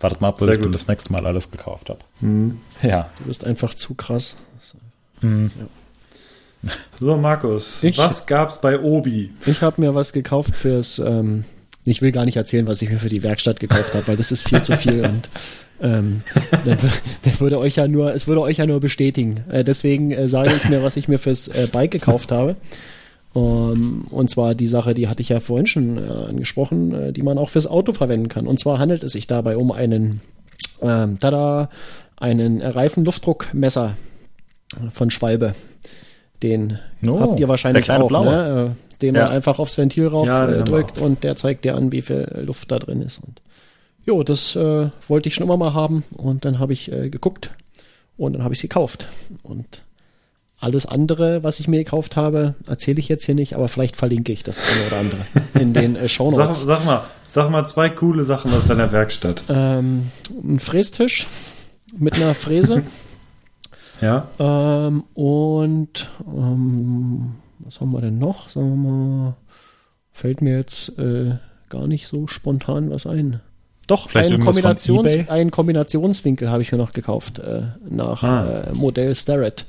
Wartet 0.00 0.20
mal 0.20 0.28
ab, 0.28 0.38
bis 0.38 0.48
ich 0.48 0.62
dann 0.62 0.72
das 0.72 0.88
nächste 0.88 1.12
Mal 1.12 1.26
alles 1.26 1.50
gekauft 1.50 1.90
habe. 1.90 2.00
Mhm. 2.20 2.60
Ja. 2.82 3.10
Du 3.18 3.24
bist 3.24 3.44
einfach 3.44 3.74
zu 3.74 3.94
krass. 3.94 4.36
Mhm. 5.20 5.50
Ja. 5.58 6.72
So, 7.00 7.16
Markus, 7.16 7.82
ich, 7.82 7.98
was 7.98 8.26
gab's 8.26 8.60
bei 8.60 8.78
Obi? 8.78 9.32
Ich 9.46 9.62
habe 9.62 9.80
mir 9.80 9.94
was 9.94 10.12
gekauft 10.12 10.54
fürs. 10.54 10.98
Ähm, 10.98 11.44
ich 11.84 12.02
will 12.02 12.12
gar 12.12 12.24
nicht 12.24 12.36
erzählen, 12.36 12.68
was 12.68 12.80
ich 12.82 12.90
mir 12.90 12.98
für 12.98 13.08
die 13.08 13.24
Werkstatt 13.24 13.58
gekauft 13.58 13.94
habe, 13.94 14.06
weil 14.06 14.16
das 14.16 14.30
ist 14.30 14.48
viel 14.48 14.62
zu 14.62 14.76
viel 14.76 15.04
und 15.04 15.28
ähm, 15.82 16.22
das 17.22 17.40
würde 17.40 17.58
euch 17.58 17.76
ja 17.76 17.88
nur, 17.88 18.14
es 18.14 18.26
würde 18.26 18.40
euch 18.40 18.58
ja 18.58 18.66
nur 18.66 18.80
bestätigen. 18.80 19.44
Äh, 19.50 19.64
deswegen 19.64 20.12
äh, 20.12 20.28
sage 20.28 20.52
ich 20.56 20.68
mir, 20.68 20.82
was 20.82 20.96
ich 20.96 21.08
mir 21.08 21.18
fürs 21.18 21.48
äh, 21.48 21.68
Bike 21.70 21.90
gekauft 21.90 22.32
habe. 22.32 22.56
Um, 23.34 23.72
ähm, 23.72 24.04
und 24.10 24.28
zwar 24.28 24.54
die 24.54 24.66
Sache, 24.66 24.92
die 24.92 25.08
hatte 25.08 25.22
ich 25.22 25.30
ja 25.30 25.40
vorhin 25.40 25.66
schon 25.66 25.96
äh, 25.96 26.28
angesprochen, 26.28 26.94
äh, 26.94 27.12
die 27.12 27.22
man 27.22 27.38
auch 27.38 27.48
fürs 27.48 27.66
Auto 27.66 27.92
verwenden 27.94 28.28
kann. 28.28 28.46
Und 28.46 28.60
zwar 28.60 28.78
handelt 28.78 29.02
es 29.04 29.12
sich 29.12 29.26
dabei 29.26 29.56
um 29.56 29.72
einen, 29.72 30.20
ähm, 30.82 31.18
tada, 31.18 31.70
einen 32.16 32.60
Reifenluftdruckmesser 32.60 33.96
von 34.92 35.10
Schwalbe. 35.10 35.54
Den 36.42 36.78
oh, 37.06 37.20
habt 37.20 37.40
ihr 37.40 37.48
wahrscheinlich 37.48 37.90
auch, 37.90 38.10
ne? 38.10 38.74
Äh, 38.74 38.98
den 39.02 39.14
ja. 39.14 39.24
man 39.24 39.32
einfach 39.32 39.58
aufs 39.58 39.78
Ventil 39.78 40.06
rauf 40.06 40.26
ja, 40.26 40.46
drückt 40.62 40.98
und 40.98 41.24
der 41.24 41.34
zeigt 41.34 41.64
dir 41.64 41.74
an, 41.74 41.90
wie 41.90 42.02
viel 42.02 42.28
Luft 42.44 42.70
da 42.70 42.78
drin 42.78 43.02
ist. 43.02 43.18
Und 43.18 43.40
jo, 44.04 44.22
das 44.22 44.56
äh, 44.56 44.90
wollte 45.08 45.28
ich 45.28 45.34
schon 45.34 45.44
immer 45.44 45.56
mal 45.56 45.74
haben 45.74 46.04
und 46.12 46.44
dann 46.44 46.58
habe 46.58 46.72
ich 46.72 46.90
äh, 46.92 47.10
geguckt 47.10 47.50
und 48.16 48.34
dann 48.34 48.44
habe 48.44 48.54
ich 48.54 48.58
es 48.58 48.62
gekauft. 48.62 49.08
Und 49.42 49.82
alles 50.58 50.86
andere, 50.86 51.42
was 51.42 51.58
ich 51.58 51.66
mir 51.66 51.78
gekauft 51.78 52.14
habe, 52.14 52.54
erzähle 52.68 53.00
ich 53.00 53.08
jetzt 53.08 53.24
hier 53.24 53.34
nicht, 53.34 53.54
aber 53.54 53.68
vielleicht 53.68 53.96
verlinke 53.96 54.32
ich 54.32 54.44
das 54.44 54.58
eine 54.58 54.86
oder 54.86 54.98
andere 54.98 55.20
in 55.60 55.72
den 55.72 55.96
äh, 55.96 56.08
Shownotes. 56.08 56.60
Sag, 56.62 56.78
sag, 56.78 56.84
mal, 56.86 57.04
sag 57.26 57.50
mal 57.50 57.66
zwei 57.66 57.88
coole 57.88 58.22
Sachen 58.22 58.52
aus 58.54 58.68
deiner 58.68 58.92
Werkstatt. 58.92 59.42
Ähm, 59.48 60.12
ein 60.42 60.60
Frästisch 60.60 61.26
mit 61.96 62.14
einer 62.16 62.34
Fräse. 62.34 62.82
Ja. 64.00 64.26
Ähm, 64.40 65.04
und 65.14 66.10
ähm, 66.26 67.36
was 67.60 67.80
haben 67.80 67.92
wir 67.92 68.00
denn 68.00 68.18
noch? 68.18 68.48
Sagen 68.48 68.70
wir 68.70 68.90
mal, 68.90 69.36
fällt 70.10 70.42
mir 70.42 70.56
jetzt 70.56 70.98
äh, 70.98 71.36
gar 71.68 71.86
nicht 71.86 72.08
so 72.08 72.26
spontan 72.26 72.90
was 72.90 73.06
ein. 73.06 73.40
Doch, 73.86 74.14
einen, 74.14 74.40
Kombinations, 74.40 75.28
einen 75.28 75.50
Kombinationswinkel 75.50 76.50
habe 76.50 76.62
ich 76.62 76.72
mir 76.72 76.78
noch 76.78 76.92
gekauft 76.92 77.38
äh, 77.40 77.62
nach 77.88 78.22
ah. 78.22 78.64
äh, 78.68 78.72
Modell 78.72 79.14
Starrett. 79.14 79.64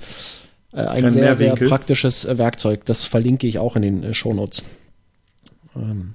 Äh, 0.72 0.82
ein 0.82 1.10
sehr, 1.10 1.36
sehr 1.36 1.56
praktisches 1.56 2.26
äh, 2.26 2.38
Werkzeug. 2.38 2.86
Das 2.86 3.06
verlinke 3.06 3.48
ich 3.48 3.60
auch 3.60 3.76
in 3.76 3.82
den 3.82 4.04
äh, 4.04 4.14
Shownotes. 4.14 4.64
Ähm, 5.76 6.14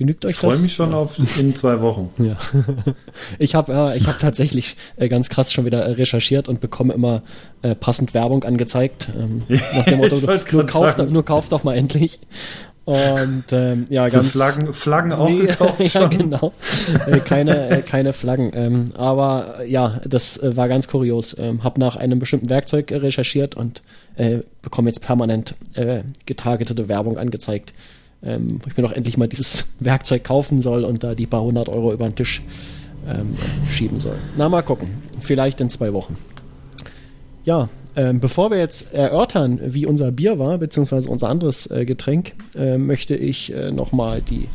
Genügt 0.00 0.24
euch 0.24 0.30
ich 0.30 0.40
das? 0.40 0.44
Ich 0.44 0.54
freue 0.54 0.62
mich 0.62 0.72
schon 0.72 0.92
ja. 0.92 0.96
auf 0.96 1.18
in 1.38 1.54
zwei 1.54 1.82
Wochen. 1.82 2.08
Ja. 2.18 2.38
ich 3.38 3.54
habe 3.54 3.92
äh, 3.92 3.98
ich 3.98 4.06
hab 4.06 4.18
tatsächlich 4.18 4.78
äh, 4.96 5.10
ganz 5.10 5.28
krass 5.28 5.52
schon 5.52 5.66
wieder 5.66 5.82
äh, 5.82 5.90
recherchiert 5.92 6.48
und 6.48 6.60
bekomme 6.60 6.94
immer 6.94 7.22
passend 7.80 8.14
Werbung 8.14 8.44
angezeigt. 8.44 9.10
Ähm, 9.14 9.42
nach 9.48 9.84
dem 9.84 9.98
Motto, 9.98 10.16
nur, 10.16 10.66
kauf, 10.66 10.96
nur 10.96 11.22
kauf 11.22 11.50
doch 11.50 11.64
mal 11.64 11.76
endlich. 11.76 12.18
Und 12.84 13.44
ähm, 13.52 13.84
ja, 13.88 14.08
so 14.08 14.16
ganz. 14.16 14.30
Flaggen, 14.32 14.74
Flaggen 14.74 15.12
auch 15.12 15.28
nee, 15.28 15.40
gekauft 15.46 15.94
Ja, 15.94 16.06
genau. 16.08 16.52
Äh, 17.06 17.20
keine, 17.20 17.70
äh, 17.70 17.82
keine 17.82 18.12
Flaggen. 18.12 18.50
Ähm, 18.54 18.92
aber 18.96 19.64
ja, 19.66 20.00
das 20.04 20.38
äh, 20.38 20.56
war 20.56 20.68
ganz 20.68 20.88
kurios. 20.88 21.36
Ähm, 21.38 21.62
hab 21.62 21.78
nach 21.78 21.96
einem 21.96 22.18
bestimmten 22.18 22.50
Werkzeug 22.50 22.90
recherchiert 22.90 23.54
und 23.54 23.82
äh, 24.16 24.38
bekomme 24.62 24.88
jetzt 24.90 25.02
permanent 25.02 25.54
äh, 25.74 26.02
getargetete 26.26 26.88
Werbung 26.88 27.18
angezeigt 27.18 27.74
ähm, 28.22 28.60
wo 28.62 28.68
ich 28.68 28.76
mir 28.76 28.82
doch 28.82 28.92
endlich 28.92 29.16
mal 29.16 29.28
dieses 29.28 29.66
Werkzeug 29.80 30.24
kaufen 30.24 30.60
soll 30.62 30.84
und 30.84 31.02
da 31.04 31.14
die 31.14 31.26
paar 31.26 31.42
hundert 31.42 31.68
Euro 31.68 31.92
über 31.92 32.08
den 32.08 32.16
Tisch 32.16 32.42
ähm, 33.08 33.36
schieben 33.70 33.98
soll. 33.98 34.18
Na, 34.36 34.48
mal 34.48 34.62
gucken. 34.62 35.02
Vielleicht 35.20 35.60
in 35.60 35.70
zwei 35.70 35.92
Wochen. 35.92 36.16
Ja, 37.44 37.68
ähm, 37.96 38.20
bevor 38.20 38.50
wir 38.50 38.58
jetzt 38.58 38.94
erörtern, 38.94 39.60
wie 39.62 39.86
unser 39.86 40.12
Bier 40.12 40.38
war, 40.38 40.58
beziehungsweise 40.58 41.08
unser 41.08 41.28
anderes 41.28 41.70
äh, 41.70 41.84
Getränk, 41.84 42.32
äh, 42.54 42.78
möchte 42.78 43.16
ich 43.16 43.52
äh, 43.52 43.70
nochmal 43.70 44.22
die 44.22 44.48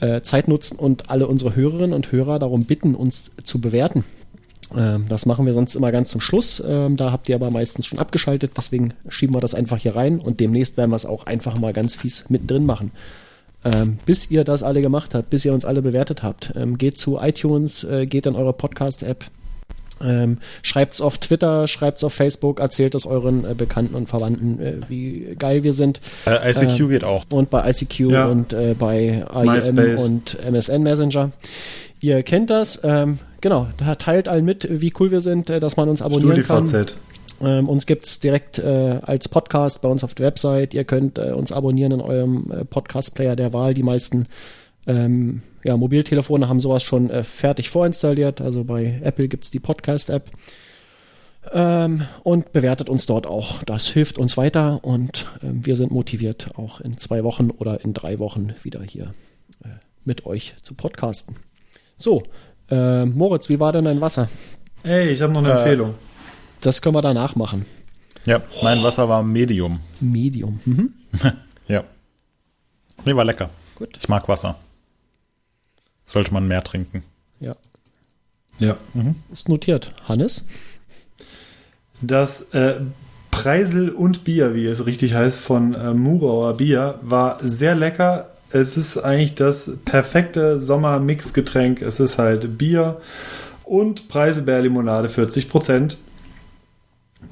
äh, 0.00 0.22
Zeit 0.22 0.48
nutzen 0.48 0.78
und 0.78 1.10
alle 1.10 1.26
unsere 1.26 1.56
Hörerinnen 1.56 1.94
und 1.94 2.12
Hörer 2.12 2.38
darum 2.38 2.64
bitten, 2.64 2.94
uns 2.94 3.32
zu 3.42 3.60
bewerten. 3.60 4.04
Ähm, 4.76 5.06
das 5.08 5.26
machen 5.26 5.46
wir 5.46 5.54
sonst 5.54 5.74
immer 5.74 5.92
ganz 5.92 6.10
zum 6.10 6.20
Schluss. 6.20 6.62
Ähm, 6.66 6.96
da 6.96 7.12
habt 7.12 7.28
ihr 7.28 7.34
aber 7.34 7.50
meistens 7.50 7.86
schon 7.86 7.98
abgeschaltet, 7.98 8.52
deswegen 8.56 8.94
schieben 9.08 9.34
wir 9.34 9.40
das 9.40 9.54
einfach 9.54 9.78
hier 9.78 9.96
rein 9.96 10.18
und 10.18 10.40
demnächst 10.40 10.76
werden 10.76 10.90
wir 10.90 10.96
es 10.96 11.06
auch 11.06 11.26
einfach 11.26 11.58
mal 11.58 11.72
ganz 11.72 11.94
fies 11.94 12.28
mittendrin 12.30 12.66
machen. 12.66 12.90
Ähm, 13.64 13.98
bis 14.04 14.28
ihr 14.30 14.42
das 14.42 14.64
alle 14.64 14.82
gemacht 14.82 15.14
habt, 15.14 15.30
bis 15.30 15.44
ihr 15.44 15.54
uns 15.54 15.64
alle 15.64 15.82
bewertet 15.82 16.24
habt, 16.24 16.52
ähm, 16.56 16.78
geht 16.78 16.98
zu 16.98 17.18
iTunes, 17.20 17.84
äh, 17.84 18.06
geht 18.06 18.26
in 18.26 18.34
eure 18.34 18.52
Podcast-App, 18.52 19.24
ähm, 20.02 20.38
schreibt 20.62 20.94
es 20.94 21.00
auf 21.00 21.18
Twitter, 21.18 21.68
schreibt 21.68 21.98
es 21.98 22.04
auf 22.04 22.12
Facebook, 22.12 22.60
erzählt 22.60 22.94
es 22.94 23.06
euren 23.06 23.44
äh, 23.44 23.54
Bekannten 23.54 23.94
und 23.94 24.08
Verwandten, 24.08 24.60
äh, 24.60 24.74
wie 24.88 25.34
geil 25.38 25.62
wir 25.62 25.72
sind. 25.72 26.00
Äh, 26.26 26.50
ICQ 26.50 26.80
ähm, 26.80 26.88
geht 26.88 27.04
auch. 27.04 27.24
Und 27.30 27.50
bei 27.50 27.68
ICQ 27.70 28.00
ja. 28.00 28.26
und 28.26 28.52
äh, 28.52 28.74
bei 28.78 29.24
IM 29.34 29.98
und 29.98 30.38
MSN 30.44 30.82
Messenger. 30.82 31.30
Ihr 32.00 32.22
kennt 32.22 32.50
das. 32.50 32.80
Ähm, 32.82 33.18
genau, 33.40 33.68
da 33.76 33.94
teilt 33.94 34.28
allen 34.28 34.44
mit, 34.44 34.66
wie 34.70 34.92
cool 34.98 35.10
wir 35.10 35.20
sind, 35.20 35.50
äh, 35.50 35.60
dass 35.60 35.76
man 35.76 35.88
uns 35.88 36.02
abonnieren 36.02 36.42
kann. 36.44 36.86
Ähm, 37.40 37.68
uns 37.68 37.86
gibt 37.86 38.06
es 38.06 38.20
direkt 38.20 38.58
äh, 38.58 38.98
als 39.02 39.28
Podcast 39.28 39.82
bei 39.82 39.88
uns 39.88 40.04
auf 40.04 40.14
der 40.14 40.26
Website. 40.26 40.74
Ihr 40.74 40.84
könnt 40.84 41.18
äh, 41.18 41.32
uns 41.32 41.52
abonnieren 41.52 41.92
in 41.92 42.00
eurem 42.00 42.52
äh, 42.52 42.64
Podcast-Player 42.64 43.36
der 43.36 43.52
Wahl. 43.52 43.74
Die 43.74 43.82
meisten 43.82 44.26
ähm, 44.86 45.42
ja, 45.64 45.76
Mobiltelefone 45.76 46.48
haben 46.48 46.60
sowas 46.60 46.82
schon 46.82 47.10
äh, 47.10 47.24
fertig 47.24 47.70
vorinstalliert. 47.70 48.40
Also 48.40 48.64
bei 48.64 49.00
Apple 49.02 49.28
gibt 49.28 49.44
es 49.44 49.50
die 49.50 49.60
Podcast-App. 49.60 50.30
Ähm, 51.52 52.06
und 52.22 52.52
bewertet 52.52 52.88
uns 52.88 53.06
dort 53.06 53.26
auch. 53.26 53.64
Das 53.64 53.88
hilft 53.88 54.16
uns 54.16 54.36
weiter 54.36 54.84
und 54.84 55.26
ähm, 55.42 55.66
wir 55.66 55.76
sind 55.76 55.90
motiviert, 55.90 56.50
auch 56.56 56.80
in 56.80 56.98
zwei 56.98 57.24
Wochen 57.24 57.50
oder 57.50 57.80
in 57.84 57.94
drei 57.94 58.20
Wochen 58.20 58.54
wieder 58.62 58.80
hier 58.82 59.12
äh, 59.64 59.68
mit 60.04 60.24
euch 60.24 60.54
zu 60.62 60.74
podcasten. 60.74 61.36
So, 61.96 62.22
äh, 62.70 63.04
Moritz, 63.06 63.48
wie 63.48 63.58
war 63.58 63.72
denn 63.72 63.86
dein 63.86 64.00
Wasser? 64.00 64.28
Ey, 64.84 65.10
ich 65.10 65.20
habe 65.20 65.32
noch 65.32 65.40
eine 65.40 65.50
äh, 65.50 65.56
Empfehlung. 65.58 65.94
Das 66.60 66.80
können 66.80 66.94
wir 66.94 67.02
danach 67.02 67.34
machen. 67.34 67.66
Ja, 68.24 68.40
mein 68.62 68.82
Wasser 68.84 69.08
war 69.08 69.24
Medium. 69.24 69.80
Medium. 70.00 70.60
Mhm. 70.64 70.94
ja. 71.66 71.82
Nee, 73.04 73.16
war 73.16 73.24
lecker. 73.24 73.50
Gut. 73.74 73.96
Ich 73.98 74.08
mag 74.08 74.28
Wasser. 74.28 74.56
Sollte 76.12 76.34
man 76.34 76.46
mehr 76.46 76.62
trinken. 76.62 77.04
Ja. 77.40 77.54
Ja. 78.58 78.76
Mhm. 78.92 79.14
Ist 79.30 79.48
notiert. 79.48 79.94
Hannes? 80.06 80.44
Das 82.02 82.52
äh, 82.52 82.80
Preisel 83.30 83.88
und 83.88 84.22
Bier, 84.22 84.54
wie 84.54 84.66
es 84.66 84.84
richtig 84.84 85.14
heißt, 85.14 85.38
von 85.38 85.72
äh, 85.72 85.94
Murauer 85.94 86.58
Bier, 86.58 86.98
war 87.00 87.38
sehr 87.40 87.74
lecker 87.74 88.28
Es 88.50 88.76
ist 88.76 88.98
eigentlich 88.98 89.36
das 89.36 89.78
perfekte 89.86 90.60
Sommer-Mix-Getränk. 90.60 91.80
Es 91.80 91.98
ist 91.98 92.18
halt 92.18 92.58
Bier 92.58 93.00
und 93.64 94.08
Preiselbeerlimonade 94.08 95.08
40 95.08 95.48
Prozent. 95.48 95.96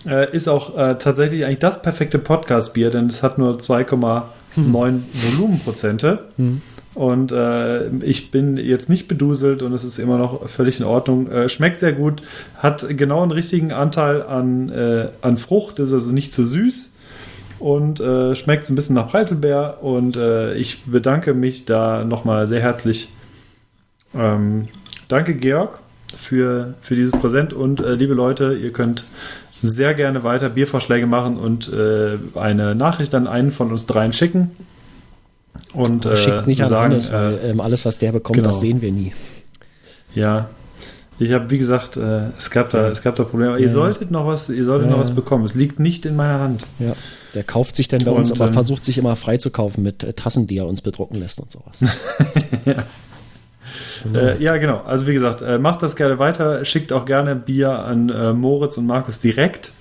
Äh, 0.06 0.34
ist 0.34 0.48
auch 0.48 0.74
äh, 0.74 0.96
tatsächlich 0.96 1.44
eigentlich 1.44 1.58
das 1.58 1.82
perfekte 1.82 2.18
Podcast-Bier, 2.18 2.90
denn 2.90 3.08
es 3.08 3.22
hat 3.22 3.36
nur 3.36 3.58
2,9 3.58 4.22
hm. 4.54 4.74
Volumenprozente. 4.74 6.30
Hm. 6.38 6.62
Und 6.94 7.30
äh, 7.30 7.88
ich 8.04 8.32
bin 8.32 8.56
jetzt 8.56 8.88
nicht 8.88 9.06
beduselt 9.06 9.62
und 9.62 9.72
es 9.72 9.84
ist 9.84 9.98
immer 9.98 10.18
noch 10.18 10.48
völlig 10.48 10.80
in 10.80 10.86
Ordnung. 10.86 11.30
Äh, 11.30 11.48
schmeckt 11.48 11.78
sehr 11.78 11.92
gut, 11.92 12.22
hat 12.56 12.84
genau 12.96 13.22
einen 13.22 13.30
richtigen 13.30 13.72
Anteil 13.72 14.22
an, 14.22 14.70
äh, 14.70 15.08
an 15.22 15.36
Frucht, 15.36 15.78
ist 15.78 15.92
also 15.92 16.10
nicht 16.10 16.32
zu 16.32 16.44
süß 16.44 16.90
und 17.60 18.00
äh, 18.00 18.34
schmeckt 18.34 18.66
so 18.66 18.72
ein 18.72 18.76
bisschen 18.76 18.96
nach 18.96 19.08
Preiselbeer. 19.08 19.78
Und 19.82 20.16
äh, 20.16 20.54
ich 20.54 20.84
bedanke 20.84 21.32
mich 21.32 21.64
da 21.64 22.04
nochmal 22.04 22.48
sehr 22.48 22.60
herzlich. 22.60 23.08
Ähm, 24.12 24.66
danke, 25.06 25.34
Georg, 25.34 25.78
für, 26.18 26.74
für 26.80 26.96
dieses 26.96 27.12
Präsent. 27.12 27.52
Und 27.52 27.78
äh, 27.78 27.94
liebe 27.94 28.14
Leute, 28.14 28.54
ihr 28.60 28.72
könnt 28.72 29.04
sehr 29.62 29.94
gerne 29.94 30.24
weiter 30.24 30.48
Biervorschläge 30.48 31.06
machen 31.06 31.36
und 31.36 31.70
eine 32.34 32.74
Nachricht 32.74 33.14
an 33.14 33.26
einen 33.26 33.50
von 33.50 33.70
uns 33.70 33.84
dreien 33.84 34.14
schicken. 34.14 34.52
Und 35.74 36.04
äh, 36.04 36.16
schickt 36.16 36.46
nicht 36.46 36.62
an 36.62 36.70
sagen, 36.70 36.92
Hannes, 36.92 37.12
weil 37.12 37.34
äh, 37.34 37.50
ähm, 37.50 37.60
alles, 37.60 37.84
was 37.84 37.98
der 37.98 38.12
bekommt, 38.12 38.36
genau. 38.36 38.48
das 38.48 38.60
sehen 38.60 38.82
wir 38.82 38.92
nie. 38.92 39.12
Ja. 40.14 40.48
Ich 41.18 41.32
habe, 41.32 41.50
wie 41.50 41.58
gesagt, 41.58 41.96
äh, 41.96 42.28
es 42.38 42.50
gab 42.50 42.70
da, 42.70 42.88
es 42.88 43.02
gab 43.02 43.14
da 43.16 43.24
Probleme. 43.24 43.52
Ja. 43.52 43.58
Ihr 43.58 43.68
solltet 43.68 44.10
noch 44.10 44.26
was, 44.26 44.48
ihr 44.48 44.64
solltet 44.64 44.88
ja. 44.88 44.96
noch 44.96 45.02
was 45.02 45.14
bekommen. 45.14 45.44
Es 45.44 45.54
liegt 45.54 45.78
nicht 45.78 46.06
in 46.06 46.16
meiner 46.16 46.40
Hand. 46.40 46.66
Ja. 46.78 46.94
Der 47.34 47.44
kauft 47.44 47.76
sich 47.76 47.88
dann 47.88 48.04
bei 48.04 48.10
und, 48.10 48.18
uns, 48.18 48.32
aber 48.32 48.46
ähm, 48.46 48.54
versucht 48.54 48.84
sich 48.84 48.98
immer 48.98 49.14
frei 49.16 49.36
zu 49.36 49.50
kaufen 49.50 49.82
mit 49.82 50.02
äh, 50.02 50.14
Tassen, 50.14 50.46
die 50.46 50.56
er 50.56 50.66
uns 50.66 50.82
bedrucken 50.82 51.18
lässt 51.20 51.38
und 51.38 51.50
sowas. 51.50 51.78
ja. 52.64 52.84
Genau. 54.02 54.18
Äh, 54.18 54.42
ja, 54.42 54.56
genau. 54.56 54.82
Also 54.84 55.06
wie 55.06 55.12
gesagt, 55.12 55.42
äh, 55.42 55.58
macht 55.58 55.82
das 55.82 55.94
gerne 55.94 56.18
weiter. 56.18 56.64
Schickt 56.64 56.92
auch 56.92 57.04
gerne 57.04 57.36
Bier 57.36 57.70
an 57.70 58.08
äh, 58.08 58.32
Moritz 58.32 58.78
und 58.78 58.86
Markus 58.86 59.20
direkt. 59.20 59.72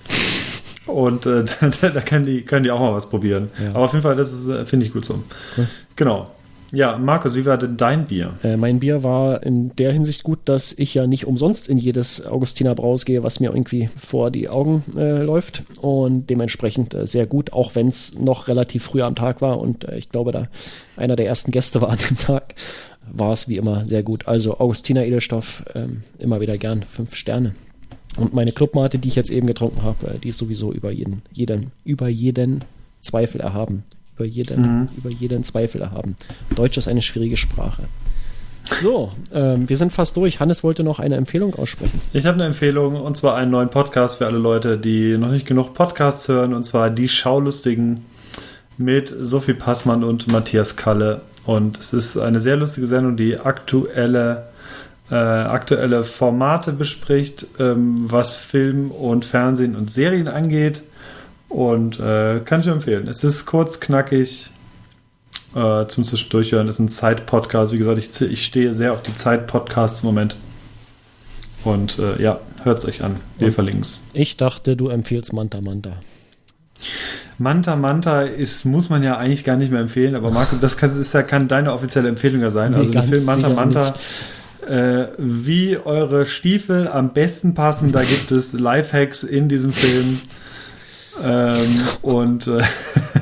Und 0.86 1.26
äh, 1.26 1.44
da, 1.80 1.88
da 1.90 2.00
können, 2.00 2.26
die, 2.26 2.42
können 2.42 2.64
die 2.64 2.70
auch 2.70 2.80
mal 2.80 2.94
was 2.94 3.10
probieren. 3.10 3.50
Ja. 3.62 3.70
Aber 3.70 3.84
auf 3.84 3.92
jeden 3.92 4.02
Fall, 4.02 4.16
das 4.16 4.46
äh, 4.48 4.64
finde 4.64 4.86
ich 4.86 4.92
gut 4.92 5.04
so. 5.04 5.22
Cool. 5.56 5.66
Genau. 5.96 6.30
Ja, 6.72 6.96
Markus, 6.98 7.34
wie 7.34 7.44
war 7.46 7.58
denn 7.58 7.76
dein 7.76 8.06
Bier? 8.06 8.34
Äh, 8.44 8.56
mein 8.56 8.78
Bier 8.78 9.02
war 9.02 9.42
in 9.42 9.74
der 9.74 9.92
Hinsicht 9.92 10.22
gut, 10.22 10.38
dass 10.44 10.72
ich 10.72 10.94
ja 10.94 11.08
nicht 11.08 11.26
umsonst 11.26 11.68
in 11.68 11.78
jedes 11.78 12.24
Augustiner 12.24 12.76
Braus 12.76 13.04
gehe, 13.04 13.24
was 13.24 13.40
mir 13.40 13.50
irgendwie 13.50 13.90
vor 13.96 14.30
die 14.30 14.48
Augen 14.48 14.84
äh, 14.96 15.22
läuft. 15.22 15.64
Und 15.80 16.30
dementsprechend 16.30 16.94
äh, 16.94 17.08
sehr 17.08 17.26
gut, 17.26 17.52
auch 17.52 17.74
wenn 17.74 17.88
es 17.88 18.18
noch 18.18 18.46
relativ 18.46 18.84
früh 18.84 19.02
am 19.02 19.16
Tag 19.16 19.42
war. 19.42 19.58
Und 19.58 19.84
äh, 19.84 19.98
ich 19.98 20.10
glaube, 20.10 20.30
da 20.30 20.46
einer 20.96 21.16
der 21.16 21.26
ersten 21.26 21.50
Gäste 21.50 21.80
war 21.82 21.90
an 21.90 21.98
dem 22.08 22.18
Tag, 22.18 22.54
war 23.10 23.32
es 23.32 23.48
wie 23.48 23.56
immer 23.56 23.84
sehr 23.84 24.04
gut. 24.04 24.28
Also 24.28 24.58
Augustiner 24.58 25.04
Edelstoff, 25.04 25.64
ähm, 25.74 26.04
immer 26.18 26.40
wieder 26.40 26.56
gern. 26.56 26.84
Fünf 26.84 27.16
Sterne. 27.16 27.54
Und 28.16 28.34
meine 28.34 28.52
Clubmate, 28.52 28.98
die 28.98 29.08
ich 29.08 29.16
jetzt 29.16 29.30
eben 29.30 29.46
getrunken 29.46 29.82
habe, 29.82 30.06
äh, 30.08 30.18
die 30.18 30.30
ist 30.30 30.38
sowieso 30.38 30.72
über 30.72 30.90
jeden, 30.90 31.22
jeden, 31.32 31.72
über 31.84 32.08
jeden 32.08 32.64
Zweifel 33.00 33.40
erhaben. 33.40 33.84
Über 34.16 34.26
jeden, 34.26 34.62
mhm. 34.62 34.88
über 34.96 35.10
jeden 35.10 35.44
Zweifel 35.44 35.80
erhaben. 35.80 36.16
Deutsch 36.54 36.76
ist 36.76 36.88
eine 36.88 37.02
schwierige 37.02 37.36
Sprache. 37.36 37.84
So, 38.80 39.12
ähm, 39.32 39.68
wir 39.68 39.76
sind 39.76 39.92
fast 39.92 40.16
durch. 40.16 40.40
Hannes 40.40 40.62
wollte 40.62 40.84
noch 40.84 40.98
eine 40.98 41.16
Empfehlung 41.16 41.54
aussprechen. 41.54 42.00
Ich 42.12 42.26
habe 42.26 42.34
eine 42.34 42.44
Empfehlung 42.44 43.00
und 43.00 43.16
zwar 43.16 43.36
einen 43.36 43.50
neuen 43.50 43.70
Podcast 43.70 44.16
für 44.16 44.26
alle 44.26 44.38
Leute, 44.38 44.78
die 44.78 45.16
noch 45.16 45.30
nicht 45.30 45.46
genug 45.46 45.74
Podcasts 45.74 46.28
hören 46.28 46.52
und 46.54 46.62
zwar 46.62 46.90
Die 46.90 47.08
Schaulustigen 47.08 48.00
mit 48.76 49.14
Sophie 49.20 49.54
Passmann 49.54 50.04
und 50.04 50.30
Matthias 50.30 50.76
Kalle. 50.76 51.22
Und 51.46 51.78
es 51.78 51.92
ist 51.92 52.16
eine 52.16 52.40
sehr 52.40 52.56
lustige 52.56 52.86
Sendung, 52.86 53.16
die 53.16 53.40
aktuelle 53.40 54.49
äh, 55.10 55.14
aktuelle 55.14 56.04
Formate 56.04 56.72
bespricht, 56.72 57.46
ähm, 57.58 57.96
was 58.10 58.36
Film 58.36 58.90
und 58.90 59.24
Fernsehen 59.24 59.74
und 59.74 59.90
Serien 59.90 60.28
angeht. 60.28 60.82
Und 61.48 61.98
äh, 61.98 62.40
kann 62.44 62.60
ich 62.60 62.66
nur 62.66 62.76
empfehlen. 62.76 63.08
Es 63.08 63.24
ist 63.24 63.44
kurz, 63.44 63.80
knackig, 63.80 64.50
äh, 65.56 65.86
zum 65.86 66.04
Zwischendurchhören. 66.04 66.68
Es 66.68 66.76
ist 66.76 66.80
ein 66.80 66.88
Zeit-Podcast. 66.88 67.72
Wie 67.72 67.78
gesagt, 67.78 67.98
ich, 67.98 68.20
ich 68.20 68.44
stehe 68.44 68.72
sehr 68.72 68.92
auf 68.92 69.02
die 69.02 69.14
Zeit-Podcasts 69.14 70.00
im 70.00 70.06
Moment. 70.06 70.36
Und 71.64 71.98
äh, 71.98 72.22
ja, 72.22 72.38
hört 72.62 72.78
es 72.78 72.86
euch 72.86 73.02
an. 73.02 73.16
Wir 73.38 73.52
verlinken 73.52 73.82
es. 73.82 74.00
Ich 74.12 74.36
dachte, 74.36 74.76
du 74.76 74.88
empfiehlst 74.88 75.32
Manta 75.32 75.60
Manta. 75.60 75.96
Manta 77.36 77.74
Manta 77.74 78.22
ist, 78.22 78.64
muss 78.64 78.88
man 78.88 79.02
ja 79.02 79.18
eigentlich 79.18 79.44
gar 79.44 79.56
nicht 79.56 79.72
mehr 79.72 79.80
empfehlen, 79.80 80.14
aber 80.14 80.30
Markus, 80.30 80.60
das 80.60 80.76
kann, 80.76 80.98
ist 80.98 81.12
ja, 81.12 81.22
kann 81.22 81.48
deine 81.48 81.72
offizielle 81.72 82.08
Empfehlung 82.08 82.40
ja 82.42 82.50
sein. 82.50 82.72
Nee, 82.72 82.78
also 82.78 82.92
der 82.92 83.02
Film 83.02 83.24
Manta 83.24 83.48
Manta 83.48 83.80
nicht 83.80 83.94
äh, 84.68 85.08
wie 85.18 85.78
eure 85.78 86.26
Stiefel 86.26 86.88
am 86.88 87.12
besten 87.12 87.54
passen. 87.54 87.92
Da 87.92 88.02
gibt 88.02 88.30
es 88.30 88.52
Lifehacks 88.52 89.22
in 89.22 89.48
diesem 89.48 89.72
Film. 89.72 90.20
Ähm, 91.22 91.80
und 92.02 92.46
äh, 92.46 92.62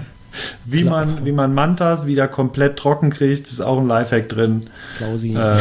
wie, 0.65 0.85
man, 0.85 1.25
wie 1.25 1.33
man 1.33 1.55
Mantas 1.55 2.07
wieder 2.07 2.29
komplett 2.29 2.77
trocken 2.77 3.11
kriegt, 3.11 3.47
ist 3.47 3.61
auch 3.61 3.79
ein 3.79 3.89
Lifehack 3.89 4.29
drin. 4.29 4.71
Klausi. 4.99 5.37
Ähm, 5.37 5.59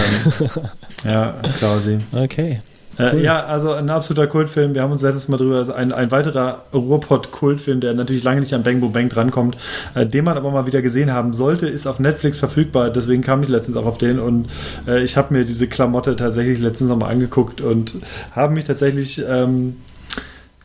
ja, 1.03 1.35
Klausi. 1.57 1.99
Okay. 2.11 2.59
Äh, 2.97 3.11
cool. 3.13 3.21
ja, 3.21 3.45
also 3.45 3.73
ein 3.73 3.89
absoluter 3.89 4.27
Kultfilm. 4.27 4.73
Wir 4.73 4.81
haben 4.81 4.91
uns 4.91 5.01
letztes 5.01 5.27
Mal 5.27 5.37
drüber, 5.37 5.57
also 5.57 5.73
ein, 5.73 5.91
ein 5.91 6.09
weiterer 6.09 6.63
Ruhrpott-Kultfilm, 6.73 7.79
der 7.79 7.93
natürlich 7.93 8.23
lange 8.23 8.39
nicht 8.39 8.53
an 8.53 8.63
Bang 8.63 8.79
Boom 8.79 8.91
Bang 8.91 9.09
drankommt, 9.09 9.57
äh, 9.93 10.05
den 10.05 10.25
man 10.25 10.37
aber 10.37 10.51
mal 10.51 10.65
wieder 10.65 10.81
gesehen 10.81 11.11
haben 11.11 11.33
sollte, 11.33 11.67
ist 11.67 11.85
auf 11.85 11.99
Netflix 11.99 12.39
verfügbar. 12.39 12.89
Deswegen 12.89 13.21
kam 13.21 13.43
ich 13.43 13.49
letztens 13.49 13.77
auch 13.77 13.85
auf 13.85 13.97
den 13.97 14.19
und 14.19 14.47
äh, 14.87 15.01
ich 15.03 15.15
habe 15.15 15.33
mir 15.33 15.45
diese 15.45 15.67
Klamotte 15.67 16.15
tatsächlich 16.15 16.59
letztens 16.59 16.89
nochmal 16.89 17.11
angeguckt 17.11 17.61
und 17.61 17.95
habe 18.31 18.53
mich 18.53 18.63
tatsächlich 18.63 19.23
ähm, 19.27 19.77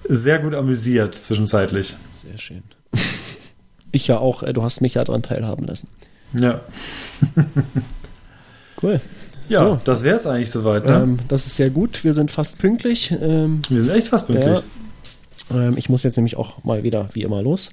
sehr 0.08 0.38
gut 0.38 0.54
amüsiert 0.54 1.14
zwischenzeitlich. 1.14 1.96
Sehr 2.26 2.38
schön. 2.38 2.62
Ich 3.94 4.08
ja 4.08 4.16
auch. 4.16 4.42
Äh, 4.42 4.54
du 4.54 4.62
hast 4.62 4.80
mich 4.80 4.94
ja 4.94 5.04
daran 5.04 5.22
teilhaben 5.22 5.66
lassen. 5.66 5.86
Ja. 6.32 6.62
cool. 8.82 9.02
Ja, 9.48 9.62
so. 9.62 9.80
das 9.84 10.02
wäre 10.02 10.16
es 10.16 10.26
eigentlich 10.26 10.50
soweit. 10.50 10.86
Ne? 10.86 10.94
Ähm, 10.94 11.18
das 11.28 11.46
ist 11.46 11.56
sehr 11.56 11.70
gut. 11.70 12.04
Wir 12.04 12.14
sind 12.14 12.30
fast 12.30 12.58
pünktlich. 12.58 13.14
Ähm, 13.20 13.62
wir 13.68 13.82
sind 13.82 13.94
echt 13.94 14.08
fast 14.08 14.26
pünktlich. 14.26 14.62
Ja. 15.50 15.68
Ähm, 15.68 15.74
ich 15.76 15.88
muss 15.88 16.02
jetzt 16.02 16.16
nämlich 16.16 16.36
auch 16.36 16.62
mal 16.64 16.82
wieder 16.82 17.08
wie 17.12 17.22
immer 17.22 17.42
los. 17.42 17.70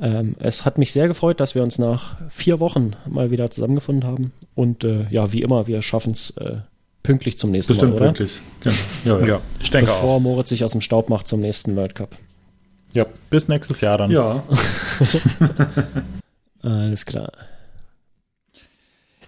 Ähm, 0.00 0.34
es 0.40 0.64
hat 0.64 0.78
mich 0.78 0.92
sehr 0.92 1.08
gefreut, 1.08 1.40
dass 1.40 1.54
wir 1.54 1.62
uns 1.62 1.78
nach 1.78 2.16
vier 2.30 2.60
Wochen 2.60 2.92
mal 3.08 3.30
wieder 3.30 3.50
zusammengefunden 3.50 4.04
haben. 4.04 4.32
Und 4.54 4.84
äh, 4.84 5.06
ja, 5.10 5.32
wie 5.32 5.42
immer, 5.42 5.66
wir 5.66 5.82
schaffen 5.82 6.12
es 6.12 6.30
äh, 6.38 6.56
pünktlich 7.02 7.38
zum 7.38 7.50
nächsten 7.50 7.74
Bestimmt 7.74 7.92
Mal, 7.92 7.96
oder? 7.96 8.06
pünktlich. 8.06 8.40
Genau. 8.60 8.76
Ja, 9.04 9.20
ja. 9.20 9.26
ja, 9.26 9.40
ich 9.60 9.70
denke 9.70 9.90
Bevor 9.90 10.16
auch. 10.16 10.20
Moritz 10.20 10.48
sich 10.48 10.64
aus 10.64 10.72
dem 10.72 10.80
Staub 10.80 11.08
macht 11.08 11.28
zum 11.28 11.40
nächsten 11.40 11.76
World 11.76 11.94
Cup. 11.94 12.16
Ja, 12.92 13.06
bis 13.30 13.48
nächstes 13.48 13.80
Jahr 13.80 13.98
dann. 13.98 14.10
Ja. 14.10 14.42
Alles 16.62 17.06
klar. 17.06 17.32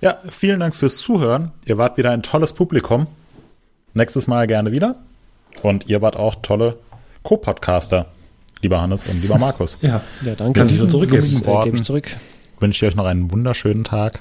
Ja, 0.05 0.19
vielen 0.29 0.61
Dank 0.61 0.77
fürs 0.77 0.99
Zuhören. 0.99 1.53
Ihr 1.65 1.79
wart 1.79 1.97
wieder 1.97 2.11
ein 2.11 2.23
tolles 2.23 2.53
Publikum. 2.53 3.07
Nächstes 3.95 4.27
Mal 4.27 4.47
gerne 4.47 4.71
wieder. 4.71 4.97
Und 5.63 5.87
ihr 5.87 6.03
wart 6.03 6.15
auch 6.17 6.35
tolle 6.43 6.77
Co-Podcaster, 7.23 8.05
lieber 8.61 8.83
Hannes 8.83 9.07
und 9.09 9.23
lieber 9.23 9.39
Markus. 9.39 9.79
ja, 9.83 10.03
ja, 10.23 10.35
danke. 10.35 10.61
An 10.61 10.69
diesen 10.69 10.91
zurückgeben 10.91 11.25
äh, 11.25 11.47
Worten 11.47 11.77
ich 11.77 11.85
zurück. 11.85 12.15
wünsche 12.61 12.85
ich 12.85 12.93
euch 12.93 12.97
noch 12.97 13.07
einen 13.07 13.31
wunderschönen 13.31 13.85
Tag 13.85 14.21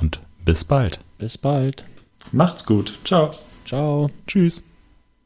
und 0.00 0.20
bis 0.46 0.64
bald. 0.64 1.00
Bis 1.18 1.36
bald. 1.36 1.84
Macht's 2.32 2.64
gut. 2.64 2.98
Ciao. 3.04 3.32
Ciao. 3.66 4.08
Tschüss. 4.26 4.64